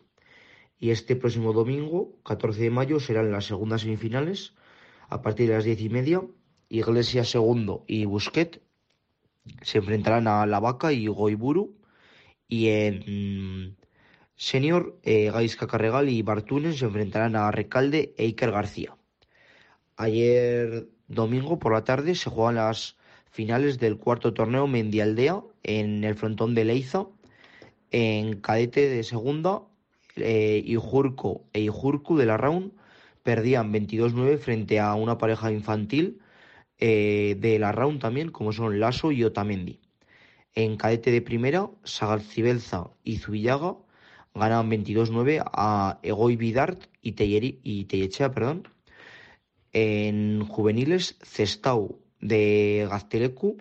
Y 0.79 0.91
este 0.91 1.17
próximo 1.17 1.53
domingo, 1.53 2.19
14 2.25 2.63
de 2.63 2.71
mayo, 2.71 3.01
serán 3.01 3.33
las 3.33 3.47
segundas 3.47 3.83
semifinales 3.83 4.55
a 5.09 5.23
partir 5.23 5.49
de 5.49 5.55
las 5.55 5.65
diez 5.65 5.81
y 5.81 5.89
media. 5.89 6.23
Iglesia 6.69 7.25
segundo 7.25 7.85
y 7.87 8.05
Busquet 8.05 8.63
se 9.63 9.79
enfrentarán 9.79 10.29
a 10.29 10.47
La 10.47 10.61
Vaca 10.61 10.93
y 10.93 11.07
Goiburu 11.09 11.77
y 12.49 12.69
en 12.69 13.77
senior, 14.37 14.99
eh, 15.03 15.31
Gaisca 15.31 15.67
Carregal 15.67 16.09
y 16.09 16.23
Bartunes 16.23 16.79
se 16.79 16.87
enfrentarán 16.87 17.37
a 17.37 17.51
Recalde 17.51 18.15
e 18.17 18.25
Iker 18.25 18.51
García. 18.53 18.97
Ayer 20.01 20.89
domingo 21.09 21.59
por 21.59 21.73
la 21.73 21.85
tarde 21.85 22.15
se 22.15 22.31
juegan 22.31 22.55
las 22.55 22.97
finales 23.31 23.79
del 23.79 23.99
cuarto 23.99 24.33
torneo 24.33 24.67
Mendialdea 24.67 25.43
en 25.63 26.05
el 26.05 26.15
frontón 26.15 26.55
de 26.55 26.65
Leiza. 26.65 27.07
En 27.91 28.41
cadete 28.41 28.89
de 28.89 29.03
segunda, 29.03 29.61
eh, 30.17 30.63
Ijurco 30.65 31.45
e 31.53 31.61
Ijurcu 31.61 32.17
de 32.17 32.25
la 32.25 32.39
Raun 32.39 32.73
perdían 33.23 33.75
22-9 33.75 34.39
frente 34.39 34.81
a 34.81 34.95
una 34.95 35.19
pareja 35.19 35.53
infantil 35.53 36.23
eh, 36.79 37.37
de 37.39 37.59
la 37.59 37.71
Raun 37.71 37.99
también, 37.99 38.31
como 38.31 38.55
son 38.55 38.81
Lasso 38.81 39.13
y 39.13 39.23
Otamendi. 39.23 39.81
En 40.55 40.79
cadete 40.79 41.11
de 41.11 41.21
primera, 41.21 41.69
Sagalcibelza 41.85 42.89
y 43.05 43.19
Zubillaga 43.19 43.77
ganaban 44.35 44.71
22-9 44.71 45.43
a 45.45 45.99
Egoy 46.03 46.37
Vidart 46.37 46.87
y, 47.03 47.13
Telleri, 47.13 47.85
Tellechea. 47.87 48.31
Perdón. 48.31 48.67
En 49.73 50.45
juveniles, 50.47 51.17
Cestau 51.23 52.01
de 52.21 52.89
Gaztelecu 52.91 53.59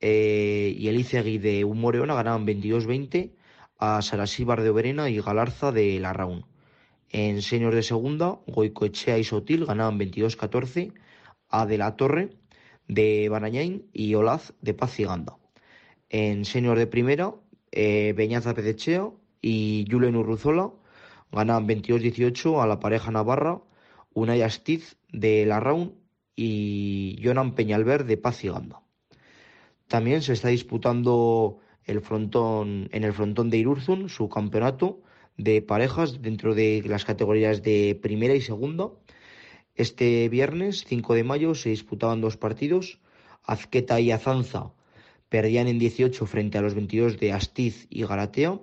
eh, 0.00 0.74
y 0.76 0.88
Elicegui 0.88 1.38
de 1.38 1.64
Humoreona 1.64 2.14
ganaban 2.14 2.46
22-20 2.46 3.32
a 3.78 4.00
Sarasíbar 4.00 4.62
de 4.62 4.70
Oberena 4.70 5.10
y 5.10 5.20
Galarza 5.20 5.70
de 5.70 6.00
Larraún. 6.00 6.46
En 7.10 7.42
senior 7.42 7.74
de 7.74 7.82
segunda, 7.82 8.40
Goicoechea 8.46 9.18
y 9.18 9.24
Sotil 9.24 9.66
ganaban 9.66 9.98
22-14 9.98 10.94
a 11.50 11.66
De 11.66 11.76
la 11.76 11.94
Torre 11.96 12.30
de 12.88 13.28
Barañain 13.28 13.86
y 13.92 14.14
Olaz 14.14 14.54
de 14.62 14.72
Paz 14.72 14.98
y 14.98 15.04
Ganda. 15.04 15.36
En 16.08 16.46
senior 16.46 16.78
de 16.78 16.86
primera, 16.86 17.34
eh, 17.70 18.14
Beñaza 18.16 18.54
Pedechea 18.54 19.10
y 19.42 19.86
Julen 19.90 20.16
Urruzola 20.16 20.72
ganan 21.30 21.68
22-18 21.68 22.62
a 22.62 22.66
la 22.66 22.80
pareja 22.80 23.10
navarra 23.10 23.60
Unai 24.14 24.42
Astiz 24.42 24.96
de 25.12 25.46
La 25.46 25.60
Raun 25.60 25.94
y 26.34 27.20
Jonan 27.22 27.54
Peñalver 27.54 28.04
de 28.04 28.16
Paz 28.16 28.44
y 28.44 28.48
Ganda. 28.48 28.82
También 29.86 30.22
se 30.22 30.32
está 30.32 30.48
disputando 30.48 31.58
el 31.84 32.00
frontón, 32.00 32.88
en 32.92 33.04
el 33.04 33.12
frontón 33.12 33.50
de 33.50 33.58
Irurzun 33.58 34.08
su 34.08 34.28
campeonato 34.28 35.02
de 35.36 35.62
parejas 35.62 36.22
dentro 36.22 36.54
de 36.54 36.82
las 36.86 37.04
categorías 37.04 37.62
de 37.62 37.98
primera 38.00 38.34
y 38.34 38.40
segunda. 38.40 38.90
Este 39.74 40.28
viernes 40.28 40.84
5 40.86 41.14
de 41.14 41.24
mayo 41.24 41.54
se 41.54 41.70
disputaban 41.70 42.20
dos 42.20 42.36
partidos, 42.36 43.00
Azqueta 43.44 44.00
y 44.00 44.10
Azanza 44.10 44.72
perdían 45.32 45.66
en 45.66 45.78
18 45.78 46.26
frente 46.26 46.58
a 46.58 46.60
los 46.60 46.74
22 46.74 47.18
de 47.18 47.32
Astiz 47.32 47.86
y 47.88 48.04
Galatea. 48.04 48.60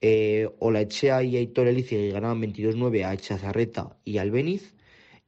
Eh, 0.00 0.48
Olaechea 0.58 1.22
y 1.22 1.36
Aitor 1.36 1.66
Elizegui 1.66 2.12
ganaban 2.12 2.40
22-9 2.40 3.04
a 3.04 3.12
Echazarreta 3.12 3.94
y 4.02 4.16
Albeniz. 4.16 4.74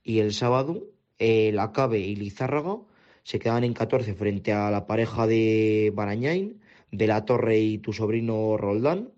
Y 0.09 0.21
el 0.21 0.33
sábado, 0.33 0.87
La 1.19 1.71
Cabe 1.73 1.99
y 1.99 2.17
Lizárraga 2.17 2.79
se 3.25 3.39
quedaban 3.39 3.65
en 3.65 3.75
14 3.75 4.15
frente 4.15 4.55
a 4.55 4.71
la 4.71 4.87
pareja 4.87 5.27
de 5.27 5.93
Barañain, 5.95 6.63
de 6.91 7.07
la 7.07 7.27
Torre 7.27 7.59
y 7.59 7.77
tu 7.77 7.93
sobrino 7.93 8.57
Roldán. 8.57 9.13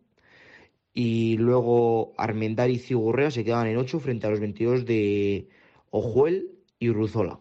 Y 0.93 1.37
luego 1.37 2.13
Armendar 2.19 2.71
y 2.71 2.81
Cigurrea 2.81 3.31
se 3.31 3.45
quedaban 3.45 3.69
en 3.69 3.77
8 3.77 4.01
frente 4.01 4.27
a 4.27 4.31
los 4.31 4.41
22 4.41 4.85
de 4.85 5.49
Ojuel 5.91 6.59
y 6.81 6.91
Ruzola. 6.91 7.39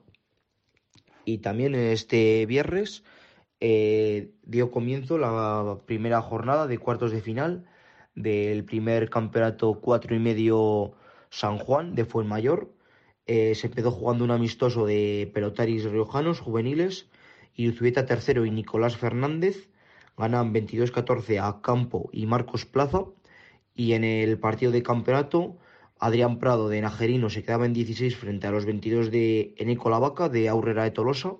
Y 1.26 1.40
también 1.40 1.74
este 1.74 2.46
viernes 2.46 3.04
eh, 3.60 4.30
dio 4.44 4.70
comienzo 4.70 5.18
la 5.18 5.80
primera 5.88 6.22
jornada 6.22 6.68
de 6.68 6.78
cuartos 6.78 7.12
de 7.12 7.22
final 7.22 7.66
del 8.14 8.64
primer 8.64 9.10
campeonato 9.10 9.82
cuatro 9.82 10.16
y 10.16 10.20
medio 10.20 10.94
San 11.32 11.58
Juan 11.58 11.96
de 11.96 12.06
Fuenmayor. 12.06 12.78
Eh, 13.32 13.54
se 13.54 13.68
empezó 13.68 13.92
jugando 13.92 14.24
un 14.24 14.32
amistoso 14.32 14.88
de 14.88 15.30
pelotaris 15.32 15.84
riojanos 15.84 16.40
juveniles 16.40 17.10
y 17.54 17.70
Uzubieta 17.70 18.08
tercero 18.08 18.44
y 18.44 18.50
Nicolás 18.50 18.98
Fernández 18.98 19.70
ganan 20.18 20.52
22-14 20.52 21.40
a 21.40 21.62
Campo 21.62 22.10
y 22.12 22.26
Marcos 22.26 22.66
Plaza. 22.66 23.04
Y 23.76 23.94
en 23.94 24.04
el 24.04 24.40
partido 24.40 24.72
de 24.72 24.82
campeonato, 24.82 25.60
Adrián 26.00 26.40
Prado 26.40 26.70
de 26.70 26.82
Najerino 26.82 27.30
se 27.30 27.44
quedaba 27.44 27.68
en 27.68 27.74
16 27.74 28.16
frente 28.18 28.48
a 28.48 28.52
los 28.52 28.66
22 28.66 29.12
de 29.12 29.54
Eneco 29.58 29.92
Lavaca 29.92 30.28
de 30.28 30.50
Aurrera 30.50 30.86
de 30.86 30.90
Tolosa. 30.90 31.36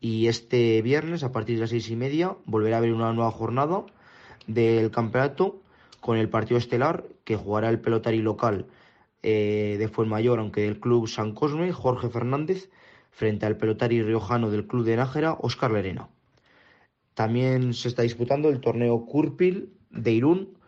Y 0.00 0.26
este 0.26 0.82
viernes, 0.82 1.22
a 1.22 1.30
partir 1.30 1.54
de 1.54 1.60
las 1.60 1.70
seis 1.70 1.88
y 1.88 1.94
media, 1.94 2.36
volverá 2.46 2.76
a 2.76 2.78
haber 2.78 2.92
una 2.92 3.12
nueva 3.12 3.30
jornada 3.30 3.86
del 4.48 4.90
campeonato 4.90 5.62
con 6.00 6.16
el 6.16 6.28
partido 6.28 6.58
estelar 6.58 7.04
que 7.22 7.36
jugará 7.36 7.68
el 7.68 7.78
pelotari 7.78 8.22
local 8.22 8.66
eh, 9.28 9.74
de 9.76 9.88
Fuenmayor, 9.88 10.38
aunque 10.38 10.60
del 10.60 10.78
club 10.78 11.08
San 11.08 11.34
Cosme, 11.34 11.72
Jorge 11.72 12.08
Fernández, 12.08 12.70
frente 13.10 13.44
al 13.44 13.56
pelotari 13.56 14.00
riojano 14.00 14.52
del 14.52 14.68
club 14.68 14.84
de 14.84 14.94
Nájera, 14.94 15.36
Óscar 15.40 15.72
Lerena. 15.72 16.08
También 17.14 17.74
se 17.74 17.88
está 17.88 18.02
disputando 18.02 18.48
el 18.50 18.60
torneo 18.60 19.04
Curpil 19.04 19.72
de 19.90 20.12
Irún. 20.12 20.58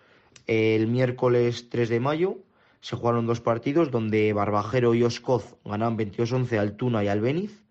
El 0.49 0.89
miércoles 0.89 1.69
3 1.71 1.89
de 1.89 2.01
mayo 2.01 2.39
se 2.81 2.97
jugaron 2.97 3.29
dos 3.29 3.41
partidos 3.41 3.93
donde 3.93 4.33
Barbajero 4.33 4.93
y 4.93 5.05
Oscoz 5.05 5.55
ganan 5.65 5.97
22-11 5.97 6.59
al 6.59 6.77
Tuna 6.77 7.05
y 7.05 7.07
al 7.07 7.21
Beniz. 7.21 7.65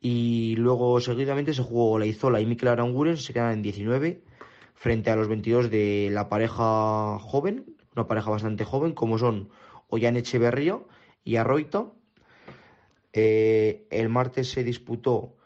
Y 0.00 0.56
luego 0.56 0.98
seguidamente 1.02 1.52
se 1.52 1.62
jugó 1.62 1.98
la 1.98 2.06
Izola 2.06 2.40
y 2.40 2.46
Mikel 2.46 2.68
Aranguren, 2.68 3.18
se 3.18 3.34
quedan 3.34 3.52
en 3.52 3.60
19 3.60 4.22
frente 4.72 5.10
a 5.10 5.16
los 5.16 5.28
22 5.28 5.68
de 5.68 6.08
la 6.10 6.30
pareja 6.30 7.18
joven, 7.18 7.76
una 7.94 8.06
pareja 8.06 8.30
bastante 8.30 8.64
joven, 8.64 8.92
como 8.92 9.18
son 9.18 9.50
Ollán 9.90 10.16
Echeverría 10.16 10.78
y 11.24 11.36
Arroita. 11.36 11.86
Eh, 13.12 13.86
el 13.90 14.08
martes 14.08 14.50
se 14.50 14.64
disputó 14.64 15.36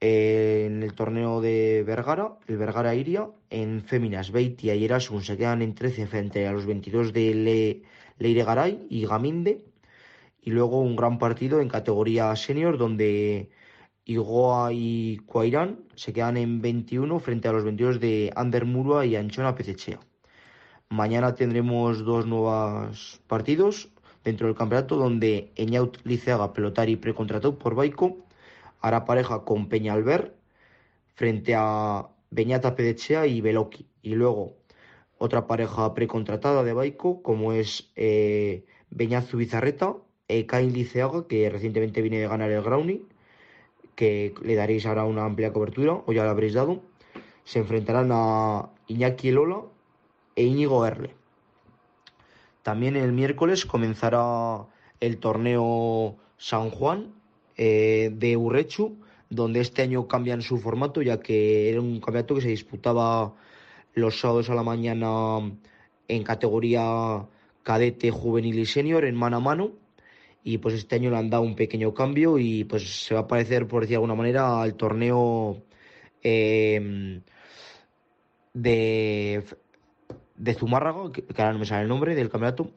en 0.00 0.82
el 0.82 0.94
torneo 0.94 1.40
de 1.40 1.82
Vergara, 1.84 2.38
el 2.46 2.56
Vergara 2.56 2.94
Iria, 2.94 3.28
en 3.50 3.82
Féminas, 3.82 4.30
Beitia 4.30 4.74
y 4.74 4.84
Erasun 4.84 5.24
se 5.24 5.36
quedan 5.36 5.60
en 5.62 5.74
13 5.74 6.06
frente 6.06 6.46
a 6.46 6.52
los 6.52 6.66
22 6.66 7.12
de 7.12 7.34
Le, 7.34 7.82
Leire 8.18 8.44
Garay 8.44 8.86
y 8.88 9.06
Gaminde. 9.06 9.64
Y 10.40 10.50
luego 10.50 10.80
un 10.80 10.96
gran 10.96 11.18
partido 11.18 11.60
en 11.60 11.68
categoría 11.68 12.34
senior 12.36 12.78
donde 12.78 13.50
Igoa 14.04 14.72
y 14.72 15.18
Cuairán 15.26 15.80
se 15.96 16.12
quedan 16.12 16.36
en 16.36 16.62
21 16.62 17.18
frente 17.18 17.48
a 17.48 17.52
los 17.52 17.64
22 17.64 18.00
de 18.00 18.32
Ander 18.36 18.64
Murua 18.64 19.04
y 19.04 19.16
Anchona 19.16 19.54
Pecechea. 19.54 19.98
Mañana 20.90 21.34
tendremos 21.34 22.02
dos 22.02 22.26
nuevos 22.26 23.20
partidos 23.26 23.90
dentro 24.24 24.46
del 24.46 24.56
campeonato 24.56 24.96
donde 24.96 25.52
Eñaut 25.54 25.98
Liceaga, 26.04 26.54
pelotari 26.54 26.96
precontratado 26.96 27.58
por 27.58 27.74
Baico, 27.74 28.16
hará 28.80 29.04
pareja 29.04 29.44
con 29.44 29.68
Peñalver 29.68 30.34
frente 31.14 31.54
a 31.54 32.08
Beñata 32.30 32.74
Pedechea 32.74 33.26
y 33.26 33.42
Beloki. 33.42 33.86
Y 34.02 34.14
luego 34.14 34.56
otra 35.18 35.46
pareja 35.46 35.92
precontratada 35.92 36.64
de 36.64 36.72
Baico, 36.72 37.22
como 37.22 37.52
es 37.52 37.90
eh, 37.94 38.64
Beñazu 38.90 39.36
Bizarreta, 39.36 39.94
e 40.26 40.46
Cain 40.46 40.72
Liceaga, 40.72 41.26
que 41.28 41.50
recientemente 41.50 42.00
viene 42.00 42.20
de 42.20 42.28
ganar 42.28 42.50
el 42.50 42.62
Grounding, 42.62 43.04
que 43.94 44.34
le 44.42 44.54
daréis 44.54 44.86
ahora 44.86 45.04
una 45.04 45.24
amplia 45.24 45.52
cobertura, 45.52 46.02
o 46.06 46.12
ya 46.12 46.24
lo 46.24 46.30
habréis 46.30 46.54
dado. 46.54 46.80
Se 47.44 47.58
enfrentarán 47.58 48.08
a 48.12 48.70
Iñaki 48.86 49.30
Lola 49.32 49.64
e 50.38 50.44
Íñigo 50.44 50.86
Erle. 50.86 51.10
También 52.62 52.94
el 52.94 53.12
miércoles 53.12 53.66
comenzará 53.66 54.66
el 55.00 55.18
torneo 55.18 56.16
San 56.36 56.70
Juan, 56.70 57.12
eh, 57.56 58.10
de 58.14 58.36
Urrechu, 58.36 58.98
donde 59.30 59.60
este 59.60 59.82
año 59.82 60.06
cambian 60.06 60.40
su 60.42 60.58
formato, 60.58 61.02
ya 61.02 61.18
que 61.18 61.70
era 61.70 61.80
un 61.80 61.98
campeonato 62.00 62.36
que 62.36 62.42
se 62.42 62.48
disputaba 62.48 63.34
los 63.94 64.20
sábados 64.20 64.48
a 64.48 64.54
la 64.54 64.62
mañana 64.62 65.40
en 66.06 66.22
categoría 66.22 67.26
cadete, 67.64 68.12
juvenil 68.12 68.60
y 68.60 68.66
senior, 68.66 69.04
en 69.04 69.16
mano 69.16 69.38
a 69.38 69.40
mano. 69.40 69.72
Y 70.44 70.58
pues 70.58 70.74
este 70.74 70.94
año 70.94 71.10
le 71.10 71.16
han 71.16 71.30
dado 71.30 71.42
un 71.42 71.56
pequeño 71.56 71.92
cambio 71.94 72.38
y 72.38 72.62
pues 72.64 73.04
se 73.06 73.14
va 73.14 73.22
a 73.22 73.26
parecer, 73.26 73.66
por 73.66 73.82
decir 73.82 73.94
de 73.94 73.96
alguna 73.96 74.14
manera, 74.14 74.62
al 74.62 74.74
torneo 74.74 75.64
em, 76.22 77.22
de, 78.54 79.44
de 80.38 80.54
Zumárraga, 80.54 81.12
que, 81.12 81.24
ahora 81.36 81.52
no 81.52 81.58
me 81.60 81.66
sale 81.66 81.82
el 81.82 81.88
nombre 81.88 82.14
del 82.14 82.30
campeonato, 82.30 82.70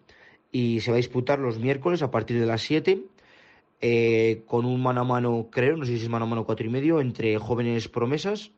y 0.51 0.81
se 0.81 0.91
va 0.91 0.95
a 0.95 0.97
disputar 0.97 1.39
los 1.39 1.59
miércoles 1.59 2.01
a 2.01 2.11
partir 2.11 2.39
de 2.39 2.45
las 2.45 2.61
7 2.61 3.03
eh, 3.81 4.43
con 4.47 4.65
un 4.65 4.81
mano 4.81 5.01
a 5.01 5.03
mano, 5.03 5.47
creo, 5.49 5.77
no 5.77 5.85
sé 5.85 5.97
si 5.97 6.03
es 6.03 6.09
mano 6.09 6.25
a 6.25 6.27
mano 6.27 6.45
cuatro 6.45 6.65
y 6.65 6.69
medio, 6.69 7.01
entre 7.01 7.37
jóvenes 7.37 7.87
promesas 7.87 8.51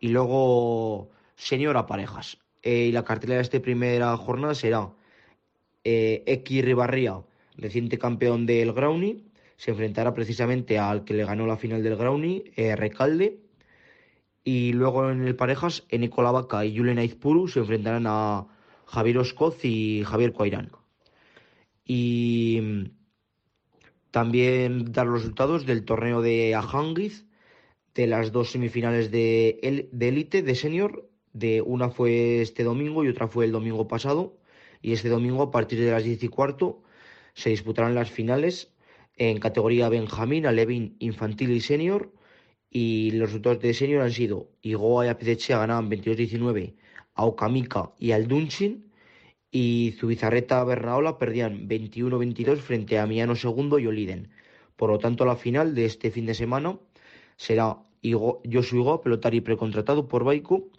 y 0.00 0.08
luego 0.08 1.08
senior 1.36 1.76
a 1.76 1.86
parejas. 1.86 2.38
Eh, 2.62 2.86
y 2.86 2.92
la 2.92 3.04
cartelera 3.04 3.36
de 3.38 3.42
esta 3.42 3.60
primera 3.60 4.16
jornada 4.16 4.54
será 4.54 4.90
eh, 5.84 6.24
X 6.26 6.64
Ribarría, 6.64 7.22
reciente 7.56 7.96
campeón 7.98 8.44
del 8.44 8.72
Groundy, 8.72 9.24
se 9.56 9.70
enfrentará 9.70 10.12
precisamente 10.12 10.78
al 10.78 11.04
que 11.04 11.14
le 11.14 11.24
ganó 11.24 11.46
la 11.46 11.56
final 11.56 11.82
del 11.82 11.96
Groundy, 11.96 12.52
eh, 12.56 12.76
Recalde. 12.76 13.38
Y 14.46 14.72
luego 14.74 15.10
en 15.10 15.26
el 15.26 15.34
parejas, 15.34 15.82
Eneco 15.88 16.22
Lavaca 16.22 16.64
y 16.64 16.78
Julen 16.78 16.98
Aizpuru 16.98 17.48
se 17.48 17.58
enfrentarán 17.58 18.04
a 18.06 18.46
Javier 18.86 19.18
Oscoz 19.18 19.64
y 19.64 20.04
Javier 20.04 20.32
Coairán. 20.32 20.70
Y 21.84 22.92
también 24.12 24.92
dar 24.92 25.08
los 25.08 25.22
resultados 25.22 25.66
del 25.66 25.84
torneo 25.84 26.22
de 26.22 26.54
Ajangiz, 26.54 27.26
de 27.92 28.06
las 28.06 28.30
dos 28.30 28.52
semifinales 28.52 29.10
de 29.10 29.58
élite, 29.98 30.42
de, 30.42 30.54
senior. 30.54 31.10
De 31.32 31.60
una 31.60 31.90
fue 31.90 32.40
este 32.40 32.62
domingo 32.62 33.04
y 33.04 33.08
otra 33.08 33.26
fue 33.26 33.46
el 33.46 33.52
domingo 33.52 33.88
pasado. 33.88 34.38
Y 34.80 34.92
este 34.92 35.08
domingo, 35.08 35.42
a 35.42 35.50
partir 35.50 35.80
de 35.80 35.90
las 35.90 36.04
10 36.04 36.22
y 36.22 36.28
cuarto, 36.28 36.84
se 37.34 37.50
disputarán 37.50 37.96
las 37.96 38.12
finales 38.12 38.72
en 39.16 39.40
categoría 39.40 39.88
Benjamín, 39.88 40.46
Alevin, 40.46 40.94
Infantil 41.00 41.50
y 41.50 41.60
Senior. 41.60 42.12
Y 42.78 43.12
los 43.12 43.30
resultados 43.30 43.60
de 43.60 43.72
Senior 43.72 44.02
han 44.02 44.12
sido 44.12 44.50
Igoa 44.60 45.06
y 45.06 45.08
Apetechea 45.08 45.60
ganaban 45.60 45.90
22-19 45.90 46.74
a 47.14 47.24
Okamika 47.24 47.92
y 47.98 48.12
al 48.12 48.28
Dunchin 48.28 48.92
y 49.50 49.94
Zubizarreta 49.98 50.62
Bernaola 50.62 51.16
perdían 51.16 51.70
21-22 51.70 52.58
frente 52.58 52.98
a 52.98 53.06
Miano 53.06 53.32
II 53.32 53.82
y 53.82 53.86
Oliden. 53.86 54.28
Por 54.76 54.90
lo 54.90 54.98
tanto, 54.98 55.24
la 55.24 55.36
final 55.36 55.74
de 55.74 55.86
este 55.86 56.10
fin 56.10 56.26
de 56.26 56.34
semana 56.34 56.78
será 57.38 57.78
Josu 58.04 58.76
Igo, 58.76 59.00
pelotari 59.00 59.40
precontratado 59.40 60.06
por 60.06 60.24
Baiku, 60.24 60.70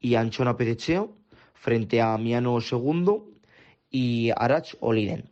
y 0.00 0.14
Anchona 0.14 0.56
Pedechea 0.56 1.06
frente 1.52 2.00
a 2.00 2.16
Miano 2.16 2.60
II 2.60 3.24
y 3.90 4.30
Arach 4.36 4.74
Oliden. 4.80 5.28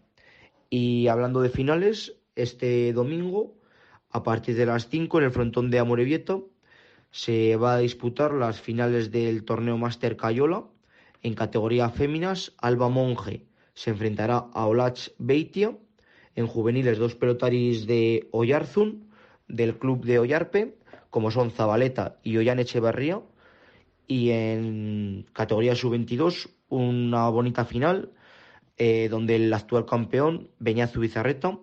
Y 0.69 1.07
hablando 1.07 1.41
de 1.41 1.49
finales, 1.49 2.15
este 2.37 2.93
domingo, 2.93 3.55
a 4.11 4.23
partir 4.23 4.57
de 4.57 4.67
las 4.67 4.89
5 4.89 5.19
en 5.19 5.25
el 5.25 5.31
frontón 5.31 5.71
de 5.71 5.79
Amorebieta, 5.79 6.39
se 7.11 7.57
va 7.57 7.75
a 7.75 7.79
disputar 7.79 8.33
las 8.33 8.61
finales 8.61 9.11
del 9.11 9.45
torneo 9.45 9.79
Master 9.79 10.17
Cayola, 10.17 10.65
en 11.23 11.35
categoría 11.35 11.91
féminas, 11.91 12.53
Alba 12.59 12.89
Monge 12.89 13.51
se 13.81 13.91
enfrentará 13.91 14.47
a 14.53 14.67
Olach 14.67 15.09
Beitia. 15.19 15.77
En 16.37 16.47
juveniles, 16.47 16.99
dos 16.99 17.15
pelotaris 17.15 17.87
de 17.87 18.29
Oyarzun, 18.31 19.09
del 19.49 19.79
club 19.79 20.05
de 20.05 20.19
Oyarpe, 20.19 20.77
como 21.09 21.31
son 21.31 21.51
Zabaleta 21.51 22.19
y 22.23 22.37
Ollán 22.37 22.59
Echeverría. 22.59 23.23
Y 24.07 24.31
en 24.31 25.27
categoría 25.33 25.75
sub-22, 25.75 26.51
una 26.69 27.29
bonita 27.31 27.65
final, 27.65 28.11
eh, 28.77 29.09
donde 29.09 29.37
el 29.37 29.53
actual 29.53 29.87
campeón, 29.87 30.51
Beñazu 30.59 31.01
Bizarreta, 31.01 31.59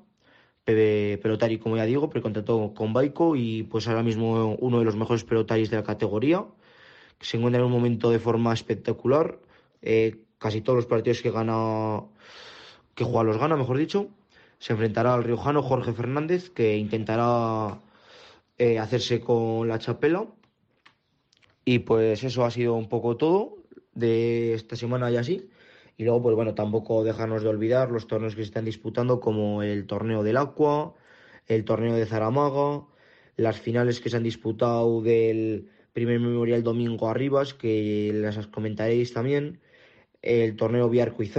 pelotari, 0.68 1.60
como 1.60 1.78
ya 1.78 1.86
digo, 1.86 2.10
precontrató 2.10 2.74
con 2.74 2.92
Baico 2.92 3.36
y 3.38 3.64
pues 3.64 3.88
ahora 3.88 4.04
mismo 4.04 4.56
uno 4.60 4.80
de 4.80 4.86
los 4.86 4.98
mejores 4.98 5.24
pelotaris 5.24 5.70
de 5.70 5.78
la 5.78 5.84
categoría, 5.84 6.46
que 7.18 7.26
se 7.26 7.38
encuentra 7.38 7.60
en 7.62 7.68
un 7.68 7.72
momento 7.72 8.12
de 8.12 8.20
forma 8.20 8.54
espectacular, 8.54 9.40
eh, 9.82 10.18
casi 10.38 10.60
todos 10.62 10.76
los 10.76 10.86
partidos 10.86 11.22
que 11.22 11.32
gana, 11.32 12.02
que 12.96 13.06
juega 13.06 13.24
los 13.24 13.38
gana, 13.38 13.56
mejor 13.56 13.78
dicho. 13.78 14.10
Se 14.60 14.74
enfrentará 14.74 15.14
al 15.14 15.24
riojano 15.24 15.64
Jorge 15.64 15.94
Fernández, 15.94 16.50
que 16.50 16.76
intentará 16.78 17.80
eh, 18.58 18.80
hacerse 18.80 19.22
con 19.22 19.70
la 19.70 19.80
chapela. 19.80 20.26
Y 21.64 21.80
pues 21.80 22.24
eso 22.24 22.44
ha 22.44 22.52
sido 22.52 22.74
un 22.74 22.90
poco 22.90 23.16
todo 23.16 23.58
de 23.94 24.54
esta 24.54 24.76
semana 24.76 25.12
y 25.12 25.18
así. 25.18 25.50
Y 25.98 26.04
luego, 26.04 26.22
pues 26.22 26.36
bueno, 26.36 26.54
tampoco 26.54 27.04
dejarnos 27.04 27.44
de 27.44 27.50
olvidar 27.50 27.92
los 27.92 28.08
torneos 28.08 28.36
que 28.36 28.42
se 28.42 28.48
están 28.48 28.66
disputando, 28.66 29.20
como 29.20 29.64
el 29.64 29.88
torneo 29.88 30.24
del 30.24 30.38
Aqua, 30.38 30.94
el 31.48 31.66
torneo 31.66 31.96
de 31.96 32.06
Zaramaga, 32.06 32.84
las 33.36 33.60
finales 33.60 34.00
que 34.00 34.10
se 34.10 34.18
han 34.18 34.24
disputado 34.24 35.02
del 35.02 35.70
primer 35.94 36.20
memorial 36.20 36.64
domingo 36.64 37.10
arribas, 37.10 37.56
que 37.56 38.12
las 38.14 38.46
comentaréis 38.48 39.14
también, 39.14 39.60
el 40.22 40.56
torneo 40.56 40.90
Biarco 40.90 41.24
y 41.24 41.32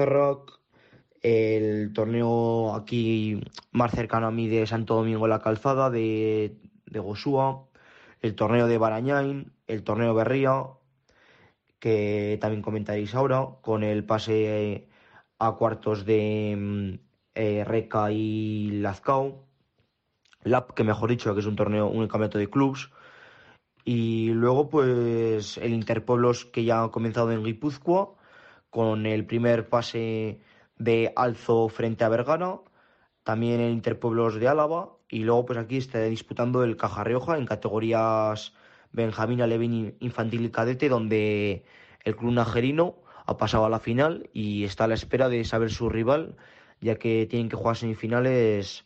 el 1.22 1.93
torneo 1.93 2.74
aquí 2.74 3.40
más 3.72 3.93
cercano 3.93 4.26
a 4.26 4.30
mí 4.30 4.48
de 4.48 4.66
Santo 4.66 4.94
Domingo 4.94 5.28
la 5.28 5.40
Calzada, 5.40 5.90
de, 5.90 6.56
de 6.86 6.98
Gosúa, 6.98 7.66
el 8.20 8.35
torneo 8.35 8.66
de 8.66 8.78
Barañain, 8.78 9.52
el 9.66 9.82
torneo 9.85 10.14
Berría, 10.14 10.64
que 11.78 12.38
también 12.40 12.62
comentaréis 12.62 13.14
ahora, 13.14 13.46
con 13.62 13.82
el 13.84 14.05
pase 14.05 14.88
a 15.38 15.52
cuartos 15.52 16.05
de 16.05 16.56
mm, 16.56 16.94
eh, 17.34 17.64
Reca 17.64 18.10
y 18.12 18.70
Lazcao, 18.80 19.44
LAP, 20.42 20.72
que 20.72 20.84
mejor 20.84 21.10
dicho, 21.10 21.34
que 21.34 21.40
es 21.40 21.46
un 21.46 21.56
torneo, 21.56 21.88
un 21.88 22.06
campeonato 22.09 22.38
de 22.38 22.50
clubs, 22.50 22.90
y 23.84 24.30
luego 24.30 24.68
pues 24.68 25.56
el 25.59 25.72
Interpueblos 25.72 26.44
que 26.44 26.64
ya 26.64 26.84
ha 26.84 26.90
comenzado 26.90 27.32
en 27.32 27.44
Guipúzcoa, 27.44 28.14
con 28.70 29.06
el 29.06 29.26
primer 29.26 29.68
pase 29.68 30.40
de 30.76 31.12
Alzo 31.16 31.68
frente 31.68 32.05
a 32.05 32.09
Vergara, 32.09 32.60
también 33.22 33.60
el 33.60 33.72
Interpueblos 33.72 34.36
de 34.36 34.48
Álava, 34.48 34.96
y 35.09 35.20
luego 35.20 35.46
pues 35.46 35.59
aquí 35.59 35.78
está 35.78 36.02
disputando 36.02 36.64
el 36.64 36.76
Caja 36.76 37.05
Rioja 37.05 37.38
en 37.38 37.46
categorías 37.46 38.52
Benjamín, 38.93 39.43
Alevín, 39.43 39.97
Infantil 40.01 40.44
y 40.44 40.51
Cadete, 40.51 40.89
donde 40.89 41.65
el 42.05 42.16
club 42.16 42.32
najerino 42.32 42.97
ha 43.27 43.36
pasado 43.36 43.65
a 43.65 43.70
la 43.70 43.78
final 43.78 44.31
y 44.32 44.65
está 44.65 44.85
a 44.85 44.89
la 44.89 44.94
espera 44.94 45.28
de 45.28 45.44
saber 45.44 45.70
su 45.70 45.89
rival, 45.89 46.36
ya 46.81 46.97
que 46.97 47.27
tienen 47.27 47.48
que 47.48 47.56
jugar 47.56 47.77
semifinales 47.77 48.85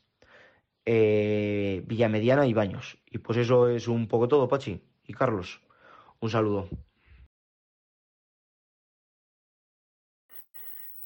eh, 0.85 1.83
Villamediana 1.87 2.47
y 2.47 2.53
Baños. 2.53 2.99
Y 3.11 3.19
pues 3.19 3.39
eso 3.39 3.69
es 3.69 3.89
un 3.89 4.09
poco 4.09 4.29
todo, 4.29 4.49
Pachi 4.49 4.81
y 5.07 5.13
Carlos. 5.13 5.61
Un 6.21 6.31
saludo. 6.31 6.69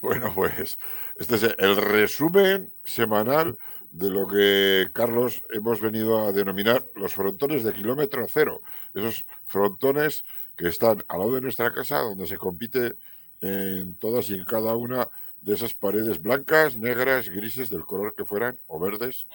Bueno, 0.00 0.32
pues 0.34 0.78
este 1.16 1.36
es 1.36 1.42
el 1.58 1.76
resumen 1.76 2.72
semanal 2.84 3.56
de 3.90 4.10
lo 4.10 4.26
que, 4.26 4.88
Carlos, 4.92 5.42
hemos 5.50 5.80
venido 5.80 6.26
a 6.26 6.32
denominar 6.32 6.84
los 6.94 7.14
frontones 7.14 7.64
de 7.64 7.72
kilómetro 7.72 8.26
cero. 8.28 8.60
Esos 8.94 9.24
frontones 9.46 10.24
que 10.56 10.68
están 10.68 11.02
al 11.08 11.18
lado 11.18 11.34
de 11.34 11.40
nuestra 11.40 11.72
casa, 11.72 12.00
donde 12.00 12.26
se 12.26 12.36
compite 12.36 12.94
en 13.40 13.94
todas 13.94 14.28
y 14.28 14.34
en 14.34 14.44
cada 14.44 14.76
una 14.76 15.08
de 15.40 15.54
esas 15.54 15.74
paredes 15.74 16.20
blancas, 16.20 16.78
negras, 16.78 17.28
grises, 17.28 17.70
del 17.70 17.84
color 17.84 18.14
que 18.14 18.24
fueran, 18.24 18.58
o 18.66 18.78
verdes, 18.78 19.26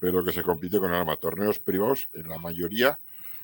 pero 0.00 0.24
que 0.24 0.32
se 0.32 0.42
compite 0.42 0.78
con 0.78 0.92
arma. 0.92 1.16
Torneos 1.16 1.60
privados, 1.60 2.08
en 2.14 2.28
la 2.28 2.38
mayoría, 2.38 2.98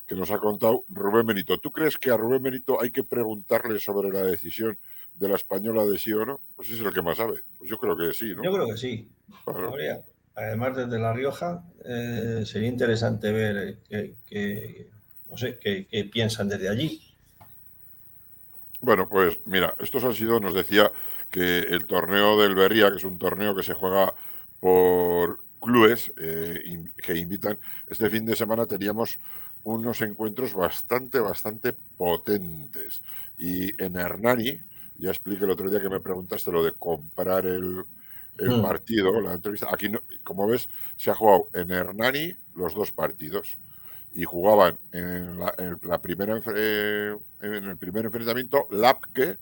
que 0.09 0.15
nos 0.15 0.31
ha 0.31 0.39
contado 0.39 0.85
Rubén 0.89 1.27
Benito. 1.27 1.59
¿Tú 1.59 1.71
crees 1.71 1.99
que 1.99 2.09
a 2.09 2.17
Rubén 2.17 2.41
Benito 2.41 2.81
hay 2.81 2.89
que 2.89 3.03
preguntarle 3.03 3.79
sobre 3.79 4.09
la 4.09 4.23
decisión 4.23 4.75
de 5.13 5.29
la 5.29 5.35
española 5.35 5.85
de 5.85 5.99
sí 5.99 6.11
o 6.13 6.25
no? 6.25 6.39
Pues 6.55 6.71
es 6.71 6.81
el 6.81 6.91
que 6.91 7.03
más 7.03 7.17
sabe. 7.17 7.41
Pues 7.59 7.69
yo 7.69 7.77
creo 7.77 7.95
que 7.95 8.11
sí, 8.11 8.33
¿no? 8.35 8.43
Yo 8.43 8.51
creo 8.51 8.67
que 8.67 8.77
sí. 8.77 9.07
Además, 10.35 10.75
desde 10.75 10.97
La 10.97 11.13
Rioja, 11.13 11.63
eh, 11.85 12.41
sería 12.43 12.69
interesante 12.69 13.31
ver 13.31 13.77
no 15.29 15.37
sé, 15.37 15.59
qué 15.59 16.09
piensan 16.11 16.49
desde 16.49 16.69
allí. 16.69 17.03
Bueno, 18.81 19.07
pues 19.07 19.37
mira, 19.45 19.75
estos 19.79 20.03
han 20.05 20.15
sido, 20.15 20.39
nos 20.39 20.55
decía 20.55 20.91
que 21.29 21.59
el 21.59 21.85
torneo 21.85 22.41
del 22.41 22.55
Berría, 22.55 22.89
que 22.89 22.97
es 22.97 23.03
un 23.03 23.19
torneo 23.19 23.53
que 23.53 23.61
se 23.61 23.73
juega 23.73 24.15
por 24.59 25.43
clubes 25.61 26.11
eh, 26.19 26.63
que 26.97 27.15
invitan, 27.15 27.59
este 27.89 28.09
fin 28.09 28.25
de 28.25 28.35
semana 28.35 28.65
teníamos 28.65 29.19
unos 29.73 30.01
encuentros 30.01 30.53
bastante, 30.53 31.19
bastante 31.19 31.73
potentes. 31.73 33.01
Y 33.37 33.81
en 33.81 33.95
Hernani, 33.95 34.59
ya 34.97 35.09
expliqué 35.09 35.45
el 35.45 35.51
otro 35.51 35.69
día 35.69 35.79
que 35.79 35.89
me 35.89 35.99
preguntaste 35.99 36.51
lo 36.51 36.63
de 36.63 36.73
comprar 36.73 37.45
el, 37.45 37.85
hmm. 38.37 38.61
partido, 38.61 39.21
la 39.21 39.33
entrevista. 39.33 39.67
Aquí, 39.71 39.91
como 40.23 40.47
ves, 40.47 40.69
se 40.97 41.11
ha 41.11 41.15
jugado 41.15 41.49
en 41.53 41.71
Hernani 41.71 42.33
los 42.55 42.73
dos 42.73 42.91
partidos 42.91 43.57
y 44.13 44.23
jugaban 44.23 44.79
en, 44.91 45.37
la, 45.37 46.01
primera, 46.01 46.41
eh, 46.55 47.15
en 47.41 47.63
el 47.63 47.77
primer 47.77 48.05
enfrentamiento 48.05 48.67
Lapke, 48.71 49.37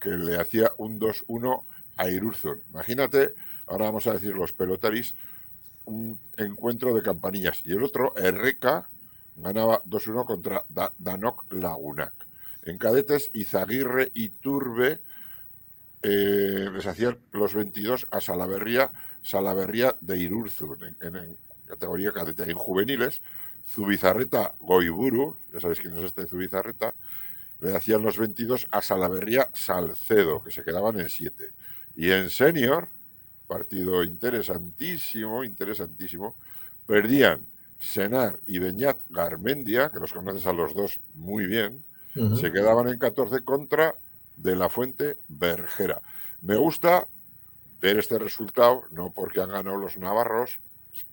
que 0.00 0.10
le 0.10 0.40
hacía 0.40 0.72
un 0.78 0.98
2-1 0.98 1.64
a 1.96 2.10
Irurzun. 2.10 2.60
Imagínate, 2.70 3.34
ahora 3.66 3.86
vamos 3.86 4.06
a 4.08 4.14
decir 4.14 4.34
los 4.34 4.52
pelotaris, 4.52 5.14
un 5.84 6.18
encuentro 6.36 6.94
de 6.94 7.02
campanillas. 7.02 7.62
Y 7.64 7.72
el 7.72 7.84
otro, 7.84 8.14
Erreca, 8.16 8.88
ganaba 9.36 9.82
2-1 9.84 10.26
contra 10.26 10.64
Danok 10.98 11.52
Lagunac. 11.52 12.12
En 12.64 12.78
cadetes, 12.78 13.30
Izaguirre 13.32 14.10
y 14.14 14.28
Turbe 14.28 15.00
eh, 16.02 16.68
les 16.72 16.86
hacían 16.86 17.18
los 17.32 17.54
22 17.54 18.08
a 18.10 18.20
Salaverría, 18.20 18.90
Salaverría 19.22 19.96
de 20.00 20.18
Irurzun, 20.18 20.96
en, 21.00 21.36
categoría 21.66 22.12
cadete. 22.12 22.50
En 22.50 22.56
juveniles, 22.56 23.22
Zubizarreta 23.68 24.54
Goiburu, 24.60 25.38
ya 25.52 25.60
sabéis 25.60 25.80
quién 25.80 25.96
es 25.98 26.04
este 26.04 26.26
Zubizarreta, 26.26 26.94
le 27.60 27.76
hacían 27.76 28.02
los 28.02 28.18
22 28.18 28.66
a 28.72 28.82
Salaverría 28.82 29.48
Salcedo, 29.54 30.42
que 30.42 30.50
se 30.50 30.64
quedaban 30.64 30.98
en 30.98 31.08
7. 31.08 31.50
Y 31.94 32.10
en 32.10 32.30
senior, 32.30 32.88
partido 33.46 34.02
interesantísimo, 34.02 35.44
interesantísimo, 35.44 36.34
perdían 36.86 37.46
Senar 37.82 38.38
y 38.46 38.60
Beñat 38.60 38.98
Garmendia, 39.10 39.90
que 39.90 39.98
los 39.98 40.12
conoces 40.12 40.46
a 40.46 40.52
los 40.52 40.72
dos 40.72 41.00
muy 41.14 41.46
bien, 41.46 41.82
se 42.38 42.52
quedaban 42.52 42.88
en 42.88 42.98
14 42.98 43.42
contra 43.42 43.96
de 44.36 44.54
la 44.54 44.68
Fuente 44.68 45.16
Bergera. 45.28 46.00
Me 46.42 46.56
gusta 46.56 47.08
ver 47.80 47.98
este 47.98 48.18
resultado, 48.18 48.84
no 48.92 49.12
porque 49.12 49.40
han 49.40 49.50
ganado 49.50 49.76
los 49.78 49.98
navarros, 49.98 50.60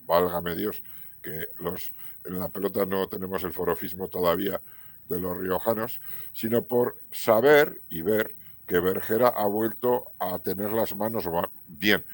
válgame 0.06 0.54
Dios, 0.54 0.82
que 1.22 1.48
los 1.58 1.92
en 2.24 2.38
la 2.38 2.48
pelota 2.48 2.86
no 2.86 3.08
tenemos 3.08 3.42
el 3.44 3.52
forofismo 3.52 4.08
todavía 4.08 4.60
de 5.08 5.18
los 5.18 5.36
riojanos, 5.36 6.00
sino 6.32 6.64
por 6.64 6.96
saber 7.10 7.80
y 7.88 8.02
ver 8.02 8.36
que 8.66 8.78
Bergera 8.78 9.28
ha 9.28 9.46
vuelto 9.46 10.04
a 10.20 10.38
tener 10.38 10.70
las 10.70 10.94
manos 10.94 11.24
bien, 11.66 12.04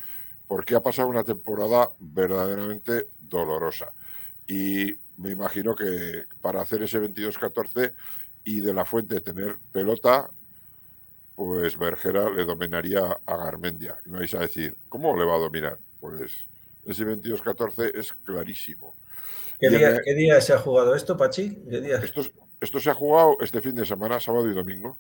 porque 0.47 0.75
ha 0.75 0.83
pasado 0.83 1.09
una 1.09 1.25
temporada 1.25 1.91
verdaderamente 1.99 3.09
dolorosa. 3.21 3.93
Y 4.47 4.97
me 5.17 5.31
imagino 5.31 5.75
que 5.75 6.25
para 6.41 6.61
hacer 6.61 6.83
ese 6.83 7.01
22-14 7.01 7.93
y 8.45 8.61
de 8.61 8.75
la 8.75 8.85
fuente 8.85 9.21
tener 9.21 9.57
pelota, 9.73 10.31
pues 11.35 11.79
Bergera 11.79 12.31
le 12.31 12.45
dominaría 12.45 13.19
a 13.27 13.37
Garmendia. 13.37 13.97
Y 14.07 14.11
me 14.11 14.19
vais 14.21 14.35
a 14.35 14.41
decir, 14.41 14.77
¿cómo 14.89 15.17
le 15.17 15.25
va 15.25 15.35
a 15.35 15.39
dominar? 15.39 15.79
Pues 16.01 16.33
ese 16.85 17.05
22-14 17.05 17.99
es 17.99 18.13
clarísimo. 18.13 18.95
¿Qué 19.59 19.71
día, 20.15 20.41
se 20.41 20.53
ha 20.53 20.59
jugado 20.59 20.95
esto, 20.95 21.17
Pachi? 21.17 21.65
Esto, 22.61 22.81
se 22.81 22.91
ha 22.91 22.95
jugado 22.95 23.37
este 23.41 23.61
fin 23.61 23.75
de 23.75 23.87
semana, 23.87 24.21
sábado 24.21 24.51
y 24.51 24.55
domingo. 24.55 24.99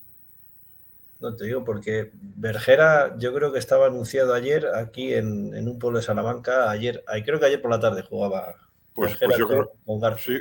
No 1.20 1.34
te 1.34 1.44
digo, 1.44 1.64
porque 1.64 2.10
Bergera 2.12 3.16
yo 3.18 3.34
creo 3.34 3.52
que 3.52 3.58
estaba 3.58 3.86
anunciado 3.86 4.34
ayer 4.34 4.66
aquí 4.74 5.14
en, 5.14 5.54
un 5.54 5.78
pueblo 5.78 5.98
de 5.98 6.04
Salamanca, 6.04 6.70
ayer, 6.70 7.02
creo 7.24 7.38
que 7.40 7.46
ayer 7.46 7.62
por 7.62 7.70
la 7.70 7.80
tarde 7.80 8.02
jugaba 8.02 8.54
pues, 8.96 9.16
pues 9.16 9.38
yo 9.38 9.46
creo, 9.46 9.70
Sí, 10.18 10.40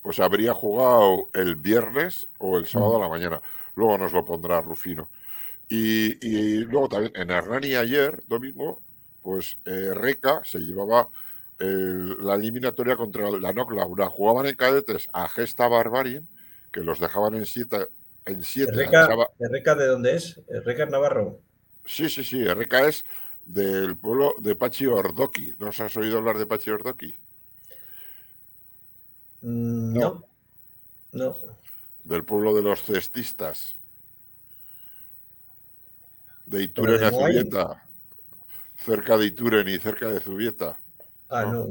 pues 0.00 0.20
habría 0.20 0.54
jugado 0.54 1.26
el 1.34 1.56
viernes 1.56 2.26
o 2.38 2.56
el 2.56 2.66
sábado 2.66 2.96
a 2.96 3.00
la 3.00 3.08
mañana. 3.08 3.42
Luego 3.74 3.98
nos 3.98 4.12
lo 4.12 4.24
pondrá 4.24 4.60
Rufino. 4.60 5.10
Y, 5.68 6.58
luego 6.60 6.88
también 6.88 7.12
en 7.16 7.30
Hernani 7.30 7.74
ayer, 7.74 8.22
domingo, 8.28 8.80
pues 9.20 9.58
eh, 9.64 9.92
Reca 9.92 10.40
se 10.44 10.60
llevaba 10.60 11.08
la 11.58 12.34
eliminatoria 12.34 12.96
contra 12.96 13.30
la 13.30 13.52
NOC 13.52 13.72
Laura. 13.72 14.08
Jugaban 14.08 14.46
en 14.46 14.56
cadetes 14.56 15.08
a 15.12 15.28
Gesta 15.28 15.68
Barbarian, 15.68 16.28
que 16.70 16.80
los 16.80 17.00
dejaban 17.00 17.34
en 17.34 17.46
siete. 17.46 17.88
En 18.26 18.42
siete 18.42 18.72
¿Reca, 18.72 19.74
de 19.74 19.86
dónde 19.86 20.16
es? 20.16 20.40
¿Reca 20.64 20.86
Navarro? 20.86 21.38
Sí, 21.84 22.08
sí, 22.08 22.24
sí. 22.24 22.44
Reca 22.44 22.86
es 22.86 23.04
del 23.44 23.96
pueblo 23.96 24.34
de 24.38 24.54
Pachi 24.54 24.86
Ordoqui. 24.86 25.54
¿No 25.58 25.68
os 25.68 25.80
has 25.80 25.96
oído 25.96 26.18
hablar 26.18 26.36
de 26.38 26.46
Pachi 26.46 26.70
Ordoqui? 26.70 27.14
Mm, 29.40 29.98
no. 29.98 30.22
No. 31.12 31.36
Del 32.04 32.24
pueblo 32.24 32.54
de 32.54 32.62
los 32.62 32.82
cestistas. 32.82 33.76
De 36.44 36.62
Ituren 36.62 37.02
a 37.02 37.10
Zubieta. 37.10 37.82
Cerca 38.76 39.16
de 39.16 39.26
Ituren 39.26 39.68
y 39.68 39.78
cerca 39.78 40.08
de 40.08 40.20
Zubieta. 40.20 40.78
Ah, 41.28 41.44
no. 41.44 41.66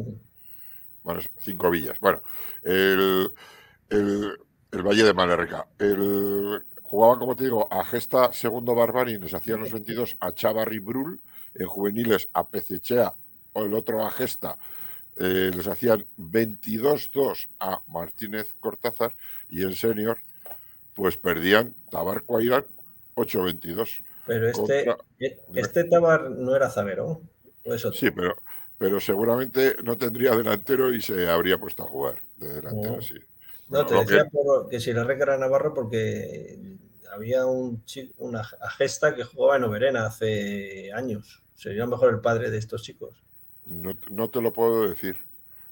Bueno, 1.04 1.22
cinco 1.40 1.70
villas. 1.70 2.00
Bueno, 2.00 2.22
el, 2.64 3.32
Valle 4.72 5.04
de 5.04 5.14
Malerrica. 5.14 5.68
El, 5.78 6.66
jugaban, 6.82 7.20
como 7.20 7.36
te 7.36 7.44
digo, 7.46 7.72
a 7.72 7.86
Gesta 7.86 8.34
Segundo 8.34 8.74
Barbarin, 8.74 9.22
les 9.22 9.34
hacían 9.34 9.60
los 9.60 9.72
22 9.72 10.18
a 10.20 10.34
Chavarri 10.34 10.80
Brul, 10.80 11.22
en 11.54 11.68
juveniles 11.68 12.28
a 12.34 12.50
Pecechea, 12.50 13.14
o 13.54 13.64
el 13.64 13.74
otro 13.74 14.04
a 14.04 14.12
Gesta, 14.12 14.58
eh, 15.18 15.52
les 15.56 15.68
hacían 15.68 16.06
22-2 16.18 17.48
a 17.60 17.82
Martínez 17.88 18.54
Cortázar 18.60 19.16
y 19.50 19.64
en 19.64 19.76
senior 19.76 20.18
pues 20.94 21.18
perdían 21.18 21.74
Tabarco 21.92 22.40
Irán 22.42 22.66
8-22. 23.16 24.02
Pero 24.26 24.50
este, 24.50 24.90
e, 25.20 25.40
este 25.54 25.84
Tabar 25.84 26.32
no 26.32 26.56
era 26.56 26.70
zaguero. 26.70 27.22
Sí, 27.94 28.12
pero, 28.12 28.38
pero 28.78 29.00
seguramente 29.00 29.76
no 29.84 29.98
tendría 29.98 30.36
delantero 30.36 30.94
y 30.94 31.02
se 31.02 31.28
habría 31.28 31.58
puesto 31.58 31.84
a 31.84 31.88
jugar 31.88 32.22
de 32.38 32.54
delantero, 32.54 33.02
sí. 33.02 33.16
No, 33.70 33.86
te 33.86 33.96
decía 33.96 34.30
que... 34.70 34.80
si 34.80 34.94
la 34.94 35.04
reca 35.04 35.38
Navarro 35.38 35.74
porque 35.74 36.58
había 37.12 37.46
un 37.46 37.84
una 38.18 38.44
gesta 38.78 39.16
que 39.16 39.24
jugaba 39.24 39.58
en 39.58 39.64
Oberena 39.64 40.06
hace 40.06 40.92
años. 40.94 41.42
Sería 41.56 41.88
mejor 41.88 42.14
el 42.14 42.20
padre 42.20 42.52
de 42.52 42.58
estos 42.58 42.84
chicos. 42.84 43.25
No, 43.66 43.98
no, 44.10 44.30
te 44.30 44.42
lo 44.42 44.54
puedo 44.54 44.88
decir, 44.88 45.18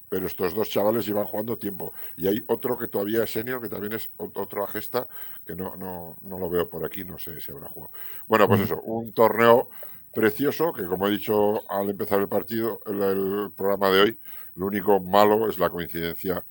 pero 0.09 0.27
estos 0.27 0.53
dos 0.53 0.69
chavales 0.69 1.05
llevan 1.05 1.25
jugando 1.25 1.57
tiempo. 1.57 1.93
Y 2.17 2.27
hay 2.27 2.43
otro 2.47 2.77
que 2.77 2.87
todavía 2.87 3.23
es 3.23 3.31
senior, 3.31 3.61
que 3.61 3.69
también 3.69 3.93
es 3.93 4.09
otro 4.17 4.65
gesta, 4.67 5.07
que 5.45 5.55
no, 5.55 5.75
no, 5.75 6.17
no 6.21 6.39
lo 6.39 6.49
veo 6.49 6.69
por 6.69 6.85
aquí, 6.85 7.03
no 7.03 7.19
sé 7.19 7.39
si 7.41 7.51
habrá 7.51 7.69
jugado. 7.69 7.93
Bueno, 8.27 8.47
pues 8.47 8.61
mm. 8.61 8.63
eso, 8.63 8.81
un 8.81 9.13
torneo 9.13 9.69
precioso, 10.13 10.73
que 10.73 10.85
como 10.85 11.07
he 11.07 11.11
dicho 11.11 11.69
al 11.69 11.89
empezar 11.89 12.19
el 12.19 12.29
partido, 12.29 12.79
el 12.85 13.51
programa 13.55 13.89
de 13.89 14.01
hoy, 14.01 14.19
lo 14.55 14.67
único 14.67 14.99
malo 14.99 15.49
es 15.49 15.57
la 15.57 15.69
coincidencia 15.69 16.43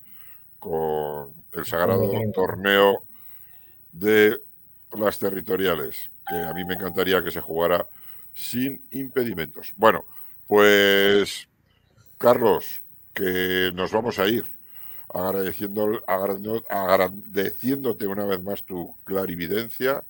con 0.59 1.33
el 1.53 1.65
sagrado 1.65 2.11
torneo 2.35 3.05
de 3.93 4.41
las 4.97 5.19
territoriales, 5.19 6.11
que 6.29 6.37
a 6.37 6.53
mí 6.53 6.65
me 6.65 6.75
encantaría 6.75 7.23
que 7.23 7.31
se 7.31 7.41
jugara 7.41 7.87
sin 8.33 8.85
impedimentos. 8.91 9.75
Bueno, 9.77 10.05
pues 10.47 11.49
Carlos, 12.19 12.83
que 13.15 13.71
nos 13.75 13.93
vamos 13.93 14.19
a 14.19 14.29
ir 14.29 14.45
agradeciendo, 15.13 16.03
agradeciéndote 16.07 18.07
una 18.07 18.25
vez 18.25 18.43
más 18.43 18.65
tu 18.65 18.95
clarividencia, 19.05 20.03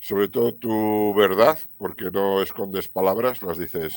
sobre 0.00 0.28
todo 0.28 0.54
tu 0.54 1.14
verdad, 1.14 1.58
porque 1.78 2.10
no 2.10 2.42
escondes 2.42 2.88
palabras, 2.88 3.42
las 3.42 3.58
dices, 3.58 3.96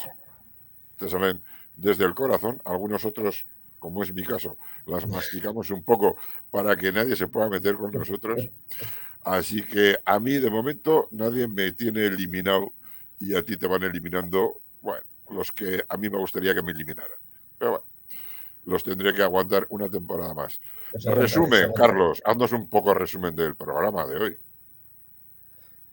te 0.98 1.10
salen 1.10 1.42
desde 1.76 2.06
el 2.06 2.14
corazón, 2.14 2.62
algunos 2.64 3.06
otros 3.06 3.46
como 3.86 4.02
es 4.02 4.12
mi 4.14 4.24
caso, 4.24 4.58
las 4.88 5.08
masticamos 5.08 5.70
un 5.70 5.84
poco 5.84 6.18
para 6.50 6.76
que 6.76 6.92
nadie 6.92 7.16
se 7.16 7.28
pueda 7.28 7.50
meter 7.50 7.76
con 7.76 7.92
nosotros. 7.92 8.50
Así 9.24 9.62
que 9.62 9.98
a 10.04 10.20
mí, 10.20 10.40
de 10.40 10.50
momento, 10.50 11.08
nadie 11.12 11.48
me 11.48 11.72
tiene 11.72 12.06
eliminado 12.06 12.74
y 13.20 13.36
a 13.36 13.44
ti 13.44 13.58
te 13.58 13.68
van 13.68 13.84
eliminando, 13.84 14.60
bueno, 14.82 15.04
los 15.30 15.52
que 15.52 15.84
a 15.88 15.98
mí 15.98 16.10
me 16.10 16.18
gustaría 16.18 16.54
que 16.54 16.62
me 16.62 16.72
eliminaran. 16.72 17.18
Pero 17.58 17.72
bueno, 17.72 17.86
los 18.66 18.84
tendré 18.84 19.14
que 19.14 19.24
aguantar 19.24 19.66
una 19.70 19.90
temporada 19.90 20.34
más. 20.34 20.60
Pues 20.92 21.06
resumen, 21.06 21.72
Carlos, 21.74 22.22
haznos 22.26 22.52
un 22.52 22.70
poco 22.70 22.94
resumen 22.94 23.36
del 23.36 23.56
programa 23.56 24.06
de 24.06 24.18
hoy. 24.18 24.38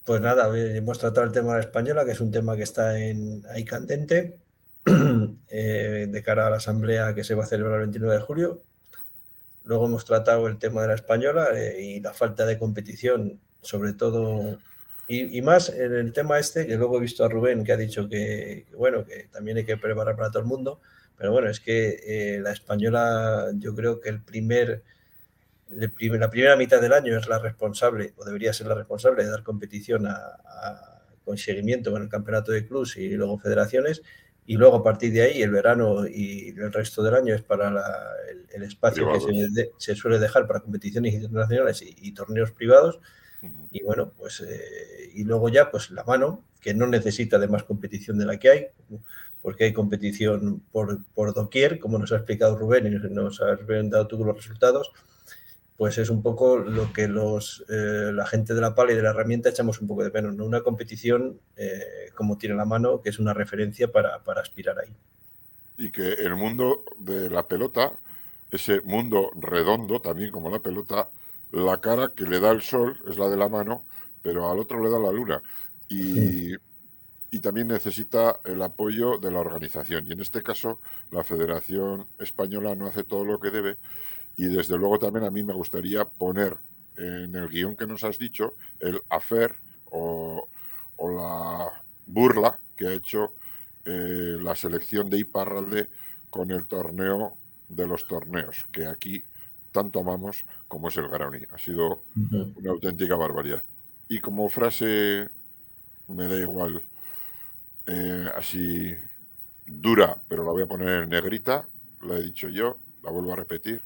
Pues 0.04 0.20
nada, 0.20 0.50
hemos 0.56 0.98
tratado 0.98 1.26
el 1.26 1.32
tema 1.32 1.52
de 1.52 1.58
la 1.58 1.64
española, 1.64 2.04
que 2.04 2.12
es 2.12 2.20
un 2.20 2.32
tema 2.32 2.56
que 2.56 2.64
está 2.64 2.98
en, 2.98 3.44
ahí 3.50 3.64
candente. 3.64 4.38
Eh, 5.54 6.06
de 6.08 6.22
cara 6.22 6.46
a 6.46 6.50
la 6.50 6.56
asamblea 6.56 7.14
que 7.14 7.24
se 7.24 7.34
va 7.34 7.44
a 7.44 7.46
celebrar 7.46 7.74
el 7.74 7.88
29 7.88 8.14
de 8.14 8.20
julio. 8.22 8.62
Luego 9.64 9.84
hemos 9.84 10.06
tratado 10.06 10.48
el 10.48 10.58
tema 10.58 10.80
de 10.80 10.88
la 10.88 10.94
española 10.94 11.48
eh, 11.54 11.82
y 11.82 12.00
la 12.00 12.14
falta 12.14 12.46
de 12.46 12.58
competición, 12.58 13.38
sobre 13.60 13.92
todo, 13.92 14.58
y, 15.20 15.42
más 15.42 15.68
en 15.68 15.94
el 15.94 16.12
tema 16.12 16.38
este, 16.38 16.66
que 16.66 16.76
luego 16.76 16.98
he 16.98 17.00
visto 17.00 17.24
a 17.24 17.28
Rubén 17.28 17.64
que 17.64 17.72
ha 17.72 17.76
dicho 17.76 18.08
que, 18.08 18.66
bueno, 18.76 19.04
que 19.04 19.28
también 19.32 19.56
hay 19.58 19.64
que 19.64 19.76
preparar 19.76 20.16
para 20.16 20.30
todo 20.30 20.40
el 20.40 20.48
mundo, 20.48 20.80
pero 21.16 21.32
bueno, 21.32 21.48
es 21.48 21.60
que 21.60 22.00
eh, 22.06 22.40
la 22.40 22.52
española, 22.52 23.50
yo 23.54 23.74
creo 23.74 24.00
que 24.00 24.08
el 24.08 24.22
primer, 24.22 24.82
la 25.68 26.30
primera 26.30 26.56
mitad 26.56 26.80
del 26.80 26.92
año 26.92 27.18
es 27.18 27.28
la 27.28 27.38
responsable, 27.38 28.14
o 28.16 28.24
debería 28.24 28.52
ser 28.52 28.66
la 28.66 28.74
responsable 28.74 29.24
de 29.24 29.30
dar 29.30 29.42
competición 29.42 30.06
a, 30.06 30.16
a 30.44 30.92
con 31.24 31.38
seguimiento 31.38 31.92
con 31.92 32.02
el 32.02 32.08
campeonato 32.08 32.52
de 32.52 32.66
clubs 32.66 32.96
y 32.96 33.10
luego 33.10 33.38
federaciones, 33.38 34.02
y 34.44 34.56
luego 34.56 34.76
a 34.76 34.82
partir 34.82 35.12
de 35.12 35.22
ahí 35.22 35.42
el 35.42 35.50
verano 35.50 36.06
y 36.06 36.48
el 36.48 36.72
resto 36.72 37.02
del 37.02 37.14
año 37.14 37.34
es 37.34 37.42
para 37.42 37.68
el, 38.52 38.62
espacio 38.62 39.08
que 39.12 39.70
se, 39.78 39.94
suele 39.94 40.18
dejar 40.18 40.46
para 40.46 40.60
competiciones 40.60 41.14
internacionales 41.14 41.82
y, 41.82 42.12
torneos 42.12 42.50
privados. 42.50 43.00
Y 43.70 43.82
bueno, 43.82 44.12
pues 44.16 44.40
eh, 44.40 45.10
y 45.14 45.24
luego 45.24 45.48
ya 45.48 45.70
pues 45.70 45.90
la 45.90 46.04
mano, 46.04 46.44
que 46.60 46.74
no 46.74 46.86
necesita 46.86 47.38
de 47.38 47.48
más 47.48 47.64
competición 47.64 48.18
de 48.18 48.26
la 48.26 48.38
que 48.38 48.50
hay, 48.50 48.66
porque 49.40 49.64
hay 49.64 49.72
competición 49.72 50.62
por, 50.70 51.02
por 51.14 51.34
doquier, 51.34 51.78
como 51.78 51.98
nos 51.98 52.12
ha 52.12 52.16
explicado 52.16 52.56
Rubén 52.56 52.86
y 52.86 52.90
nos 52.90 53.40
has 53.40 53.58
dado 53.66 54.06
tú 54.06 54.24
los 54.24 54.36
resultados 54.36 54.92
pues 55.82 55.98
es 55.98 56.10
un 56.10 56.22
poco 56.22 56.58
lo 56.58 56.92
que 56.92 57.08
los, 57.08 57.64
eh, 57.68 58.12
la 58.14 58.24
gente 58.24 58.54
de 58.54 58.60
la 58.60 58.72
pala 58.72 58.92
y 58.92 58.94
de 58.94 59.02
la 59.02 59.10
herramienta 59.10 59.48
echamos 59.48 59.80
un 59.80 59.88
poco 59.88 60.04
de 60.04 60.12
menos, 60.12 60.32
¿no? 60.36 60.44
Una 60.44 60.60
competición 60.60 61.40
eh, 61.56 62.10
como 62.14 62.38
tiene 62.38 62.54
la 62.54 62.64
mano, 62.64 63.00
que 63.00 63.08
es 63.08 63.18
una 63.18 63.34
referencia 63.34 63.90
para, 63.90 64.22
aspirar 64.40 64.78
ahí. 64.78 64.94
Y 65.76 65.90
que 65.90 66.12
el 66.12 66.36
mundo 66.36 66.84
de 66.98 67.30
la 67.30 67.48
pelota, 67.48 67.90
ese 68.52 68.80
mundo 68.82 69.30
redondo 69.34 70.00
también 70.00 70.30
como 70.30 70.50
la 70.50 70.60
pelota, 70.60 71.08
la 71.52 71.80
cara 71.80 72.12
que 72.14 72.24
le 72.24 72.40
da 72.40 72.50
el 72.50 72.62
sol 72.62 73.00
es 73.08 73.18
la 73.18 73.28
de 73.28 73.36
la 73.36 73.48
mano, 73.48 73.84
pero 74.22 74.50
al 74.50 74.58
otro 74.58 74.82
le 74.82 74.90
da 74.90 74.98
la 74.98 75.12
luna. 75.12 75.42
Y, 75.88 76.54
y 77.30 77.40
también 77.40 77.68
necesita 77.68 78.40
el 78.44 78.60
apoyo 78.62 79.18
de 79.18 79.30
la 79.30 79.40
organización. 79.40 80.06
Y 80.08 80.12
en 80.12 80.20
este 80.20 80.42
caso, 80.42 80.80
la 81.10 81.22
Federación 81.22 82.08
Española 82.18 82.74
no 82.74 82.86
hace 82.86 83.04
todo 83.04 83.24
lo 83.24 83.38
que 83.38 83.50
debe 83.50 83.78
y 84.36 84.46
desde 84.46 84.78
luego 84.78 84.98
también 84.98 85.24
a 85.24 85.30
mí 85.30 85.42
me 85.42 85.52
gustaría 85.52 86.04
poner 86.04 86.56
en 86.96 87.34
el 87.34 87.48
guion 87.48 87.76
que 87.76 87.86
nos 87.86 88.04
has 88.04 88.18
dicho 88.18 88.54
el 88.80 89.00
afer 89.08 89.56
o, 89.90 90.48
la 90.98 91.82
burla 92.06 92.58
que 92.76 92.86
ha 92.86 92.92
hecho 92.92 93.34
eh, 93.84 94.36
la 94.40 94.54
selección 94.54 95.10
de 95.10 95.18
Iparralde 95.18 95.90
con 96.30 96.52
el 96.52 96.66
torneo 96.66 97.36
de 97.68 97.86
los 97.88 98.06
torneos, 98.06 98.66
que 98.70 98.86
aquí 98.86 99.24
tanto 99.72 100.00
amamos 100.00 100.44
como 100.68 100.88
es 100.88 100.96
el 100.96 101.08
Garoni. 101.08 101.40
Ha 101.52 101.58
sido 101.58 102.02
una 102.14 102.70
auténtica 102.70 103.16
barbaridad. 103.16 103.62
Y 104.08 104.20
como 104.20 104.48
frase, 104.48 105.28
me 106.08 106.28
da 106.28 106.38
igual, 106.38 106.82
eh, 107.86 108.26
así 108.34 108.94
dura, 109.66 110.16
pero 110.28 110.44
la 110.44 110.52
voy 110.52 110.62
a 110.62 110.66
poner 110.66 111.02
en 111.04 111.10
negrita, 111.10 111.66
la 112.02 112.16
he 112.16 112.22
dicho 112.22 112.48
yo, 112.48 112.78
la 113.02 113.10
vuelvo 113.10 113.32
a 113.32 113.36
repetir 113.36 113.80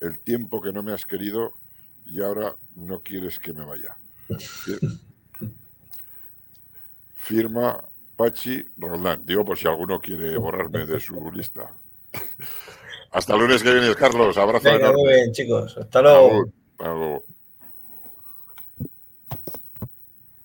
el 0.00 0.18
tiempo 0.18 0.60
que 0.60 0.72
no 0.72 0.82
me 0.82 0.92
has 0.92 1.06
querido 1.06 1.52
y 2.06 2.22
ahora 2.22 2.56
no 2.74 3.00
quieres 3.00 3.38
que 3.38 3.52
me 3.52 3.64
vaya. 3.64 3.96
Firma 7.14 7.84
Pachi 8.16 8.64
Roldán. 8.76 9.24
Digo 9.24 9.44
por 9.44 9.58
si 9.58 9.68
alguno 9.68 10.00
quiere 10.00 10.36
borrarme 10.36 10.86
de 10.86 10.98
su 11.00 11.14
lista. 11.32 11.72
Hasta 13.10 13.34
el 13.34 13.40
lunes 13.40 13.62
que 13.62 13.72
viene, 13.72 13.94
Carlos. 13.94 14.36
Abrazo. 14.38 14.70
muy 14.70 15.12
bien, 15.12 15.32
chicos. 15.32 15.76
Hasta 15.76 16.02
luego. 16.02 16.44